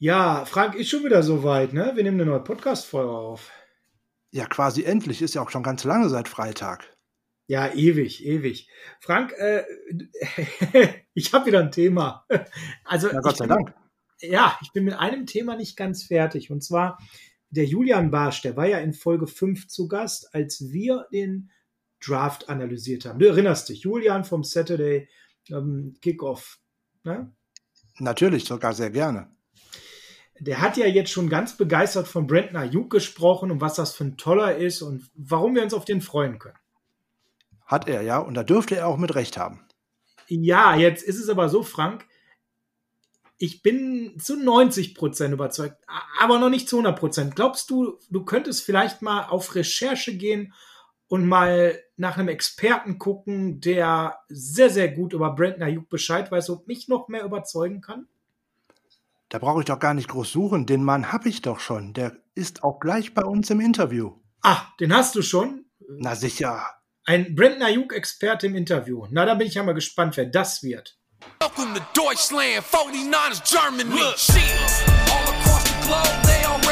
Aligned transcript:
Ja, 0.00 0.44
Frank, 0.44 0.76
ist 0.76 0.90
schon 0.90 1.04
wieder 1.04 1.24
soweit, 1.24 1.72
ne? 1.72 1.90
Wir 1.96 2.04
nehmen 2.04 2.20
eine 2.20 2.30
neue 2.30 2.44
Podcast-Folge 2.44 3.10
auf. 3.10 3.50
Ja, 4.30 4.46
quasi 4.46 4.84
endlich. 4.84 5.22
Ist 5.22 5.34
ja 5.34 5.42
auch 5.42 5.50
schon 5.50 5.64
ganz 5.64 5.82
lange 5.82 6.08
seit 6.08 6.28
Freitag. 6.28 6.96
Ja, 7.48 7.74
ewig, 7.74 8.24
ewig. 8.24 8.68
Frank, 9.00 9.32
äh, 9.32 9.64
ich 11.14 11.32
habe 11.32 11.46
wieder 11.46 11.58
ein 11.58 11.72
Thema. 11.72 12.24
Also, 12.84 13.10
ja, 13.10 13.20
Gott 13.20 13.38
sei 13.38 13.48
bin, 13.48 13.56
Dank. 13.56 13.74
Ja, 14.20 14.56
ich 14.62 14.70
bin 14.72 14.84
mit 14.84 14.94
einem 14.94 15.26
Thema 15.26 15.56
nicht 15.56 15.76
ganz 15.76 16.04
fertig. 16.04 16.52
Und 16.52 16.62
zwar 16.62 16.98
der 17.50 17.64
Julian 17.64 18.12
Barsch, 18.12 18.42
der 18.42 18.56
war 18.56 18.66
ja 18.66 18.78
in 18.78 18.92
Folge 18.92 19.26
5 19.26 19.66
zu 19.66 19.88
Gast, 19.88 20.32
als 20.32 20.60
wir 20.70 21.08
den 21.12 21.50
Draft 22.00 22.48
analysiert 22.48 23.04
haben. 23.04 23.18
Du 23.18 23.26
erinnerst 23.26 23.68
dich, 23.68 23.80
Julian 23.80 24.24
vom 24.24 24.44
Saturday 24.44 25.08
ähm, 25.48 25.96
Kickoff. 26.00 26.60
Ne? 27.02 27.34
Natürlich, 27.98 28.44
sogar 28.44 28.74
sehr 28.74 28.90
gerne 28.90 29.36
der 30.40 30.60
hat 30.60 30.76
ja 30.76 30.86
jetzt 30.86 31.10
schon 31.10 31.28
ganz 31.28 31.56
begeistert 31.56 32.08
von 32.08 32.26
Brandon 32.26 32.56
Ayuk 32.56 32.90
gesprochen 32.90 33.50
und 33.50 33.60
was 33.60 33.74
das 33.74 33.94
für 33.94 34.04
ein 34.04 34.16
toller 34.16 34.56
ist 34.56 34.82
und 34.82 35.10
warum 35.14 35.54
wir 35.54 35.62
uns 35.62 35.74
auf 35.74 35.84
den 35.84 36.00
freuen 36.00 36.38
können. 36.38 36.58
Hat 37.66 37.88
er, 37.88 38.02
ja. 38.02 38.18
Und 38.18 38.34
da 38.34 38.44
dürfte 38.44 38.76
er 38.76 38.86
auch 38.86 38.96
mit 38.96 39.14
Recht 39.14 39.36
haben. 39.36 39.60
Ja, 40.26 40.74
jetzt 40.74 41.02
ist 41.02 41.18
es 41.18 41.28
aber 41.28 41.48
so, 41.48 41.62
Frank. 41.62 42.06
Ich 43.36 43.62
bin 43.62 44.18
zu 44.18 44.36
90 44.36 44.94
Prozent 44.94 45.32
überzeugt, 45.32 45.76
aber 46.18 46.38
noch 46.38 46.50
nicht 46.50 46.68
zu 46.68 46.76
100 46.76 46.98
Prozent. 46.98 47.36
Glaubst 47.36 47.70
du, 47.70 47.98
du 48.10 48.24
könntest 48.24 48.64
vielleicht 48.64 49.00
mal 49.00 49.24
auf 49.28 49.54
Recherche 49.54 50.16
gehen 50.16 50.52
und 51.06 51.26
mal 51.26 51.78
nach 51.96 52.16
einem 52.16 52.28
Experten 52.28 52.98
gucken, 52.98 53.60
der 53.60 54.18
sehr, 54.28 54.70
sehr 54.70 54.88
gut 54.90 55.12
über 55.12 55.34
Brandon 55.34 55.62
Ayuk 55.62 55.88
Bescheid 55.88 56.30
weiß 56.32 56.48
und 56.50 56.66
mich 56.66 56.88
noch 56.88 57.08
mehr 57.08 57.24
überzeugen 57.24 57.80
kann? 57.80 58.08
Da 59.30 59.38
brauche 59.38 59.60
ich 59.60 59.66
doch 59.66 59.78
gar 59.78 59.92
nicht 59.92 60.08
groß 60.08 60.32
suchen. 60.32 60.64
Den 60.64 60.82
Mann 60.82 61.12
habe 61.12 61.28
ich 61.28 61.42
doch 61.42 61.60
schon. 61.60 61.92
Der 61.92 62.16
ist 62.34 62.64
auch 62.64 62.80
gleich 62.80 63.12
bei 63.12 63.22
uns 63.22 63.50
im 63.50 63.60
Interview. 63.60 64.12
Ah, 64.42 64.62
den 64.80 64.94
hast 64.94 65.14
du 65.16 65.22
schon? 65.22 65.66
Na 65.86 66.14
sicher. 66.14 66.64
Ein 67.04 67.34
Brandon 67.34 67.62
Ayuk-Experte 67.62 68.46
im 68.46 68.54
Interview. 68.54 69.06
Na, 69.10 69.26
da 69.26 69.34
bin 69.34 69.46
ich 69.46 69.54
ja 69.54 69.62
mal 69.62 69.74
gespannt, 69.74 70.16
wer 70.16 70.26
das 70.26 70.62
wird. 70.62 70.98
Welcome 71.40 71.74
to 71.74 71.82
Deutschland, 71.94 72.64
49ers 72.64 73.42
Germany. 73.44 73.90
Look. 73.90 74.16
All 75.10 75.34
across 75.34 75.64
the 75.64 75.74
globe, 75.86 76.22
they 76.24 76.44
already 76.46 76.67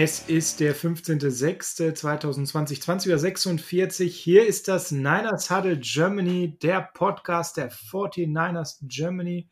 Es 0.00 0.28
ist 0.28 0.60
der 0.60 0.76
15.06.2020, 0.76 2.84
20.46 2.84 4.04
Uhr. 4.04 4.08
Hier 4.08 4.46
ist 4.46 4.68
das 4.68 4.92
Niners 4.92 5.50
Huddle 5.50 5.76
Germany, 5.76 6.56
der 6.62 6.88
Podcast 6.94 7.56
der 7.56 7.72
49ers 7.72 8.76
Germany, 8.82 9.48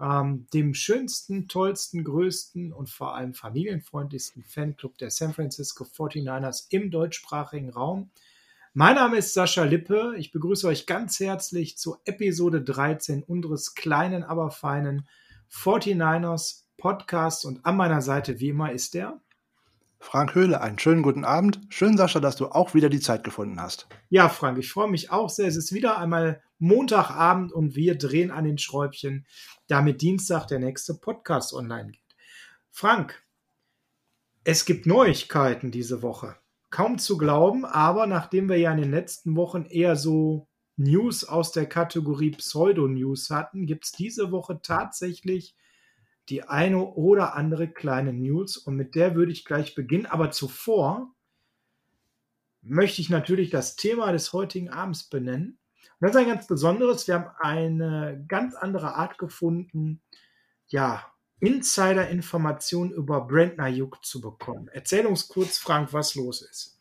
ähm, 0.00 0.46
dem 0.54 0.72
schönsten, 0.72 1.48
tollsten, 1.48 2.02
größten 2.02 2.72
und 2.72 2.88
vor 2.88 3.14
allem 3.14 3.34
familienfreundlichsten 3.34 4.42
Fanclub 4.42 4.96
der 4.96 5.10
San 5.10 5.34
Francisco 5.34 5.84
49ers 5.84 6.64
im 6.70 6.90
deutschsprachigen 6.90 7.68
Raum. 7.68 8.10
Mein 8.72 8.94
Name 8.94 9.18
ist 9.18 9.34
Sascha 9.34 9.64
Lippe. 9.64 10.14
Ich 10.16 10.32
begrüße 10.32 10.66
euch 10.66 10.86
ganz 10.86 11.20
herzlich 11.20 11.76
zur 11.76 12.00
Episode 12.06 12.62
13 12.62 13.22
unseres 13.22 13.74
kleinen, 13.74 14.22
aber 14.22 14.50
feinen 14.50 15.06
49ers 15.52 16.62
Podcasts. 16.78 17.44
Und 17.44 17.66
an 17.66 17.76
meiner 17.76 18.00
Seite, 18.00 18.40
wie 18.40 18.48
immer, 18.48 18.72
ist 18.72 18.94
der 18.94 19.20
Frank 20.04 20.34
Höhle, 20.34 20.60
einen 20.60 20.78
schönen 20.78 21.02
guten 21.02 21.24
Abend. 21.24 21.60
Schön, 21.70 21.96
Sascha, 21.96 22.20
dass 22.20 22.36
du 22.36 22.48
auch 22.48 22.74
wieder 22.74 22.90
die 22.90 23.00
Zeit 23.00 23.24
gefunden 23.24 23.60
hast. 23.60 23.88
Ja, 24.10 24.28
Frank, 24.28 24.58
ich 24.58 24.70
freue 24.70 24.90
mich 24.90 25.10
auch 25.10 25.30
sehr. 25.30 25.48
Es 25.48 25.56
ist 25.56 25.72
wieder 25.72 25.98
einmal 25.98 26.42
Montagabend 26.58 27.52
und 27.52 27.74
wir 27.74 27.96
drehen 27.96 28.30
an 28.30 28.44
den 28.44 28.58
Schräubchen, 28.58 29.26
damit 29.66 30.02
Dienstag 30.02 30.46
der 30.46 30.60
nächste 30.60 30.94
Podcast 30.94 31.54
online 31.54 31.92
geht. 31.92 32.16
Frank, 32.70 33.24
es 34.44 34.66
gibt 34.66 34.86
Neuigkeiten 34.86 35.70
diese 35.70 36.02
Woche. 36.02 36.36
Kaum 36.70 36.98
zu 36.98 37.16
glauben, 37.16 37.64
aber 37.64 38.06
nachdem 38.06 38.50
wir 38.50 38.58
ja 38.58 38.70
in 38.72 38.82
den 38.82 38.90
letzten 38.90 39.34
Wochen 39.36 39.64
eher 39.64 39.96
so 39.96 40.46
News 40.76 41.24
aus 41.24 41.50
der 41.50 41.66
Kategorie 41.66 42.30
Pseudo-News 42.30 43.30
hatten, 43.30 43.64
gibt 43.66 43.86
es 43.86 43.92
diese 43.92 44.30
Woche 44.30 44.60
tatsächlich 44.62 45.56
die 46.28 46.44
eine 46.44 46.78
oder 46.78 47.34
andere 47.34 47.68
kleine 47.68 48.12
News 48.12 48.56
und 48.56 48.76
mit 48.76 48.94
der 48.94 49.14
würde 49.14 49.32
ich 49.32 49.44
gleich 49.44 49.74
beginnen. 49.74 50.06
Aber 50.06 50.30
zuvor 50.30 51.14
möchte 52.62 53.00
ich 53.00 53.10
natürlich 53.10 53.50
das 53.50 53.76
Thema 53.76 54.12
des 54.12 54.32
heutigen 54.32 54.70
Abends 54.70 55.04
benennen. 55.04 55.58
Und 56.00 56.08
das 56.08 56.12
ist 56.12 56.16
ein 56.16 56.28
ganz 56.28 56.46
besonderes. 56.46 57.06
Wir 57.06 57.14
haben 57.14 57.30
eine 57.38 58.24
ganz 58.26 58.54
andere 58.54 58.94
Art 58.94 59.18
gefunden, 59.18 60.02
ja, 60.66 61.04
Insider-Informationen 61.40 62.92
über 62.92 63.26
Brent 63.26 63.60
Ayuk 63.60 64.04
zu 64.04 64.20
bekommen. 64.20 64.68
Erzähl 64.72 65.06
uns 65.06 65.28
kurz, 65.28 65.58
Frank, 65.58 65.92
was 65.92 66.14
los 66.14 66.40
ist. 66.40 66.73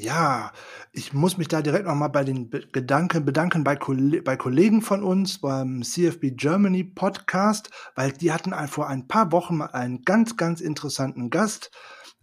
Ja, 0.00 0.50
ich 0.92 1.12
muss 1.12 1.38
mich 1.38 1.46
da 1.46 1.62
direkt 1.62 1.86
nochmal 1.86 2.08
bei 2.08 2.24
den 2.24 2.50
Gedanken 2.50 3.24
bedanken 3.24 3.62
bei, 3.62 3.76
bei 4.24 4.36
Kollegen 4.36 4.82
von 4.82 5.04
uns 5.04 5.40
beim 5.40 5.84
CFB 5.84 6.32
Germany 6.32 6.82
Podcast, 6.82 7.70
weil 7.94 8.10
die 8.10 8.32
hatten 8.32 8.52
vor 8.66 8.88
ein 8.88 9.06
paar 9.06 9.30
Wochen 9.30 9.62
einen 9.62 10.02
ganz, 10.02 10.36
ganz 10.36 10.60
interessanten 10.60 11.30
Gast. 11.30 11.70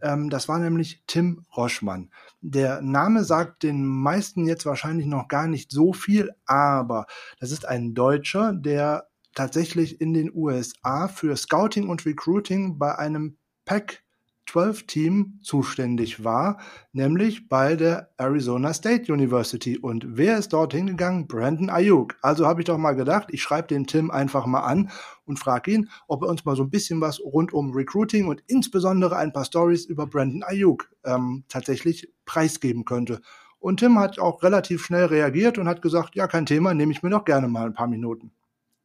Ähm, 0.01 0.29
das 0.29 0.49
war 0.49 0.59
nämlich 0.59 1.03
Tim 1.07 1.45
Roschmann. 1.55 2.11
Der 2.41 2.81
Name 2.81 3.23
sagt 3.23 3.63
den 3.63 3.85
meisten 3.85 4.45
jetzt 4.45 4.65
wahrscheinlich 4.65 5.07
noch 5.07 5.29
gar 5.29 5.47
nicht 5.47 5.71
so 5.71 5.93
viel, 5.93 6.29
aber 6.45 7.05
das 7.39 7.51
ist 7.51 7.65
ein 7.65 7.93
Deutscher, 7.93 8.51
der 8.51 9.07
tatsächlich 9.33 10.01
in 10.01 10.13
den 10.13 10.29
USA 10.35 11.07
für 11.07 11.37
Scouting 11.37 11.87
und 11.87 12.05
Recruiting 12.05 12.77
bei 12.77 12.97
einem 12.97 13.37
Pack 13.63 14.03
12-Team 14.51 15.39
zuständig 15.41 16.23
war, 16.23 16.59
nämlich 16.91 17.47
bei 17.47 17.75
der 17.75 18.09
Arizona 18.17 18.73
State 18.73 19.11
University. 19.11 19.77
Und 19.77 20.05
wer 20.17 20.37
ist 20.37 20.53
dort 20.53 20.73
hingegangen? 20.73 21.27
Brandon 21.27 21.69
Ayuk. 21.69 22.15
Also 22.21 22.45
habe 22.45 22.61
ich 22.61 22.65
doch 22.65 22.77
mal 22.77 22.95
gedacht, 22.95 23.27
ich 23.31 23.41
schreibe 23.41 23.67
den 23.67 23.87
Tim 23.87 24.11
einfach 24.11 24.45
mal 24.45 24.61
an 24.61 24.91
und 25.25 25.39
frage 25.39 25.71
ihn, 25.71 25.89
ob 26.07 26.23
er 26.23 26.29
uns 26.29 26.43
mal 26.45 26.55
so 26.55 26.63
ein 26.63 26.69
bisschen 26.69 26.99
was 27.01 27.19
rund 27.19 27.53
um 27.53 27.71
Recruiting 27.71 28.27
und 28.27 28.43
insbesondere 28.47 29.17
ein 29.17 29.33
paar 29.33 29.45
Stories 29.45 29.85
über 29.85 30.07
Brandon 30.07 30.43
Ayuk 30.43 30.89
ähm, 31.05 31.43
tatsächlich 31.47 32.11
preisgeben 32.25 32.85
könnte. 32.85 33.21
Und 33.59 33.79
Tim 33.79 33.99
hat 33.99 34.17
auch 34.17 34.41
relativ 34.41 34.83
schnell 34.83 35.05
reagiert 35.05 35.57
und 35.59 35.67
hat 35.67 35.81
gesagt, 35.81 36.15
ja, 36.15 36.27
kein 36.27 36.47
Thema, 36.47 36.73
nehme 36.73 36.91
ich 36.91 37.03
mir 37.03 37.11
doch 37.11 37.25
gerne 37.25 37.47
mal 37.47 37.67
ein 37.67 37.75
paar 37.75 37.87
Minuten. 37.87 38.31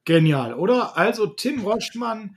Genial, 0.05 0.55
oder? 0.55 0.97
Also 0.97 1.27
Tim 1.27 1.61
Roschmann 1.63 2.37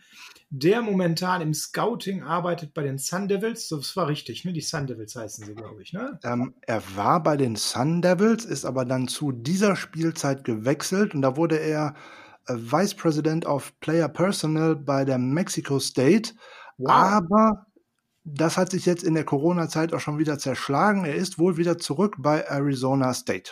der 0.51 0.81
momentan 0.81 1.41
im 1.41 1.53
Scouting 1.53 2.23
arbeitet 2.23 2.73
bei 2.73 2.81
den 2.81 2.97
Sun 2.97 3.27
Devils. 3.27 3.67
Das 3.69 3.95
war 3.95 4.07
richtig, 4.07 4.45
ne? 4.45 4.53
Die 4.53 4.61
Sun 4.61 4.87
Devils 4.87 5.15
heißen 5.15 5.45
sie, 5.45 5.53
glaube 5.53 5.83
ich, 5.83 5.93
ne? 5.93 6.19
Ähm, 6.23 6.55
er 6.61 6.81
war 6.95 7.21
bei 7.21 7.37
den 7.37 7.55
Sun 7.55 8.01
Devils, 8.01 8.45
ist 8.45 8.65
aber 8.65 8.85
dann 8.85 9.07
zu 9.07 9.31
dieser 9.31 9.75
Spielzeit 9.75 10.43
gewechselt 10.43 11.13
und 11.13 11.21
da 11.21 11.37
wurde 11.37 11.57
er 11.57 11.93
äh, 12.47 12.55
Vice 12.55 12.95
President 12.95 13.45
of 13.45 13.79
Player 13.79 14.09
Personnel 14.09 14.75
bei 14.75 15.05
der 15.05 15.19
Mexico 15.19 15.79
State. 15.79 16.33
Wow. 16.77 16.91
Aber 16.91 17.65
das 18.23 18.57
hat 18.57 18.71
sich 18.71 18.85
jetzt 18.85 19.03
in 19.03 19.13
der 19.13 19.25
Corona-Zeit 19.25 19.93
auch 19.93 19.99
schon 19.99 20.17
wieder 20.17 20.39
zerschlagen. 20.39 21.05
Er 21.05 21.15
ist 21.15 21.37
wohl 21.37 21.57
wieder 21.57 21.77
zurück 21.77 22.15
bei 22.19 22.41
Arizona 22.41 23.13
State. 23.13 23.51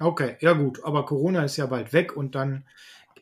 Okay, 0.00 0.36
ja 0.40 0.52
gut, 0.52 0.82
aber 0.84 1.04
Corona 1.04 1.44
ist 1.44 1.56
ja 1.56 1.66
bald 1.66 1.92
weg 1.92 2.16
und 2.16 2.34
dann 2.34 2.66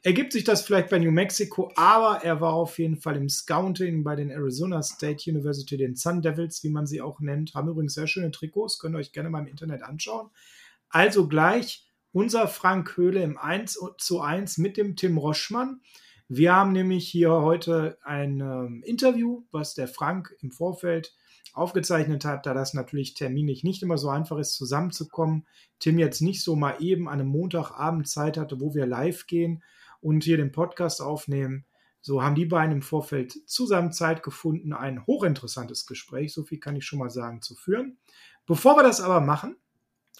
ergibt 0.03 0.33
sich 0.33 0.45
das 0.45 0.63
vielleicht 0.63 0.91
bei 0.91 0.99
New 0.99 1.13
Mexico, 1.13 1.73
aber 1.77 2.25
er 2.25 2.41
war 2.41 2.55
auf 2.55 2.79
jeden 2.79 2.97
Fall 2.97 3.17
im 3.17 3.29
Scouting 3.29 4.03
bei 4.03 4.17
den 4.17 4.31
Arizona 4.31 4.83
State 4.83 5.31
University, 5.31 5.77
den 5.77 5.95
Sun 5.95 6.23
Devils, 6.23 6.65
wie 6.65 6.71
man 6.71 6.87
sie 6.87 7.01
auch 7.01 7.21
nennt. 7.21 7.55
Haben 7.55 7.69
übrigens 7.69 7.95
sehr 7.95 8.09
schöne 8.09 8.33
Trikots, 8.33 8.79
könnt 8.79 8.97
ihr 8.97 8.99
euch 8.99 9.13
gerne 9.13 9.31
mal 9.31 9.41
im 9.41 9.47
Internet 9.47 9.83
anschauen. 9.83 10.31
Also 10.89 11.29
gleich 11.29 11.87
unser 12.13 12.49
Frank 12.49 12.97
Höhle 12.97 13.23
im 13.23 13.39
1 13.39 13.79
zu 13.99 14.21
1 14.21 14.59
mit 14.59 14.77
dem 14.77 14.97
Tim 14.97 15.19
Roschmann. 15.19 15.81
Wir 16.29 16.55
haben 16.55 16.73
nämlich 16.73 17.09
hier 17.09 17.31
heute 17.31 17.99
ein 18.03 18.41
ähm, 18.41 18.83
Interview, 18.85 19.45
was 19.51 19.75
der 19.75 19.89
Frank 19.89 20.35
im 20.41 20.51
Vorfeld 20.51 21.15
aufgezeichnet 21.53 22.25
hat, 22.25 22.47
da 22.47 22.55
das 22.55 22.75
natürlich 22.75 23.15
terminlich 23.15 23.63
nicht 23.63 23.83
immer 23.83 23.99
so 23.99 24.09
einfach 24.09 24.39
ist, 24.39 24.55
zusammenzukommen. 24.55 25.47
Tim 25.79 25.99
jetzt 25.99 26.23
nicht 26.23 26.43
so 26.43 26.57
mal 26.57 26.77
eben 26.81 27.09
an 27.09 27.21
einem 27.21 27.29
Montagabend 27.29 28.09
Zeit 28.09 28.37
hatte, 28.37 28.61
wo 28.61 28.75
wir 28.75 28.87
live 28.87 29.27
gehen 29.27 29.63
und 30.03 30.25
hier 30.25 30.37
den 30.37 30.53
Podcast 30.53 31.01
aufnehmen. 31.01 31.65
So 32.01 32.23
haben 32.23 32.35
die 32.35 32.47
beiden 32.47 32.73
im 32.73 32.83
Vorfeld 32.83 33.33
zusammen 33.49 33.93
Zeit 33.93 34.23
gefunden, 34.23 34.73
ein 34.73 35.07
hochinteressantes 35.07 35.87
Gespräch, 35.87 36.35
so 36.35 36.43
viel 36.43 36.59
kann 36.59 36.77
ich 36.77 36.85
schon 36.85 36.99
mal 36.99 37.11
sagen, 37.11 37.41
zu 37.41 37.55
führen. 37.55 37.97
Bevor 38.45 38.77
wir 38.77 38.83
das 38.83 39.01
aber 39.01 39.21
machen, 39.21 39.57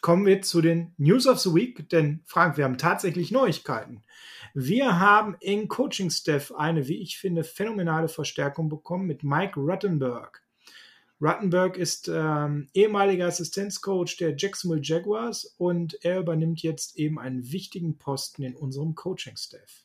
kommen 0.01 0.25
wir 0.25 0.43
zu 0.43 0.61
den 0.61 0.95
News 0.97 1.27
of 1.27 1.41
the 1.41 1.55
Week, 1.55 1.89
denn 1.89 2.23
Frank, 2.25 2.57
wir 2.57 2.65
haben 2.65 2.79
tatsächlich 2.79 3.33
Neuigkeiten. 3.33 4.03
Wir 4.55 5.01
haben 5.01 5.37
in 5.41 5.69
Coaching 5.69 6.11
Staff 6.11 6.53
eine, 6.53 6.87
wie 6.87 7.03
ich 7.03 7.19
finde, 7.19 7.43
phänomenale 7.43 8.09
Verstärkung 8.09 8.69
bekommen 8.69 9.07
mit 9.07 9.25
Mike 9.25 9.59
Ruttenberg. 9.59 10.43
Ruttenberg 11.23 11.77
ist 11.77 12.09
ähm, 12.09 12.67
ehemaliger 12.75 13.27
Assistenzcoach 13.27 14.17
der 14.19 14.35
Jacksonville 14.37 14.83
Jaguars 14.83 15.55
und 15.57 15.97
er 16.05 16.19
übernimmt 16.19 16.63
jetzt 16.63 16.97
eben 16.97 17.21
einen 17.21 17.53
wichtigen 17.53 17.97
Posten 17.97 18.43
in 18.43 18.57
unserem 18.57 18.97
Coaching-Staff. 18.97 19.85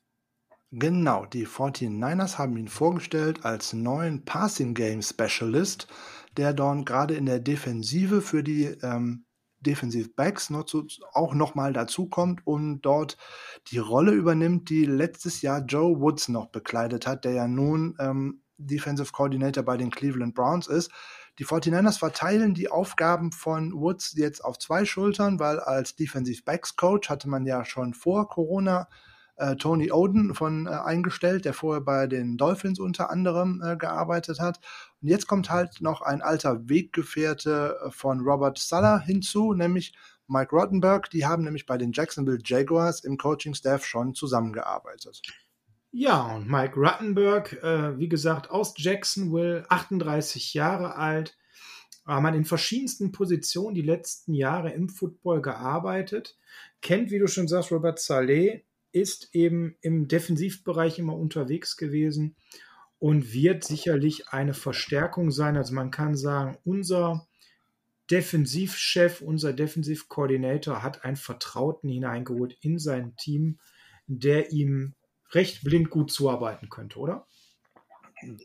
Genau, 0.71 1.25
die 1.27 1.45
49ers 1.45 2.39
haben 2.39 2.57
ihn 2.57 2.67
vorgestellt 2.67 3.45
als 3.45 3.71
neuen 3.71 4.25
Passing 4.25 4.73
Game 4.73 5.03
Specialist, 5.03 5.87
der 6.37 6.53
dann 6.53 6.85
gerade 6.85 7.13
in 7.13 7.27
der 7.27 7.39
Defensive 7.39 8.21
für 8.21 8.43
die 8.43 8.65
ähm, 8.81 9.25
Defensive 9.59 10.09
Backs 10.15 10.49
noch 10.49 10.65
zu, 10.65 10.87
auch 11.13 11.35
nochmal 11.35 11.71
dazukommt 11.71 12.45
und 12.45 12.81
dort 12.81 13.17
die 13.71 13.77
Rolle 13.77 14.11
übernimmt, 14.11 14.69
die 14.69 14.85
letztes 14.85 15.41
Jahr 15.41 15.61
Joe 15.61 15.99
Woods 15.99 16.29
noch 16.29 16.47
bekleidet 16.47 17.05
hat, 17.05 17.25
der 17.25 17.33
ja 17.33 17.47
nun 17.47 17.95
ähm, 17.99 18.41
Defensive 18.57 19.11
Coordinator 19.11 19.63
bei 19.63 19.77
den 19.77 19.91
Cleveland 19.91 20.35
Browns 20.35 20.67
ist. 20.67 20.91
Die 21.39 21.45
49ers 21.45 21.99
verteilen 21.99 22.55
die 22.55 22.69
Aufgaben 22.69 23.31
von 23.31 23.73
Woods 23.73 24.13
jetzt 24.15 24.43
auf 24.43 24.57
zwei 24.57 24.85
Schultern, 24.85 25.39
weil 25.39 25.59
als 25.59 25.95
Defensive 25.95 26.41
Backs 26.43 26.75
Coach 26.75 27.09
hatte 27.09 27.29
man 27.29 27.45
ja 27.45 27.63
schon 27.63 27.93
vor 27.93 28.27
Corona 28.27 28.87
äh, 29.37 29.55
Tony 29.55 29.91
Oden 29.91 30.33
von 30.33 30.65
äh, 30.65 30.71
eingestellt, 30.71 31.45
der 31.45 31.53
vorher 31.53 31.81
bei 31.81 32.07
den 32.07 32.37
Dolphins 32.37 32.79
unter 32.79 33.11
anderem 33.11 33.61
äh, 33.63 33.77
gearbeitet 33.77 34.39
hat. 34.39 34.59
Und 35.01 35.09
jetzt 35.09 35.27
kommt 35.27 35.49
halt 35.51 35.79
noch 35.79 36.01
ein 36.01 36.23
alter 36.23 36.67
Weggefährte 36.67 37.77
äh, 37.85 37.91
von 37.91 38.21
Robert 38.21 38.57
Suller 38.57 38.99
hinzu, 38.99 39.53
nämlich 39.53 39.93
Mike 40.27 40.55
Rottenberg. 40.55 41.09
Die 41.11 41.25
haben 41.25 41.43
nämlich 41.43 41.67
bei 41.67 41.77
den 41.77 41.91
Jacksonville 41.91 42.39
Jaguars 42.43 43.03
im 43.03 43.17
Coaching-Staff 43.17 43.85
schon 43.85 44.15
zusammengearbeitet. 44.15 45.21
Ja, 45.99 46.35
und 46.35 46.47
Mike 46.47 46.79
Ruttenberg, 46.79 47.53
äh, 47.63 47.97
wie 47.97 48.07
gesagt, 48.07 48.51
aus 48.51 48.75
Jacksonville, 48.77 49.65
38 49.67 50.53
Jahre 50.53 50.95
alt, 50.95 51.35
äh, 52.07 52.21
man 52.21 52.35
in 52.35 52.45
verschiedensten 52.45 53.11
Positionen 53.11 53.73
die 53.73 53.81
letzten 53.81 54.35
Jahre 54.35 54.71
im 54.73 54.89
Football 54.89 55.41
gearbeitet, 55.41 56.37
kennt, 56.81 57.09
wie 57.09 57.17
du 57.17 57.25
schon 57.25 57.47
sagst, 57.47 57.71
Robert 57.71 57.97
Saleh, 57.97 58.63
ist 58.91 59.33
eben 59.33 59.75
im 59.81 60.07
Defensivbereich 60.07 60.99
immer 60.99 61.15
unterwegs 61.15 61.77
gewesen 61.77 62.35
und 62.99 63.33
wird 63.33 63.63
sicherlich 63.63 64.27
eine 64.27 64.53
Verstärkung 64.53 65.31
sein. 65.31 65.57
Also 65.57 65.73
man 65.73 65.89
kann 65.89 66.15
sagen, 66.15 66.59
unser 66.63 67.27
Defensivchef, 68.11 69.21
unser 69.21 69.51
Defensivkoordinator 69.51 70.83
hat 70.83 71.03
einen 71.03 71.17
Vertrauten 71.17 71.89
hineingeholt 71.89 72.55
in 72.61 72.77
sein 72.77 73.15
Team, 73.15 73.57
der 74.05 74.51
ihm 74.51 74.93
recht 75.31 75.63
blind 75.63 75.89
gut 75.89 76.11
zuarbeiten 76.11 76.69
könnte, 76.69 76.99
oder? 76.99 77.27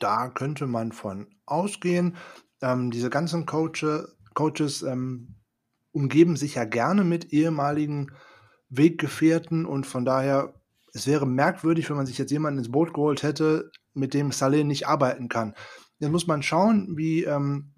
Da 0.00 0.28
könnte 0.28 0.66
man 0.66 0.92
von 0.92 1.28
ausgehen. 1.46 2.16
Ähm, 2.60 2.90
diese 2.90 3.10
ganzen 3.10 3.46
Coache, 3.46 4.08
Coaches 4.34 4.82
ähm, 4.82 5.34
umgeben 5.92 6.36
sich 6.36 6.54
ja 6.56 6.64
gerne 6.64 7.04
mit 7.04 7.32
ehemaligen 7.32 8.12
Weggefährten 8.68 9.66
und 9.66 9.86
von 9.86 10.04
daher, 10.04 10.54
es 10.94 11.06
wäre 11.06 11.26
merkwürdig, 11.26 11.88
wenn 11.88 11.96
man 11.96 12.06
sich 12.06 12.18
jetzt 12.18 12.30
jemanden 12.30 12.58
ins 12.58 12.70
Boot 12.70 12.94
geholt 12.94 13.22
hätte, 13.22 13.70
mit 13.94 14.14
dem 14.14 14.32
Saleh 14.32 14.64
nicht 14.64 14.86
arbeiten 14.86 15.28
kann. 15.28 15.54
Jetzt 15.98 16.10
muss 16.10 16.26
man 16.26 16.42
schauen, 16.42 16.96
wie 16.96 17.24
ähm, 17.24 17.74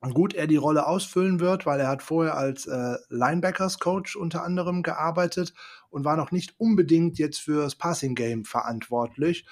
gut 0.00 0.34
er 0.34 0.46
die 0.46 0.56
Rolle 0.56 0.86
ausfüllen 0.86 1.40
wird, 1.40 1.66
weil 1.66 1.80
er 1.80 1.88
hat 1.88 2.02
vorher 2.02 2.36
als 2.36 2.66
äh, 2.66 2.96
Linebackers-Coach 3.08 4.16
unter 4.16 4.44
anderem 4.44 4.82
gearbeitet 4.82 5.54
und 5.90 6.04
war 6.04 6.16
noch 6.16 6.30
nicht 6.30 6.54
unbedingt 6.58 7.18
jetzt 7.18 7.40
für 7.40 7.62
das 7.62 7.74
Passing-Game 7.74 8.44
verantwortlich. 8.44 9.46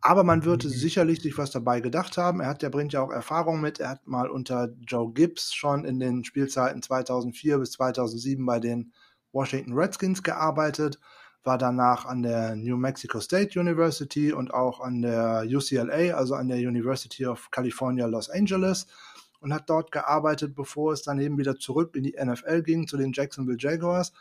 Aber 0.00 0.22
man 0.22 0.44
wird 0.44 0.64
mhm. 0.64 0.68
sicherlich 0.68 1.20
sich 1.20 1.36
was 1.38 1.50
dabei 1.50 1.80
gedacht 1.80 2.18
haben. 2.18 2.40
Er 2.40 2.48
hat, 2.48 2.62
der 2.62 2.70
bringt 2.70 2.92
ja 2.92 3.00
auch 3.00 3.10
Erfahrung 3.10 3.60
mit. 3.60 3.80
Er 3.80 3.88
hat 3.88 4.06
mal 4.06 4.28
unter 4.28 4.68
Joe 4.86 5.12
Gibbs 5.12 5.52
schon 5.52 5.84
in 5.84 5.98
den 5.98 6.24
Spielzeiten 6.24 6.82
2004 6.82 7.58
bis 7.58 7.72
2007 7.72 8.44
bei 8.44 8.60
den 8.60 8.92
Washington 9.32 9.74
Redskins 9.74 10.22
gearbeitet, 10.22 10.98
war 11.44 11.58
danach 11.58 12.06
an 12.06 12.22
der 12.22 12.56
New 12.56 12.76
Mexico 12.76 13.20
State 13.20 13.58
University 13.58 14.32
und 14.32 14.52
auch 14.52 14.80
an 14.80 15.02
der 15.02 15.44
UCLA, 15.46 16.14
also 16.16 16.34
an 16.34 16.48
der 16.48 16.58
University 16.58 17.26
of 17.26 17.50
California 17.50 18.06
Los 18.06 18.30
Angeles 18.30 18.86
und 19.46 19.54
hat 19.54 19.70
dort 19.70 19.92
gearbeitet, 19.92 20.56
bevor 20.56 20.92
es 20.92 21.02
dann 21.02 21.20
eben 21.20 21.38
wieder 21.38 21.54
zurück 21.54 21.94
in 21.94 22.02
die 22.02 22.16
NFL 22.20 22.62
ging 22.62 22.88
zu 22.88 22.96
den 22.96 23.12
Jacksonville 23.12 23.58
Jaguars. 23.60 24.12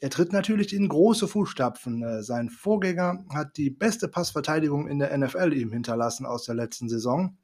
Er 0.00 0.08
tritt 0.08 0.32
natürlich 0.32 0.72
in 0.72 0.88
große 0.88 1.28
Fußstapfen. 1.28 2.02
Äh, 2.02 2.22
sein 2.22 2.48
Vorgänger 2.48 3.22
hat 3.28 3.58
die 3.58 3.68
beste 3.68 4.08
Passverteidigung 4.08 4.88
in 4.88 4.98
der 4.98 5.14
NFL 5.18 5.52
ihm 5.52 5.70
hinterlassen 5.70 6.24
aus 6.24 6.46
der 6.46 6.54
letzten 6.54 6.88
Saison. 6.88 7.36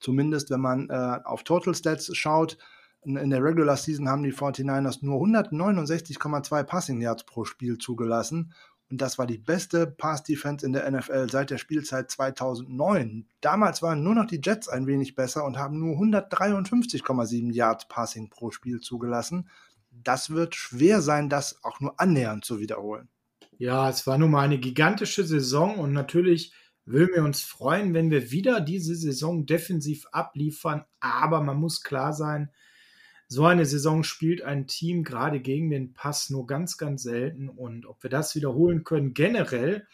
Zumindest 0.00 0.48
wenn 0.48 0.62
man 0.62 0.88
äh, 0.88 1.18
auf 1.22 1.42
Total 1.42 1.74
Stats 1.74 2.16
schaut, 2.16 2.56
in 3.02 3.28
der 3.28 3.44
Regular 3.44 3.76
Season 3.76 4.08
haben 4.08 4.22
die 4.22 4.32
49ers 4.32 5.00
nur 5.02 5.20
169,2 5.20 6.62
Passing 6.62 7.02
Yards 7.02 7.24
pro 7.24 7.44
Spiel 7.44 7.76
zugelassen. 7.76 8.54
Und 8.90 9.02
das 9.02 9.18
war 9.18 9.26
die 9.26 9.38
beste 9.38 9.86
Pass-Defense 9.86 10.64
in 10.64 10.72
der 10.72 10.90
NFL 10.90 11.28
seit 11.30 11.50
der 11.50 11.58
Spielzeit 11.58 12.10
2009. 12.10 13.28
Damals 13.40 13.82
waren 13.82 14.02
nur 14.02 14.14
noch 14.14 14.26
die 14.26 14.40
Jets 14.42 14.68
ein 14.68 14.86
wenig 14.86 15.14
besser 15.14 15.44
und 15.44 15.58
haben 15.58 15.78
nur 15.78 15.96
153,7 15.96 17.52
Yards 17.52 17.86
Passing 17.88 18.30
pro 18.30 18.50
Spiel 18.50 18.80
zugelassen. 18.80 19.50
Das 19.90 20.30
wird 20.30 20.54
schwer 20.54 21.02
sein, 21.02 21.28
das 21.28 21.62
auch 21.64 21.80
nur 21.80 22.00
annähernd 22.00 22.44
zu 22.44 22.60
wiederholen. 22.60 23.08
Ja, 23.58 23.90
es 23.90 24.06
war 24.06 24.16
nun 24.16 24.30
mal 24.30 24.44
eine 24.44 24.58
gigantische 24.58 25.24
Saison 25.24 25.78
und 25.78 25.92
natürlich 25.92 26.52
würden 26.84 27.14
wir 27.14 27.24
uns 27.24 27.42
freuen, 27.42 27.92
wenn 27.92 28.10
wir 28.10 28.30
wieder 28.30 28.60
diese 28.60 28.94
Saison 28.94 29.44
defensiv 29.44 30.06
abliefern. 30.12 30.84
Aber 31.00 31.42
man 31.42 31.58
muss 31.58 31.82
klar 31.82 32.14
sein, 32.14 32.50
so 33.28 33.44
eine 33.44 33.66
Saison 33.66 34.04
spielt 34.04 34.42
ein 34.42 34.66
Team 34.66 35.04
gerade 35.04 35.40
gegen 35.40 35.70
den 35.70 35.92
Pass 35.92 36.30
nur 36.30 36.46
ganz, 36.46 36.78
ganz 36.78 37.02
selten. 37.02 37.50
Und 37.50 37.84
ob 37.84 38.02
wir 38.02 38.08
das 38.08 38.34
wiederholen 38.34 38.84
können, 38.84 39.12
generell, 39.12 39.86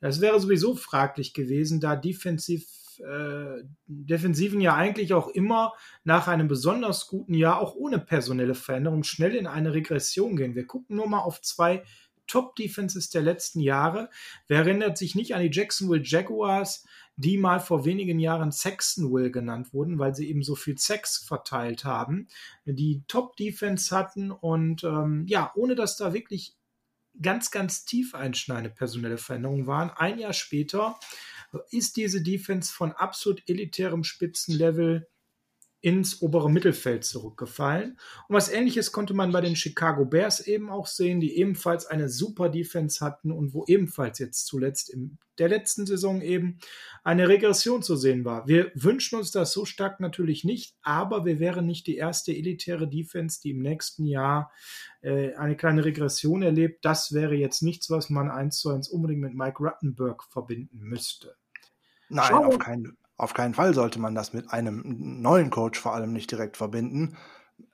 das 0.00 0.20
wäre 0.20 0.40
sowieso 0.40 0.74
fraglich 0.74 1.32
gewesen, 1.32 1.80
da 1.80 1.94
defensiv, 1.94 2.66
äh, 2.98 3.62
Defensiven 3.86 4.60
ja 4.60 4.74
eigentlich 4.74 5.14
auch 5.14 5.28
immer 5.28 5.74
nach 6.02 6.26
einem 6.26 6.48
besonders 6.48 7.06
guten 7.06 7.34
Jahr, 7.34 7.60
auch 7.60 7.76
ohne 7.76 8.00
personelle 8.00 8.56
Veränderung, 8.56 9.04
schnell 9.04 9.36
in 9.36 9.46
eine 9.46 9.74
Regression 9.74 10.34
gehen. 10.34 10.56
Wir 10.56 10.66
gucken 10.66 10.96
nur 10.96 11.08
mal 11.08 11.20
auf 11.20 11.40
zwei 11.40 11.84
Top-Defenses 12.32 13.10
der 13.10 13.20
letzten 13.20 13.60
Jahre. 13.60 14.08
Wer 14.48 14.60
erinnert 14.60 14.96
sich 14.96 15.14
nicht 15.14 15.34
an 15.34 15.42
die 15.42 15.50
Jacksonville 15.52 16.02
Jaguars, 16.02 16.86
die 17.16 17.36
mal 17.36 17.60
vor 17.60 17.84
wenigen 17.84 18.18
Jahren 18.18 18.52
Sextonville 18.52 19.30
genannt 19.30 19.74
wurden, 19.74 19.98
weil 19.98 20.14
sie 20.14 20.30
eben 20.30 20.42
so 20.42 20.54
viel 20.54 20.78
Sex 20.78 21.18
verteilt 21.18 21.84
haben, 21.84 22.28
die 22.64 23.02
Top-Defense 23.06 23.94
hatten 23.94 24.30
und 24.30 24.82
ähm, 24.82 25.26
ja, 25.28 25.52
ohne 25.56 25.74
dass 25.74 25.98
da 25.98 26.14
wirklich 26.14 26.56
ganz, 27.20 27.50
ganz 27.50 27.84
tief 27.84 28.14
einschneidende 28.14 28.70
personelle 28.70 29.18
Veränderungen 29.18 29.66
waren. 29.66 29.90
Ein 29.90 30.18
Jahr 30.18 30.32
später 30.32 30.98
ist 31.70 31.98
diese 31.98 32.22
Defense 32.22 32.72
von 32.72 32.92
absolut 32.92 33.46
elitärem 33.46 34.04
Spitzenlevel 34.04 35.06
ins 35.82 36.22
obere 36.22 36.48
Mittelfeld 36.48 37.04
zurückgefallen. 37.04 37.98
Und 38.28 38.36
was 38.36 38.50
ähnliches 38.50 38.92
konnte 38.92 39.14
man 39.14 39.32
bei 39.32 39.40
den 39.40 39.56
Chicago 39.56 40.04
Bears 40.04 40.40
eben 40.40 40.70
auch 40.70 40.86
sehen, 40.86 41.20
die 41.20 41.36
ebenfalls 41.36 41.86
eine 41.86 42.08
super 42.08 42.48
Defense 42.48 43.04
hatten 43.04 43.32
und 43.32 43.52
wo 43.52 43.64
ebenfalls 43.66 44.20
jetzt 44.20 44.46
zuletzt 44.46 44.88
in 44.90 45.18
der 45.38 45.48
letzten 45.48 45.84
Saison 45.84 46.20
eben 46.22 46.58
eine 47.02 47.28
Regression 47.28 47.82
zu 47.82 47.96
sehen 47.96 48.24
war. 48.24 48.46
Wir 48.46 48.70
wünschen 48.74 49.18
uns 49.18 49.32
das 49.32 49.52
so 49.52 49.64
stark 49.64 49.98
natürlich 49.98 50.44
nicht, 50.44 50.76
aber 50.82 51.24
wir 51.24 51.40
wären 51.40 51.66
nicht 51.66 51.88
die 51.88 51.96
erste 51.96 52.32
elitäre 52.32 52.86
Defense, 52.86 53.40
die 53.42 53.50
im 53.50 53.60
nächsten 53.60 54.04
Jahr 54.04 54.52
äh, 55.00 55.34
eine 55.34 55.56
kleine 55.56 55.84
Regression 55.84 56.42
erlebt. 56.42 56.84
Das 56.84 57.12
wäre 57.12 57.34
jetzt 57.34 57.62
nichts, 57.62 57.90
was 57.90 58.08
man 58.08 58.30
eins 58.30 58.58
zu 58.58 58.70
eins 58.70 58.88
unbedingt 58.88 59.20
mit 59.20 59.34
Mike 59.34 59.58
Ruttenberg 59.58 60.22
verbinden 60.30 60.78
müsste. 60.78 61.34
Nein, 62.08 62.26
Schau, 62.28 62.44
auf 62.44 62.58
keinen 62.58 62.84
Fall. 62.84 63.01
Auf 63.22 63.34
keinen 63.34 63.54
Fall 63.54 63.72
sollte 63.72 64.00
man 64.00 64.16
das 64.16 64.32
mit 64.32 64.50
einem 64.50 64.82
neuen 65.22 65.50
Coach 65.50 65.78
vor 65.78 65.94
allem 65.94 66.12
nicht 66.12 66.28
direkt 66.32 66.56
verbinden. 66.56 67.16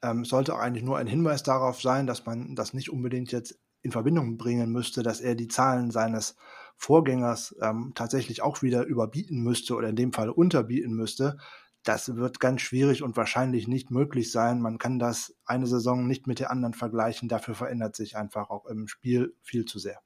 Ähm, 0.03 0.27
sollte 0.27 0.55
eigentlich 0.55 0.85
nur 0.85 0.99
ein 0.99 1.07
Hinweis 1.07 1.43
darauf 1.43 1.81
sein, 1.81 2.07
dass 2.07 2.27
man 2.27 2.55
das 2.55 2.75
nicht 2.75 2.91
unbedingt 2.91 3.33
jetzt 3.33 3.59
in 3.81 3.91
Verbindung 3.91 4.37
bringen 4.37 4.71
müsste, 4.71 5.03
dass 5.03 5.23
er 5.23 5.35
die 5.37 5.49
Zahlen 5.49 5.91
seines 5.91 6.37
Vorgängers 6.77 7.57
ähm, 7.63 7.93
tatsächlich 7.95 8.43
auch 8.43 8.61
wieder 8.61 8.85
überbieten 8.85 9.43
müsste 9.43 9.75
oder 9.75 9.89
in 9.89 9.97
dem 9.97 10.13
Fall 10.13 10.29
unterbieten 10.29 10.93
müsste. 10.93 11.39
das 11.83 12.15
wird 12.15 12.41
ganz 12.41 12.61
schwierig 12.61 13.03
und 13.03 13.17
wahrscheinlich 13.17 13.69
nicht 13.69 13.91
möglich 13.91 14.31
sein. 14.31 14.61
Man 14.61 14.77
kann 14.77 14.99
das 14.99 15.35
eine 15.47 15.67
Saison 15.67 16.07
nicht 16.07 16.27
mit 16.27 16.41
der 16.41 16.51
anderen 16.51 16.75
vergleichen. 16.75 17.31
Dafür 17.31 17.55
verändert 17.55 17.97
sich 17.97 18.19
einfach 18.19 18.51
auch 18.51 18.67
im 18.67 18.87
Spiel 18.87 19.35
viel 19.41 19.65
zu 19.65 19.79
sehr. 19.79 20.03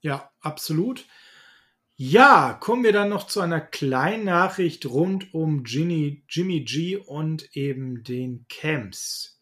Ja, 0.00 0.30
absolut. 0.40 1.06
Ja, 1.96 2.54
kommen 2.54 2.84
wir 2.84 2.92
dann 2.92 3.10
noch 3.10 3.26
zu 3.26 3.40
einer 3.40 3.60
kleinen 3.60 4.24
Nachricht 4.24 4.86
rund 4.86 5.34
um 5.34 5.62
Ginny, 5.62 6.24
Jimmy 6.28 6.60
G 6.64 6.96
und 6.96 7.54
eben 7.54 8.02
den 8.02 8.46
Camps. 8.48 9.40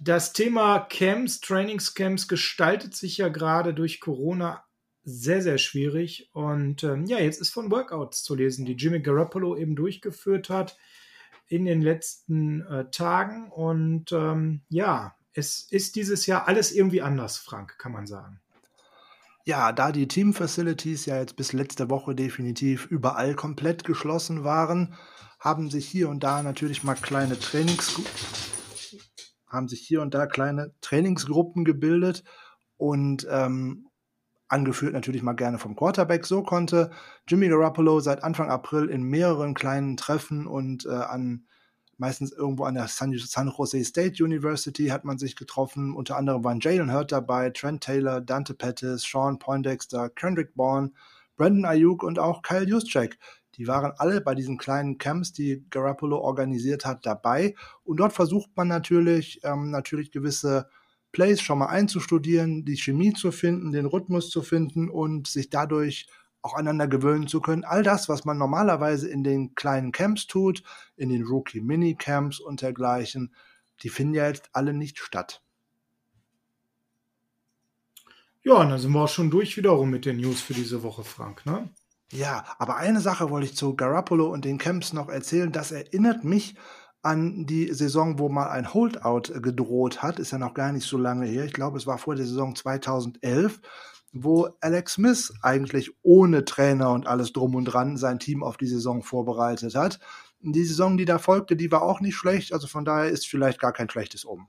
Das 0.00 0.32
Thema 0.32 0.80
Camps, 0.80 1.40
Trainingscamps 1.40 2.26
gestaltet 2.26 2.94
sich 2.94 3.18
ja 3.18 3.28
gerade 3.28 3.74
durch 3.74 4.00
Corona 4.00 4.64
sehr, 5.04 5.42
sehr 5.42 5.58
schwierig. 5.58 6.30
Und 6.32 6.82
ähm, 6.82 7.04
ja, 7.04 7.18
jetzt 7.18 7.40
ist 7.40 7.50
von 7.50 7.70
Workouts 7.70 8.22
zu 8.22 8.34
lesen, 8.34 8.64
die 8.64 8.72
Jimmy 8.72 9.00
Garoppolo 9.00 9.56
eben 9.56 9.76
durchgeführt 9.76 10.48
hat 10.48 10.76
in 11.46 11.64
den 11.64 11.82
letzten 11.82 12.62
äh, 12.62 12.90
Tagen. 12.90 13.50
Und 13.52 14.10
ähm, 14.12 14.62
ja, 14.68 15.14
es 15.32 15.70
ist 15.70 15.96
dieses 15.96 16.26
Jahr 16.26 16.48
alles 16.48 16.72
irgendwie 16.72 17.02
anders, 17.02 17.36
Frank, 17.36 17.78
kann 17.78 17.92
man 17.92 18.06
sagen. 18.06 18.40
Ja, 19.46 19.72
da 19.72 19.92
die 19.92 20.08
Team-Facilities 20.08 21.04
ja 21.04 21.18
jetzt 21.18 21.36
bis 21.36 21.52
letzte 21.52 21.90
Woche 21.90 22.14
definitiv 22.14 22.86
überall 22.86 23.34
komplett 23.34 23.84
geschlossen 23.84 24.42
waren, 24.42 24.94
haben 25.38 25.70
sich 25.70 25.86
hier 25.86 26.08
und 26.08 26.24
da 26.24 26.42
natürlich 26.42 26.82
mal 26.82 26.94
kleine 26.94 27.38
Trainings 27.38 28.00
haben 29.54 29.68
sich 29.68 29.80
hier 29.80 30.02
und 30.02 30.12
da 30.14 30.26
kleine 30.26 30.74
Trainingsgruppen 30.80 31.64
gebildet 31.64 32.24
und 32.76 33.26
ähm, 33.30 33.88
angeführt 34.48 34.92
natürlich 34.92 35.22
mal 35.22 35.34
gerne 35.34 35.58
vom 35.58 35.76
Quarterback. 35.76 36.26
So 36.26 36.42
konnte 36.42 36.90
Jimmy 37.28 37.48
Garoppolo 37.48 38.00
seit 38.00 38.22
Anfang 38.22 38.50
April 38.50 38.88
in 38.88 39.02
mehreren 39.02 39.54
kleinen 39.54 39.96
Treffen 39.96 40.46
und 40.46 40.86
äh, 40.86 40.90
an 40.90 41.46
meistens 41.98 42.32
irgendwo 42.32 42.64
an 42.64 42.74
der 42.74 42.88
San, 42.88 43.16
San, 43.18 43.48
Jose 43.48 43.84
State 43.84 44.22
University 44.22 44.86
hat 44.86 45.04
man 45.04 45.18
sich 45.18 45.36
getroffen. 45.36 45.94
Unter 45.94 46.16
anderem 46.16 46.44
waren 46.44 46.60
Jalen 46.60 46.92
Hurt 46.92 47.12
dabei, 47.12 47.50
Trent 47.50 47.82
Taylor, 47.82 48.20
Dante 48.20 48.54
Pettis, 48.54 49.02
Sean 49.02 49.38
Poindexter, 49.38 50.10
Kendrick 50.10 50.54
Bourne, 50.54 50.92
Brandon 51.36 51.64
Ayuk 51.64 52.02
und 52.02 52.18
auch 52.18 52.42
Kyle 52.42 52.66
Juszczyk. 52.66 53.18
Die 53.56 53.68
waren 53.68 53.92
alle 53.96 54.20
bei 54.20 54.34
diesen 54.34 54.58
kleinen 54.58 54.98
Camps, 54.98 55.32
die 55.32 55.64
Garoppolo 55.70 56.18
organisiert 56.18 56.84
hat, 56.84 57.06
dabei. 57.06 57.54
Und 57.84 57.98
dort 57.98 58.12
versucht 58.12 58.50
man 58.56 58.68
natürlich, 58.68 59.40
ähm, 59.44 59.70
natürlich 59.70 60.10
gewisse 60.10 60.68
Plays 61.12 61.40
schon 61.40 61.58
mal 61.58 61.66
einzustudieren, 61.66 62.64
die 62.64 62.76
Chemie 62.76 63.12
zu 63.12 63.30
finden, 63.30 63.70
den 63.70 63.86
Rhythmus 63.86 64.30
zu 64.30 64.42
finden 64.42 64.90
und 64.90 65.28
sich 65.28 65.48
dadurch 65.48 66.08
auch 66.44 66.54
einander 66.54 66.86
gewöhnen 66.86 67.26
zu 67.26 67.40
können. 67.40 67.64
All 67.64 67.82
das, 67.82 68.08
was 68.08 68.26
man 68.26 68.36
normalerweise 68.36 69.08
in 69.08 69.24
den 69.24 69.54
kleinen 69.54 69.92
Camps 69.92 70.26
tut, 70.26 70.62
in 70.94 71.08
den 71.08 71.24
Rookie-Mini-Camps 71.24 72.38
und 72.38 72.60
dergleichen, 72.60 73.34
die 73.82 73.88
finden 73.88 74.14
ja 74.14 74.28
jetzt 74.28 74.50
alle 74.52 74.74
nicht 74.74 74.98
statt. 74.98 75.42
Ja, 78.42 78.56
und 78.56 78.68
dann 78.68 78.78
sind 78.78 78.92
wir 78.92 79.00
auch 79.00 79.08
schon 79.08 79.30
durch 79.30 79.56
wiederum 79.56 79.88
mit 79.88 80.04
den 80.04 80.18
News 80.18 80.42
für 80.42 80.52
diese 80.52 80.82
Woche, 80.82 81.02
Frank, 81.02 81.46
ne? 81.46 81.70
Ja, 82.12 82.44
aber 82.58 82.76
eine 82.76 83.00
Sache 83.00 83.30
wollte 83.30 83.46
ich 83.46 83.56
zu 83.56 83.74
Garoppolo 83.74 84.26
und 84.26 84.44
den 84.44 84.58
Camps 84.58 84.92
noch 84.92 85.08
erzählen. 85.08 85.50
Das 85.50 85.72
erinnert 85.72 86.24
mich 86.24 86.54
an 87.00 87.46
die 87.46 87.72
Saison, 87.72 88.18
wo 88.18 88.28
mal 88.28 88.50
ein 88.50 88.74
Holdout 88.74 89.40
gedroht 89.40 90.02
hat. 90.02 90.18
Ist 90.18 90.32
ja 90.32 90.38
noch 90.38 90.52
gar 90.52 90.72
nicht 90.72 90.86
so 90.86 90.98
lange 90.98 91.24
her. 91.24 91.46
Ich 91.46 91.54
glaube, 91.54 91.78
es 91.78 91.86
war 91.86 91.96
vor 91.96 92.16
der 92.16 92.26
Saison 92.26 92.54
2011 92.54 93.62
wo 94.14 94.48
Alex 94.60 94.94
Smith 94.94 95.34
eigentlich 95.42 95.90
ohne 96.02 96.44
Trainer 96.44 96.92
und 96.92 97.06
alles 97.06 97.32
drum 97.32 97.56
und 97.56 97.64
dran 97.64 97.96
sein 97.96 98.20
Team 98.20 98.44
auf 98.44 98.56
die 98.56 98.68
Saison 98.68 99.02
vorbereitet 99.02 99.74
hat. 99.74 99.98
Die 100.40 100.64
Saison, 100.64 100.96
die 100.96 101.04
da 101.04 101.18
folgte, 101.18 101.56
die 101.56 101.72
war 101.72 101.82
auch 101.82 102.00
nicht 102.00 102.14
schlecht, 102.14 102.52
also 102.52 102.68
von 102.68 102.84
daher 102.84 103.10
ist 103.10 103.26
vielleicht 103.26 103.58
gar 103.58 103.72
kein 103.72 103.90
schlechtes 103.90 104.24
Um. 104.24 104.46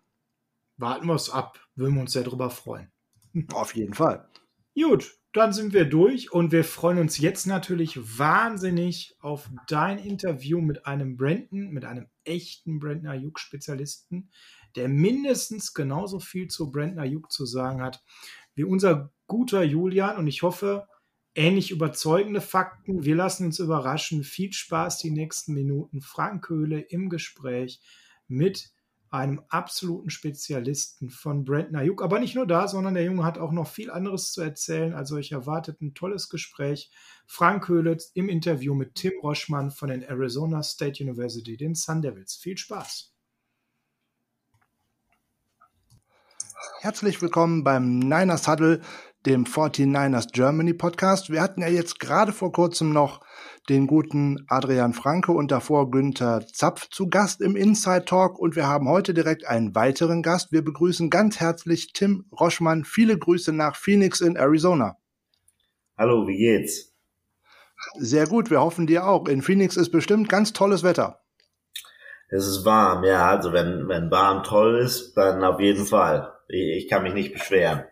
Warten 0.78 1.08
wir 1.08 1.16
es 1.16 1.30
ab, 1.30 1.60
würden 1.76 1.96
wir 1.96 2.02
uns 2.02 2.12
sehr 2.12 2.24
drüber 2.24 2.50
freuen. 2.50 2.92
Auf 3.54 3.76
jeden 3.76 3.94
Fall. 3.94 4.30
Gut, 4.78 5.18
dann 5.34 5.52
sind 5.52 5.74
wir 5.74 5.86
durch 5.86 6.32
und 6.32 6.52
wir 6.52 6.64
freuen 6.64 7.00
uns 7.00 7.18
jetzt 7.18 7.48
natürlich 7.48 8.20
wahnsinnig 8.20 9.16
auf 9.20 9.50
dein 9.68 10.00
Interview 10.00 10.62
mit 10.62 10.86
einem 10.86 11.18
Brandon, 11.18 11.72
mit 11.72 11.86
einem 11.86 12.08
echten 12.24 12.80
Brandon 12.80 13.08
Ayuk-Spezialisten, 13.08 14.30
der 14.76 14.90
mindestens 14.90 15.74
genauso 15.74 16.20
viel 16.20 16.48
zu 16.50 16.72
Brandon 16.72 17.00
Ayuk 17.00 17.32
zu 17.32 17.46
sagen 17.46 17.82
hat 17.82 18.04
wie 18.56 18.64
unser 18.64 19.12
guter 19.28 19.64
Julian 19.64 20.18
und 20.18 20.28
ich 20.28 20.44
hoffe, 20.44 20.88
ähnlich 21.36 21.72
überzeugende 21.72 22.42
Fakten. 22.42 23.04
Wir 23.04 23.16
lassen 23.16 23.46
uns 23.46 23.60
überraschen. 23.60 24.24
Viel 24.24 24.54
Spaß 24.54 25.00
die 25.00 25.12
nächsten 25.12 25.54
Minuten. 25.54 26.02
Frank 26.02 26.50
Höhle 26.50 26.80
im 26.80 27.10
Gespräch 27.10 27.82
mit 28.28 28.72
einem 29.12 29.42
absoluten 29.50 30.10
Spezialisten 30.10 31.10
von 31.10 31.46
Brandon 31.46 31.78
Ayuk. 31.78 32.02
Aber 32.02 32.20
nicht 32.20 32.36
nur 32.36 32.48
da, 32.48 32.68
sondern 32.68 32.96
der 32.96 33.04
Junge 33.04 33.24
hat 33.24 33.38
auch 33.38 33.52
noch 33.52 33.68
viel 33.68 33.90
anderes 33.90 34.32
zu 34.32 34.42
erzählen. 34.42 34.94
Also 34.94 35.18
ich 35.18 35.32
erwartet 35.32 35.82
ein 35.82 35.94
tolles 35.94 36.30
Gespräch. 36.30 36.92
Frank 37.26 37.68
Höhle 37.68 37.98
im 38.14 38.30
Interview 38.30 38.74
mit 38.74 38.96
Tim 38.96 39.14
Roschmann 39.22 39.72
von 39.72 39.90
den 39.90 40.04
Arizona 40.04 40.64
State 40.64 41.04
University, 41.04 41.56
den 41.56 41.76
Sun 41.76 42.02
Devils. 42.02 42.36
Viel 42.36 42.58
Spaß. 42.58 43.14
Herzlich 46.82 47.22
willkommen 47.22 47.64
beim 47.64 48.00
Niners 48.00 48.48
Huddle, 48.48 48.82
dem 49.26 49.46
49ers 49.46 50.32
Germany 50.32 50.74
Podcast. 50.74 51.32
Wir 51.32 51.42
hatten 51.42 51.62
ja 51.62 51.68
jetzt 51.68 52.00
gerade 52.00 52.32
vor 52.32 52.52
kurzem 52.52 52.94
noch 52.94 53.22
den 53.70 53.88
guten 53.88 54.46
Adrian 54.48 54.94
Franke 54.94 55.32
und 55.32 55.50
davor 55.50 55.90
Günther 55.90 56.46
Zapf 56.54 56.90
zu 56.90 57.10
Gast 57.10 57.42
im 57.42 57.56
Inside 57.56 58.06
Talk 58.06 58.38
und 58.38 58.56
wir 58.56 58.68
haben 58.68 58.88
heute 58.88 59.14
direkt 59.14 59.48
einen 59.48 59.74
weiteren 59.74 60.22
Gast. 60.22 60.52
Wir 60.52 60.64
begrüßen 60.64 61.10
ganz 61.10 61.40
herzlich 61.40 61.92
Tim 61.94 62.26
Roschmann. 62.40 62.86
Viele 62.86 63.18
Grüße 63.18 63.52
nach 63.52 63.76
Phoenix 63.76 64.22
in 64.22 64.36
Arizona. 64.36 64.98
Hallo, 65.98 66.28
wie 66.28 66.38
geht's? 66.38 66.94
Sehr 67.98 68.28
gut, 68.28 68.52
wir 68.52 68.62
hoffen 68.62 68.86
dir 68.86 69.08
auch. 69.08 69.28
In 69.28 69.42
Phoenix 69.42 69.76
ist 69.76 69.90
bestimmt 69.90 70.30
ganz 70.30 70.54
tolles 70.54 70.84
Wetter. 70.84 71.22
Es 72.30 72.46
ist 72.46 72.66
warm, 72.66 73.04
ja. 73.04 73.30
Also 73.30 73.54
wenn, 73.54 73.88
wenn 73.88 74.12
warm 74.12 74.44
toll 74.44 74.80
ist, 74.80 75.16
dann 75.16 75.44
auf 75.44 75.60
jeden 75.60 75.86
Fall. 75.86 76.32
Ich 76.48 76.88
kann 76.88 77.04
mich 77.04 77.14
nicht 77.14 77.34
beschweren. 77.34 77.86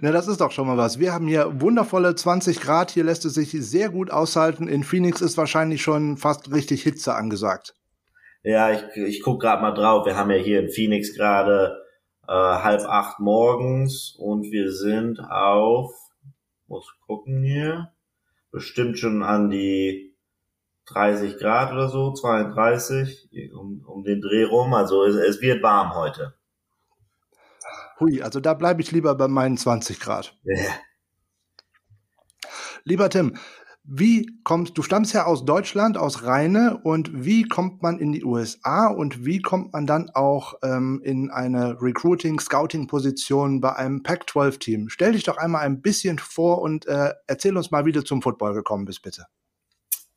Na, 0.00 0.10
das 0.10 0.28
ist 0.28 0.40
doch 0.40 0.50
schon 0.50 0.66
mal 0.66 0.76
was. 0.76 0.98
Wir 0.98 1.12
haben 1.12 1.28
hier 1.28 1.60
wundervolle 1.60 2.14
20 2.14 2.60
Grad. 2.60 2.90
Hier 2.90 3.04
lässt 3.04 3.24
es 3.24 3.34
sich 3.34 3.50
sehr 3.52 3.88
gut 3.88 4.10
aushalten. 4.10 4.66
In 4.66 4.82
Phoenix 4.82 5.20
ist 5.20 5.36
wahrscheinlich 5.36 5.82
schon 5.82 6.16
fast 6.16 6.52
richtig 6.52 6.82
Hitze 6.82 7.14
angesagt. 7.14 7.74
Ja, 8.42 8.72
ich, 8.72 8.82
ich 8.96 9.22
guck 9.22 9.40
gerade 9.40 9.62
mal 9.62 9.72
drauf. 9.72 10.06
Wir 10.06 10.16
haben 10.16 10.30
ja 10.30 10.38
hier 10.38 10.60
in 10.60 10.70
Phoenix 10.70 11.14
gerade 11.14 11.80
äh, 12.26 12.32
halb 12.32 12.82
acht 12.82 13.20
morgens 13.20 14.16
und 14.18 14.50
wir 14.50 14.72
sind 14.72 15.20
auf, 15.20 15.92
muss 16.66 16.86
gucken 17.06 17.42
hier, 17.42 17.92
bestimmt 18.50 18.98
schon 18.98 19.22
an 19.22 19.50
die 19.50 20.16
30 20.86 21.38
Grad 21.38 21.72
oder 21.72 21.88
so, 21.88 22.12
32, 22.12 23.30
um, 23.54 23.84
um 23.86 24.02
den 24.02 24.20
Dreh 24.20 24.44
rum. 24.44 24.74
Also 24.74 25.04
es, 25.04 25.14
es 25.14 25.40
wird 25.40 25.62
warm 25.62 25.94
heute. 25.94 26.34
Hui, 28.00 28.22
also 28.22 28.40
da 28.40 28.54
bleibe 28.54 28.80
ich 28.82 28.90
lieber 28.90 29.14
bei 29.14 29.28
meinen 29.28 29.56
20 29.56 30.00
Grad. 30.00 30.36
Ja. 30.44 30.72
Lieber 32.84 33.10
Tim, 33.10 33.36
wie 33.84 34.26
kommst 34.44 34.76
du 34.78 34.82
stammst 34.82 35.12
ja 35.14 35.24
aus 35.24 35.44
Deutschland, 35.44 35.96
aus 35.96 36.22
Rheine 36.24 36.80
und 36.82 37.24
wie 37.24 37.42
kommt 37.42 37.82
man 37.82 37.98
in 37.98 38.12
die 38.12 38.24
USA 38.24 38.86
und 38.86 39.24
wie 39.24 39.40
kommt 39.40 39.72
man 39.72 39.86
dann 39.86 40.10
auch 40.10 40.54
ähm, 40.62 41.00
in 41.04 41.30
eine 41.30 41.80
Recruiting-Scouting-Position 41.80 43.60
bei 43.60 43.74
einem 43.74 44.02
Pac-12-Team? 44.02 44.88
Stell 44.90 45.12
dich 45.12 45.24
doch 45.24 45.38
einmal 45.38 45.62
ein 45.62 45.82
bisschen 45.82 46.18
vor 46.18 46.62
und 46.62 46.86
äh, 46.86 47.12
erzähl 47.26 47.56
uns 47.56 47.70
mal, 47.70 47.84
wie 47.84 47.92
du 47.92 48.04
zum 48.04 48.22
Football 48.22 48.54
gekommen 48.54 48.84
bist, 48.84 49.02
bitte. 49.02 49.26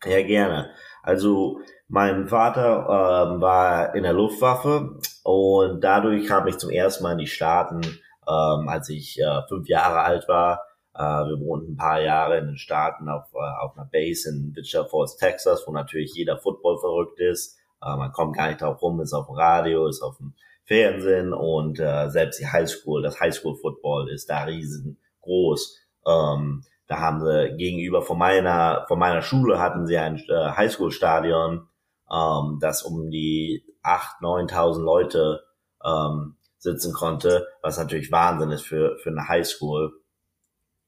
Ja, 0.06 0.22
gerne. 0.22 0.70
Also 1.04 1.60
mein 1.90 2.28
Vater 2.28 2.88
ähm, 3.34 3.42
war 3.42 3.94
in 3.94 4.04
der 4.04 4.14
Luftwaffe 4.14 4.98
und 5.24 5.82
dadurch 5.84 6.26
kam 6.28 6.48
ich 6.48 6.58
zum 6.58 6.72
ersten 6.72 7.04
Mal 7.04 7.12
in 7.12 7.18
die 7.20 7.28
Staaten, 7.28 7.82
ähm, 8.28 8.70
als 8.70 8.90
ich 8.90 9.20
äh, 9.20 9.42
fünf 9.48 9.68
Jahre 9.68 10.00
alt 10.00 10.28
war. 10.30 10.62
Äh, 10.96 11.02
wir 11.02 11.40
wohnten 11.42 11.74
ein 11.74 11.78
paar 11.78 12.02
Jahre 12.02 12.38
in 12.38 12.48
den 12.48 12.58
Staaten 12.58 13.10
auf, 13.10 13.26
äh, 13.34 13.64
auf 13.64 13.78
einer 13.78 13.90
Base 13.92 14.30
in 14.30 14.56
Wichita 14.56 14.86
Falls, 14.86 15.18
Texas, 15.18 15.64
wo 15.68 15.74
natürlich 15.74 16.14
jeder 16.16 16.38
Football 16.38 16.80
verrückt 16.80 17.20
ist. 17.20 17.60
Äh, 17.84 17.98
man 17.98 18.14
kommt 18.14 18.38
gar 18.38 18.48
nicht 18.48 18.62
drauf 18.62 18.82
rum, 18.82 19.02
ist 19.02 19.14
auf 19.14 19.28
dem 19.28 19.36
Radio, 19.36 19.88
ist 19.88 20.02
auf 20.02 20.18
dem 20.18 20.34
Fernsehen 20.66 21.34
und 21.34 21.82
äh, 21.82 22.10
selbst 22.10 22.40
die 22.40 22.48
Highschool, 22.48 23.02
das 23.02 23.20
Highschool 23.20 23.58
Football 23.58 24.10
ist 24.10 24.30
da 24.30 24.44
riesengroß. 24.44 25.80
Ähm, 26.08 26.64
da 26.88 27.00
haben 27.00 27.22
sie 27.22 27.56
gegenüber 27.58 28.02
von 28.02 28.18
meiner, 28.18 28.86
von 28.88 29.00
meiner 29.00 29.22
Schule 29.22 29.60
hatten 29.60 29.88
sie 29.88 29.98
ein 29.98 30.18
äh, 30.30 30.52
Highschool-Stadion, 30.52 31.68
ähm, 32.12 32.58
das 32.62 32.84
um 32.84 33.10
die 33.10 33.64
8.000, 33.84 34.50
9.000 34.52 34.82
Leute 34.82 35.44
ähm, 35.84 36.36
sitzen 36.58 36.94
konnte, 36.94 37.48
was 37.62 37.78
natürlich 37.78 38.12
Wahnsinn 38.12 38.52
ist 38.52 38.66
für, 38.66 38.98
für 38.98 39.10
eine 39.10 39.28
Highschool. 39.28 39.94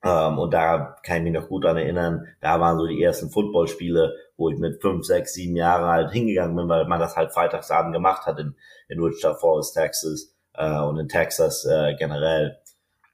Ähm, 0.04 0.38
und 0.38 0.54
da 0.54 0.96
kann 1.04 1.18
ich 1.18 1.24
mich 1.24 1.34
noch 1.34 1.50
gut 1.50 1.64
dran 1.64 1.78
erinnern, 1.78 2.28
da 2.42 2.60
waren 2.60 2.78
so 2.78 2.86
die 2.86 3.02
ersten 3.02 3.30
Footballspiele, 3.30 4.16
wo 4.38 4.50
ich 4.50 4.58
mit 4.60 4.82
fünf, 4.82 5.06
sechs, 5.06 5.34
sieben 5.34 5.56
Jahren 5.56 5.86
halt 5.86 6.12
hingegangen 6.12 6.56
bin, 6.56 6.70
weil 6.70 6.86
man 6.86 7.00
das 7.00 7.16
halt 7.16 7.34
freitagsabend 7.34 7.94
gemacht 7.94 8.26
hat 8.26 8.40
in, 8.40 8.56
in 8.88 9.02
Wichita 9.02 9.36
Falls, 9.36 9.72
Texas 9.72 10.34
äh, 10.54 10.80
und 10.80 11.00
in 11.00 11.08
Texas 11.08 11.66
äh, 11.66 11.96
generell. 11.96 12.60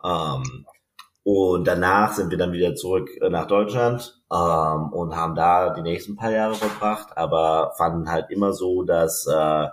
Ähm, 0.03 0.65
und 1.23 1.67
danach 1.67 2.13
sind 2.13 2.31
wir 2.31 2.37
dann 2.37 2.53
wieder 2.53 2.73
zurück 2.73 3.09
nach 3.29 3.45
Deutschland 3.45 4.21
ähm, 4.31 4.91
und 4.91 5.15
haben 5.15 5.35
da 5.35 5.71
die 5.73 5.83
nächsten 5.83 6.15
paar 6.15 6.31
Jahre 6.31 6.55
verbracht, 6.55 7.15
aber 7.15 7.73
fanden 7.77 8.09
halt 8.09 8.31
immer 8.31 8.53
so, 8.53 8.83
dass, 8.83 9.27
äh, 9.27 9.67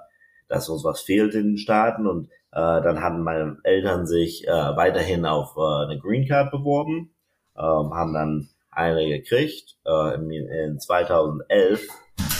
dass 0.48 0.68
uns 0.68 0.84
was 0.84 1.00
fehlt 1.00 1.34
in 1.34 1.52
den 1.52 1.58
Staaten 1.58 2.06
und 2.06 2.26
äh, 2.52 2.82
dann 2.82 3.02
hatten 3.02 3.22
meine 3.22 3.58
Eltern 3.62 4.06
sich 4.06 4.46
äh, 4.46 4.50
weiterhin 4.50 5.24
auf 5.24 5.56
äh, 5.56 5.84
eine 5.84 5.98
Green 5.98 6.28
Card 6.28 6.50
beworben, 6.50 7.14
ähm, 7.56 7.94
haben 7.94 8.12
dann 8.12 8.48
eine 8.70 9.08
gekriegt 9.08 9.76
äh, 9.86 10.14
in, 10.14 10.30
in 10.30 10.78
2011 10.78 11.88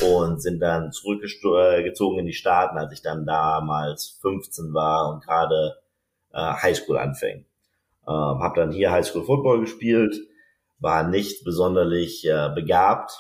und 0.03 0.43
sind 0.43 0.61
dann 0.61 0.93
zurückgezogen 0.93 2.19
in 2.19 2.27
die 2.27 2.33
Staaten, 2.33 2.77
als 2.77 2.93
ich 2.93 3.03
dann 3.03 3.25
damals 3.25 4.19
15 4.21 4.75
war 4.75 5.13
und 5.13 5.25
gerade 5.25 5.79
äh, 6.33 6.39
Highschool 6.39 6.99
anfing. 6.99 7.45
Ähm, 8.09 8.43
habe 8.43 8.59
dann 8.59 8.73
hier 8.73 8.91
Highschool 8.91 9.25
Football 9.25 9.61
gespielt, 9.61 10.17
war 10.79 11.07
nicht 11.07 11.45
besonderlich 11.45 12.27
äh, 12.27 12.49
begabt, 12.55 13.13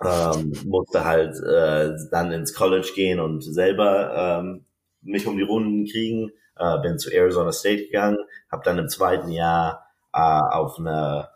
ähm, 0.00 0.52
musste 0.64 1.04
halt 1.04 1.34
äh, 1.40 1.96
dann 2.12 2.30
ins 2.30 2.54
College 2.54 2.92
gehen 2.94 3.18
und 3.18 3.42
selber 3.42 4.14
ähm, 4.40 4.64
mich 5.02 5.26
um 5.26 5.36
die 5.36 5.42
Runden 5.42 5.86
kriegen. 5.86 6.30
Äh, 6.56 6.78
bin 6.82 6.98
zu 6.98 7.10
Arizona 7.10 7.50
State 7.50 7.86
gegangen, 7.86 8.18
habe 8.52 8.62
dann 8.64 8.78
im 8.78 8.88
zweiten 8.88 9.30
Jahr 9.30 9.86
äh, 10.12 10.20
auf 10.20 10.78
eine 10.78 11.28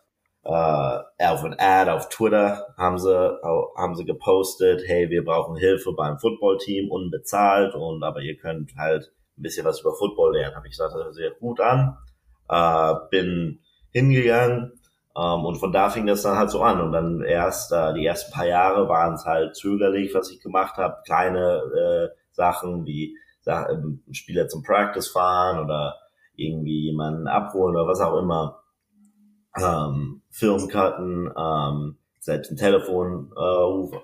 äh, 0.44 1.24
auf 1.24 1.42
ein 1.42 1.56
Ad 1.58 1.90
auf 1.90 2.08
Twitter 2.08 2.74
haben 2.76 2.98
sie 2.98 3.38
haben 3.76 3.96
sie 3.96 4.04
gepostet, 4.04 4.82
hey, 4.86 5.10
wir 5.10 5.24
brauchen 5.24 5.56
Hilfe 5.56 5.92
beim 5.92 6.18
Footballteam 6.18 6.90
unbezahlt 6.90 7.74
und 7.74 8.04
aber 8.04 8.20
ihr 8.20 8.36
könnt 8.36 8.76
halt 8.76 9.12
ein 9.36 9.42
bisschen 9.42 9.64
was 9.64 9.80
über 9.80 9.94
Football 9.94 10.34
lernen. 10.34 10.54
Habe 10.54 10.68
ich 10.68 10.72
gesagt, 10.74 10.94
das 10.94 11.02
hört 11.02 11.14
sich 11.14 11.38
gut 11.40 11.60
an 11.60 11.96
äh, 12.48 12.94
bin 13.10 13.60
hingegangen 13.90 14.72
ähm, 15.16 15.44
und 15.44 15.56
von 15.56 15.72
da 15.72 15.90
fing 15.90 16.06
das 16.06 16.22
dann 16.22 16.36
halt 16.36 16.50
so 16.50 16.62
an. 16.62 16.80
Und 16.80 16.92
dann 16.92 17.22
erst 17.22 17.72
äh, 17.72 17.94
die 17.94 18.04
ersten 18.04 18.32
paar 18.32 18.46
Jahre 18.46 18.88
waren 18.88 19.14
es 19.14 19.24
halt 19.24 19.56
zögerlich, 19.56 20.14
was 20.14 20.30
ich 20.30 20.40
gemacht 20.40 20.76
habe. 20.76 21.02
Kleine 21.04 22.10
äh, 22.12 22.16
Sachen 22.32 22.84
wie 22.84 23.16
Sachen, 23.40 24.02
Spieler 24.10 24.48
zum 24.48 24.62
Practice 24.62 25.08
fahren 25.08 25.64
oder 25.64 25.96
irgendwie 26.34 26.86
jemanden 26.86 27.28
abholen 27.28 27.76
oder 27.76 27.86
was 27.86 28.00
auch 28.00 28.18
immer. 28.18 28.62
Ähm, 29.56 30.22
Filmkarten, 30.30 31.30
ähm, 31.36 31.96
selbst 32.18 32.50
ein 32.50 32.56
Telefon 32.56 33.32
äh, 33.36 33.96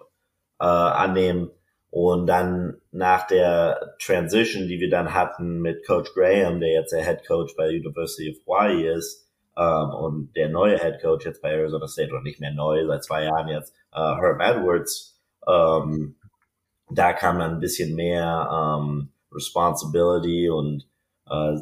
äh, 0.61 0.65
annehmen 0.65 1.51
und 1.91 2.27
dann 2.27 2.81
nach 2.93 3.27
der 3.27 3.97
Transition, 4.01 4.69
die 4.69 4.81
wir 4.81 4.91
dann 4.91 5.13
hatten 5.13 5.61
mit 5.61 5.87
Coach 5.87 6.15
Graham, 6.15 6.61
der 6.61 6.71
jetzt 6.71 6.93
der 6.93 7.05
Head 7.05 7.27
Coach 7.27 7.57
bei 7.57 7.69
University 7.69 8.31
of 8.31 8.47
Hawaii 8.47 8.87
ist, 8.87 9.29
ähm, 9.57 9.91
und 9.91 10.37
der 10.37 10.49
neue 10.49 10.79
Head 10.79 11.01
Coach 11.03 11.27
jetzt 11.27 11.43
bei 11.43 11.51
Arizona 11.51 11.89
State, 11.89 12.13
oder 12.13 12.23
nicht 12.23 12.41
mehr 12.41 12.53
neu, 12.53 12.87
seit 12.87 13.05
zwei 13.05 13.25
Jahren 13.25 13.49
jetzt, 13.49 13.75
äh, 13.93 13.99
Herb 13.99 14.41
Edwards, 14.41 15.21
ähm, 15.47 16.17
da 16.93 17.13
kam 17.13 17.39
dann 17.39 17.55
ein 17.55 17.61
bisschen 17.61 17.95
mehr 17.95 18.49
ähm, 18.53 19.13
Responsibility 19.33 20.51
und 20.51 20.89
äh, 21.29 21.57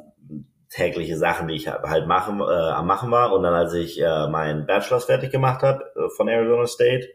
tägliche 0.71 1.17
Sachen, 1.17 1.49
die 1.49 1.55
ich 1.55 1.69
halt 1.69 2.07
machen, 2.07 2.41
äh, 2.41 2.45
am 2.45 2.87
machen 2.87 3.11
war. 3.11 3.33
Und 3.33 3.43
dann, 3.43 3.55
als 3.55 3.75
ich 3.75 4.01
äh, 4.01 4.29
meinen 4.29 4.67
Bachelor 4.67 5.01
fertig 5.01 5.31
gemacht 5.31 5.63
habe 5.63 5.85
äh, 5.97 6.09
von 6.17 6.29
Arizona 6.29 6.67
State, 6.67 7.09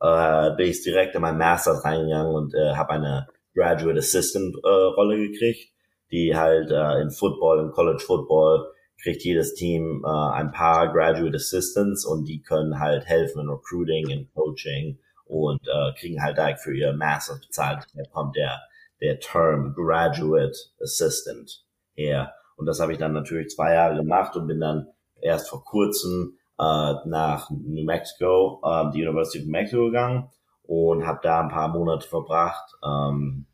äh, 0.00 0.50
bin 0.56 0.66
ich 0.66 0.82
direkt 0.82 1.14
in 1.14 1.22
mein 1.22 1.38
Masters 1.38 1.84
reingegangen 1.84 2.34
und 2.34 2.54
äh, 2.54 2.74
habe 2.74 2.90
eine 2.90 3.28
Graduate 3.54 3.98
Assistant 3.98 4.56
äh, 4.64 4.68
Rolle 4.68 5.16
gekriegt, 5.28 5.72
die 6.10 6.36
halt 6.36 6.70
äh, 6.70 7.00
in 7.00 7.10
Football, 7.10 7.60
in 7.60 7.70
College 7.72 8.02
Football 8.04 8.72
kriegt 9.02 9.22
jedes 9.22 9.54
Team 9.54 10.04
äh, 10.04 10.08
ein 10.08 10.52
paar 10.52 10.92
Graduate 10.92 11.36
Assistants 11.36 12.04
und 12.04 12.26
die 12.26 12.42
können 12.42 12.78
halt 12.78 13.06
helfen 13.06 13.40
in 13.40 13.48
Recruiting, 13.48 14.10
in 14.10 14.30
Coaching 14.32 14.98
und 15.24 15.60
äh, 15.66 15.92
kriegen 15.98 16.22
halt 16.22 16.36
direkt 16.36 16.60
für 16.60 16.76
ihr 16.76 16.92
Masters 16.92 17.40
bezahlt. 17.40 17.86
Da 17.94 18.02
kommt 18.10 18.36
der, 18.36 18.60
der 19.00 19.18
Term 19.20 19.74
Graduate 19.74 20.56
Assistant 20.82 21.64
her. 21.94 22.34
Und 22.56 22.66
das 22.66 22.80
habe 22.80 22.92
ich 22.92 22.98
dann 22.98 23.12
natürlich 23.12 23.48
zwei 23.48 23.74
Jahre 23.74 23.96
gemacht 23.96 24.36
und 24.36 24.46
bin 24.46 24.60
dann 24.60 24.88
erst 25.22 25.48
vor 25.48 25.64
kurzem 25.64 26.36
äh, 26.60 27.08
nach 27.08 27.48
New 27.50 27.84
Mexico, 27.84 28.60
äh, 28.62 28.90
die 28.92 29.06
University 29.06 29.38
of 29.38 29.46
New 29.46 29.52
Mexico 29.52 29.84
gegangen 29.86 30.28
und 30.64 31.06
habe 31.06 31.20
da 31.22 31.40
ein 31.40 31.48
paar 31.48 31.68
Monate 31.68 32.06
verbracht 32.06 32.76
ähm, 32.84 33.46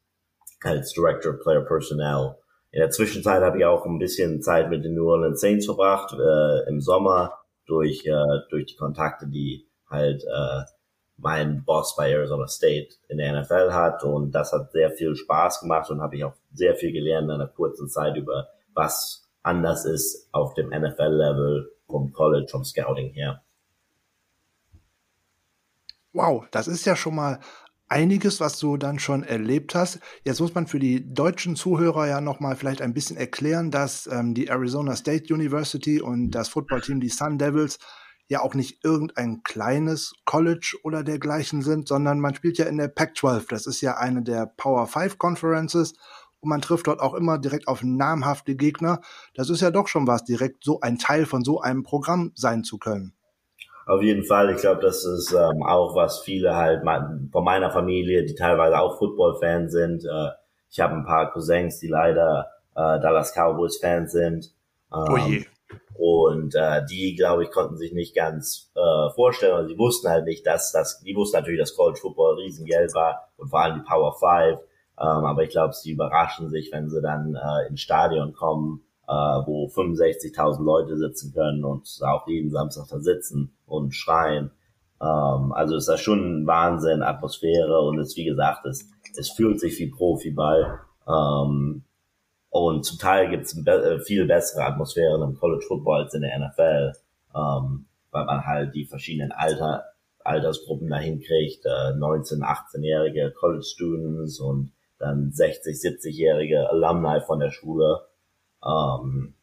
als 0.63 0.93
Director 0.93 1.35
of 1.35 1.41
Player 1.41 1.61
Personnel. 1.61 2.35
In 2.73 2.81
der 2.81 2.91
Zwischenzeit 2.91 3.43
habe 3.43 3.59
ich 3.59 3.65
auch 3.65 3.87
ein 3.87 3.99
bisschen 3.99 4.43
Zeit 4.43 4.69
mit 4.69 4.85
den 4.85 4.95
New 4.95 5.09
Orleans 5.09 5.41
Saints 5.41 5.67
verbracht 5.67 6.13
äh, 6.13 6.69
im 6.69 6.81
Sommer 6.81 7.39
durch 7.67 8.05
äh, 8.07 8.41
durch 8.51 8.67
die 8.67 8.77
Kontakte, 8.77 9.29
die 9.29 9.69
halt 9.89 10.25
äh, 10.25 10.63
mein 11.17 11.65
Boss 11.65 11.95
bei 11.97 12.11
Arizona 12.11 12.49
State 12.49 12.89
in 13.09 13.19
der 13.19 13.41
NFL 13.41 13.73
hat 13.73 14.03
und 14.03 14.33
das 14.33 14.53
hat 14.53 14.73
sehr 14.73 14.91
viel 14.91 15.15
Spaß 15.15 15.61
gemacht 15.61 15.91
und 15.91 16.03
habe 16.03 16.17
ich 16.17 16.25
auch 16.25 16.35
sehr 16.53 16.75
viel 16.75 16.93
gelernt 16.93 17.27
in 17.27 17.37
einer 17.37 17.47
kurzen 17.47 17.89
Zeit 17.89 18.17
über 18.17 18.49
was 18.75 19.27
anders 19.43 19.87
ist 19.87 20.29
auf 20.33 20.55
dem 20.55 20.69
NFL-Level 20.69 21.71
vom 21.89 22.13
College, 22.13 22.49
vom 22.51 22.65
Scouting 22.65 23.13
her. 23.13 23.43
Wow, 26.13 26.47
das 26.51 26.67
ist 26.67 26.87
ja 26.87 26.97
schon 26.97 27.15
mal 27.15 27.41
einiges, 27.89 28.41
was 28.41 28.59
du 28.59 28.77
dann 28.77 28.99
schon 28.99 29.23
erlebt 29.23 29.75
hast. 29.75 30.01
Jetzt 30.25 30.41
muss 30.41 30.55
man 30.55 30.67
für 30.67 30.79
die 30.79 31.13
deutschen 31.13 31.57
Zuhörer 31.57 32.07
ja 32.09 32.21
noch 32.21 32.41
mal 32.41 32.57
vielleicht 32.57 32.83
ein 32.83 32.95
bisschen 32.95 33.17
erklären, 33.17 33.71
dass 33.71 34.07
ähm, 34.07 34.35
die 34.35 34.49
Arizona 34.49 34.97
State 34.97 35.33
University 35.33 36.01
und 36.01 36.31
das 36.31 36.49
Footballteam, 36.49 37.01
die 37.01 37.09
Sun 37.09 37.39
Devils, 37.39 37.79
ja 38.29 38.41
auch 38.41 38.55
nicht 38.55 38.85
irgendein 38.85 39.43
kleines 39.45 40.15
College 40.25 40.77
oder 40.83 41.05
dergleichen 41.05 41.63
sind, 41.63 41.87
sondern 41.87 42.19
man 42.19 42.35
spielt 42.35 42.59
ja 42.59 42.65
in 42.67 42.77
der 42.77 42.89
Pac-12. 42.89 43.49
Das 43.49 43.67
ist 43.67 43.81
ja 43.81 43.99
eine 43.99 44.23
der 44.23 44.47
Power 44.47 44.89
5 44.89 45.17
Conferences 45.19 45.95
und 46.47 46.51
man 46.51 46.61
trifft 46.61 46.87
dort 46.87 47.01
auch 47.01 47.15
immer 47.15 47.39
direkt 47.39 47.67
auf 47.67 47.83
namhafte 47.83 48.55
Gegner. 48.55 49.01
Das 49.35 49.51
ist 49.51 49.61
ja 49.61 49.73
doch 49.73 49.89
schon 49.89 50.07
was, 50.07 50.23
direkt 50.23 50.63
so 50.63 50.79
ein 50.81 50.97
Teil 50.97 51.27
von 51.27 51.43
so 51.43 51.61
einem 51.61 51.83
Programm 51.83 52.31
sein 52.37 52.63
zu 52.63 52.79
können. 52.79 53.15
Auf 53.85 54.01
jeden 54.01 54.25
Fall. 54.25 54.51
Ich 54.51 54.59
glaube, 54.59 54.81
das 54.81 55.05
ist 55.05 55.33
ähm, 55.33 55.65
auch 55.65 55.97
was 55.97 56.21
viele 56.21 56.55
halt 56.55 56.83
von 57.33 57.45
meiner 57.45 57.71
Familie, 57.73 58.25
die 58.25 58.37
teilweise 58.37 58.79
auch 58.79 58.97
Football-Fans 58.99 59.73
sind. 59.73 60.05
Äh, 60.05 60.31
ich 60.71 60.79
habe 60.79 60.95
ein 60.95 61.05
paar 61.05 61.33
Cousins, 61.33 61.81
die 61.81 61.89
leider 61.89 62.49
äh, 62.77 63.01
Dallas 63.01 63.33
Cowboys-Fans 63.35 64.13
sind. 64.13 64.53
Ähm, 64.93 65.05
oh 65.09 65.17
je. 65.17 65.45
Und 65.95 66.55
äh, 66.55 66.85
die, 66.89 67.17
glaube 67.17 67.43
ich, 67.43 67.51
konnten 67.51 67.77
sich 67.77 67.93
nicht 67.93 68.15
ganz 68.15 68.71
äh, 68.77 69.11
vorstellen, 69.15 69.55
oder 69.55 69.67
sie 69.67 69.79
wussten 69.79 70.09
halt 70.09 70.27
nicht, 70.27 70.47
dass 70.47 70.71
das, 70.71 71.01
die 71.01 71.17
wussten 71.17 71.39
natürlich, 71.39 71.59
dass 71.59 71.75
College 71.75 71.99
Football 72.01 72.37
Riesengeld 72.37 72.95
war 72.95 73.31
und 73.37 73.49
vor 73.49 73.63
allem 73.63 73.81
die 73.81 73.89
Power 73.89 74.17
Five. 74.17 74.61
Ähm, 74.99 75.25
aber 75.25 75.43
ich 75.43 75.51
glaube, 75.51 75.75
sie 75.75 75.93
überraschen 75.93 76.49
sich, 76.49 76.71
wenn 76.73 76.89
sie 76.89 77.03
dann 77.03 77.35
äh, 77.35 77.69
ins 77.69 77.81
Stadion 77.81 78.33
kommen, 78.33 78.83
äh, 79.07 79.13
wo 79.13 79.67
65.000 79.67 80.63
Leute 80.63 80.97
sitzen 80.97 81.33
können 81.33 81.65
und 81.65 81.89
auch 82.03 82.27
jeden 82.27 82.51
Samstag 82.51 82.87
da 82.91 82.99
sitzen 83.01 83.57
und 83.67 83.95
schreien. 83.95 84.51
Ähm, 85.01 85.53
also 85.53 85.77
ist 85.77 85.89
das 85.89 86.01
schon 86.01 86.43
ein 86.43 86.47
Wahnsinn, 86.47 87.03
Atmosphäre 87.03 87.81
und 87.83 87.99
es, 87.99 88.17
wie 88.17 88.25
gesagt, 88.25 88.65
es, 88.67 88.89
es 89.19 89.31
fühlt 89.31 89.61
sich 89.61 89.79
wie 89.79 89.91
Profiball. 89.91 90.81
Ähm, 91.07 91.85
und 92.51 92.85
zum 92.85 92.99
Teil 92.99 93.29
gibt 93.29 93.45
es 93.45 93.65
be 93.65 93.71
äh, 93.71 94.01
viel 94.01 94.27
bessere 94.27 94.65
Atmosphären 94.65 95.23
im 95.23 95.39
College 95.39 95.65
Football 95.69 96.05
als 96.05 96.15
in 96.15 96.23
der 96.23 96.39
NFL, 96.39 96.93
ähm, 97.35 97.87
weil 98.11 98.25
man 98.25 98.47
halt 98.47 98.75
die 98.75 98.87
verschiedenen 98.87 99.31
Alter, 99.33 99.85
Altersgruppen 100.25 100.89
dahin 100.89 101.21
kriegt, 101.21 101.67
äh, 101.67 101.95
19, 101.97 102.43
18-jährige 102.43 103.33
College 103.39 103.63
Students 103.63 104.41
und 104.41 104.73
dann 104.99 105.33
60, 105.33 105.77
70-jährige 105.77 106.71
Alumni 106.71 107.21
von 107.27 107.41
der 107.41 107.51
Schule. 107.51 108.07
Ähm, 108.65 109.35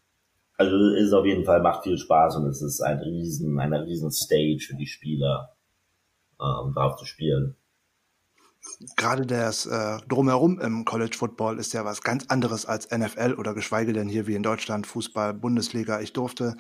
also 0.58 0.76
ist 0.96 1.13
auf 1.13 1.26
jeden 1.26 1.46
Fall, 1.46 1.62
macht 1.62 1.84
viel 1.84 1.98
Spaß 1.98 2.38
und 2.38 2.46
es 2.48 2.62
ist 2.62 2.82
ein 2.82 3.00
riesen, 3.00 3.60
eine 3.60 3.86
riesen 3.86 4.12
Stage 4.12 4.66
für 4.68 4.76
die 4.76 4.88
Spieler, 4.88 5.56
ähm, 6.39 6.74
drauf 6.74 6.96
zu 6.96 7.06
spielen. 7.06 7.56
Gerade 8.96 9.26
das 9.26 9.66
äh, 9.66 9.98
Drumherum 10.08 10.60
im 10.60 10.86
College 10.86 11.18
Football 11.18 11.60
ist 11.60 11.74
ja 11.74 11.84
was 11.84 12.02
ganz 12.02 12.28
anderes 12.28 12.66
als 12.66 12.89
NFL 12.92 13.36
oder 13.38 13.54
geschweige 13.54 13.92
denn 13.92 14.08
hier 14.08 14.26
wie 14.26 14.36
in 14.36 14.44
Deutschland 14.44 14.88
Fußball, 14.88 15.34
Bundesliga. 15.34 16.00
Ich 16.00 16.13
durfte 16.13 16.56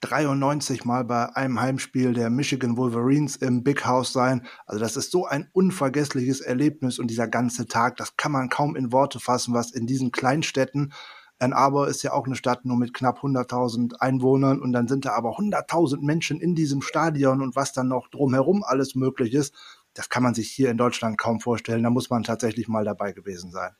93 0.00 0.84
Mal 0.84 1.04
bei 1.04 1.34
einem 1.34 1.60
Heimspiel 1.60 2.12
der 2.12 2.30
Michigan 2.30 2.76
Wolverines 2.76 3.36
im 3.36 3.64
Big 3.64 3.84
House 3.84 4.12
sein. 4.12 4.46
Also 4.66 4.80
das 4.80 4.96
ist 4.96 5.10
so 5.10 5.26
ein 5.26 5.48
unvergessliches 5.52 6.40
Erlebnis 6.40 6.98
und 6.98 7.08
dieser 7.08 7.28
ganze 7.28 7.66
Tag, 7.66 7.96
das 7.96 8.16
kann 8.16 8.32
man 8.32 8.48
kaum 8.48 8.76
in 8.76 8.92
Worte 8.92 9.20
fassen, 9.20 9.54
was 9.54 9.72
in 9.72 9.86
diesen 9.86 10.12
Kleinstädten 10.12 10.92
Ann 11.40 11.52
Arbor 11.52 11.86
ist 11.86 12.02
ja 12.02 12.12
auch 12.12 12.26
eine 12.26 12.34
Stadt 12.34 12.64
nur 12.64 12.76
mit 12.76 12.92
knapp 12.92 13.20
100.000 13.20 14.00
Einwohnern 14.00 14.60
und 14.60 14.72
dann 14.72 14.88
sind 14.88 15.04
da 15.04 15.12
aber 15.12 15.38
100.000 15.38 16.04
Menschen 16.04 16.40
in 16.40 16.54
diesem 16.54 16.82
Stadion 16.82 17.42
und 17.42 17.54
was 17.54 17.72
dann 17.72 17.88
noch 17.88 18.08
drumherum 18.08 18.64
alles 18.64 18.96
möglich 18.96 19.34
ist, 19.34 19.54
das 19.94 20.08
kann 20.08 20.22
man 20.22 20.34
sich 20.34 20.50
hier 20.50 20.70
in 20.70 20.76
Deutschland 20.76 21.16
kaum 21.16 21.40
vorstellen. 21.40 21.84
Da 21.84 21.90
muss 21.90 22.10
man 22.10 22.24
tatsächlich 22.24 22.68
mal 22.68 22.84
dabei 22.84 23.12
gewesen 23.12 23.52
sein. 23.52 23.70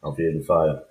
Auf 0.00 0.18
jeden 0.18 0.44
Fall. 0.44 0.86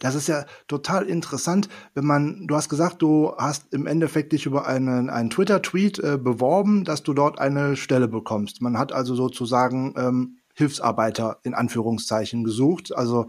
Das 0.00 0.14
ist 0.14 0.28
ja 0.28 0.44
total 0.68 1.06
interessant, 1.06 1.68
wenn 1.94 2.04
man, 2.04 2.46
du 2.46 2.54
hast 2.54 2.68
gesagt, 2.68 3.02
du 3.02 3.34
hast 3.36 3.72
im 3.72 3.86
Endeffekt 3.86 4.32
dich 4.32 4.46
über 4.46 4.66
einen, 4.66 5.10
einen 5.10 5.30
Twitter-Tweet 5.30 5.98
äh, 5.98 6.18
beworben, 6.18 6.84
dass 6.84 7.02
du 7.02 7.14
dort 7.14 7.38
eine 7.38 7.76
Stelle 7.76 8.08
bekommst. 8.08 8.62
Man 8.62 8.78
hat 8.78 8.92
also 8.92 9.14
sozusagen 9.14 9.94
ähm, 9.96 10.38
Hilfsarbeiter 10.54 11.38
in 11.42 11.54
Anführungszeichen 11.54 12.44
gesucht, 12.44 12.94
also 12.94 13.26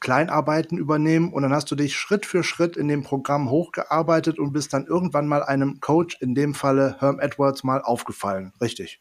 Kleinarbeiten 0.00 0.78
übernehmen 0.78 1.32
und 1.32 1.42
dann 1.42 1.52
hast 1.52 1.70
du 1.70 1.74
dich 1.74 1.96
Schritt 1.96 2.26
für 2.26 2.42
Schritt 2.42 2.76
in 2.76 2.88
dem 2.88 3.02
Programm 3.02 3.50
hochgearbeitet 3.50 4.38
und 4.38 4.52
bist 4.52 4.74
dann 4.74 4.86
irgendwann 4.86 5.26
mal 5.26 5.42
einem 5.42 5.80
Coach, 5.80 6.18
in 6.20 6.34
dem 6.34 6.54
Falle 6.54 6.96
Herm 6.98 7.18
Edwards, 7.18 7.64
mal 7.64 7.80
aufgefallen. 7.80 8.52
Richtig? 8.60 9.00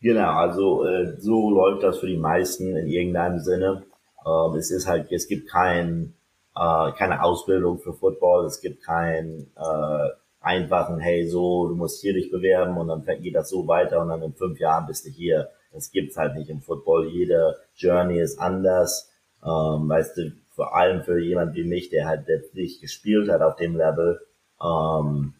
Genau, 0.00 0.30
also 0.30 0.84
äh, 0.84 1.16
so 1.18 1.50
läuft 1.50 1.82
das 1.82 1.98
für 1.98 2.06
die 2.06 2.16
meisten 2.16 2.76
in 2.76 2.86
irgendeinem 2.86 3.38
Sinne. 3.38 3.84
Ähm, 4.28 4.56
es 4.56 4.70
ist 4.70 4.86
halt, 4.86 5.10
es 5.12 5.28
gibt 5.28 5.48
kein, 5.48 6.14
äh, 6.54 6.92
keine 6.92 7.22
Ausbildung 7.22 7.78
für 7.78 7.94
Football, 7.94 8.46
es 8.46 8.60
gibt 8.60 8.82
kein 8.82 9.46
äh, 9.56 10.08
einfachen, 10.40 10.98
hey, 10.98 11.26
so, 11.28 11.68
du 11.68 11.74
musst 11.74 12.00
hier 12.00 12.14
dich 12.14 12.30
bewerben 12.30 12.76
und 12.76 12.88
dann 12.88 13.04
geht 13.22 13.34
das 13.34 13.50
so 13.50 13.66
weiter 13.66 14.00
und 14.00 14.08
dann 14.08 14.22
in 14.22 14.34
fünf 14.34 14.58
Jahren 14.58 14.86
bist 14.86 15.06
du 15.06 15.10
hier. 15.10 15.50
Das 15.72 15.90
gibt's 15.90 16.16
halt 16.16 16.34
nicht 16.34 16.48
im 16.48 16.60
Football. 16.60 17.08
Jede 17.08 17.56
Journey 17.76 18.20
ist 18.20 18.38
anders. 18.38 19.10
Ähm, 19.44 19.88
weißt 19.88 20.16
du, 20.16 20.32
vor 20.54 20.74
allem 20.74 21.02
für 21.02 21.20
jemand 21.20 21.54
wie 21.54 21.64
mich, 21.64 21.90
der 21.90 22.06
halt 22.06 22.26
letztlich 22.26 22.80
gespielt 22.80 23.30
hat 23.30 23.42
auf 23.42 23.56
dem 23.56 23.76
Level, 23.76 24.20
ähm, 24.62 25.34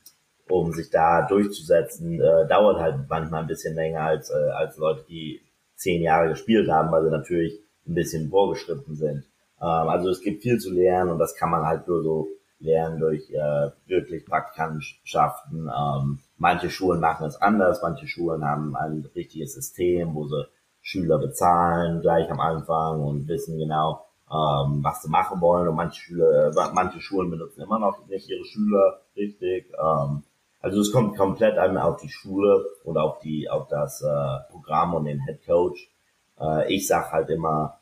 um 0.49 0.73
sich 0.73 0.91
da 0.91 1.27
durchzusetzen, 1.27 2.21
äh, 2.21 2.47
dauert 2.49 2.79
halt 2.79 3.09
manchmal 3.09 3.43
ein 3.43 3.49
bisschen 3.49 3.75
länger 3.75 4.03
als, 4.03 4.31
äh, 4.31 4.51
als 4.51 4.77
Leute, 4.77 5.05
die 5.09 5.41
zehn 5.75 6.03
Jahre 6.03 6.29
gespielt 6.29 6.71
haben, 6.71 6.93
weil 6.93 7.05
sie 7.05 7.11
natürlich 7.11 7.61
ein 7.89 7.95
bisschen 7.95 8.31
vorgeschritten 8.31 8.95
sind. 8.95 9.25
Ähm, 9.61 9.89
also 9.89 10.11
es 10.11 10.21
gibt 10.21 10.43
viel 10.43 10.59
zu 10.59 10.73
lernen 10.73 11.11
und 11.11 11.19
das 11.19 11.35
kann 11.35 11.51
man 11.51 11.65
halt 11.65 11.89
nur 11.89 12.03
so 12.03 12.29
lernen 12.61 12.99
durch 12.99 13.31
äh, 13.31 13.71
wirklich 13.87 14.25
Praktikantenschaften. 14.27 15.69
Ähm, 15.69 16.19
manche 16.37 16.71
Schulen 16.71 17.01
machen 17.01 17.27
es 17.27 17.41
anders, 17.41 17.81
manche 17.83 18.07
Schulen 18.07 18.45
haben 18.45 18.77
ein 18.77 19.09
richtiges 19.15 19.55
System, 19.55 20.15
wo 20.15 20.27
sie 20.27 20.47
Schüler 20.81 21.19
bezahlen 21.19 22.01
gleich 22.01 22.31
am 22.31 22.41
Anfang 22.41 23.01
und 23.03 23.29
wissen 23.29 23.59
genau, 23.59 24.07
ähm, 24.31 24.81
was 24.83 25.03
sie 25.03 25.11
machen 25.11 25.41
wollen. 25.41 25.69
Und 25.69 25.77
manche 25.77 26.01
Schüler, 26.01 26.49
äh, 26.49 26.71
manche 26.73 27.01
Schulen 27.01 27.31
benutzen 27.31 27.63
immer 27.63 27.79
noch 27.79 28.07
nicht 28.07 28.29
ihre 28.29 28.45
Schüler 28.45 29.01
richtig. 29.17 29.73
Ähm, 29.73 30.23
also 30.61 30.81
es 30.81 30.93
kommt 30.93 31.17
komplett 31.17 31.57
an 31.59 31.79
auf 31.79 32.01
die 32.01 32.09
Schule 32.09 32.65
und 32.85 32.97
auf 32.97 33.21
die, 33.21 33.49
auf 33.49 33.69
das 33.69 34.03
äh, 34.03 34.51
Programm 34.51 34.95
und 34.95 35.05
den 35.05 35.25
Head 35.25 35.47
Coach. 35.47 35.91
Äh, 36.41 36.73
ich 36.75 36.87
sag 36.87 37.13
halt 37.13 37.31
immer, 37.31 37.78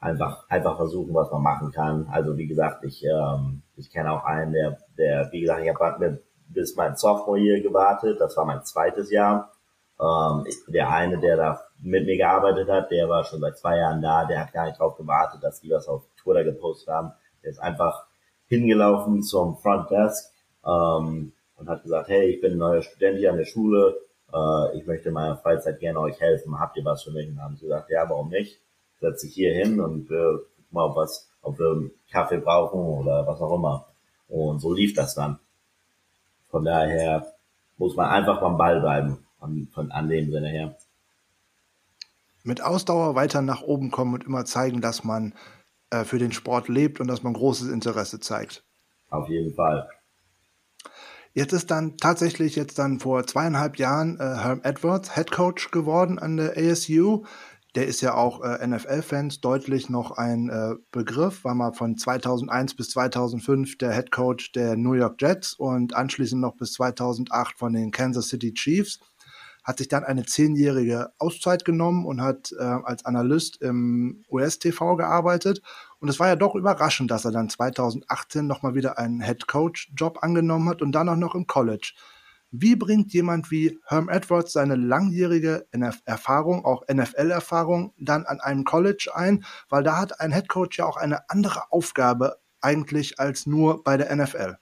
einfach, 0.00 0.48
einfach 0.48 0.76
versuchen, 0.76 1.14
was 1.14 1.30
man 1.30 1.42
machen 1.42 1.72
kann. 1.72 2.08
Also 2.10 2.36
wie 2.36 2.46
gesagt, 2.46 2.84
ich, 2.84 3.04
ähm, 3.04 3.62
ich 3.76 3.90
kenne 3.90 4.12
auch 4.12 4.24
einen, 4.24 4.52
der, 4.52 4.78
der, 4.96 5.30
wie 5.32 5.40
gesagt, 5.40 5.62
ich 5.62 5.68
habe 5.68 6.20
bis 6.48 6.76
mein 6.76 6.96
Sophomore 6.96 7.38
Year 7.38 7.60
gewartet, 7.60 8.20
das 8.20 8.36
war 8.36 8.44
mein 8.44 8.64
zweites 8.64 9.10
Jahr. 9.10 9.52
Ähm, 9.98 10.44
der 10.68 10.90
eine, 10.90 11.18
der 11.18 11.36
da 11.36 11.60
mit 11.80 12.04
mir 12.04 12.16
gearbeitet 12.16 12.68
hat, 12.68 12.90
der 12.90 13.08
war 13.08 13.24
schon 13.24 13.40
seit 13.40 13.58
zwei 13.58 13.78
Jahren 13.78 14.02
da, 14.02 14.26
der 14.26 14.40
hat 14.40 14.52
gar 14.52 14.66
nicht 14.66 14.78
drauf 14.78 14.96
gewartet, 14.96 15.42
dass 15.42 15.60
die 15.60 15.70
was 15.70 15.88
auf 15.88 16.04
Twitter 16.22 16.44
gepostet 16.44 16.94
haben. 16.94 17.12
Der 17.42 17.50
ist 17.50 17.58
einfach 17.58 18.06
hingelaufen 18.46 19.22
zum 19.22 19.56
Front 19.56 19.90
Desk 19.90 20.30
ähm, 20.64 21.32
und 21.56 21.68
hat 21.68 21.82
gesagt, 21.82 22.08
hey, 22.08 22.30
ich 22.30 22.40
bin 22.40 22.52
ein 22.52 22.58
neuer 22.58 22.82
Student 22.82 23.18
hier 23.18 23.30
an 23.30 23.38
der 23.38 23.46
Schule, 23.46 23.96
äh, 24.32 24.78
ich 24.78 24.86
möchte 24.86 25.08
in 25.08 25.14
meiner 25.14 25.36
Freizeit 25.36 25.80
gerne 25.80 26.00
euch 26.00 26.20
helfen, 26.20 26.58
habt 26.58 26.76
ihr 26.76 26.84
was 26.84 27.02
für 27.02 27.10
mich? 27.10 27.28
Und 27.28 27.40
haben 27.40 27.56
sie 27.56 27.62
gesagt, 27.62 27.90
ja, 27.90 28.08
warum 28.08 28.28
nicht? 28.28 28.60
Setz 29.00 29.22
dich 29.22 29.34
hier 29.34 29.52
hin 29.54 29.80
und 29.80 30.10
äh, 30.10 30.38
guck 30.56 30.72
mal, 30.72 30.84
ob, 30.84 30.96
was, 30.96 31.28
ob 31.42 31.58
wir 31.58 31.70
einen 31.70 31.90
Kaffee 32.10 32.38
brauchen 32.38 32.80
oder 32.80 33.26
was 33.26 33.40
auch 33.40 33.54
immer. 33.54 33.86
Und 34.28 34.60
so 34.60 34.72
lief 34.72 34.94
das 34.94 35.14
dann. 35.14 35.38
Von 36.50 36.64
daher 36.64 37.34
muss 37.76 37.96
man 37.96 38.08
einfach 38.08 38.40
beim 38.40 38.56
Ball 38.56 38.80
bleiben, 38.80 39.18
von, 39.38 39.68
von 39.72 39.90
an 39.92 40.08
dem 40.08 40.30
Sinne 40.30 40.48
her. 40.48 40.76
Mit 42.42 42.62
Ausdauer 42.62 43.14
weiter 43.14 43.42
nach 43.42 43.62
oben 43.62 43.90
kommen 43.90 44.14
und 44.14 44.24
immer 44.24 44.44
zeigen, 44.44 44.80
dass 44.80 45.04
man 45.04 45.34
äh, 45.90 46.04
für 46.04 46.18
den 46.18 46.32
Sport 46.32 46.68
lebt 46.68 47.00
und 47.00 47.08
dass 47.08 47.22
man 47.22 47.32
großes 47.32 47.68
Interesse 47.68 48.20
zeigt. 48.20 48.64
Auf 49.10 49.28
jeden 49.28 49.54
Fall. 49.54 49.88
Jetzt 51.32 51.52
ist 51.52 51.70
dann 51.70 51.98
tatsächlich 51.98 52.56
jetzt 52.56 52.78
dann 52.78 52.98
vor 52.98 53.26
zweieinhalb 53.26 53.76
Jahren 53.76 54.18
äh, 54.18 54.22
Herm 54.22 54.60
Edwards 54.62 55.14
Head 55.14 55.30
Coach 55.30 55.70
geworden 55.70 56.18
an 56.18 56.38
der 56.38 56.56
ASU 56.56 57.24
der 57.76 57.86
ist 57.86 58.00
ja 58.00 58.14
auch 58.14 58.42
äh, 58.42 58.66
NFL-Fans 58.66 59.42
deutlich 59.42 59.90
noch 59.90 60.12
ein 60.12 60.48
äh, 60.48 60.74
Begriff, 60.90 61.44
war 61.44 61.54
mal 61.54 61.74
von 61.74 61.98
2001 61.98 62.74
bis 62.74 62.88
2005 62.90 63.76
der 63.76 63.92
Head 63.92 64.10
Coach 64.10 64.52
der 64.52 64.76
New 64.76 64.94
York 64.94 65.20
Jets 65.20 65.52
und 65.52 65.94
anschließend 65.94 66.40
noch 66.40 66.56
bis 66.56 66.72
2008 66.72 67.58
von 67.58 67.74
den 67.74 67.90
Kansas 67.90 68.28
City 68.28 68.54
Chiefs. 68.54 69.00
Hat 69.62 69.78
sich 69.78 69.88
dann 69.88 70.04
eine 70.04 70.24
zehnjährige 70.24 71.10
Auszeit 71.18 71.66
genommen 71.66 72.06
und 72.06 72.22
hat 72.22 72.50
äh, 72.58 72.62
als 72.62 73.04
Analyst 73.04 73.60
im 73.60 74.24
US-TV 74.30 74.96
gearbeitet. 74.96 75.60
Und 75.98 76.08
es 76.08 76.18
war 76.18 76.28
ja 76.28 76.36
doch 76.36 76.54
überraschend, 76.54 77.10
dass 77.10 77.26
er 77.26 77.32
dann 77.32 77.50
2018 77.50 78.46
nochmal 78.46 78.74
wieder 78.74 78.96
einen 78.96 79.20
Head 79.20 79.48
Coach-Job 79.48 80.22
angenommen 80.22 80.68
hat 80.68 80.80
und 80.80 80.92
dann 80.92 81.08
auch 81.10 81.16
noch 81.16 81.34
im 81.34 81.46
College. 81.46 81.92
Wie 82.50 82.76
bringt 82.76 83.12
jemand 83.12 83.50
wie 83.50 83.78
Herm 83.86 84.08
Edwards 84.08 84.52
seine 84.52 84.76
langjährige 84.76 85.66
Erfahrung, 86.04 86.64
auch 86.64 86.84
NFL-Erfahrung, 86.92 87.92
dann 87.98 88.24
an 88.24 88.40
einem 88.40 88.64
College 88.64 89.10
ein? 89.14 89.44
Weil 89.68 89.82
da 89.82 89.98
hat 89.98 90.20
ein 90.20 90.32
Headcoach 90.32 90.78
ja 90.78 90.86
auch 90.86 90.96
eine 90.96 91.28
andere 91.28 91.72
Aufgabe 91.72 92.36
eigentlich 92.60 93.18
als 93.18 93.46
nur 93.46 93.82
bei 93.82 93.96
der 93.96 94.14
NFL. 94.14 94.56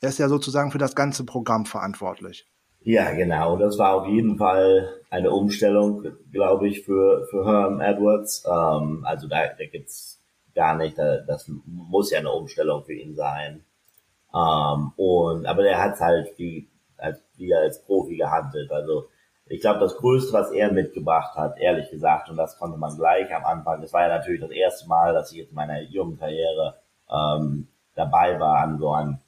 Er 0.00 0.08
ist 0.08 0.18
ja 0.18 0.28
sozusagen 0.28 0.70
für 0.70 0.78
das 0.78 0.94
ganze 0.94 1.24
Programm 1.24 1.66
verantwortlich. 1.66 2.46
Ja, 2.80 3.12
genau. 3.12 3.56
Das 3.56 3.78
war 3.78 3.94
auf 3.94 4.06
jeden 4.06 4.36
Fall 4.36 5.00
eine 5.08 5.30
Umstellung, 5.30 6.06
glaube 6.30 6.68
ich, 6.68 6.84
für, 6.84 7.26
für 7.30 7.46
Herm 7.46 7.80
Edwards. 7.80 8.44
Ähm, 8.46 9.04
also 9.06 9.26
da, 9.26 9.46
da 9.58 9.64
gibt's 9.64 10.20
gar 10.54 10.76
nicht, 10.76 10.98
das 10.98 11.50
muss 11.66 12.10
ja 12.10 12.18
eine 12.18 12.30
Umstellung 12.30 12.84
für 12.84 12.92
ihn 12.92 13.14
sein. 13.14 13.64
Ähm, 14.34 14.92
und, 14.96 15.46
aber 15.46 15.62
der 15.62 15.82
hat 15.82 15.98
halt 16.00 16.38
die 16.38 16.68
als, 16.98 17.20
wie 17.36 17.50
er 17.50 17.60
als 17.60 17.82
Profi 17.84 18.16
gehandelt. 18.16 18.70
Also 18.70 19.06
ich 19.46 19.60
glaube, 19.60 19.80
das 19.80 19.96
Größte, 19.96 20.32
was 20.32 20.50
er 20.50 20.72
mitgebracht 20.72 21.36
hat, 21.36 21.58
ehrlich 21.58 21.90
gesagt, 21.90 22.30
und 22.30 22.36
das 22.36 22.58
konnte 22.58 22.78
man 22.78 22.96
gleich 22.96 23.34
am 23.34 23.44
Anfang, 23.44 23.80
das 23.82 23.92
war 23.92 24.02
ja 24.02 24.08
natürlich 24.08 24.40
das 24.40 24.50
erste 24.50 24.88
Mal, 24.88 25.12
dass 25.12 25.32
ich 25.32 25.38
jetzt 25.38 25.50
in 25.50 25.56
meiner 25.56 25.80
jungen 25.82 26.18
Karriere 26.18 26.76
ähm, 27.10 27.68
dabei 27.94 28.40
war 28.40 28.58
an 28.58 28.78
so 28.78 28.92
einem 28.92 29.18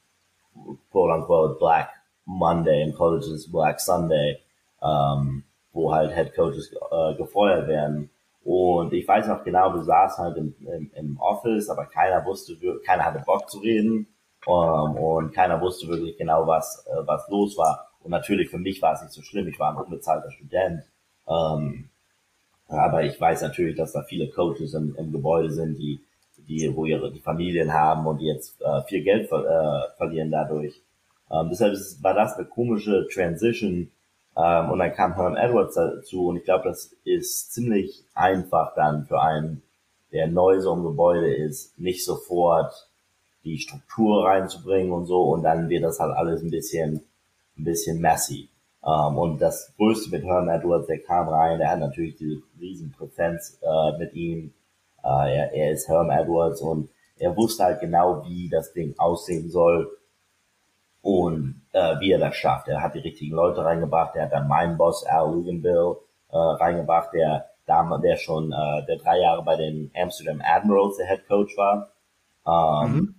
quote-unquote 0.90 1.58
Black 1.58 1.90
Monday 2.24 2.82
in 2.82 2.94
Colleges 2.94 3.50
Black 3.50 3.78
Sunday, 3.78 4.40
ähm, 4.82 5.44
wo 5.72 5.92
halt 5.92 6.14
Head 6.14 6.34
Coaches 6.34 6.72
äh, 6.72 7.14
gefeuert 7.14 7.68
werden. 7.68 8.10
Und 8.42 8.92
ich 8.92 9.06
weiß 9.06 9.26
noch 9.28 9.44
genau, 9.44 9.74
wir 9.74 9.82
saßen 9.82 10.24
halt 10.24 10.36
im, 10.36 10.54
im, 10.60 10.90
im 10.94 11.20
Office, 11.20 11.68
aber 11.68 11.86
keiner 11.86 12.24
wusste, 12.24 12.56
keiner 12.84 13.04
hatte 13.04 13.22
Bock 13.26 13.50
zu 13.50 13.58
reden. 13.58 14.06
Ähm, 14.46 14.96
und 14.96 15.32
keiner 15.32 15.60
wusste 15.60 15.88
wirklich 15.88 16.16
genau, 16.16 16.46
was, 16.46 16.86
äh, 16.86 17.06
was 17.06 17.28
los 17.28 17.56
war. 17.56 17.90
Und 18.00 18.10
natürlich 18.10 18.48
für 18.48 18.58
mich 18.58 18.80
war 18.80 18.94
es 18.94 19.02
nicht 19.02 19.12
so 19.12 19.22
schlimm. 19.22 19.48
Ich 19.48 19.58
war 19.58 19.70
ein 19.70 19.84
unbezahlter 19.84 20.30
Student. 20.30 20.82
Ähm, 21.28 21.88
aber 22.68 23.04
ich 23.04 23.20
weiß 23.20 23.42
natürlich, 23.42 23.76
dass 23.76 23.92
da 23.92 24.02
viele 24.02 24.28
Coaches 24.28 24.74
im, 24.74 24.94
im 24.96 25.12
Gebäude 25.12 25.50
sind, 25.50 25.78
die, 25.78 26.00
die, 26.36 26.74
wo 26.74 26.84
ihre 26.84 27.12
die 27.12 27.20
Familien 27.20 27.72
haben 27.72 28.06
und 28.06 28.18
die 28.18 28.26
jetzt 28.26 28.60
äh, 28.60 28.82
viel 28.82 29.02
Geld 29.02 29.28
ver, 29.28 29.44
äh, 29.44 29.96
verlieren 29.96 30.30
dadurch. 30.30 30.80
Ähm, 31.30 31.48
deshalb 31.50 31.76
war 32.02 32.14
das 32.14 32.36
eine 32.36 32.46
komische 32.46 33.06
Transition. 33.12 33.90
Ähm, 34.36 34.70
und 34.70 34.78
dann 34.78 34.92
kam 34.92 35.14
Herm 35.14 35.36
Edwards 35.36 35.74
dazu 35.74 36.28
und 36.28 36.36
ich 36.36 36.44
glaube, 36.44 36.68
das 36.68 36.94
ist 37.04 37.52
ziemlich 37.52 38.04
einfach 38.14 38.74
dann 38.74 39.06
für 39.06 39.20
einen, 39.20 39.62
der 40.12 40.28
neu 40.28 40.60
so 40.60 40.72
im 40.74 40.84
Gebäude 40.84 41.34
ist, 41.34 41.78
nicht 41.78 42.04
sofort 42.04 42.88
die 43.46 43.58
Struktur 43.58 44.26
reinzubringen 44.26 44.92
und 44.92 45.06
so 45.06 45.22
und 45.22 45.42
dann 45.42 45.68
wird 45.68 45.84
das 45.84 45.98
halt 46.00 46.14
alles 46.16 46.42
ein 46.42 46.50
bisschen, 46.50 47.00
ein 47.56 47.64
bisschen 47.64 48.00
messy. 48.00 48.50
Um, 48.82 48.92
ähm, 48.92 49.18
und 49.18 49.38
das 49.40 49.72
Größte 49.76 50.10
mit 50.10 50.24
Herm 50.24 50.48
Edwards, 50.48 50.86
der 50.86 51.00
kam 51.00 51.28
rein, 51.28 51.58
der 51.58 51.70
hat 51.70 51.80
natürlich 51.80 52.16
diese 52.16 52.42
riesen 52.60 52.92
Präsenz 52.92 53.58
äh, 53.62 53.98
mit 53.98 54.14
ihm. 54.14 54.52
Äh, 55.02 55.36
er, 55.36 55.52
er 55.52 55.72
ist 55.72 55.88
Herm 55.88 56.10
Edwards 56.10 56.60
und 56.60 56.90
er 57.18 57.36
wusste 57.36 57.64
halt 57.64 57.80
genau, 57.80 58.24
wie 58.24 58.48
das 58.48 58.72
Ding 58.72 58.94
aussehen 58.98 59.50
soll 59.50 59.90
und 61.02 61.62
äh, 61.72 61.98
wie 62.00 62.12
er 62.12 62.18
das 62.18 62.36
schafft. 62.36 62.68
Er 62.68 62.82
hat 62.82 62.94
die 62.94 63.00
richtigen 63.00 63.34
Leute 63.34 63.64
reingebracht, 63.64 64.14
er 64.14 64.26
hat 64.26 64.32
dann 64.32 64.48
meinen 64.48 64.76
Boss 64.76 65.04
Al 65.04 65.32
Luganville 65.32 65.96
äh, 66.30 66.36
reingebracht, 66.36 67.12
der 67.12 67.46
der 67.66 68.16
schon, 68.16 68.52
äh, 68.52 68.86
der 68.86 68.96
drei 68.98 69.18
Jahre 69.18 69.42
bei 69.42 69.56
den 69.56 69.90
Amsterdam 70.00 70.40
Admirals 70.44 70.96
der 70.98 71.06
Head 71.08 71.26
Coach 71.26 71.56
war. 71.56 71.90
Ähm, 72.46 72.92
mhm. 72.92 73.14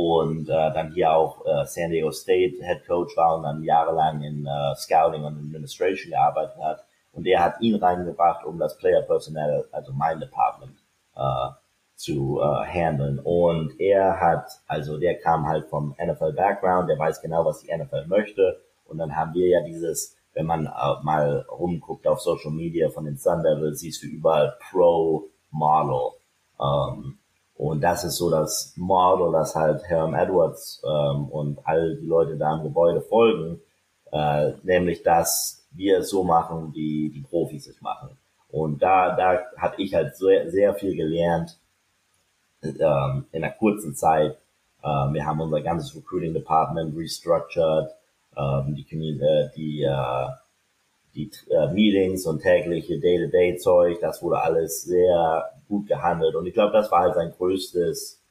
Und 0.00 0.48
äh, 0.48 0.52
dann 0.52 0.92
hier 0.92 1.12
auch 1.12 1.44
äh, 1.44 1.66
San 1.66 1.90
Diego 1.90 2.12
State 2.12 2.54
Head 2.62 2.86
Coach 2.86 3.16
war 3.16 3.36
und 3.36 3.42
dann 3.42 3.64
jahrelang 3.64 4.22
in 4.22 4.46
äh, 4.46 4.76
Scouting 4.76 5.24
und 5.24 5.36
Administration 5.36 6.12
gearbeitet 6.12 6.56
hat. 6.62 6.84
Und 7.10 7.24
der 7.24 7.42
hat 7.42 7.60
ihn 7.60 7.74
reingebracht, 7.74 8.44
um 8.44 8.60
das 8.60 8.78
Player 8.78 9.02
Personnel, 9.02 9.64
also 9.72 9.92
mein 9.92 10.20
Department, 10.20 10.76
äh, 11.16 11.48
zu 11.96 12.40
äh, 12.40 12.64
handeln. 12.64 13.18
Und 13.18 13.80
er 13.80 14.20
hat, 14.20 14.48
also 14.68 14.98
der 14.98 15.18
kam 15.18 15.48
halt 15.48 15.66
vom 15.66 15.96
NFL 16.00 16.32
Background, 16.32 16.88
der 16.88 16.96
weiß 17.00 17.20
genau, 17.20 17.44
was 17.44 17.62
die 17.62 17.76
NFL 17.76 18.06
möchte. 18.06 18.60
Und 18.84 18.98
dann 18.98 19.16
haben 19.16 19.34
wir 19.34 19.48
ja 19.48 19.64
dieses, 19.64 20.16
wenn 20.32 20.46
man 20.46 20.66
äh, 20.66 21.02
mal 21.02 21.44
rumguckt 21.50 22.06
auf 22.06 22.20
Social 22.20 22.52
Media 22.52 22.88
von 22.88 23.04
den 23.04 23.16
Sun 23.16 23.42
Devils, 23.42 23.80
siehst 23.80 24.04
du 24.04 24.06
überall 24.06 24.56
Pro 24.70 25.28
Model. 25.50 26.12
Ähm, 26.60 27.17
und 27.58 27.80
das 27.80 28.04
ist 28.04 28.16
so 28.16 28.30
das 28.30 28.72
Model, 28.76 29.32
das 29.32 29.56
halt 29.56 29.82
Herm 29.82 30.14
Edwards 30.14 30.80
ähm, 30.86 31.26
und 31.26 31.58
all 31.64 31.96
die 31.96 32.06
Leute 32.06 32.36
da 32.36 32.54
im 32.56 32.62
Gebäude 32.62 33.00
folgen, 33.00 33.60
äh, 34.12 34.52
nämlich 34.62 35.02
dass 35.02 35.66
wir 35.72 35.98
es 35.98 36.08
so 36.08 36.22
machen, 36.22 36.72
wie 36.72 37.10
die 37.10 37.20
Profis 37.20 37.66
es 37.66 37.80
machen. 37.80 38.10
Und 38.48 38.80
da, 38.80 39.16
da 39.16 39.40
habe 39.56 39.82
ich 39.82 39.92
halt 39.92 40.16
sehr, 40.16 40.48
sehr 40.52 40.72
viel 40.74 40.94
gelernt, 40.94 41.58
ähm, 42.62 43.26
in 43.32 43.42
einer 43.42 43.52
kurzen 43.52 43.96
Zeit. 43.96 44.38
Ähm, 44.84 45.14
wir 45.14 45.26
haben 45.26 45.40
unser 45.40 45.60
ganzes 45.60 45.96
Recruiting 45.96 46.34
Department 46.34 46.96
restructured, 46.96 47.90
ähm, 48.36 48.76
die, 48.76 48.86
äh, 49.20 49.50
die, 49.56 49.82
äh, 49.82 50.28
die 51.12 51.30
äh, 51.50 51.72
Meetings 51.72 52.24
und 52.24 52.40
tägliche 52.40 53.00
Day-to-Day-Zeug, 53.00 53.98
das 54.00 54.22
wurde 54.22 54.40
alles 54.40 54.82
sehr 54.82 55.50
gut 55.68 55.86
gehandelt. 55.86 56.34
Und 56.34 56.46
ich 56.46 56.54
glaube, 56.54 56.72
das 56.72 56.90
war 56.90 57.00
halt 57.00 57.14
sein 57.14 57.32
größtes, 57.36 58.22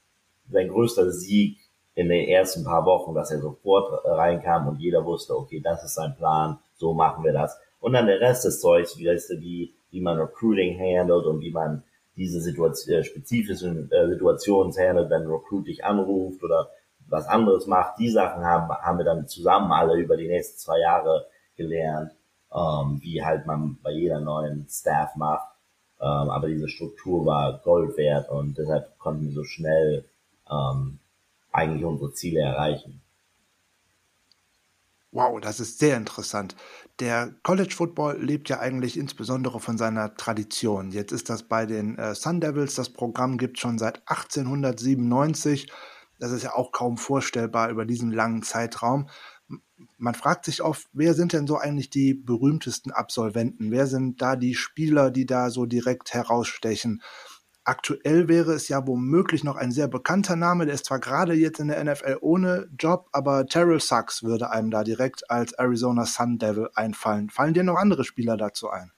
sein 0.50 0.70
größter 0.70 1.12
Sieg 1.12 1.60
in 1.96 2.10
den 2.10 2.28
ersten 2.28 2.64
paar 2.64 2.86
Wochen, 2.86 3.16
dass 3.16 3.32
er 3.32 3.40
sofort 3.40 4.04
reinkam 4.06 4.68
und 4.68 4.80
jeder 4.80 5.04
wusste, 5.06 5.36
okay, 5.36 5.62
das 5.62 5.84
ist 5.84 5.96
sein 5.96 6.16
Plan, 6.16 6.60
so 6.76 6.94
machen 6.94 7.24
wir 7.24 7.34
das. 7.34 7.58
Und 7.80 7.94
dann 7.94 8.08
der 8.08 8.20
Rest 8.20 8.46
des 8.46 8.60
Zeugs, 8.60 8.98
wie, 8.98 9.06
wie, 9.06 9.74
wie 9.92 10.02
man 10.02 10.20
Recruiting 10.20 10.78
handelt 10.80 11.26
und 11.26 11.42
wie 11.42 11.52
man 11.52 11.84
diese 12.16 12.42
Situation, 12.42 12.96
äh, 12.96 13.04
spezifischen 13.04 13.92
äh, 13.92 14.08
Situationen 14.08 14.74
handelt, 14.74 15.10
wenn 15.10 15.28
Recruit 15.28 15.68
dich 15.68 15.86
anruft 15.86 16.44
oder 16.44 16.70
was 17.08 17.28
anderes 17.28 17.68
macht. 17.68 18.00
Die 18.00 18.10
Sachen 18.10 18.44
haben, 18.44 18.70
haben 18.70 18.98
wir 18.98 19.06
dann 19.06 19.28
zusammen 19.28 19.72
alle 19.72 19.98
über 19.98 20.18
die 20.18 20.28
nächsten 20.28 20.58
zwei 20.58 20.80
Jahre 20.80 21.28
gelernt, 21.56 22.12
ähm, 22.54 23.00
wie 23.02 23.24
halt 23.24 23.46
man 23.46 23.78
bei 23.82 23.92
jeder 23.92 24.20
neuen 24.20 24.68
Staff 24.70 25.16
macht. 25.16 25.48
Ähm, 26.00 26.30
aber 26.30 26.48
diese 26.48 26.70
Struktur 26.70 27.26
war 27.26 27.60
Gold 27.64 27.98
wert 27.98 28.30
und 28.30 28.58
deshalb 28.58 28.98
konnten 29.00 29.26
wir 29.26 29.34
so 29.34 29.44
schnell 29.44 30.06
ähm, 30.50 31.00
eigentlich 31.52 31.84
unsere 31.84 32.14
Ziele 32.14 32.42
erreichen. 32.42 33.02
Wow, 35.12 35.40
das 35.42 35.60
ist 35.60 35.80
sehr 35.80 35.98
interessant. 35.98 36.56
Der 37.00 37.34
College 37.42 37.74
Football 37.74 38.22
lebt 38.22 38.50
ja 38.50 38.60
eigentlich 38.60 38.98
insbesondere 38.98 39.60
von 39.60 39.78
seiner 39.78 40.16
Tradition. 40.16 40.92
Jetzt 40.92 41.12
ist 41.12 41.30
das 41.30 41.44
bei 41.44 41.66
den 41.66 41.98
äh, 41.98 42.14
Sun 42.14 42.42
Devils, 42.42 42.76
das 42.76 42.90
Programm 42.90 43.38
gibt 43.38 43.58
schon 43.58 43.80
seit 43.80 44.02
1897. 44.08 45.72
Das 46.20 46.32
ist 46.32 46.44
ja 46.44 46.54
auch 46.54 46.72
kaum 46.72 46.98
vorstellbar 46.98 47.70
über 47.70 47.86
diesen 47.86 48.12
langen 48.12 48.44
Zeitraum. 48.44 49.10
Man 49.98 50.16
fragt 50.16 50.46
sich 50.46 50.62
oft, 50.62 50.88
wer 50.94 51.14
sind 51.14 51.34
denn 51.34 51.48
so 51.48 51.58
eigentlich 51.58 51.90
die 51.90 52.14
berühmtesten 52.14 52.92
Absolventen? 52.92 53.72
Wer 53.72 53.88
sind 53.88 54.22
da 54.22 54.36
die 54.36 54.56
Spieler, 54.56 55.12
die 55.12 55.26
da 55.26 55.50
so 55.50 55.66
direkt 55.66 56.14
herausstechen? 56.14 57.02
Aktuell 57.64 58.30
wäre 58.30 58.54
es 58.54 58.70
ja 58.70 58.88
womöglich 58.88 59.44
noch 59.44 59.58
ein 59.58 59.72
sehr 59.72 59.90
bekannter 59.90 60.38
Name, 60.38 60.66
der 60.66 60.76
ist 60.76 60.86
zwar 60.86 61.00
gerade 61.00 61.34
jetzt 61.34 61.60
in 61.60 61.68
der 61.68 61.84
NFL 61.84 62.18
ohne 62.22 62.70
Job, 62.80 63.10
aber 63.12 63.46
Terrell 63.46 63.82
Sachs 63.82 64.24
würde 64.24 64.52
einem 64.52 64.72
da 64.72 64.86
direkt 64.86 65.30
als 65.30 65.52
Arizona 65.52 66.06
Sun 66.06 66.38
Devil 66.38 66.70
einfallen. 66.76 67.30
Fallen 67.30 67.54
dir 67.54 67.64
noch 67.64 67.76
andere 67.76 68.06
Spieler 68.06 68.38
dazu 68.38 68.70
ein? 68.70 68.94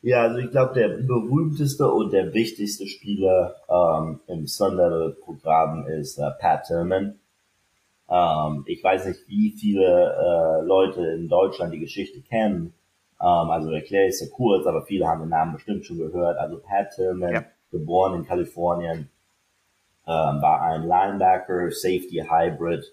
Ja, 0.00 0.22
also 0.22 0.36
ich 0.36 0.50
glaube, 0.50 0.74
der 0.74 0.88
berühmteste 0.88 1.90
und 1.90 2.12
der 2.12 2.34
wichtigste 2.34 2.86
Spieler 2.86 3.56
ähm, 3.68 4.20
im 4.28 4.46
Sun 4.46 4.76
Devil 4.76 5.16
Programm 5.20 5.86
ist 5.88 6.18
äh, 6.18 6.30
Pat 6.38 6.66
Tillman. 6.66 7.18
Ähm, 8.14 8.64
ich 8.66 8.84
weiß 8.84 9.06
nicht, 9.06 9.28
wie 9.28 9.50
viele 9.58 10.14
äh, 10.14 10.64
Leute 10.64 11.04
in 11.04 11.28
Deutschland 11.28 11.74
die 11.74 11.80
Geschichte 11.80 12.20
kennen. 12.20 12.74
Ähm, 13.20 13.50
also 13.50 13.70
erkläre 13.72 14.06
ich 14.06 14.14
es 14.14 14.20
ja 14.20 14.26
kurz, 14.32 14.66
aber 14.66 14.82
viele 14.82 15.08
haben 15.08 15.20
den 15.20 15.30
Namen 15.30 15.54
bestimmt 15.54 15.84
schon 15.84 15.98
gehört. 15.98 16.38
Also 16.38 16.58
Pat 16.58 16.90
Tillman 16.94 17.32
ja 17.32 17.44
geboren 17.74 18.14
in 18.14 18.24
Kalifornien, 18.24 19.10
ähm, 20.06 20.42
war 20.42 20.62
ein 20.62 20.86
Linebacker, 20.86 21.70
Safety 21.70 22.24
Hybrid 22.28 22.84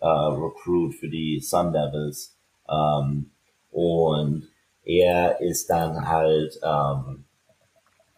äh, 0.00 0.06
Recruit 0.06 0.94
für 0.94 1.08
die 1.08 1.40
Sun 1.40 1.72
Devils. 1.72 2.38
Ähm, 2.68 3.30
und 3.70 4.48
er 4.84 5.40
ist 5.40 5.68
dann 5.68 6.08
halt, 6.08 6.58
ähm, 6.62 7.24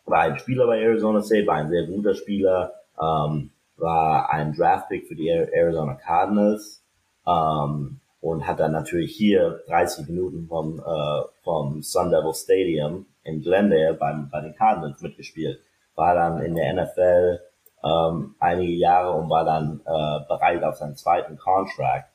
war 0.04 0.20
ein 0.20 0.38
Spieler 0.38 0.66
bei 0.66 0.80
Arizona 0.80 1.22
State, 1.22 1.46
war 1.46 1.56
ein 1.56 1.70
sehr 1.70 1.86
guter 1.86 2.14
Spieler, 2.14 2.74
ähm, 3.00 3.50
war 3.80 4.30
ein 4.30 4.52
Draftpick 4.52 5.06
für 5.06 5.14
die 5.14 5.28
Arizona 5.28 5.94
Cardinals 5.94 6.84
ähm, 7.26 8.00
und 8.20 8.46
hat 8.46 8.60
dann 8.60 8.72
natürlich 8.72 9.16
hier 9.16 9.60
30 9.68 10.08
Minuten 10.08 10.46
vom, 10.46 10.78
äh, 10.78 11.22
vom 11.42 11.82
Sun 11.82 12.10
Devil 12.10 12.34
Stadium 12.34 13.06
in 13.24 13.40
Glendale 13.40 13.94
beim, 13.94 14.28
bei 14.30 14.40
den 14.40 14.54
Cardinals 14.54 15.00
mitgespielt 15.00 15.60
war 16.00 16.14
dann 16.14 16.40
in 16.42 16.54
der 16.54 16.72
NFL 16.72 17.40
ähm, 17.84 18.34
einige 18.38 18.72
Jahre 18.72 19.12
und 19.12 19.28
war 19.28 19.44
dann 19.44 19.80
äh, 19.84 20.26
bereit 20.26 20.64
auf 20.64 20.76
seinen 20.76 20.96
zweiten 20.96 21.36
Contract. 21.36 22.10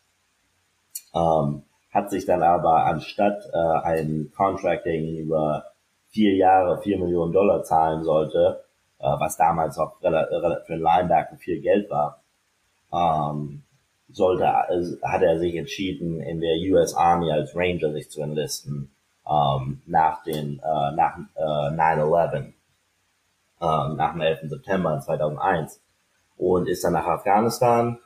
Ähm, 1.13 1.63
hat 1.93 2.09
sich 2.09 2.25
dann 2.25 2.41
aber 2.41 2.85
anstatt 2.85 3.43
äh, 3.53 3.79
ein 3.83 4.31
Contract, 4.35 4.85
der 4.85 4.95
ihn 4.95 5.17
über 5.17 5.65
vier 6.09 6.35
Jahre 6.35 6.81
vier 6.81 6.97
Millionen 6.97 7.31
Dollar 7.31 7.63
zahlen 7.63 8.03
sollte, 8.03 8.64
was 8.99 9.37
damals 9.37 9.77
auch 9.77 9.97
für 9.99 10.75
Linebacker 10.75 11.37
viel 11.37 11.61
Geld 11.61 11.89
war, 11.89 12.21
ähm, 12.93 13.63
sollte, 14.09 14.43
äh, 14.43 15.07
hat 15.07 15.21
er 15.21 15.39
sich 15.39 15.55
entschieden, 15.55 16.21
in 16.21 16.39
der 16.39 16.57
US 16.71 16.93
Army 16.95 17.31
als 17.31 17.55
Ranger 17.55 17.91
sich 17.91 18.09
zu 18.09 18.21
enlisten 18.21 18.91
ähm, 19.27 19.81
nach 19.85 20.23
den 20.23 20.59
äh, 20.59 20.91
nach 20.95 21.17
äh, 21.35 21.41
9/11 21.41 22.53
ähm, 23.61 23.95
nach 23.95 24.11
dem 24.11 24.21
11. 24.21 24.49
September 24.49 24.99
2001 24.99 25.81
und 26.37 26.67
ist 26.67 26.83
dann 26.83 26.93
nach 26.93 27.07
Afghanistan 27.07 27.97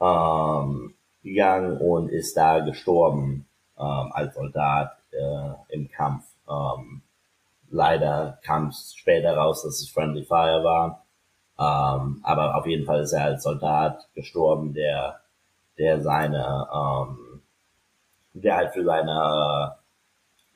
ähm, 0.00 0.94
gegangen 1.22 1.78
und 1.78 2.08
ist 2.08 2.36
da 2.36 2.60
gestorben 2.60 3.46
ähm, 3.78 4.10
als 4.12 4.34
Soldat 4.34 4.96
äh, 5.10 5.74
im 5.74 5.90
Kampf. 5.90 6.24
Ähm, 6.48 7.02
leider 7.74 8.38
kam 8.42 8.68
es 8.68 8.94
später 8.96 9.36
raus, 9.36 9.62
dass 9.62 9.80
es 9.80 9.90
Friendly 9.90 10.24
Fire 10.24 10.62
war. 10.64 11.04
Ähm, 11.58 12.20
aber 12.22 12.56
auf 12.56 12.66
jeden 12.66 12.86
Fall 12.86 13.00
ist 13.00 13.12
er 13.12 13.24
als 13.24 13.42
Soldat 13.42 14.08
gestorben, 14.14 14.74
der, 14.74 15.20
der 15.78 16.00
seine, 16.00 16.68
ähm, 16.72 17.42
der 18.32 18.56
halt 18.56 18.72
für 18.72 18.84
seine, 18.84 19.76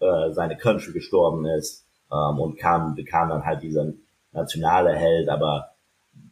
äh, 0.00 0.32
seine 0.32 0.56
Country 0.56 0.92
gestorben 0.92 1.44
ist 1.46 1.86
ähm, 2.10 2.38
und 2.40 2.58
kam, 2.58 2.94
bekam 2.94 3.28
dann 3.28 3.44
halt 3.44 3.62
diesen 3.62 4.06
nationale 4.32 4.94
Held, 4.94 5.28
aber 5.28 5.72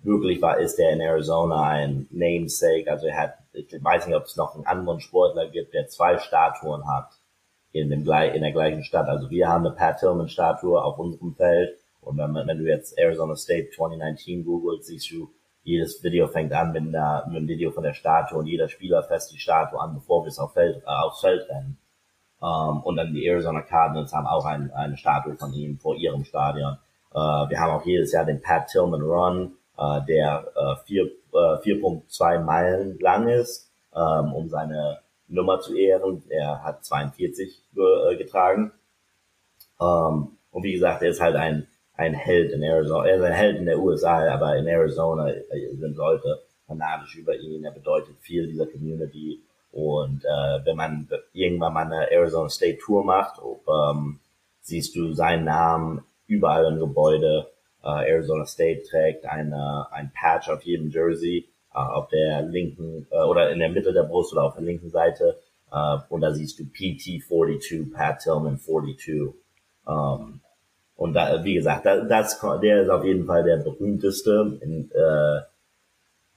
wirklich 0.03 0.41
war, 0.41 0.59
ist 0.59 0.79
er 0.79 0.93
in 0.93 1.01
Arizona 1.01 1.69
ein 1.69 2.07
Namesake. 2.11 2.91
Also 2.91 3.07
er 3.07 3.19
hat, 3.19 3.35
ich 3.53 3.73
weiß 3.83 4.07
nicht, 4.07 4.17
ob 4.17 4.25
es 4.25 4.37
noch 4.37 4.55
einen 4.55 4.67
anderen 4.67 5.01
Sportler 5.01 5.49
gibt, 5.49 5.75
der 5.75 5.89
zwei 5.89 6.19
Statuen 6.19 6.87
hat 6.89 7.16
in 7.81 7.91
dem 7.91 8.01
in 8.01 8.43
der 8.43 8.53
gleichen 8.53 8.85
Stadt. 8.85 9.09
Also 9.09 9.31
wir 9.31 9.49
haben 9.49 9.67
eine 9.67 9.75
Pat 9.75 9.99
Tillman 9.99 10.29
Statue 10.29 10.83
auf 10.83 10.99
unserem 10.99 11.35
Feld. 11.35 11.77
Und 12.01 12.19
wenn, 12.19 12.35
wenn 12.35 12.59
du 12.59 12.65
jetzt 12.65 12.97
Arizona 12.99 13.35
State 13.35 13.71
2019 13.75 14.45
googelst, 14.45 14.87
siehst 14.87 15.11
du, 15.11 15.29
jedes 15.65 16.03
Video 16.05 16.29
fängt 16.29 16.53
an 16.53 16.73
mit, 16.73 16.83
einer, 16.83 17.25
mit 17.27 17.37
einem 17.37 17.49
Video 17.49 17.73
von 17.73 17.83
der 17.83 17.93
Statue 17.93 18.39
und 18.39 18.47
jeder 18.47 18.69
Spieler 18.69 19.03
fässt 19.03 19.33
die 19.33 19.39
Statue 19.39 19.81
an, 19.81 19.95
bevor 19.95 20.25
wir 20.25 20.29
es 20.29 20.39
auf 20.39 20.53
Feld, 20.53 20.77
äh, 20.77 20.87
aufs 20.87 21.21
Feld 21.21 21.49
rennen. 21.51 21.77
Ähm, 22.41 22.83
und 22.83 22.97
dann 22.97 23.13
die 23.13 23.27
Arizona 23.27 23.63
Cardinals 23.63 24.13
haben 24.13 24.27
auch 24.27 24.45
ein, 24.45 24.71
eine 24.73 24.97
Statue 24.97 25.35
von 25.35 25.53
ihm 25.53 25.79
vor 25.79 25.97
ihrem 25.97 26.25
Stadion. 26.25 26.79
Äh, 27.13 27.19
wir 27.19 27.59
haben 27.59 27.73
auch 27.73 27.85
jedes 27.85 28.13
Jahr 28.13 28.25
den 28.25 28.41
Pat 28.41 28.69
Tillman 28.69 29.03
Run, 29.03 29.57
äh, 29.77 30.01
der 30.07 30.47
äh, 30.55 30.93
4,2 30.93 32.35
äh, 32.35 32.39
Meilen 32.39 32.99
lang 33.01 33.29
ist, 33.29 33.71
ähm, 33.95 34.33
um 34.33 34.49
seine 34.49 35.01
Nummer 35.29 35.61
zu 35.61 35.77
ehren. 35.77 36.23
Er 36.29 36.63
hat 36.63 36.85
42 36.85 37.63
äh, 37.77 38.17
getragen. 38.17 38.73
Ähm, 39.81 40.29
und 40.51 40.63
wie 40.63 40.73
gesagt, 40.73 41.03
er 41.03 41.11
ist 41.11 41.21
halt 41.21 41.37
ein, 41.37 41.67
ein 41.95 42.15
Held 42.15 42.53
in 42.53 42.63
Arizona. 42.63 43.07
Er 43.07 43.17
ist 43.17 43.23
ein 43.23 43.33
Held 43.33 43.59
in 43.59 43.67
der 43.67 43.79
USA, 43.79 44.33
aber 44.33 44.57
in 44.57 44.67
Arizona 44.67 45.31
äh, 45.31 45.45
sind 45.75 45.97
Leute 45.97 46.43
fanatisch 46.67 47.17
über 47.17 47.37
ihn. 47.37 47.65
Er 47.65 47.73
bedeutet 47.73 48.17
viel 48.21 48.47
dieser 48.47 48.67
Community. 48.67 49.43
Und 49.73 50.25
äh, 50.25 50.65
wenn 50.65 50.77
man 50.77 51.09
irgendwann 51.33 51.75
mal 51.75 51.85
eine 51.85 52.11
Arizona 52.11 52.49
State 52.49 52.79
Tour 52.79 53.05
macht, 53.05 53.41
ähm, 53.69 54.21
siehst 54.61 54.97
du 54.97 55.13
seinen 55.13 55.45
Namen 55.45 56.03
überall 56.27 56.65
im 56.73 56.79
Gebäude. 56.79 57.51
Äh, 57.83 58.11
Arizona 58.11 58.47
State 58.47 58.85
trägt 58.89 59.27
eine, 59.27 59.87
ein 59.91 60.11
Patch 60.13 60.49
auf 60.49 60.63
jedem 60.63 60.89
Jersey, 60.89 61.49
auf 61.81 62.09
der 62.09 62.43
linken 62.43 63.07
äh, 63.11 63.23
oder 63.23 63.51
in 63.51 63.59
der 63.59 63.69
Mitte 63.69 63.93
der 63.93 64.05
Brust 64.05 64.33
oder 64.33 64.45
auf 64.45 64.55
der 64.55 64.65
linken 64.65 64.91
Seite. 64.91 65.39
Äh, 65.71 65.99
und 66.09 66.21
da 66.21 66.33
siehst 66.33 66.59
du 66.59 66.65
PT42, 66.65 67.93
Pat 67.93 68.21
Tillman 68.21 68.59
42. 68.59 69.35
Ähm, 69.89 70.41
und 70.97 71.13
da, 71.13 71.45
wie 71.45 71.55
gesagt, 71.55 71.85
da, 71.85 72.01
das, 72.01 72.41
der 72.63 72.83
ist 72.83 72.89
auf 72.89 73.05
jeden 73.05 73.27
Fall 73.27 73.45
der 73.45 73.59
berühmteste 73.59 74.59
in, 74.63 74.91
äh, 74.93 75.41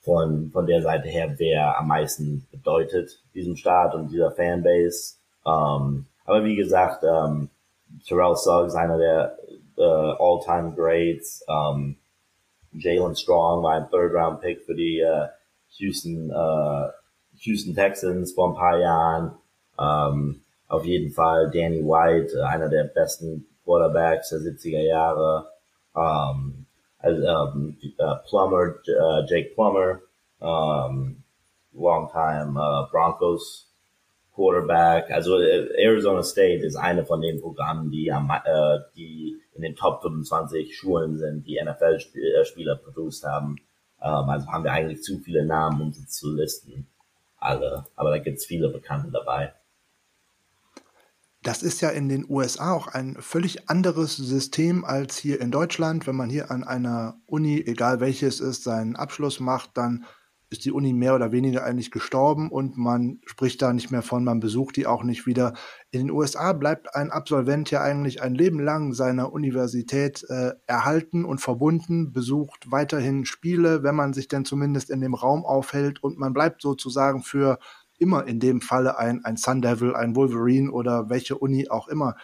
von, 0.02 0.50
von 0.52 0.66
der 0.66 0.82
Seite 0.82 1.08
her, 1.08 1.36
wer 1.38 1.78
am 1.78 1.88
meisten 1.88 2.48
bedeutet 2.52 3.22
diesem 3.34 3.56
Staat 3.56 3.96
und 3.96 4.12
dieser 4.12 4.32
Fanbase. 4.32 5.16
Ähm, 5.46 6.06
aber 6.26 6.44
wie 6.44 6.56
gesagt, 6.56 7.04
ähm, 7.04 7.50
Terrell 8.06 8.36
Suggs, 8.36 8.76
einer 8.76 8.98
der 8.98 9.38
äh, 9.78 9.82
All-Time 9.82 10.74
Greats. 10.76 11.44
Ähm, 11.48 11.98
Jalen 12.74 13.16
Strong 13.16 13.64
war 13.64 13.74
ein 13.74 13.90
Third-Round-Pick 13.90 14.64
für 14.64 14.76
die 14.76 15.00
äh, 15.00 15.28
Houston, 15.78 16.30
äh, 16.30 16.90
Houston 17.40 17.76
Texans 17.76 18.34
vor 18.34 18.50
ein 18.50 18.56
paar 18.56 18.80
Jahren. 18.80 19.32
Ähm, 19.80 20.42
auf 20.68 20.86
jeden 20.86 21.12
Fall 21.12 21.50
Danny 21.52 21.84
White, 21.84 22.46
einer 22.48 22.70
der 22.70 22.84
besten 22.84 23.46
Quarterbacks 23.64 24.30
der 24.30 24.40
70er 24.40 24.82
Jahre. 24.82 25.48
Um, 25.94 26.66
also, 27.00 27.28
um, 27.28 27.78
uh, 28.00 28.16
Plummer, 28.28 28.76
uh, 28.88 29.26
Jake 29.28 29.56
Plummer, 29.56 30.02
um, 30.40 31.24
long 31.74 32.10
time 32.12 32.58
uh, 32.58 32.88
Broncos 32.92 33.69
Quarterback. 34.40 35.12
Also 35.12 35.38
Arizona 35.38 36.24
State 36.24 36.66
ist 36.66 36.78
eine 36.78 37.06
von 37.06 37.20
den 37.20 37.42
Programmen, 37.42 37.92
die, 37.92 38.10
am, 38.12 38.32
äh, 38.32 38.80
die 38.96 39.38
in 39.54 39.62
den 39.62 39.76
Top 39.76 40.02
25 40.02 40.78
Schulen 40.78 41.18
sind, 41.18 41.46
die 41.46 41.60
NFL-Spieler 41.62 42.78
produced 42.78 43.26
haben. 43.26 43.58
Ähm, 44.02 44.30
also 44.30 44.48
haben 44.48 44.64
wir 44.64 44.72
eigentlich 44.72 45.04
zu 45.04 45.20
viele 45.20 45.46
Namen, 45.46 45.82
um 45.82 45.92
sie 45.92 46.08
zu 46.08 46.34
listen. 46.34 46.88
Alle. 47.38 47.86
Aber 47.96 48.12
da 48.12 48.18
gibt's 48.18 48.46
viele 48.46 48.70
Bekannte 48.70 49.12
dabei. 49.12 49.54
Das 51.42 51.64
ist 51.64 51.82
ja 51.82 51.90
in 51.90 52.10
den 52.10 52.26
USA 52.30 52.74
auch 52.74 52.88
ein 52.88 53.16
völlig 53.20 53.70
anderes 53.70 54.18
System 54.18 54.84
als 54.84 55.18
hier 55.18 55.40
in 55.40 55.52
Deutschland. 55.52 56.06
Wenn 56.06 56.18
man 56.18 56.30
hier 56.30 56.52
an 56.52 56.66
einer 56.66 57.16
Uni, 57.28 57.64
egal 57.66 58.02
welches 58.02 58.42
ist, 58.42 58.64
seinen 58.64 58.98
Abschluss 58.98 59.40
macht, 59.40 59.72
dann 59.76 60.06
ist 60.52 60.66
die 60.66 60.72
Uni 60.72 60.94
mehr 60.94 61.14
oder 61.14 61.32
weniger 61.32 61.64
eigentlich 61.64 61.92
gestorben 61.92 62.50
und 62.50 62.76
man 62.76 63.20
spricht 63.26 63.62
da 63.62 63.72
nicht 63.72 63.92
mehr 63.92 64.02
von, 64.02 64.24
man 64.24 64.40
besucht 64.40 64.78
die 64.78 64.88
auch 64.88 65.04
nicht 65.04 65.28
wieder. 65.28 65.54
In 65.92 66.00
den 66.00 66.12
USA 66.12 66.54
bleibt 66.54 66.96
ein 66.96 67.12
Absolvent 67.12 67.70
ja 67.70 67.82
eigentlich 67.82 68.22
ein 68.24 68.34
Leben 68.34 68.60
lang 68.60 68.94
seiner 68.94 69.32
Universität 69.32 70.26
äh, 70.28 70.54
erhalten 70.66 71.24
und 71.24 71.40
verbunden, 71.40 72.14
besucht 72.14 72.72
weiterhin 72.72 73.26
Spiele, 73.26 73.84
wenn 73.84 73.96
man 73.96 74.14
sich 74.14 74.28
denn 74.28 74.44
zumindest 74.44 74.90
in 74.90 75.02
dem 75.02 75.14
Raum 75.14 75.46
aufhält 75.46 76.04
und 76.04 76.18
man 76.18 76.34
bleibt 76.34 76.64
sozusagen 76.64 77.22
für 77.22 77.60
immer 78.00 78.26
in 78.26 78.40
dem 78.40 78.62
Falle 78.62 78.98
ein, 78.98 79.24
ein 79.26 79.38
Sun 79.38 79.62
Devil, 79.62 79.96
ein 79.96 80.16
Wolverine 80.16 80.72
oder 80.72 81.10
welche 81.10 81.38
Uni 81.38 81.70
auch 81.70 81.88
immer. 81.88 82.16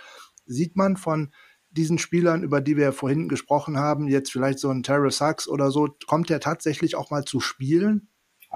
Sieht 0.46 0.76
man 0.76 0.98
von 0.98 1.32
diesen 1.70 1.98
Spielern, 1.98 2.42
über 2.42 2.62
die 2.62 2.78
wir 2.78 2.94
vorhin 2.94 3.28
gesprochen 3.28 3.78
haben, 3.78 4.08
jetzt 4.08 4.32
vielleicht 4.32 4.60
so 4.60 4.70
ein 4.70 4.82
Terror 4.82 5.12
Sachs 5.12 5.48
oder 5.48 5.72
so, 5.72 5.90
kommt 6.08 6.30
der 6.30 6.40
tatsächlich 6.40 6.96
auch 6.96 7.12
mal 7.12 7.26
zu 7.26 7.40
spielen? 7.40 8.08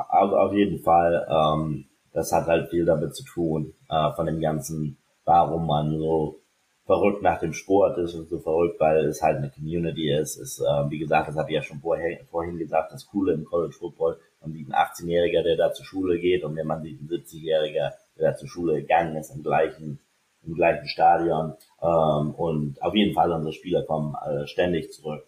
Auf, 0.09 0.31
auf 0.31 0.53
jeden 0.53 0.79
Fall. 0.79 1.27
Ähm, 1.29 1.85
das 2.13 2.31
hat 2.31 2.47
halt 2.47 2.69
viel 2.69 2.85
damit 2.85 3.15
zu 3.15 3.23
tun, 3.23 3.73
äh, 3.89 4.11
von 4.13 4.25
dem 4.25 4.39
ganzen, 4.39 4.97
warum 5.25 5.67
man 5.67 5.97
so 5.97 6.39
verrückt 6.85 7.21
nach 7.21 7.39
dem 7.39 7.53
Sport 7.53 7.99
ist 7.99 8.15
und 8.15 8.29
so 8.29 8.39
verrückt, 8.39 8.79
weil 8.79 9.05
es 9.05 9.21
halt 9.21 9.37
eine 9.37 9.51
Community 9.51 10.11
ist. 10.11 10.37
ist 10.37 10.59
äh, 10.59 10.89
wie 10.89 10.97
gesagt, 10.97 11.27
das 11.27 11.37
habe 11.37 11.49
ich 11.51 11.55
ja 11.55 11.61
schon 11.61 11.79
vorher, 11.79 12.17
vorhin 12.31 12.57
gesagt, 12.57 12.91
das 12.91 13.05
Coole 13.05 13.33
im 13.33 13.45
College 13.45 13.75
Football, 13.77 14.17
man 14.41 14.53
sieht 14.53 14.65
einen 14.65 14.73
18-Jähriger, 14.73 15.43
der 15.43 15.55
da 15.55 15.71
zur 15.71 15.85
Schule 15.85 16.17
geht 16.19 16.43
und 16.43 16.55
wenn 16.55 16.65
man 16.65 16.81
sieht 16.81 16.99
einen 16.99 17.09
70-Jähriger, 17.09 17.91
der 18.17 18.31
da 18.31 18.35
zur 18.35 18.49
Schule 18.49 18.81
gegangen 18.81 19.15
ist, 19.17 19.29
im 19.35 19.43
gleichen, 19.43 19.99
im 20.43 20.55
gleichen 20.55 20.87
Stadion. 20.87 21.53
Ähm, 21.79 22.33
und 22.33 22.81
auf 22.81 22.95
jeden 22.95 23.13
Fall 23.13 23.31
unsere 23.31 23.53
Spieler 23.53 23.83
kommen 23.83 24.15
äh, 24.25 24.47
ständig 24.47 24.91
zurück. 24.91 25.27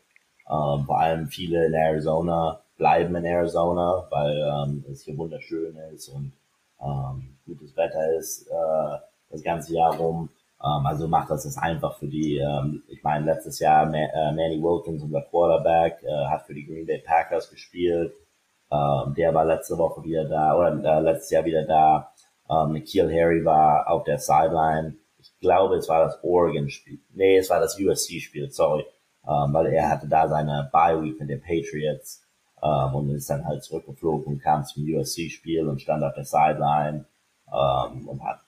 Ähm, 0.50 0.86
vor 0.86 1.00
allem 1.00 1.28
viele 1.28 1.68
in 1.68 1.76
Arizona 1.76 2.64
bleiben 2.82 3.16
in 3.16 3.26
Arizona, 3.26 4.08
weil 4.10 4.38
ähm, 4.42 4.84
es 4.92 5.04
hier 5.04 5.16
wunderschön 5.16 5.78
ist 5.94 6.10
und 6.10 6.34
ähm, 6.84 7.38
gutes 7.46 7.78
Wetter 7.78 8.18
ist 8.18 8.48
äh, 8.48 8.98
das 9.30 9.44
ganze 9.44 9.76
Jahr 9.76 9.96
rum. 9.96 10.30
Ähm, 10.64 10.86
also 10.88 11.08
macht 11.08 11.30
das 11.30 11.46
es 11.46 11.60
einfach 11.60 11.96
für 12.00 12.08
die. 12.08 12.38
Ähm, 12.38 12.82
ich 12.88 13.04
meine, 13.04 13.26
letztes 13.26 13.60
Jahr 13.60 13.86
Ma 13.86 13.98
äh, 14.00 14.32
Manny 14.32 14.60
Wilkins, 14.60 15.04
unser 15.04 15.22
Quarterback, 15.22 16.02
äh, 16.02 16.26
hat 16.26 16.48
für 16.48 16.56
die 16.56 16.66
Green 16.66 16.88
Bay 16.88 16.98
Packers 16.98 17.52
gespielt. 17.52 18.14
Ähm, 18.72 19.14
der 19.16 19.32
war 19.36 19.46
letzte 19.46 19.78
Woche 19.78 20.04
wieder 20.04 20.26
da 20.26 20.58
oder 20.58 20.72
äh, 20.84 21.02
letztes 21.02 21.30
Jahr 21.30 21.46
wieder 21.46 21.64
da. 21.66 22.12
Ähm, 22.50 22.74
Nikhil 22.74 23.14
Harry 23.14 23.46
war 23.46 23.88
auf 23.92 24.06
der 24.06 24.18
Sideline. 24.18 24.96
Ich 25.20 25.32
glaube, 25.40 25.76
es 25.76 25.88
war 25.88 26.06
das 26.06 26.18
Oregon-Spiel. 26.24 26.98
Nee, 27.14 27.38
es 27.38 27.50
war 27.52 27.60
das 27.60 27.80
USC-Spiel, 27.80 28.50
sorry. 28.50 28.88
Ähm, 29.24 29.54
weil 29.54 29.68
er 29.68 29.88
hatte 29.88 30.08
da 30.08 30.28
seine 30.28 30.68
Bye-Week 30.74 31.20
mit 31.20 31.30
den 31.30 31.42
Patriots 31.42 32.24
ähm, 32.62 32.96
und 32.96 33.10
ist 33.12 33.30
dann 33.30 33.46
halt 33.46 33.64
zurückgeflogen 33.64 34.34
und 34.34 34.40
kam 34.42 34.64
zum 34.66 34.84
USC-Spiel 34.84 35.68
und 35.68 35.82
stand 35.82 36.04
auf 36.04 36.14
der 36.14 36.26
Sideline 36.26 37.06
ähm, 37.52 38.08
und 38.08 38.24
hat 38.24 38.40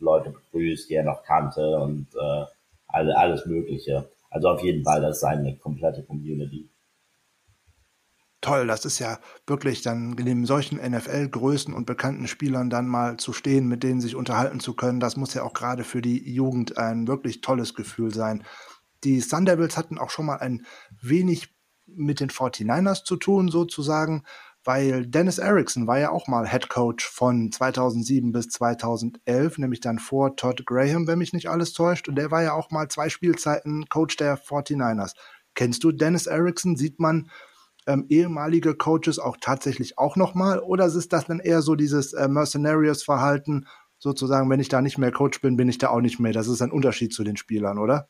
Leute 0.00 0.30
begrüßt, 0.30 0.88
die 0.88 0.94
er 0.94 1.04
noch 1.04 1.22
kannte 1.22 1.78
und 1.78 2.06
äh, 2.14 2.44
alles, 2.88 3.14
alles 3.16 3.46
Mögliche. 3.46 4.08
Also 4.30 4.48
auf 4.48 4.62
jeden 4.62 4.82
Fall, 4.84 5.02
das 5.02 5.18
ist 5.18 5.24
eine 5.24 5.56
komplette 5.56 6.02
Community. 6.02 6.68
Toll, 8.40 8.66
das 8.66 8.84
ist 8.84 8.98
ja 8.98 9.20
wirklich 9.46 9.82
dann 9.82 10.10
neben 10.10 10.46
solchen 10.46 10.78
NFL-Größen 10.78 11.72
und 11.72 11.86
bekannten 11.86 12.26
Spielern 12.26 12.70
dann 12.70 12.88
mal 12.88 13.16
zu 13.16 13.32
stehen, 13.32 13.68
mit 13.68 13.84
denen 13.84 14.00
sich 14.00 14.16
unterhalten 14.16 14.58
zu 14.58 14.74
können. 14.74 14.98
Das 14.98 15.16
muss 15.16 15.34
ja 15.34 15.44
auch 15.44 15.52
gerade 15.52 15.84
für 15.84 16.02
die 16.02 16.28
Jugend 16.32 16.76
ein 16.76 17.06
wirklich 17.06 17.40
tolles 17.40 17.74
Gefühl 17.74 18.12
sein. 18.12 18.42
Die 19.04 19.20
Sun 19.20 19.46
hatten 19.48 19.98
auch 19.98 20.10
schon 20.10 20.26
mal 20.26 20.38
ein 20.38 20.66
wenig 21.00 21.54
mit 21.86 22.20
den 22.20 22.30
49ers 22.30 23.04
zu 23.04 23.16
tun, 23.16 23.48
sozusagen, 23.48 24.24
weil 24.64 25.06
Dennis 25.06 25.38
Erickson 25.38 25.86
war 25.86 25.98
ja 25.98 26.10
auch 26.10 26.28
mal 26.28 26.48
Head 26.48 26.68
Coach 26.68 27.04
von 27.04 27.50
2007 27.50 28.32
bis 28.32 28.48
2011, 28.48 29.58
nämlich 29.58 29.80
dann 29.80 29.98
vor 29.98 30.36
Todd 30.36 30.64
Graham, 30.66 31.06
wenn 31.06 31.18
mich 31.18 31.32
nicht 31.32 31.48
alles 31.48 31.72
täuscht. 31.72 32.08
Und 32.08 32.14
der 32.16 32.30
war 32.30 32.42
ja 32.42 32.52
auch 32.52 32.70
mal 32.70 32.88
zwei 32.88 33.08
Spielzeiten 33.08 33.86
Coach 33.88 34.16
der 34.16 34.38
49ers. 34.38 35.14
Kennst 35.54 35.82
du 35.84 35.92
Dennis 35.92 36.26
Erickson? 36.26 36.76
Sieht 36.76 37.00
man 37.00 37.28
ähm, 37.86 38.06
ehemalige 38.08 38.74
Coaches 38.74 39.18
auch 39.18 39.36
tatsächlich 39.40 39.98
auch 39.98 40.16
nochmal? 40.16 40.60
Oder 40.60 40.86
ist 40.86 41.12
das 41.12 41.26
dann 41.26 41.40
eher 41.40 41.62
so 41.62 41.74
dieses 41.74 42.12
äh, 42.12 42.28
Mercenarius-Verhalten, 42.28 43.66
sozusagen, 43.98 44.50
wenn 44.50 44.60
ich 44.60 44.68
da 44.68 44.80
nicht 44.80 44.98
mehr 44.98 45.12
Coach 45.12 45.40
bin, 45.40 45.56
bin 45.56 45.68
ich 45.68 45.78
da 45.78 45.88
auch 45.88 46.00
nicht 46.00 46.20
mehr? 46.20 46.32
Das 46.32 46.48
ist 46.48 46.62
ein 46.62 46.72
Unterschied 46.72 47.12
zu 47.12 47.24
den 47.24 47.36
Spielern, 47.36 47.78
oder? 47.78 48.08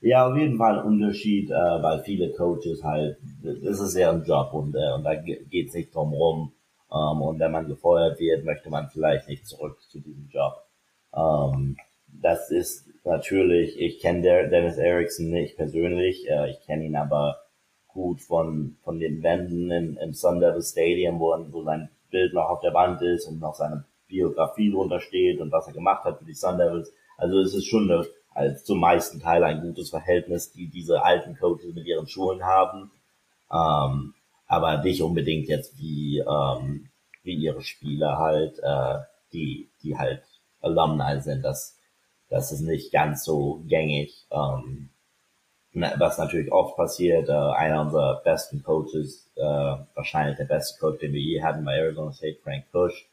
Ja, 0.00 0.28
auf 0.28 0.36
jeden 0.36 0.56
Fall 0.56 0.78
ein 0.78 0.86
Unterschied, 0.86 1.50
äh, 1.50 1.54
weil 1.54 2.02
viele 2.04 2.32
Coaches 2.32 2.82
halt, 2.82 3.18
das 3.42 3.80
ist 3.80 3.96
ja 3.96 4.10
ein 4.10 4.24
Job 4.24 4.52
und, 4.52 4.74
äh, 4.74 4.92
und 4.94 5.04
da 5.04 5.14
geht 5.14 5.68
es 5.68 5.74
nicht 5.74 5.94
drum 5.94 6.12
rum. 6.12 6.52
Ähm, 6.92 7.22
und 7.22 7.38
wenn 7.38 7.52
man 7.52 7.68
gefeuert 7.68 8.18
wird, 8.18 8.44
möchte 8.44 8.70
man 8.70 8.88
vielleicht 8.88 9.28
nicht 9.28 9.46
zurück 9.46 9.80
zu 9.88 10.00
diesem 10.00 10.28
Job. 10.30 10.64
Ähm, 11.14 11.76
das 12.06 12.50
ist 12.50 12.88
natürlich, 13.04 13.78
ich 13.78 14.00
kenne 14.00 14.48
Dennis 14.48 14.78
Erickson 14.78 15.30
nicht 15.30 15.56
persönlich, 15.56 16.28
äh, 16.28 16.50
ich 16.50 16.60
kenne 16.62 16.84
ihn 16.84 16.96
aber 16.96 17.40
gut 17.88 18.20
von, 18.20 18.76
von 18.82 18.98
den 18.98 19.22
Wänden 19.22 19.70
im, 19.70 19.98
im 19.98 20.14
Sun 20.14 20.40
Devil 20.40 20.62
Stadium, 20.62 21.20
wo, 21.20 21.36
wo 21.50 21.62
sein 21.62 21.88
Bild 22.10 22.34
noch 22.34 22.48
auf 22.48 22.60
der 22.60 22.74
Wand 22.74 23.02
ist 23.02 23.26
und 23.26 23.40
noch 23.40 23.54
seine 23.54 23.84
Biografie 24.08 24.70
drunter 24.70 25.00
steht 25.00 25.40
und 25.40 25.52
was 25.52 25.66
er 25.66 25.72
gemacht 25.72 26.04
hat 26.04 26.18
für 26.18 26.24
die 26.24 26.34
Sun 26.34 26.58
Devils. 26.58 26.92
Also 27.16 27.38
es 27.38 27.54
ist 27.54 27.66
schon 27.66 27.90
eine 27.90 28.04
als 28.34 28.64
zum 28.64 28.80
meisten 28.80 29.20
Teil 29.20 29.44
ein 29.44 29.62
gutes 29.62 29.90
Verhältnis, 29.90 30.52
die 30.52 30.66
diese 30.66 31.02
alten 31.02 31.36
Coaches 31.38 31.74
mit 31.74 31.86
ihren 31.86 32.06
Schulen 32.06 32.42
haben. 32.42 32.90
Ähm, 33.52 34.14
aber 34.46 34.82
nicht 34.82 35.02
unbedingt 35.02 35.48
jetzt 35.48 35.78
wie, 35.78 36.18
ähm, 36.18 36.88
wie 37.22 37.34
ihre 37.34 37.62
Spieler 37.62 38.18
halt, 38.18 38.58
äh, 38.62 38.98
die, 39.32 39.68
die 39.82 39.96
halt 39.96 40.22
Alumni 40.60 41.20
sind. 41.20 41.42
Das, 41.42 41.78
das 42.28 42.52
ist 42.52 42.60
nicht 42.60 42.92
ganz 42.92 43.24
so 43.24 43.62
gängig. 43.66 44.26
Ähm, 44.30 44.90
was 45.74 46.18
natürlich 46.18 46.52
oft 46.52 46.76
passiert, 46.76 47.28
äh, 47.28 47.32
einer 47.32 47.80
unserer 47.82 48.20
besten 48.22 48.62
Coaches, 48.62 49.28
äh, 49.36 49.76
wahrscheinlich 49.94 50.36
der 50.36 50.44
beste 50.44 50.78
Coach, 50.78 51.00
den 51.00 51.12
wir 51.12 51.20
je 51.20 51.42
hatten 51.42 51.64
bei 51.64 51.76
Arizona 51.76 52.12
State, 52.12 52.38
Frank 52.42 52.64
Kush, 52.70 53.08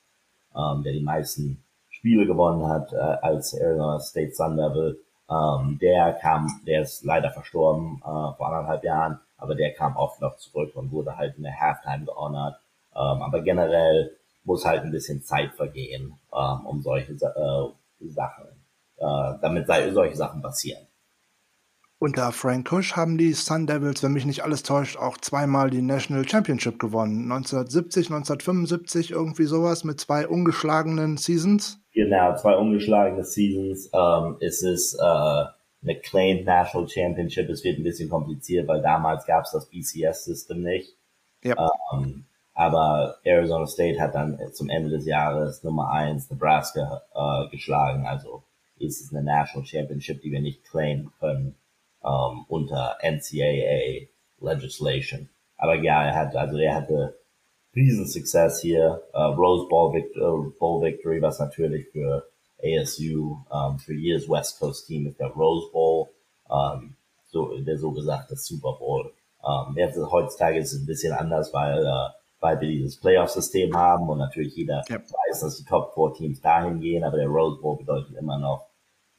ähm, 0.55 0.83
der 0.83 0.93
die 0.93 1.01
meisten 1.01 1.63
Spiele 1.89 2.25
gewonnen 2.25 2.67
hat 2.67 2.93
äh, 2.93 2.97
als 2.97 3.53
Arizona 3.53 3.99
State 3.99 4.33
Sun 4.33 4.57
Devil, 4.57 4.99
ähm, 5.31 5.79
der 5.79 6.13
kam, 6.13 6.47
der 6.67 6.81
ist 6.81 7.05
leider 7.05 7.31
verstorben 7.31 7.99
äh, 7.99 8.03
vor 8.03 8.47
anderthalb 8.47 8.83
Jahren, 8.83 9.19
aber 9.37 9.55
der 9.55 9.73
kam 9.73 9.95
oft 9.95 10.19
noch 10.21 10.37
zurück 10.37 10.75
und 10.75 10.91
wurde 10.91 11.17
halt 11.17 11.37
in 11.37 11.43
der 11.43 11.59
Halftime 11.59 12.05
gehonored. 12.05 12.55
Ähm, 12.93 13.21
aber 13.21 13.41
generell 13.41 14.11
muss 14.43 14.65
halt 14.65 14.83
ein 14.83 14.91
bisschen 14.91 15.23
Zeit 15.23 15.53
vergehen, 15.53 16.19
ähm, 16.33 16.65
um 16.65 16.81
solche 16.81 17.13
äh, 17.13 18.07
Sachen, 18.09 18.45
äh, 18.97 19.33
damit 19.41 19.67
solche 19.67 20.15
Sachen 20.15 20.41
passieren. 20.41 20.85
Unter 22.01 22.31
Frank 22.31 22.67
Kush 22.67 22.95
haben 22.95 23.19
die 23.19 23.31
Sun 23.33 23.67
Devils, 23.67 24.01
wenn 24.01 24.13
mich 24.13 24.25
nicht 24.25 24.43
alles 24.43 24.63
täuscht, 24.63 24.97
auch 24.97 25.19
zweimal 25.19 25.69
die 25.69 25.83
National 25.83 26.27
Championship 26.27 26.79
gewonnen. 26.79 27.31
1970, 27.31 28.07
1975, 28.07 29.11
irgendwie 29.11 29.43
sowas 29.43 29.83
mit 29.83 29.99
zwei 29.99 30.27
ungeschlagenen 30.27 31.17
Seasons. 31.17 31.79
Genau, 31.93 32.35
zwei 32.37 32.55
ungeschlagene 32.55 33.23
Seasons. 33.23 33.91
Ähm, 33.93 34.37
es 34.39 34.63
ist 34.63 34.95
äh, 34.95 34.99
eine 34.99 35.99
Claimed 36.01 36.43
National 36.43 36.89
Championship. 36.89 37.47
Es 37.49 37.63
wird 37.63 37.77
ein 37.77 37.83
bisschen 37.83 38.09
kompliziert, 38.09 38.67
weil 38.67 38.81
damals 38.81 39.27
gab 39.27 39.43
es 39.43 39.51
das 39.51 39.69
BCS-System 39.69 40.63
nicht. 40.63 40.97
Ja. 41.43 41.69
Ähm, 41.93 42.25
aber 42.55 43.17
Arizona 43.23 43.67
State 43.67 44.01
hat 44.01 44.15
dann 44.15 44.39
zum 44.53 44.69
Ende 44.69 44.89
des 44.89 45.05
Jahres 45.05 45.63
Nummer 45.63 45.91
eins 45.91 46.31
Nebraska 46.31 47.03
äh, 47.13 47.49
geschlagen. 47.51 48.07
Also 48.07 48.41
ist 48.79 49.01
es 49.01 49.13
eine 49.13 49.23
National 49.23 49.67
Championship, 49.67 50.23
die 50.23 50.31
wir 50.31 50.41
nicht 50.41 50.63
claimen 50.63 51.11
können 51.19 51.57
ähm, 52.03 52.45
unter 52.47 52.97
NCAA 53.01 54.07
Legislation. 54.39 55.29
Aber 55.57 55.75
ja, 55.75 56.03
er 56.05 56.15
hat 56.15 56.35
also 56.35 56.57
er 56.57 56.75
hatte 56.75 57.17
riesen 57.75 58.07
Success 58.07 58.61
hier, 58.61 59.01
uh, 59.13 59.33
Rose 59.33 59.67
Bowl, 59.69 59.93
Vict 59.93 60.17
uh, 60.17 60.51
Bowl 60.59 60.81
Victory, 60.81 61.21
was 61.21 61.39
natürlich 61.39 61.87
für 61.89 62.27
ASU, 62.63 63.37
um, 63.49 63.79
für 63.79 63.93
jedes 63.93 64.29
West 64.29 64.59
Coast 64.59 64.87
Team 64.87 65.07
ist 65.07 65.19
der 65.19 65.27
Rose 65.27 65.71
Bowl, 65.71 66.09
um, 66.49 66.95
so 67.29 67.57
der 67.59 67.77
so 67.77 67.91
gesagt 67.91 68.31
das 68.31 68.45
Super 68.45 68.73
Bowl. 68.77 69.13
Um, 69.41 69.77
jetzt, 69.77 69.97
heutzutage 69.97 70.59
ist 70.59 70.73
es 70.73 70.81
ein 70.81 70.85
bisschen 70.85 71.13
anders, 71.13 71.53
weil 71.53 71.85
uh, 71.85 72.09
weil 72.41 72.59
wir 72.59 72.67
dieses 72.67 72.99
Playoff-System 72.99 73.77
haben 73.77 74.09
und 74.09 74.17
natürlich 74.17 74.55
jeder 74.55 74.83
yep. 74.89 75.03
weiß, 75.03 75.41
dass 75.41 75.57
die 75.57 75.63
Top 75.63 75.93
4 75.93 76.13
Teams 76.13 76.41
dahin 76.41 76.81
gehen, 76.81 77.03
aber 77.03 77.17
der 77.17 77.27
Rose 77.27 77.61
Bowl 77.61 77.77
bedeutet 77.77 78.17
immer 78.17 78.39
noch 78.39 78.67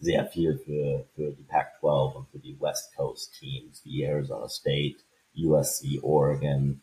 sehr 0.03 0.27
viel 0.27 0.59
für, 0.59 1.07
für 1.15 1.31
die 1.31 1.45
Pac-12 1.45 2.15
und 2.17 2.29
für 2.31 2.41
die 2.41 2.61
West 2.61 2.95
Coast 2.97 3.35
Teams 3.39 3.85
wie 3.85 4.03
Arizona 4.03 4.49
State, 4.49 4.97
USC, 5.37 6.01
Oregon. 6.03 6.83